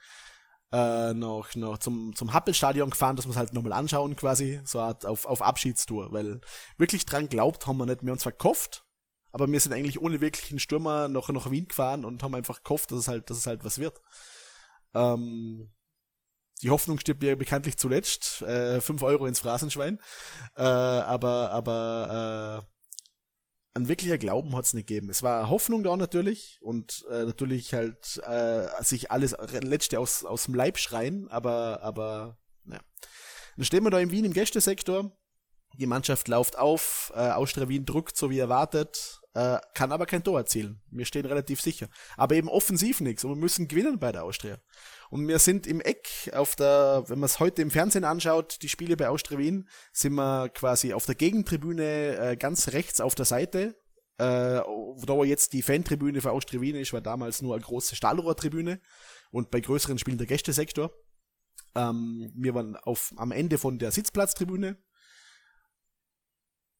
äh, 0.72 1.12
noch, 1.14 1.54
noch 1.56 1.78
zum, 1.78 2.14
zum 2.14 2.32
Happelstadion 2.32 2.90
gefahren, 2.90 3.16
dass 3.16 3.26
wir 3.26 3.30
es 3.30 3.36
halt 3.36 3.52
nochmal 3.52 3.72
anschauen 3.72 4.14
quasi, 4.16 4.60
so 4.64 4.80
Art 4.80 5.04
auf, 5.04 5.26
auf 5.26 5.42
Abschiedstour, 5.42 6.12
weil 6.12 6.40
wirklich 6.76 7.06
dran 7.06 7.28
glaubt 7.28 7.66
haben 7.66 7.78
wir 7.78 7.86
nicht. 7.86 8.02
Wir 8.02 8.10
haben 8.10 8.18
zwar 8.18 8.32
verkauft, 8.32 8.84
aber 9.32 9.50
wir 9.50 9.60
sind 9.60 9.72
eigentlich 9.72 10.00
ohne 10.00 10.20
wirklichen 10.20 10.58
Stürmer 10.58 11.08
noch 11.08 11.28
nach 11.30 11.50
Wien 11.50 11.66
gefahren 11.66 12.04
und 12.04 12.22
haben 12.22 12.34
einfach 12.34 12.62
gehofft, 12.62 12.92
dass 12.92 13.00
es 13.00 13.08
halt, 13.08 13.30
dass 13.30 13.38
es 13.38 13.46
halt 13.46 13.64
was 13.64 13.78
wird. 13.78 14.00
Ähm, 14.94 15.72
die 16.62 16.70
Hoffnung 16.70 16.98
stirbt 16.98 17.22
ja 17.22 17.34
bekanntlich 17.34 17.76
zuletzt. 17.76 18.42
Äh, 18.42 18.80
5 18.80 19.02
Euro 19.02 19.26
ins 19.26 19.40
Phrasenschwein. 19.40 19.98
Äh, 20.56 20.62
aber 20.62 21.50
aber 21.50 22.64
äh, 22.64 22.70
ein 23.74 23.88
wirklicher 23.88 24.18
Glauben 24.18 24.56
hat's 24.56 24.74
nicht 24.74 24.88
gegeben. 24.88 25.10
Es 25.10 25.22
war 25.22 25.48
Hoffnung 25.48 25.84
da 25.84 25.96
natürlich 25.96 26.58
und 26.60 27.04
äh, 27.10 27.24
natürlich 27.24 27.72
halt 27.72 28.20
äh, 28.26 28.66
sich 28.82 29.10
alles 29.10 29.36
letzte 29.62 30.00
aus, 30.00 30.24
aus 30.24 30.44
dem 30.44 30.54
Leib 30.54 30.78
schreien, 30.78 31.28
aber, 31.28 31.80
aber 31.82 32.38
ja. 32.66 32.80
Dann 33.56 33.64
stehen 33.64 33.84
wir 33.84 33.90
da 33.90 34.00
in 34.00 34.10
Wien 34.10 34.24
im 34.24 34.32
Gästesektor. 34.32 35.16
Die 35.78 35.86
Mannschaft 35.86 36.26
läuft 36.26 36.58
auf, 36.58 37.12
äh, 37.14 37.30
Austria 37.30 37.68
Wien 37.68 37.86
druckt 37.86 38.16
so 38.16 38.28
wie 38.28 38.40
erwartet, 38.40 39.20
äh, 39.34 39.58
kann 39.74 39.92
aber 39.92 40.06
kein 40.06 40.24
Tor 40.24 40.38
erzielen. 40.38 40.82
Wir 40.90 41.04
stehen 41.04 41.26
relativ 41.26 41.60
sicher. 41.60 41.88
Aber 42.16 42.34
eben 42.34 42.48
offensiv 42.48 43.00
nichts 43.00 43.22
und 43.22 43.30
wir 43.30 43.36
müssen 43.36 43.68
gewinnen 43.68 44.00
bei 44.00 44.10
der 44.10 44.24
Austria. 44.24 44.58
Und 45.10 45.26
wir 45.26 45.40
sind 45.40 45.66
im 45.66 45.80
Eck 45.80 46.30
auf 46.34 46.54
der, 46.54 47.02
wenn 47.08 47.18
man 47.18 47.26
es 47.26 47.40
heute 47.40 47.62
im 47.62 47.70
Fernsehen 47.72 48.04
anschaut, 48.04 48.62
die 48.62 48.68
Spiele 48.68 48.96
bei 48.96 49.08
Austria 49.08 49.38
Wien, 49.38 49.68
sind 49.92 50.14
wir 50.14 50.48
quasi 50.50 50.94
auf 50.94 51.04
der 51.04 51.16
Gegentribüne 51.16 52.16
äh, 52.16 52.36
ganz 52.36 52.68
rechts 52.68 53.00
auf 53.00 53.16
der 53.16 53.24
Seite. 53.24 53.76
Äh, 54.18 54.60
wo 54.66 55.24
jetzt 55.24 55.52
die 55.54 55.62
Fantribüne 55.62 56.20
für 56.20 56.30
Austria 56.30 56.60
Wien 56.60 56.76
ist, 56.76 56.92
war 56.92 57.00
damals 57.00 57.42
nur 57.42 57.54
eine 57.54 57.64
große 57.64 57.96
Stahlrohrtribüne 57.96 58.80
und 59.30 59.50
bei 59.50 59.60
größeren 59.60 59.98
Spielen 59.98 60.18
der 60.18 60.26
Gästesektor. 60.28 60.92
Ähm, 61.74 62.30
wir 62.36 62.54
waren 62.54 62.76
auf, 62.76 63.12
am 63.16 63.32
Ende 63.32 63.58
von 63.58 63.78
der 63.78 63.90
Sitzplatztribüne. 63.90 64.78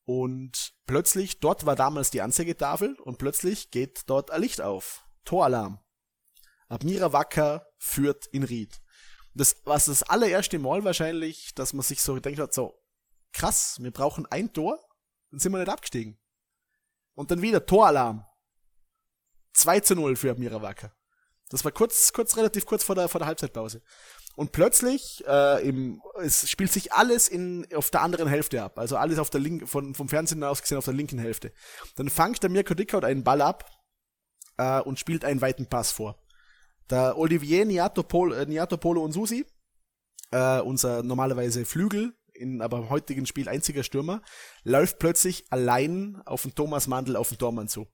Und 0.04 0.74
plötzlich, 0.86 1.40
dort 1.40 1.66
war 1.66 1.76
damals 1.76 2.10
die 2.10 2.20
Anzeigetafel 2.20 2.96
und 3.00 3.18
plötzlich 3.18 3.70
geht 3.70 4.02
dort 4.06 4.30
ein 4.30 4.40
Licht 4.40 4.60
auf. 4.60 5.04
Toralarm. 5.24 5.80
Admira 6.68 7.12
Wacker 7.12 7.69
führt 7.80 8.26
in 8.26 8.44
Ried. 8.44 8.80
Das 9.34 9.56
war 9.64 9.78
das 9.78 10.02
allererste 10.04 10.58
Mal 10.58 10.84
wahrscheinlich, 10.84 11.54
dass 11.54 11.72
man 11.72 11.82
sich 11.82 12.02
so 12.02 12.14
gedacht 12.14 12.38
hat, 12.38 12.54
so, 12.54 12.80
krass, 13.32 13.78
wir 13.80 13.90
brauchen 13.90 14.26
ein 14.26 14.52
Tor, 14.52 14.78
dann 15.30 15.40
sind 15.40 15.52
wir 15.52 15.58
nicht 15.58 15.68
abgestiegen. 15.68 16.18
Und 17.14 17.30
dann 17.30 17.42
wieder 17.42 17.64
Toralarm. 17.64 18.24
2 19.54 19.80
zu 19.80 19.94
0 19.94 20.16
für 20.16 20.30
Admira 20.30 20.62
Wacker. 20.62 20.94
Das 21.48 21.64
war 21.64 21.72
kurz, 21.72 22.12
kurz, 22.12 22.36
relativ 22.36 22.66
kurz 22.66 22.84
vor 22.84 22.94
der, 22.94 23.08
vor 23.08 23.18
der 23.18 23.26
Halbzeitpause. 23.26 23.82
Und 24.36 24.52
plötzlich, 24.52 25.24
äh, 25.26 25.68
im, 25.68 26.00
es 26.22 26.48
spielt 26.48 26.70
sich 26.70 26.92
alles 26.92 27.28
in, 27.28 27.66
auf 27.74 27.90
der 27.90 28.02
anderen 28.02 28.28
Hälfte 28.28 28.62
ab. 28.62 28.78
Also 28.78 28.96
alles 28.96 29.18
auf 29.18 29.30
der 29.30 29.40
linken, 29.40 29.66
von, 29.66 29.94
vom 29.94 30.08
Fernsehen 30.08 30.44
aus 30.44 30.62
gesehen 30.62 30.78
auf 30.78 30.84
der 30.84 30.94
linken 30.94 31.18
Hälfte. 31.18 31.52
Dann 31.96 32.08
fangt 32.08 32.42
der 32.42 32.50
Mirko 32.50 32.74
Dickhaut 32.74 33.04
einen 33.04 33.24
Ball 33.24 33.42
ab, 33.42 33.68
äh, 34.60 34.80
und 34.80 34.98
spielt 34.98 35.24
einen 35.24 35.40
weiten 35.40 35.66
Pass 35.66 35.90
vor. 35.90 36.19
Der 36.90 37.16
Olivier 37.16 37.64
Niatopolo, 37.64 38.34
äh, 38.34 38.46
Niatopolo 38.46 39.02
und 39.02 39.12
Susi, 39.12 39.46
äh, 40.32 40.60
unser 40.60 41.02
normalerweise 41.02 41.64
Flügel, 41.64 42.14
in 42.34 42.62
aber 42.62 42.78
im 42.78 42.90
heutigen 42.90 43.26
Spiel 43.26 43.48
einziger 43.48 43.82
Stürmer, 43.82 44.22
läuft 44.64 44.98
plötzlich 44.98 45.44
allein 45.50 46.20
auf 46.24 46.42
den 46.42 46.54
Thomas 46.54 46.86
Mandel 46.88 47.16
auf 47.16 47.28
den 47.28 47.38
Tormann 47.38 47.68
zu. 47.68 47.86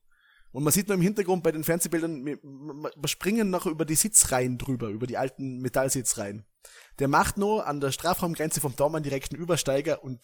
Und 0.53 0.65
man 0.65 0.73
sieht 0.73 0.89
nur 0.89 0.95
im 0.95 1.03
Hintergrund 1.03 1.43
bei 1.43 1.53
den 1.53 1.65
Fernsehbildern, 1.65 2.25
wir, 2.25 2.39
springen 3.07 3.51
noch 3.51 3.67
über 3.67 3.85
die 3.85 3.95
Sitzreihen 3.95 4.57
drüber, 4.57 4.89
über 4.89 5.07
die 5.07 5.19
alten 5.19 5.59
Metallsitzreihen. 5.59 6.47
Der 6.99 7.09
macht 7.09 7.37
nur 7.37 7.67
an 7.67 7.81
der 7.81 7.93
Strafraumgrenze 7.93 8.61
vom 8.61 8.75
Tormann 8.75 9.03
direkten 9.03 9.37
Übersteiger 9.37 10.03
und 10.03 10.21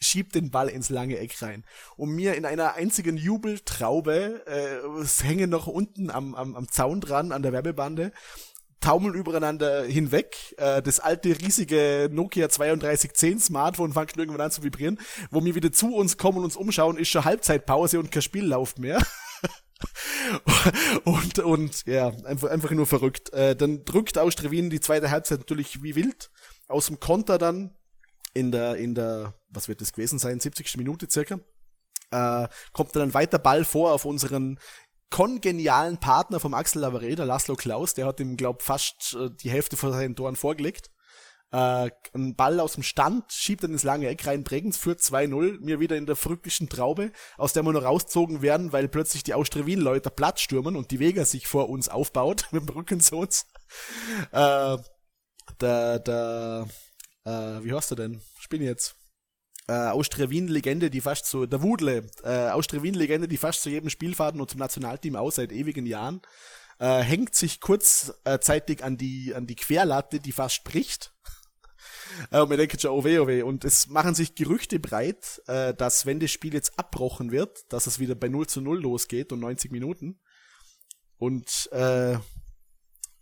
schiebt 0.00 0.34
den 0.34 0.50
Ball 0.50 0.68
ins 0.68 0.88
lange 0.88 1.18
Eck 1.18 1.40
rein. 1.42 1.64
Und 1.96 2.10
mir 2.10 2.34
in 2.34 2.44
einer 2.44 2.74
einzigen 2.74 3.16
Jubeltraube 3.16 4.44
äh, 4.46 5.24
hängen 5.24 5.50
noch 5.50 5.66
unten 5.66 6.10
am, 6.10 6.34
am, 6.34 6.54
am 6.54 6.68
Zaun 6.68 7.00
dran, 7.00 7.32
an 7.32 7.42
der 7.42 7.52
Werbebande, 7.52 8.12
taumeln 8.80 9.14
übereinander 9.14 9.84
hinweg. 9.84 10.54
Äh, 10.58 10.82
das 10.82 11.00
alte 11.00 11.40
riesige 11.40 12.08
Nokia 12.12 12.48
3210 12.48 13.40
Smartphone 13.40 13.92
fängt 13.92 14.16
irgendwann 14.16 14.42
an 14.42 14.50
zu 14.50 14.62
vibrieren. 14.62 14.98
Wo 15.30 15.44
wir 15.44 15.54
wieder 15.54 15.72
zu 15.72 15.94
uns 15.94 16.16
kommen 16.16 16.38
und 16.38 16.44
uns 16.44 16.56
umschauen, 16.56 16.98
ist 16.98 17.08
schon 17.08 17.24
Halbzeitpause 17.24 17.98
und 17.98 18.12
kein 18.12 18.22
Spiel 18.22 18.46
läuft 18.46 18.78
mehr. 18.78 19.02
und, 21.04 21.38
und 21.38 21.86
ja, 21.86 22.08
einfach, 22.24 22.50
einfach 22.50 22.70
nur 22.70 22.86
verrückt. 22.86 23.32
Äh, 23.32 23.56
dann 23.56 23.84
drückt 23.84 24.18
Austria 24.18 24.50
Wien 24.50 24.70
die 24.70 24.80
zweite 24.80 25.10
Halbzeit 25.10 25.40
natürlich 25.40 25.82
wie 25.82 25.94
wild. 25.94 26.30
Aus 26.68 26.86
dem 26.86 27.00
Konter 27.00 27.38
dann 27.38 27.74
in 28.34 28.52
der, 28.52 28.76
in 28.76 28.94
der, 28.94 29.34
was 29.56 29.68
wird 29.68 29.80
das 29.80 29.92
gewesen 29.92 30.18
sein, 30.18 30.38
70. 30.38 30.76
Minute 30.76 31.08
circa, 31.10 31.40
äh, 32.10 32.48
kommt 32.72 32.94
dann 32.94 33.02
ein 33.02 33.14
weiter 33.14 33.38
Ball 33.38 33.64
vor 33.64 33.92
auf 33.92 34.04
unseren 34.04 34.58
kongenialen 35.10 35.98
Partner 35.98 36.40
vom 36.40 36.54
Axel 36.54 36.82
Lavareda, 36.82 37.24
Laszlo 37.24 37.54
Klaus, 37.54 37.94
der 37.94 38.06
hat 38.06 38.20
ihm, 38.20 38.36
glaub, 38.36 38.62
fast 38.62 39.16
äh, 39.18 39.30
die 39.42 39.50
Hälfte 39.50 39.76
von 39.76 39.92
seinen 39.92 40.16
Toren 40.16 40.36
vorgelegt. 40.36 40.90
Äh, 41.52 41.90
ein 42.12 42.34
Ball 42.34 42.58
aus 42.58 42.74
dem 42.74 42.82
Stand, 42.82 43.32
schiebt 43.32 43.62
dann 43.62 43.72
ins 43.72 43.84
lange 43.84 44.08
Eck 44.08 44.26
rein, 44.26 44.42
Bregenz 44.42 44.76
führt 44.76 45.00
2-0, 45.00 45.60
mir 45.60 45.78
wieder 45.78 45.96
in 45.96 46.06
der 46.06 46.16
verrückten 46.16 46.68
Traube, 46.68 47.12
aus 47.36 47.52
der 47.52 47.62
wir 47.62 47.72
nur 47.72 47.84
rauszogen 47.84 48.42
werden, 48.42 48.72
weil 48.72 48.88
plötzlich 48.88 49.22
die 49.22 49.34
Austria 49.34 49.64
Wien-Leute 49.64 50.10
Platz 50.10 50.40
stürmen 50.40 50.74
und 50.74 50.90
die 50.90 50.98
Vega 50.98 51.24
sich 51.24 51.46
vor 51.46 51.68
uns 51.68 51.88
aufbaut 51.88 52.48
mit 52.52 52.68
dem 52.68 52.74
Rücken 52.74 53.00
zu 53.00 53.16
uns. 53.16 53.46
Äh, 54.32 54.76
der, 55.60 55.98
der, 56.00 56.68
äh, 57.24 57.30
wie 57.64 57.72
heißt 57.72 57.92
du 57.92 57.94
denn? 57.94 58.20
Spiel 58.40 58.62
jetzt 58.62 58.96
äh, 59.68 59.72
Austria 59.72 60.30
Wien-Legende, 60.30 60.90
die 60.90 61.00
fast 61.00 61.26
so, 61.26 61.46
der 61.46 61.62
Wudle, 61.62 62.08
äh, 62.22 62.48
Austria 62.48 62.82
Wien-Legende, 62.82 63.28
die 63.28 63.36
fast 63.36 63.62
zu 63.62 63.70
jedem 63.70 63.90
Spielfaden 63.90 64.40
und 64.40 64.50
zum 64.50 64.60
Nationalteam 64.60 65.16
aus 65.16 65.36
seit 65.36 65.52
ewigen 65.52 65.86
Jahren, 65.86 66.22
äh, 66.78 67.00
hängt 67.00 67.34
sich 67.34 67.60
kurzzeitig 67.60 68.84
an 68.84 68.96
die, 68.96 69.34
an 69.34 69.46
die 69.46 69.56
Querlatte, 69.56 70.20
die 70.20 70.32
fast 70.32 70.54
spricht. 70.54 71.12
äh, 72.30 72.40
und 72.40 72.48
mir 72.48 72.56
denkt 72.56 72.80
schon, 72.80 72.92
oh 72.92 73.04
weh, 73.04 73.18
oh 73.18 73.26
weh. 73.26 73.42
Und 73.42 73.64
es 73.64 73.88
machen 73.88 74.14
sich 74.14 74.34
Gerüchte 74.34 74.78
breit, 74.78 75.42
äh, 75.46 75.74
dass 75.74 76.06
wenn 76.06 76.20
das 76.20 76.30
Spiel 76.30 76.54
jetzt 76.54 76.78
abbrochen 76.78 77.32
wird, 77.32 77.72
dass 77.72 77.86
es 77.86 77.98
wieder 77.98 78.14
bei 78.14 78.28
0 78.28 78.46
zu 78.46 78.60
0 78.60 78.80
losgeht 78.80 79.32
und 79.32 79.40
90 79.40 79.72
Minuten. 79.72 80.20
Und 81.18 81.68
äh, 81.72 82.18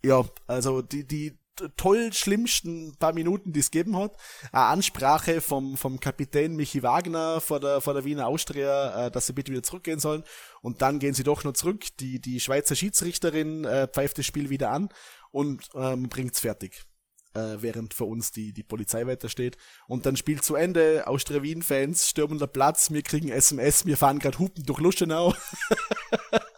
ja, 0.03 0.25
also 0.47 0.81
die, 0.81 1.07
die 1.07 1.39
toll 1.77 2.13
schlimmsten 2.13 2.95
paar 2.97 3.13
Minuten, 3.13 3.53
die 3.53 3.59
es 3.59 3.71
gegeben 3.71 3.97
hat. 3.97 4.15
Eine 4.51 4.65
Ansprache 4.65 5.41
vom, 5.41 5.77
vom 5.77 5.99
Kapitän 5.99 6.55
Michi 6.55 6.83
Wagner 6.83 7.41
vor 7.41 7.59
der, 7.59 7.81
vor 7.81 7.93
der 7.93 8.05
Wiener 8.05 8.27
Austria, 8.27 9.07
äh, 9.07 9.11
dass 9.11 9.27
sie 9.27 9.33
bitte 9.33 9.51
wieder 9.51 9.63
zurückgehen 9.63 9.99
sollen. 9.99 10.23
Und 10.61 10.81
dann 10.81 10.99
gehen 10.99 11.13
sie 11.13 11.23
doch 11.23 11.43
nur 11.43 11.53
zurück. 11.53 11.85
Die, 11.99 12.19
die 12.19 12.39
Schweizer 12.39 12.75
Schiedsrichterin 12.75 13.65
äh, 13.65 13.87
pfeift 13.87 14.17
das 14.17 14.25
Spiel 14.25 14.49
wieder 14.49 14.71
an 14.71 14.89
und 15.31 15.69
ähm, 15.75 16.09
bringt's 16.09 16.39
fertig. 16.39 16.85
Äh, 17.33 17.61
während 17.61 17.93
für 17.93 18.05
uns 18.05 18.31
die, 18.31 18.53
die 18.53 18.63
Polizei 18.63 19.05
weiter 19.07 19.27
steht. 19.27 19.57
Und 19.87 20.05
dann 20.05 20.15
Spiel 20.15 20.41
zu 20.41 20.55
Ende, 20.55 21.05
Austria 21.05 21.43
Wien-Fans 21.43 22.09
stürmen 22.09 22.39
der 22.39 22.47
Platz, 22.47 22.91
wir 22.91 23.01
kriegen 23.01 23.27
SMS, 23.27 23.85
wir 23.85 23.97
fahren 23.97 24.19
gerade 24.19 24.39
Hupen 24.39 24.63
durch 24.63 24.79
Luschenau. 24.79 25.33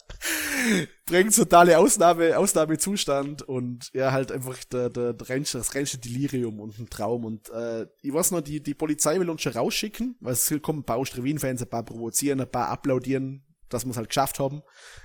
bringt 1.05 1.35
totale 1.35 1.77
Ausnahme, 1.77 2.37
Ausnahmezustand 2.37 3.41
und 3.43 3.89
ja, 3.93 4.11
halt 4.11 4.31
einfach 4.31 4.63
der, 4.65 4.89
der, 4.89 5.13
der 5.13 5.29
reinste, 5.29 5.57
das 5.57 5.73
reinste 5.75 5.97
Delirium 5.97 6.59
und 6.59 6.77
ein 6.79 6.89
Traum. 6.89 7.25
Und 7.25 7.49
äh, 7.49 7.87
ich 8.01 8.13
weiß 8.13 8.31
noch, 8.31 8.41
die, 8.41 8.61
die 8.61 8.73
Polizei 8.73 9.19
will 9.19 9.29
uns 9.29 9.41
schon 9.41 9.53
rausschicken, 9.53 10.17
weil 10.19 10.33
es 10.33 10.53
kommen 10.61 10.79
ein 10.79 10.85
paar 10.85 10.97
Austria-Wien-Fans, 10.97 11.61
ein 11.61 11.69
paar 11.69 11.83
provozieren, 11.83 12.41
ein 12.41 12.51
paar 12.51 12.69
applaudieren, 12.69 13.43
dass 13.69 13.85
wir 13.85 13.91
es 13.91 13.97
halt 13.97 14.09
geschafft 14.09 14.39
haben. 14.39 14.61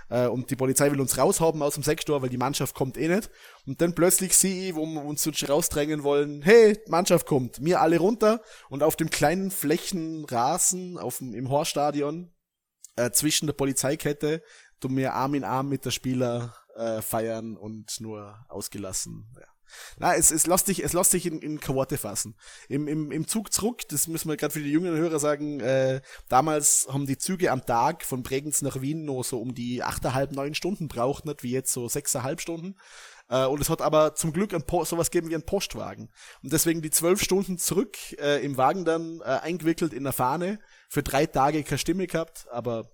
Äh, 0.09 0.26
und 0.26 0.51
die 0.51 0.56
Polizei 0.56 0.90
will 0.90 1.01
uns 1.01 1.18
raushaben 1.18 1.62
aus 1.62 1.74
dem 1.74 1.82
Sektor, 1.82 2.22
weil 2.22 2.28
die 2.28 2.39
Mannschaft 2.39 2.74
kommt 2.74 2.97
eh 2.97 3.09
nicht. 3.09 3.30
Und 3.66 3.80
dann 3.80 3.94
plötzlich 3.94 4.36
sehe 4.36 4.68
ich, 4.68 4.74
wo 4.74 4.86
wir 4.86 5.05
uns 5.05 5.22
schon 5.22 5.48
rausdrängen 5.48 6.02
wollen, 6.02 6.43
hey, 6.43 6.78
Mannschaft 6.89 7.26
kommt, 7.26 7.60
mir 7.60 7.80
alle 7.80 7.98
runter. 7.98 8.43
Und 8.68 8.82
auf 8.82 8.97
dem 8.97 9.10
kleinen 9.10 9.51
Flächenrasen 9.51 10.98
auf 10.98 11.18
dem, 11.18 11.34
im 11.34 11.48
Horstadion 11.51 12.32
äh, 12.97 13.10
zwischen 13.10 13.47
der 13.47 13.55
Polizeikette 13.55 14.43
du 14.84 14.88
mir 14.88 15.14
Arm 15.14 15.34
in 15.34 15.44
Arm 15.44 15.68
mit 15.68 15.84
der 15.84 15.90
Spieler 15.90 16.54
äh, 16.76 17.02
feiern 17.02 17.56
und 17.56 18.00
nur 18.00 18.36
ausgelassen. 18.48 19.26
Ja. 19.38 19.46
Na, 19.98 20.14
es, 20.14 20.30
es 20.30 20.46
lässt 20.46 20.66
sich, 20.66 20.84
es 20.84 20.92
lässt 20.92 21.10
sich 21.12 21.26
in, 21.26 21.40
in 21.40 21.60
Worte 21.68 21.96
fassen. 21.96 22.36
Im, 22.68 22.88
im, 22.88 23.10
Im 23.10 23.26
Zug 23.26 23.52
zurück, 23.52 23.82
das 23.88 24.09
müssen 24.09 24.28
wir 24.28 24.36
gerade 24.36 24.52
für 24.52 24.60
die 24.60 24.70
jüngeren 24.70 24.98
Hörer 24.98 25.18
sagen, 25.18 25.60
äh, 25.60 26.00
damals 26.28 26.86
haben 26.90 27.06
die 27.06 27.18
Züge 27.18 27.50
am 27.50 27.64
Tag 27.64 28.04
von 28.04 28.22
Bregenz 28.22 28.62
nach 28.62 28.80
Wien 28.80 29.04
nur 29.04 29.24
so 29.24 29.40
um 29.40 29.54
die 29.54 29.82
achteinhalb, 29.82 30.32
neun 30.32 30.54
Stunden 30.54 30.88
braucht, 30.88 31.24
nicht 31.24 31.42
wie 31.42 31.52
jetzt 31.52 31.72
so 31.72 31.88
sechseinhalb 31.88 32.40
Stunden. 32.40 32.76
Äh, 33.28 33.46
und 33.46 33.60
es 33.60 33.70
hat 33.70 33.80
aber 33.80 34.14
zum 34.14 34.32
Glück 34.32 34.52
ein 34.54 34.66
po 34.66 34.84
sowas 34.84 35.10
gegeben 35.10 35.30
wie 35.30 35.36
ein 35.36 35.46
Postwagen. 35.46 36.10
Und 36.42 36.52
deswegen 36.52 36.82
die 36.82 36.90
zwölf 36.90 37.22
Stunden 37.22 37.59
zurück 37.59 37.96
äh, 38.18 38.44
im 38.44 38.56
Wagen 38.56 38.84
dann 38.84 39.20
äh, 39.20 39.24
eingewickelt 39.24 39.92
in 39.92 40.04
der 40.04 40.12
Fahne, 40.12 40.59
für 40.88 41.02
drei 41.02 41.26
Tage 41.26 41.62
keine 41.64 41.78
Stimme 41.78 42.06
gehabt, 42.06 42.46
aber 42.50 42.90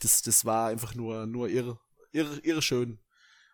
das, 0.00 0.22
das 0.22 0.44
war 0.44 0.68
einfach 0.68 0.94
nur, 0.94 1.26
nur 1.26 1.48
irre, 1.48 1.78
irre, 2.12 2.38
irre 2.42 2.62
schön. 2.62 2.98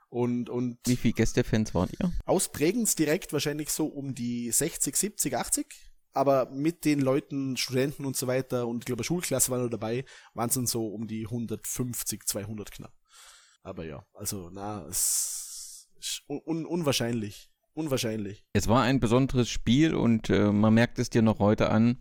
Und, 0.09 0.51
und 0.51 0.79
Wie 0.87 0.97
viele 0.97 1.15
Gästefans 1.15 1.73
waren 1.73 1.89
ihr? 2.01 2.13
Aus 2.27 2.51
Bregenz 2.51 2.97
direkt 2.97 3.33
wahrscheinlich 3.33 3.71
so 3.71 3.87
um 3.87 4.15
die 4.15 4.51
60, 4.51 4.97
70, 4.97 5.37
80. 5.37 5.67
Aber 6.13 6.51
mit 6.51 6.85
den 6.85 7.01
Leuten, 7.01 7.57
Studenten 7.57 8.05
und 8.05 8.17
so 8.17 8.27
weiter 8.27 8.67
und 8.67 8.79
ich 8.79 8.87
glaube 8.87 9.05
Schulklasse 9.05 9.53
waren 9.53 9.63
noch 9.63 9.71
dabei, 9.71 10.05
waren 10.35 10.49
es 10.49 10.57
dann 10.57 10.67
so 10.67 10.89
um 10.89 11.07
die 11.07 11.27
150, 11.27 12.27
200 12.27 12.73
knapp. 12.73 12.93
Aber 13.63 13.85
ja, 13.85 14.05
also 14.15 14.51
na, 14.53 14.85
es 14.89 15.89
ist 16.01 16.23
un 16.27 16.67
unwahrscheinlich. 16.67 17.49
Unwahrscheinlich. 17.73 18.45
Es 18.53 18.67
war 18.67 18.83
ein 18.83 18.99
besonderes 18.99 19.49
Spiel 19.49 19.95
und 19.95 20.29
äh, 20.29 20.51
man 20.51 20.75
merkt 20.75 20.99
es 20.99 21.09
dir 21.09 21.23
noch 21.23 21.39
heute 21.39 21.71
an, 21.71 22.01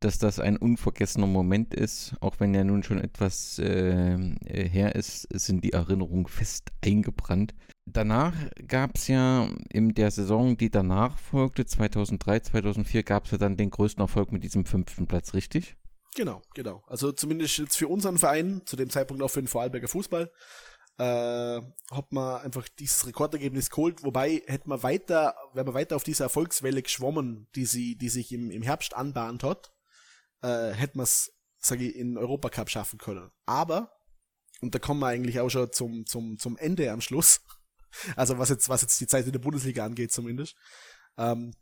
dass 0.00 0.18
das 0.18 0.40
ein 0.40 0.56
unvergessener 0.56 1.26
Moment 1.26 1.74
ist, 1.74 2.14
auch 2.20 2.40
wenn 2.40 2.54
er 2.54 2.64
nun 2.64 2.82
schon 2.82 2.98
etwas 2.98 3.58
äh, 3.58 4.14
äh 4.14 4.68
her 4.68 4.94
ist, 4.94 5.28
sind 5.32 5.62
die 5.62 5.72
Erinnerungen 5.72 6.26
fest 6.26 6.70
eingebrannt. 6.82 7.54
Danach 7.84 8.34
gab 8.66 8.96
es 8.96 9.08
ja 9.08 9.50
in 9.68 9.94
der 9.94 10.10
Saison, 10.10 10.56
die 10.56 10.70
danach 10.70 11.18
folgte, 11.18 11.66
2003, 11.66 12.40
2004, 12.40 13.02
gab 13.02 13.26
es 13.26 13.32
ja 13.32 13.38
dann 13.38 13.56
den 13.56 13.70
größten 13.70 14.00
Erfolg 14.00 14.32
mit 14.32 14.42
diesem 14.42 14.64
fünften 14.64 15.06
Platz, 15.06 15.34
richtig? 15.34 15.76
Genau, 16.14 16.42
genau. 16.54 16.82
Also 16.86 17.12
zumindest 17.12 17.58
jetzt 17.58 17.76
für 17.76 17.88
unseren 17.88 18.18
Verein, 18.18 18.62
zu 18.64 18.76
dem 18.76 18.90
Zeitpunkt 18.90 19.22
auch 19.22 19.30
für 19.30 19.42
den 19.42 19.48
Vorarlberger 19.48 19.88
Fußball, 19.88 20.30
äh, 20.98 21.60
hat 21.90 22.12
man 22.12 22.40
einfach 22.42 22.68
dieses 22.68 23.06
Rekordergebnis 23.06 23.70
geholt, 23.70 24.02
wobei 24.02 24.42
hätte 24.46 24.68
man 24.68 24.82
weiter, 24.82 25.34
wäre 25.52 25.66
man 25.66 25.74
weiter 25.74 25.96
auf 25.96 26.04
dieser 26.04 26.24
Erfolgswelle 26.24 26.82
geschwommen, 26.82 27.48
die 27.54 27.64
sie, 27.64 27.96
die 27.96 28.08
sich 28.08 28.32
im, 28.32 28.50
im 28.50 28.62
Herbst 28.62 28.94
anbahnt 28.94 29.42
hat, 29.42 29.72
äh, 30.42 30.72
hätte 30.72 30.96
man 30.96 31.04
es, 31.04 31.32
sage 31.58 31.86
ich, 31.86 31.96
in 31.96 32.16
Europacup 32.16 32.70
schaffen 32.70 32.98
können. 32.98 33.30
Aber, 33.46 33.92
und 34.60 34.74
da 34.74 34.78
kommen 34.78 35.00
wir 35.00 35.08
eigentlich 35.08 35.40
auch 35.40 35.48
schon 35.48 35.72
zum, 35.72 36.06
zum, 36.06 36.38
zum 36.38 36.56
Ende 36.56 36.90
am 36.90 37.00
Schluss, 37.00 37.40
also 38.16 38.38
was 38.38 38.48
jetzt, 38.48 38.68
was 38.68 38.82
jetzt 38.82 39.00
die 39.00 39.06
Zeit 39.06 39.26
in 39.26 39.32
der 39.32 39.38
Bundesliga 39.38 39.84
angeht 39.84 40.12
zumindest, 40.12 40.56
ähm, 41.16 41.52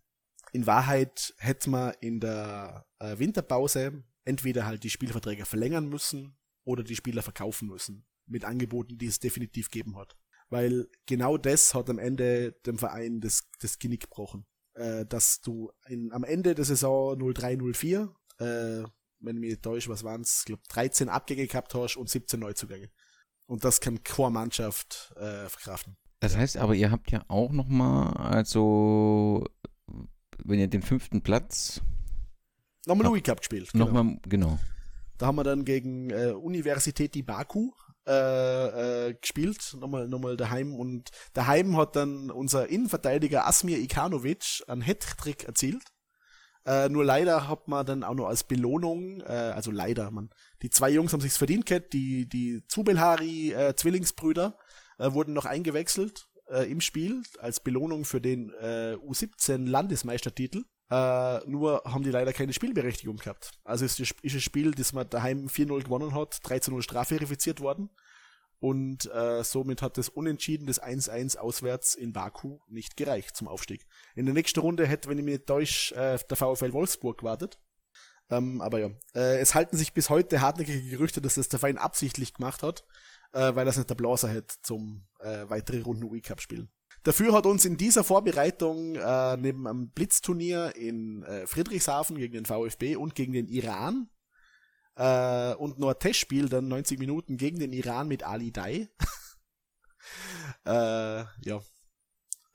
in 0.52 0.66
Wahrheit 0.66 1.34
hätte 1.38 1.70
man 1.70 1.94
in 2.00 2.20
der 2.20 2.86
äh, 2.98 3.18
Winterpause 3.18 4.04
entweder 4.24 4.66
halt 4.66 4.82
die 4.84 4.90
Spielverträge 4.90 5.44
verlängern 5.44 5.88
müssen 5.88 6.38
oder 6.64 6.82
die 6.82 6.96
Spieler 6.96 7.22
verkaufen 7.22 7.68
müssen. 7.68 8.06
Mit 8.26 8.44
Angeboten, 8.44 8.98
die 8.98 9.06
es 9.06 9.20
definitiv 9.20 9.70
geben 9.70 9.96
hat. 9.96 10.16
Weil 10.50 10.88
genau 11.06 11.36
das 11.36 11.74
hat 11.74 11.90
am 11.90 11.98
Ende 11.98 12.52
dem 12.66 12.78
Verein 12.78 13.20
das, 13.20 13.44
das 13.60 13.78
Genick 13.78 14.02
gebrochen. 14.02 14.46
Äh, 14.74 15.06
dass 15.06 15.40
du 15.40 15.72
in, 15.88 16.12
am 16.12 16.24
Ende 16.24 16.54
der 16.54 16.64
Saison 16.64 17.18
03-04 17.18 18.14
äh, 18.38 18.84
wenn 19.20 19.36
ich 19.36 19.40
mich 19.40 19.60
täusche, 19.60 19.90
was 19.90 20.04
waren 20.04 20.22
es, 20.22 20.44
glaube 20.44 20.62
13 20.68 21.08
Abgänge 21.08 21.46
gehabt 21.46 21.74
hast 21.74 21.96
und 21.96 22.08
17 22.08 22.40
Neuzugänge. 22.40 22.90
Und 23.46 23.64
das 23.64 23.80
kann 23.80 24.02
keine 24.04 24.30
Mannschaft 24.30 25.12
äh, 25.16 25.48
verkraften. 25.48 25.96
Das 26.20 26.36
heißt 26.36 26.56
aber, 26.56 26.74
ihr 26.74 26.90
habt 26.90 27.10
ja 27.10 27.24
auch 27.28 27.52
nochmal, 27.52 28.12
also 28.14 29.46
wenn 30.44 30.58
ihr 30.58 30.68
den 30.68 30.82
fünften 30.82 31.22
Platz 31.22 31.80
nochmal 32.86 33.06
Louis 33.06 33.22
Cup 33.22 33.38
gespielt. 33.38 33.70
Genau. 33.72 33.86
Nochmal, 33.86 34.18
genau. 34.28 34.58
Da 35.16 35.26
haben 35.26 35.36
wir 35.36 35.44
dann 35.44 35.64
gegen 35.64 36.10
äh, 36.10 36.32
Universität 36.32 37.14
die 37.14 37.22
Baku 37.22 37.72
äh, 38.06 39.08
äh, 39.08 39.14
gespielt, 39.14 39.76
nochmal, 39.78 40.08
nochmal 40.08 40.36
daheim 40.36 40.74
und 40.74 41.10
daheim 41.32 41.76
hat 41.76 41.96
dann 41.96 42.30
unser 42.30 42.68
Innenverteidiger 42.68 43.46
Asmir 43.46 43.78
Ikanovic 43.78 44.62
einen 44.66 44.82
Hattrick 44.82 45.44
erzielt 45.44 45.84
Äh, 46.68 46.90
nur 46.90 47.02
leider 47.02 47.48
hat 47.48 47.66
man 47.66 47.86
dann 47.86 48.04
auch 48.04 48.14
noch 48.14 48.26
als 48.26 48.44
Belohnung, 48.44 49.22
äh, 49.22 49.32
also 49.32 49.70
leider, 49.70 50.10
man, 50.10 50.28
die 50.60 50.68
zwei 50.68 50.90
Jungs 50.90 51.14
haben 51.14 51.22
sich's 51.22 51.38
verdient 51.38 51.64
gehabt, 51.64 51.94
die, 51.94 52.28
die 52.28 52.62
Zubelhari 52.68 53.54
äh, 53.54 53.74
Zwillingsbrüder 53.74 54.54
äh, 54.98 55.10
wurden 55.12 55.32
noch 55.32 55.46
eingewechselt 55.46 56.28
äh, 56.50 56.70
im 56.70 56.82
Spiel 56.82 57.22
als 57.40 57.60
Belohnung 57.60 58.04
für 58.04 58.20
den 58.20 58.52
äh, 58.60 58.96
U17 59.02 59.66
Landesmeistertitel. 59.66 60.64
Äh, 60.90 61.38
nur 61.46 61.84
haben 61.86 62.02
die 62.02 62.10
leider 62.10 62.34
keine 62.34 62.52
Spielberechtigung 62.52 63.16
gehabt. 63.16 63.52
Also 63.64 63.86
ist, 63.86 63.98
ist 63.98 64.36
das 64.36 64.42
Spiel, 64.42 64.72
das 64.72 64.92
man 64.92 65.08
daheim 65.08 65.46
4-0 65.46 65.84
gewonnen 65.84 66.14
hat, 66.14 66.34
13-0 66.44 66.82
strafverifiziert 66.82 67.60
worden. 67.60 67.88
Und 68.60 69.06
äh, 69.12 69.44
somit 69.44 69.82
hat 69.82 69.98
das 69.98 70.08
Unentschieden 70.08 70.66
des 70.66 70.82
1-1 70.82 71.36
auswärts 71.36 71.94
in 71.94 72.12
Baku 72.12 72.58
nicht 72.68 72.96
gereicht 72.96 73.36
zum 73.36 73.46
Aufstieg. 73.46 73.86
In 74.16 74.26
der 74.26 74.34
nächsten 74.34 74.60
Runde 74.60 74.86
hätte, 74.86 75.08
wenn 75.08 75.18
ich 75.18 75.24
mich 75.24 75.34
nicht 75.34 75.46
täusche, 75.46 75.94
äh, 75.94 76.18
der 76.28 76.36
VfL 76.36 76.72
Wolfsburg 76.72 77.18
gewartet. 77.18 77.58
Ähm, 78.30 78.60
aber 78.60 78.80
ja, 78.80 78.90
äh, 79.14 79.38
es 79.38 79.54
halten 79.54 79.76
sich 79.76 79.94
bis 79.94 80.10
heute 80.10 80.40
hartnäckige 80.40 80.90
Gerüchte, 80.90 81.20
dass 81.20 81.36
das 81.36 81.48
der 81.48 81.60
Verein 81.60 81.78
absichtlich 81.78 82.34
gemacht 82.34 82.62
hat, 82.62 82.84
äh, 83.32 83.54
weil 83.54 83.64
das 83.64 83.76
nicht 83.76 83.88
der 83.88 83.94
Blaser 83.94 84.28
hätte 84.28 84.56
zum 84.62 85.06
äh, 85.20 85.44
weitere 85.48 85.80
Runden 85.80 86.04
UI 86.04 86.20
Cup 86.20 86.40
spielen. 86.40 86.68
Dafür 87.04 87.32
hat 87.32 87.46
uns 87.46 87.64
in 87.64 87.76
dieser 87.76 88.04
Vorbereitung 88.04 88.96
äh, 88.96 89.36
neben 89.36 89.66
einem 89.66 89.90
Blitzturnier 89.90 90.74
in 90.74 91.22
äh, 91.22 91.46
Friedrichshafen 91.46 92.18
gegen 92.18 92.34
den 92.34 92.44
VfB 92.44 92.96
und 92.96 93.14
gegen 93.14 93.32
den 93.32 93.46
Iran 93.46 94.10
äh, 94.98 95.54
und 95.54 95.78
nur 95.78 95.92
ein 95.92 95.98
Testspiel, 95.98 96.48
dann 96.48 96.68
90 96.68 96.98
Minuten 96.98 97.36
gegen 97.36 97.58
den 97.58 97.72
Iran 97.72 98.08
mit 98.08 98.24
Ali 98.24 98.52
Dai. 98.52 98.88
äh, 100.66 100.70
ja, 100.70 101.60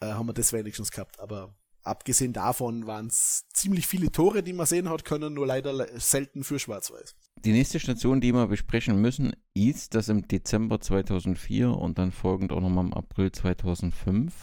äh, 0.02 0.06
haben 0.06 0.28
wir 0.28 0.34
das 0.34 0.52
wenigstens 0.52 0.92
gehabt. 0.92 1.20
Aber 1.22 1.56
abgesehen 1.84 2.34
davon 2.34 2.86
waren 2.86 3.08
es 3.08 3.46
ziemlich 3.54 3.88
viele 3.88 4.12
Tore, 4.12 4.44
die 4.44 4.54
man 4.54 4.66
sehen 4.66 4.90
hat 4.90 5.06
können, 5.06 5.34
nur 5.34 5.48
leider 5.48 5.88
selten 6.00 6.44
für 6.44 6.60
Schwarz-Weiß. 6.60 7.16
Die 7.46 7.54
nächste 7.54 7.80
Station, 7.80 8.20
die 8.20 8.34
wir 8.34 8.48
besprechen 8.48 9.02
müssen, 9.02 9.34
ist, 9.54 9.96
dass 9.96 10.10
im 10.10 10.28
Dezember 10.28 10.82
2004 10.82 11.70
und 11.70 11.98
dann 11.98 12.12
folgend 12.12 12.52
auch 12.52 12.62
nochmal 12.62 12.86
im 12.86 12.94
April 12.94 13.32
2005 13.32 14.34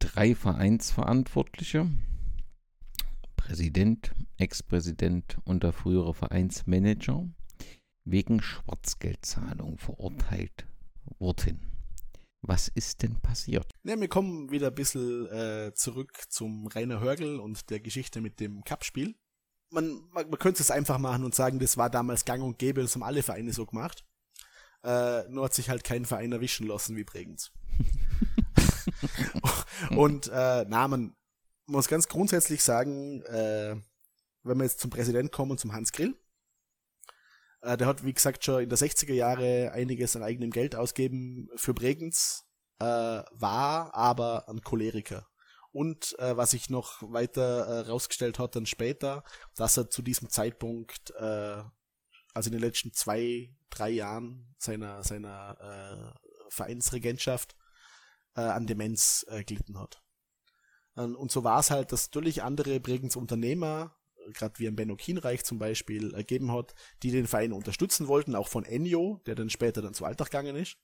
drei 0.00 0.34
Vereinsverantwortliche 0.34 1.88
Präsident, 3.46 4.10
Ex-Präsident 4.38 5.36
und 5.44 5.64
der 5.64 5.74
frühere 5.74 6.14
Vereinsmanager 6.14 7.28
wegen 8.04 8.40
Schwarzgeldzahlung 8.40 9.76
verurteilt 9.76 10.66
wurden. 11.18 11.60
Was 12.40 12.68
ist 12.68 13.02
denn 13.02 13.20
passiert? 13.20 13.70
Ja, 13.84 14.00
wir 14.00 14.08
kommen 14.08 14.50
wieder 14.50 14.68
ein 14.68 14.74
bisschen 14.74 15.26
äh, 15.26 15.72
zurück 15.74 16.22
zum 16.30 16.68
Rainer 16.68 17.00
Hörgel 17.00 17.38
und 17.38 17.68
der 17.68 17.80
Geschichte 17.80 18.22
mit 18.22 18.40
dem 18.40 18.64
Cup-Spiel. 18.64 19.14
Man, 19.70 20.00
man, 20.12 20.30
man, 20.30 20.38
könnte 20.38 20.62
es 20.62 20.70
einfach 20.70 20.96
machen 20.98 21.22
und 21.22 21.34
sagen, 21.34 21.58
das 21.58 21.76
war 21.76 21.90
damals 21.90 22.24
gang 22.24 22.42
und 22.42 22.58
gäbe, 22.58 22.80
das 22.80 22.94
haben 22.94 23.02
alle 23.02 23.22
Vereine 23.22 23.52
so 23.52 23.66
gemacht. 23.66 24.06
Äh, 24.82 25.28
nur 25.28 25.44
hat 25.44 25.54
sich 25.54 25.68
halt 25.68 25.84
kein 25.84 26.06
Verein 26.06 26.32
erwischen 26.32 26.66
lassen 26.66 26.96
wie 26.96 27.04
Bregenz. 27.04 27.52
und 29.90 30.28
äh, 30.28 30.64
na, 30.66 30.88
man, 30.88 31.14
muss 31.66 31.88
ganz 31.88 32.08
grundsätzlich 32.08 32.62
sagen, 32.62 33.22
äh, 33.22 33.76
wenn 34.42 34.58
wir 34.58 34.64
jetzt 34.64 34.80
zum 34.80 34.90
Präsident 34.90 35.32
kommen, 35.32 35.58
zum 35.58 35.72
Hans 35.72 35.92
Grill, 35.92 36.14
äh, 37.62 37.76
der 37.76 37.86
hat, 37.86 38.04
wie 38.04 38.12
gesagt, 38.12 38.44
schon 38.44 38.62
in 38.62 38.68
der 38.68 38.78
60er 38.78 39.14
Jahre 39.14 39.72
einiges 39.72 40.16
an 40.16 40.22
eigenem 40.22 40.50
Geld 40.50 40.76
ausgeben 40.76 41.48
für 41.56 41.74
Bregenz, 41.74 42.44
äh, 42.78 42.84
war 42.84 43.94
aber 43.94 44.48
ein 44.48 44.60
Choleriker. 44.60 45.26
Und 45.72 46.16
äh, 46.20 46.36
was 46.36 46.52
sich 46.52 46.70
noch 46.70 47.02
weiter 47.02 47.66
äh, 47.66 47.80
rausgestellt 47.88 48.38
hat 48.38 48.54
dann 48.54 48.66
später, 48.66 49.24
dass 49.56 49.76
er 49.76 49.90
zu 49.90 50.02
diesem 50.02 50.28
Zeitpunkt, 50.28 51.10
äh, 51.18 51.62
also 52.32 52.48
in 52.48 52.52
den 52.52 52.60
letzten 52.60 52.92
zwei, 52.92 53.52
drei 53.70 53.90
Jahren 53.90 54.54
seiner, 54.58 55.02
seiner 55.02 56.14
äh, 56.14 56.50
Vereinsregentschaft, 56.50 57.56
äh, 58.36 58.42
an 58.42 58.66
Demenz 58.66 59.26
äh, 59.28 59.42
gelitten 59.42 59.78
hat. 59.78 60.03
Ähm, 60.96 61.16
und 61.16 61.30
so 61.30 61.44
war 61.44 61.60
es 61.60 61.70
halt, 61.70 61.92
dass 61.92 62.06
natürlich 62.08 62.42
andere 62.42 62.80
Bregenz 62.80 63.16
Unternehmer, 63.16 63.94
gerade 64.32 64.58
wie 64.58 64.66
ein 64.66 64.76
Benno 64.76 64.96
Kienreich 64.96 65.44
zum 65.44 65.58
Beispiel, 65.58 66.14
ergeben 66.14 66.52
hat, 66.52 66.74
die 67.02 67.10
den 67.10 67.26
Verein 67.26 67.52
unterstützen 67.52 68.08
wollten, 68.08 68.34
auch 68.34 68.48
von 68.48 68.64
Enjo, 68.64 69.20
der 69.26 69.34
dann 69.34 69.50
später 69.50 69.82
dann 69.82 69.94
zu 69.94 70.04
Alltag 70.04 70.30
gegangen 70.30 70.56
ist, 70.56 70.76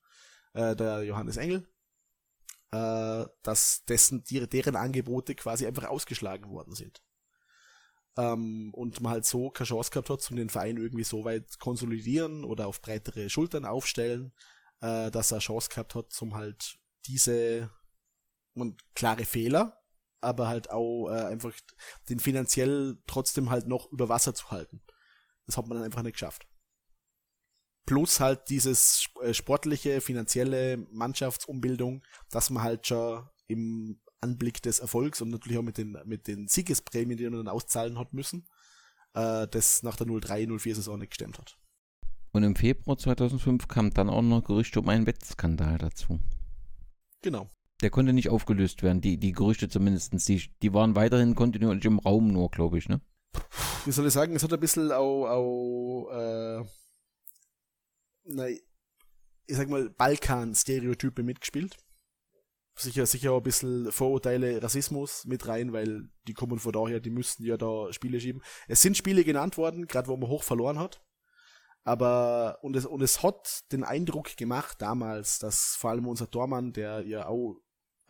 äh, 0.55 0.77
der 0.77 1.03
Johannes 1.05 1.37
Engel, 1.37 1.67
äh, 2.73 3.25
dass 3.43 3.85
dessen, 3.87 4.25
deren 4.25 4.77
Angebote 4.77 5.35
quasi 5.35 5.67
einfach 5.67 5.85
ausgeschlagen 5.89 6.51
worden 6.51 6.75
sind. 6.75 7.03
Ähm, 8.17 8.71
und 8.75 9.01
man 9.01 9.13
halt 9.13 9.25
so 9.25 9.51
keine 9.51 9.69
Chance 9.69 9.91
gehabt 9.91 10.11
hat, 10.11 10.21
zum 10.21 10.37
den 10.37 10.51
Verein 10.51 10.77
irgendwie 10.77 11.05
so 11.05 11.25
weit 11.25 11.59
konsolidieren 11.59 12.45
oder 12.45 12.67
auf 12.67 12.83
breitere 12.83 13.31
Schultern 13.31 13.65
aufstellen, 13.65 14.33
äh, 14.81 15.11
dass 15.11 15.33
er 15.33 15.39
Chance 15.39 15.69
gehabt 15.71 15.95
hat, 15.95 16.13
zum 16.13 16.35
halt 16.35 16.79
diese 17.07 17.71
und 18.55 18.83
klare 18.95 19.25
Fehler, 19.25 19.80
aber 20.21 20.49
halt 20.49 20.71
auch 20.71 21.09
äh, 21.09 21.25
einfach 21.25 21.53
den 22.09 22.21
finanziell 22.21 22.99
trotzdem 23.07 23.51
halt 23.51 23.67
noch 23.67 23.91
über 23.91 24.09
Wasser 24.09 24.35
zu 24.35 24.51
halten. 24.51 24.83
Das 25.47 25.57
hat 25.57 25.67
man 25.67 25.79
dann 25.79 25.85
einfach 25.85 26.03
nicht 26.03 26.15
geschafft. 26.15 26.47
Plus 27.87 28.21
halt 28.21 28.49
dieses 28.51 29.09
äh, 29.23 29.35
sportliche, 29.35 30.01
finanzielle 30.01 30.77
Mannschaftsumbildung, 30.91 32.05
dass 32.31 32.51
man 32.51 32.63
halt 32.63 32.87
schon 32.87 33.29
im 33.49 34.01
Anblick 34.21 34.63
des 34.63 34.81
Erfolgs 34.81 35.21
und 35.21 35.31
natürlich 35.31 35.59
auch 35.59 35.63
mit 35.63 35.79
den, 35.79 35.97
mit 36.05 36.29
den 36.29 36.47
Siegesprämien, 36.47 37.17
die 37.17 37.25
man 37.25 37.45
dann 37.45 37.49
auszahlen 37.49 37.99
hat 37.99 38.13
müssen, 38.13 38.47
äh, 39.15 39.49
das 39.49 39.83
nach 39.83 39.97
der 39.97 40.07
03-04 40.07 40.75
Saison 40.75 40.99
nicht 40.99 41.11
gestemmt 41.11 41.39
hat. 41.39 41.57
Und 42.33 42.45
im 42.45 42.55
Februar 42.55 42.97
2005 42.97 43.67
kam 43.67 43.91
dann 43.91 44.09
auch 44.09 44.23
noch 44.23 44.45
Gerüchte 44.45 44.79
um 44.81 44.89
einen 44.89 45.07
Wettskandal 45.07 45.79
dazu. 45.79 46.21
Genau. 47.23 47.51
Der 47.81 47.91
konnte 47.91 48.13
nicht 48.13 48.29
aufgelöst 48.29 48.83
werden, 48.83 49.01
die, 49.01 49.17
die 49.17 49.33
Gerüchte 49.33 49.69
zumindest. 49.69 50.13
Die, 50.29 50.51
die 50.63 50.75
waren 50.75 50.95
weiterhin 50.97 51.35
kontinuierlich 51.35 51.85
im 51.87 51.99
Raum 51.99 52.29
nur, 52.29 52.51
glaube 52.51 52.79
ich, 52.79 52.89
ne? 52.89 53.01
Wie 53.85 53.93
soll 53.93 54.07
ich 54.07 54.13
sagen, 54.13 54.35
es 54.35 54.43
hat 54.43 54.53
ein 54.53 54.61
bisschen 54.61 54.93
auch, 54.93 55.27
auch 55.27 56.11
äh, 56.11 56.65
na, 58.25 58.49
ich 58.49 59.57
sag 59.57 59.69
mal, 59.69 59.91
Balkan-Stereotype 59.91 61.23
mitgespielt. 61.23 61.77
Sicher, 62.77 63.05
sicher 63.05 63.33
auch 63.33 63.39
ein 63.39 63.43
bisschen 63.43 63.93
Vorurteile, 63.93 64.63
Rassismus 64.63 65.25
mit 65.27 65.47
rein, 65.49 65.73
weil 65.73 66.09
die 66.27 66.35
kommen 66.35 66.59
von 66.59 66.73
daher, 66.73 67.01
die 67.01 67.11
müssten 67.11 67.45
ja 67.45 67.57
da 67.57 67.93
Spiele 67.93 68.21
schieben. 68.21 68.43
Es 68.69 68.81
sind 68.81 68.97
Spiele 68.97 69.25
genannt 69.25 69.57
worden, 69.57 69.87
gerade 69.87 70.09
wo 70.09 70.17
man 70.17 70.31
hoch 70.31 70.43
verloren 70.43 70.79
hat. 70.79 71.03
Aber, 71.85 72.59
und 72.63 72.77
es, 72.77 72.87
und 72.87 73.03
es 73.03 73.23
hat 73.23 73.65
den 73.73 73.85
Eindruck 73.85 74.37
gemacht 74.37 74.81
damals, 74.81 75.39
dass 75.39 75.77
vor 75.77 75.91
allem 75.91 76.07
unser 76.07 76.31
Tormann, 76.31 76.73
der 76.73 77.07
ja 77.07 77.27
auch 77.27 77.57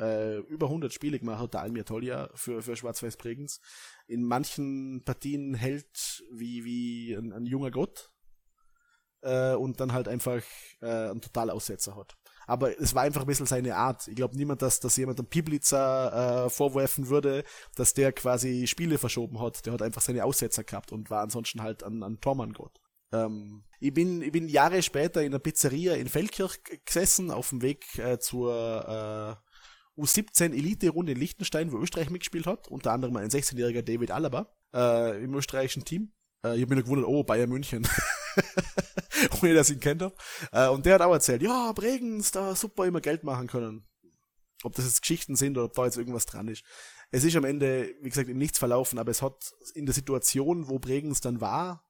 äh, 0.00 0.38
über 0.38 0.66
100 0.66 0.92
Spiele 0.92 1.18
gemacht 1.18 1.40
hat, 1.40 1.54
der 1.54 1.62
Almir 1.62 1.84
Tolja 1.84 2.30
für, 2.34 2.62
für 2.62 2.76
Schwarz-Weiß 2.76 3.16
Bregenz, 3.16 3.60
in 4.06 4.24
manchen 4.24 5.04
Partien 5.04 5.54
hält 5.54 6.24
wie, 6.32 6.64
wie 6.64 7.12
ein, 7.14 7.32
ein 7.32 7.46
junger 7.46 7.70
Gott 7.70 8.10
äh, 9.22 9.54
und 9.54 9.80
dann 9.80 9.92
halt 9.92 10.08
einfach 10.08 10.42
äh, 10.80 11.10
einen 11.10 11.20
Totalaussetzer 11.20 11.96
hat. 11.96 12.16
Aber 12.46 12.80
es 12.80 12.94
war 12.94 13.02
einfach 13.02 13.20
ein 13.20 13.26
bisschen 13.28 13.46
seine 13.46 13.76
Art. 13.76 14.08
Ich 14.08 14.16
glaube 14.16 14.36
niemand, 14.36 14.62
dass, 14.62 14.80
dass 14.80 14.96
jemand 14.96 15.20
einem 15.20 15.28
Piblitzer 15.28 16.46
äh, 16.46 16.50
vorwerfen 16.50 17.08
würde, 17.08 17.44
dass 17.76 17.94
der 17.94 18.12
quasi 18.12 18.66
Spiele 18.66 18.98
verschoben 18.98 19.40
hat. 19.40 19.64
Der 19.66 19.72
hat 19.72 19.82
einfach 19.82 20.02
seine 20.02 20.24
Aussetzer 20.24 20.64
gehabt 20.64 20.90
und 20.90 21.10
war 21.10 21.22
ansonsten 21.22 21.62
halt 21.62 21.84
ein, 21.84 22.02
ein 22.02 22.20
Tormann-Gott. 22.20 22.80
Ähm, 23.12 23.62
ich, 23.78 23.92
bin, 23.92 24.22
ich 24.22 24.32
bin 24.32 24.48
Jahre 24.48 24.82
später 24.82 25.22
in 25.22 25.28
einer 25.28 25.38
Pizzeria 25.38 25.94
in 25.94 26.08
Feldkirch 26.08 26.58
gesessen, 26.84 27.30
auf 27.30 27.50
dem 27.50 27.62
Weg 27.62 27.98
äh, 27.98 28.18
zur 28.18 29.38
äh, 29.38 29.49
U17 30.00 30.52
Elite-Runde 30.52 31.12
in 31.12 31.18
Liechtenstein, 31.18 31.72
wo 31.72 31.78
Österreich 31.78 32.10
mitgespielt 32.10 32.46
hat, 32.46 32.68
unter 32.68 32.92
anderem 32.92 33.16
ein 33.16 33.28
16-jähriger 33.28 33.82
David 33.82 34.10
Alaba 34.10 34.52
äh, 34.74 35.22
im 35.22 35.34
österreichischen 35.34 35.84
Team. 35.84 36.12
Äh, 36.44 36.56
ich 36.56 36.62
habe 36.62 36.74
mich 36.74 36.84
gewundert, 36.84 37.08
oh, 37.08 37.22
Bayern 37.22 37.50
München. 37.50 37.86
Ohne 39.42 39.54
dass 39.54 39.70
ich 39.70 39.76
ihn 39.76 39.80
kennt. 39.80 40.02
Äh, 40.52 40.68
und 40.68 40.86
der 40.86 40.94
hat 40.94 41.02
auch 41.02 41.12
erzählt, 41.12 41.42
ja, 41.42 41.72
Bregenz, 41.72 42.30
da 42.30 42.54
super 42.54 42.86
immer 42.86 43.00
Geld 43.00 43.24
machen 43.24 43.46
können. 43.46 43.86
Ob 44.62 44.74
das 44.74 44.84
jetzt 44.84 45.02
Geschichten 45.02 45.36
sind 45.36 45.56
oder 45.56 45.66
ob 45.66 45.74
da 45.74 45.84
jetzt 45.84 45.96
irgendwas 45.96 46.26
dran 46.26 46.48
ist. 46.48 46.64
Es 47.10 47.24
ist 47.24 47.36
am 47.36 47.44
Ende, 47.44 47.94
wie 48.02 48.08
gesagt, 48.08 48.28
in 48.28 48.38
nichts 48.38 48.58
verlaufen, 48.58 48.98
aber 48.98 49.10
es 49.10 49.22
hat 49.22 49.52
in 49.74 49.86
der 49.86 49.94
Situation, 49.94 50.68
wo 50.68 50.78
Bregenz 50.78 51.20
dann 51.20 51.40
war, 51.40 51.84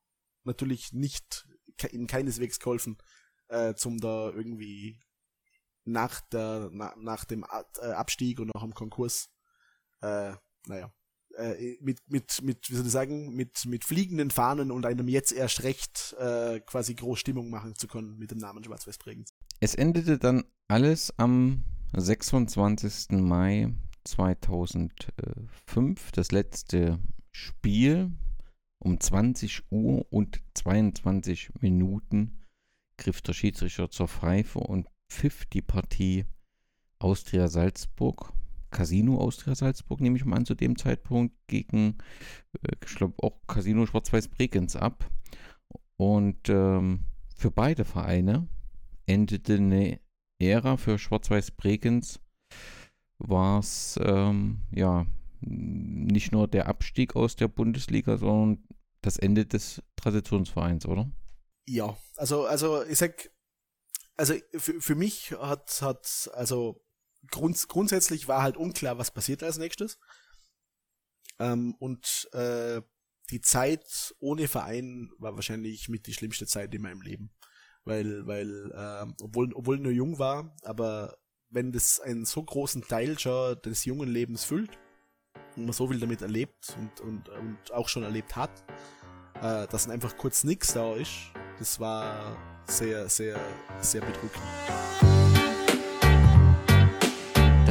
natürlich 0.45 0.93
nicht 0.93 1.47
in 1.91 2.07
keineswegs 2.07 2.59
geholfen, 2.59 2.99
äh, 3.49 3.75
zum 3.75 3.99
da 3.99 4.31
irgendwie 4.31 5.01
nach 5.85 6.21
der 6.21 6.71
na, 6.73 6.95
nach 6.97 7.25
dem 7.25 7.45
äh, 7.81 7.87
Abstieg 7.87 8.41
und 8.41 8.55
nach 8.55 8.63
dem 8.63 8.75
Konkurs 8.75 9.31
äh, 10.03 10.33
naja 10.67 10.93
äh, 11.37 11.77
mit 11.81 12.01
mit 12.09 12.43
mit 12.43 12.71
wie 12.71 12.75
soll 12.75 12.87
ich 12.87 12.93
sagen 12.93 13.35
mit 13.35 13.65
mit 13.67 13.85
fliegenden 13.85 14.31
Fahnen 14.31 14.71
und 14.71 14.87
einem 14.87 15.09
jetzt 15.09 15.33
erst 15.33 15.63
recht 15.63 16.15
äh, 16.19 16.61
quasi 16.61 16.95
groß 16.95 17.19
Stimmung 17.19 17.51
machen 17.51 17.75
zu 17.75 17.89
können 17.89 18.19
mit 18.19 18.31
dem 18.31 18.39
Namen 18.39 18.65
Schwarz-Weiß 18.65 18.99
Bregenz. 18.99 19.35
Es 19.61 19.75
endete 19.75 20.19
dann 20.19 20.45
alles 20.69 21.13
am 21.19 21.65
26. 21.97 23.19
Mai 23.21 23.73
2005, 24.05 26.13
das 26.13 26.33
letzte 26.33 26.99
Spiel 27.33 28.13
um 28.79 28.99
20 28.99 29.71
Uhr 29.71 30.07
und 30.11 30.41
22 30.55 31.51
Minuten 31.61 32.41
griff 32.97 33.21
der 33.23 33.33
Schiedsrichter 33.33 33.91
zur 33.91 34.09
Pfeife 34.09 34.61
und 34.61 34.89
pfiff 35.11 35.45
die 35.47 35.63
Partie 35.63 36.25
Austria 36.99 37.49
Salzburg, 37.49 38.33
Casino 38.71 39.19
Austria 39.19 39.55
Salzburg, 39.55 40.01
nehme 40.01 40.17
ich 40.17 40.25
mal 40.25 40.37
an, 40.37 40.47
zu 40.47 40.55
dem 40.55 40.77
Zeitpunkt 40.77 41.35
gegen, 41.49 41.99
äh, 42.63 42.73
ich 42.85 42.95
glaube, 42.95 43.15
auch 43.23 43.41
Casino 43.47 43.85
Schwarz-Weiß 43.87 44.29
Bregenz 44.29 44.77
ab. 44.77 45.11
Und 45.97 46.49
ähm, 46.49 47.05
für 47.37 47.51
beide 47.51 47.85
Vereine 47.85 48.49
endete 49.07 49.57
eine 49.57 50.01
Ära 50.39 50.77
für 50.77 50.99
Schwarz-Weiß 50.99 51.51
Bregenz, 51.53 52.21
war 53.19 53.59
es 53.59 53.99
ähm, 54.03 54.63
ja 54.75 55.07
nicht 55.41 56.33
nur 56.33 56.49
der 56.49 56.69
Abstieg 56.69 57.17
aus 57.17 57.37
der 57.37 57.49
Bundesliga, 57.49 58.17
sondern 58.17 58.65
das 59.03 59.19
Ende 59.19 59.47
des 59.47 59.83
Traditionsvereins, 59.97 60.87
oder? 60.87 61.11
Ja, 61.69 61.97
also, 62.17 62.47
also 62.47 62.85
ich 62.85 62.99
sag, 62.99 63.31
also 64.17 64.35
für, 64.57 64.81
für 64.81 64.95
mich 64.95 65.33
hat, 65.33 65.81
hat, 65.83 66.31
also 66.35 66.83
grunds 67.31 67.69
grundsätzlich 67.69 68.29
war 68.29 68.43
halt 68.43 68.57
unklar, 68.57 68.99
was 68.99 69.11
passiert 69.11 69.43
als 69.43 69.59
nächstes. 69.59 69.99
Ähm, 71.39 71.75
und 71.79 72.29
äh, 72.33 72.83
die 73.31 73.41
Zeit 73.41 74.15
ohne 74.19 74.49
Verein 74.49 75.11
war 75.19 75.35
wahrscheinlich 75.35 75.89
mit 75.89 76.07
die 76.07 76.15
schlimmste 76.15 76.47
Zeit 76.47 76.75
in 76.75 76.83
meinem 76.83 77.01
Leben. 77.01 77.31
Weil, 77.85 78.27
weil, 78.27 78.73
äh, 78.73 79.07
obwohl, 79.23 79.53
obwohl 79.55 79.79
nur 79.79 79.93
jung 79.93 80.19
war, 80.19 80.55
aber 80.63 81.17
wenn 81.49 81.73
das 81.73 81.99
einen 81.99 82.25
so 82.25 82.43
großen 82.43 82.83
Teil 82.83 83.19
schon 83.19 83.61
des 83.63 83.85
jungen 83.85 84.09
Lebens 84.09 84.45
füllt 84.45 84.79
und 85.57 85.65
man 85.65 85.73
so 85.73 85.89
viel 85.89 85.99
damit 85.99 86.23
erlebt 86.23 86.77
und, 86.79 87.01
und, 87.01 87.29
und 87.31 87.73
auch 87.73 87.89
schon 87.89 88.03
erlebt 88.03 88.37
hat, 88.37 88.51
äh, 89.41 89.67
dass 89.67 89.89
einfach 89.89 90.17
kurz 90.17 90.45
nichts 90.45 90.75
da 90.75 90.95
ist, 90.95 91.33
das 91.59 91.81
war 91.81 92.60
sehr, 92.71 93.09
sehr, 93.09 93.37
sehr 93.81 94.01
bedrückend. 94.01 95.10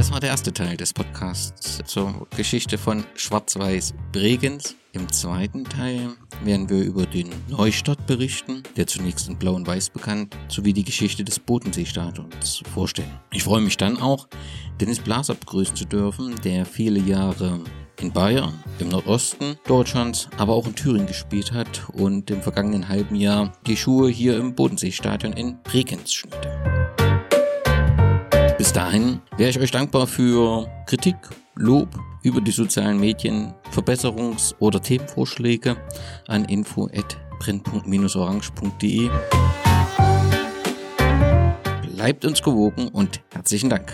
Das 0.00 0.10
war 0.10 0.18
der 0.18 0.30
erste 0.30 0.50
Teil 0.50 0.78
des 0.78 0.94
Podcasts 0.94 1.82
zur 1.84 2.26
Geschichte 2.34 2.78
von 2.78 3.04
Schwarz-Weiß 3.16 3.92
Bregenz. 4.12 4.74
Im 4.92 5.12
zweiten 5.12 5.64
Teil 5.64 6.12
werden 6.42 6.70
wir 6.70 6.82
über 6.82 7.04
den 7.04 7.28
Neustart 7.50 8.06
berichten, 8.06 8.62
der 8.78 8.86
zunächst 8.86 9.28
in 9.28 9.36
Blau 9.36 9.52
und 9.52 9.66
Weiß 9.66 9.90
bekannt, 9.90 10.34
sowie 10.48 10.72
die 10.72 10.84
Geschichte 10.84 11.22
des 11.22 11.38
Bodenseestadions 11.38 12.62
vorstellen. 12.72 13.12
Ich 13.30 13.44
freue 13.44 13.60
mich 13.60 13.76
dann 13.76 13.98
auch, 13.98 14.26
Dennis 14.80 15.00
Blaser 15.00 15.34
begrüßen 15.34 15.76
zu 15.76 15.84
dürfen, 15.84 16.34
der 16.44 16.64
viele 16.64 17.00
Jahre 17.00 17.60
in 18.00 18.10
Bayern, 18.10 18.54
im 18.78 18.88
Nordosten 18.88 19.58
Deutschlands, 19.66 20.30
aber 20.38 20.54
auch 20.54 20.66
in 20.66 20.74
Thüringen 20.74 21.08
gespielt 21.08 21.52
hat 21.52 21.90
und 21.92 22.30
im 22.30 22.40
vergangenen 22.40 22.88
halben 22.88 23.16
Jahr 23.16 23.52
die 23.66 23.76
Schuhe 23.76 24.08
hier 24.08 24.38
im 24.38 24.54
Bodenseestadion 24.54 25.34
in 25.34 25.62
Bregenz 25.62 26.14
schnürte. 26.14 26.69
Bis 28.70 28.76
dahin 28.76 29.18
wäre 29.36 29.50
ich 29.50 29.58
euch 29.58 29.72
dankbar 29.72 30.06
für 30.06 30.68
Kritik, 30.86 31.16
Lob 31.56 31.88
über 32.22 32.40
die 32.40 32.52
sozialen 32.52 33.00
Medien, 33.00 33.52
Verbesserungs- 33.72 34.54
oder 34.60 34.80
Themenvorschläge 34.80 35.76
an 36.28 36.44
info@brennpunkt-orange.de. 36.44 39.10
Bleibt 41.96 42.24
uns 42.24 42.40
gewogen 42.40 42.86
und 42.92 43.20
herzlichen 43.32 43.70
Dank. 43.70 43.92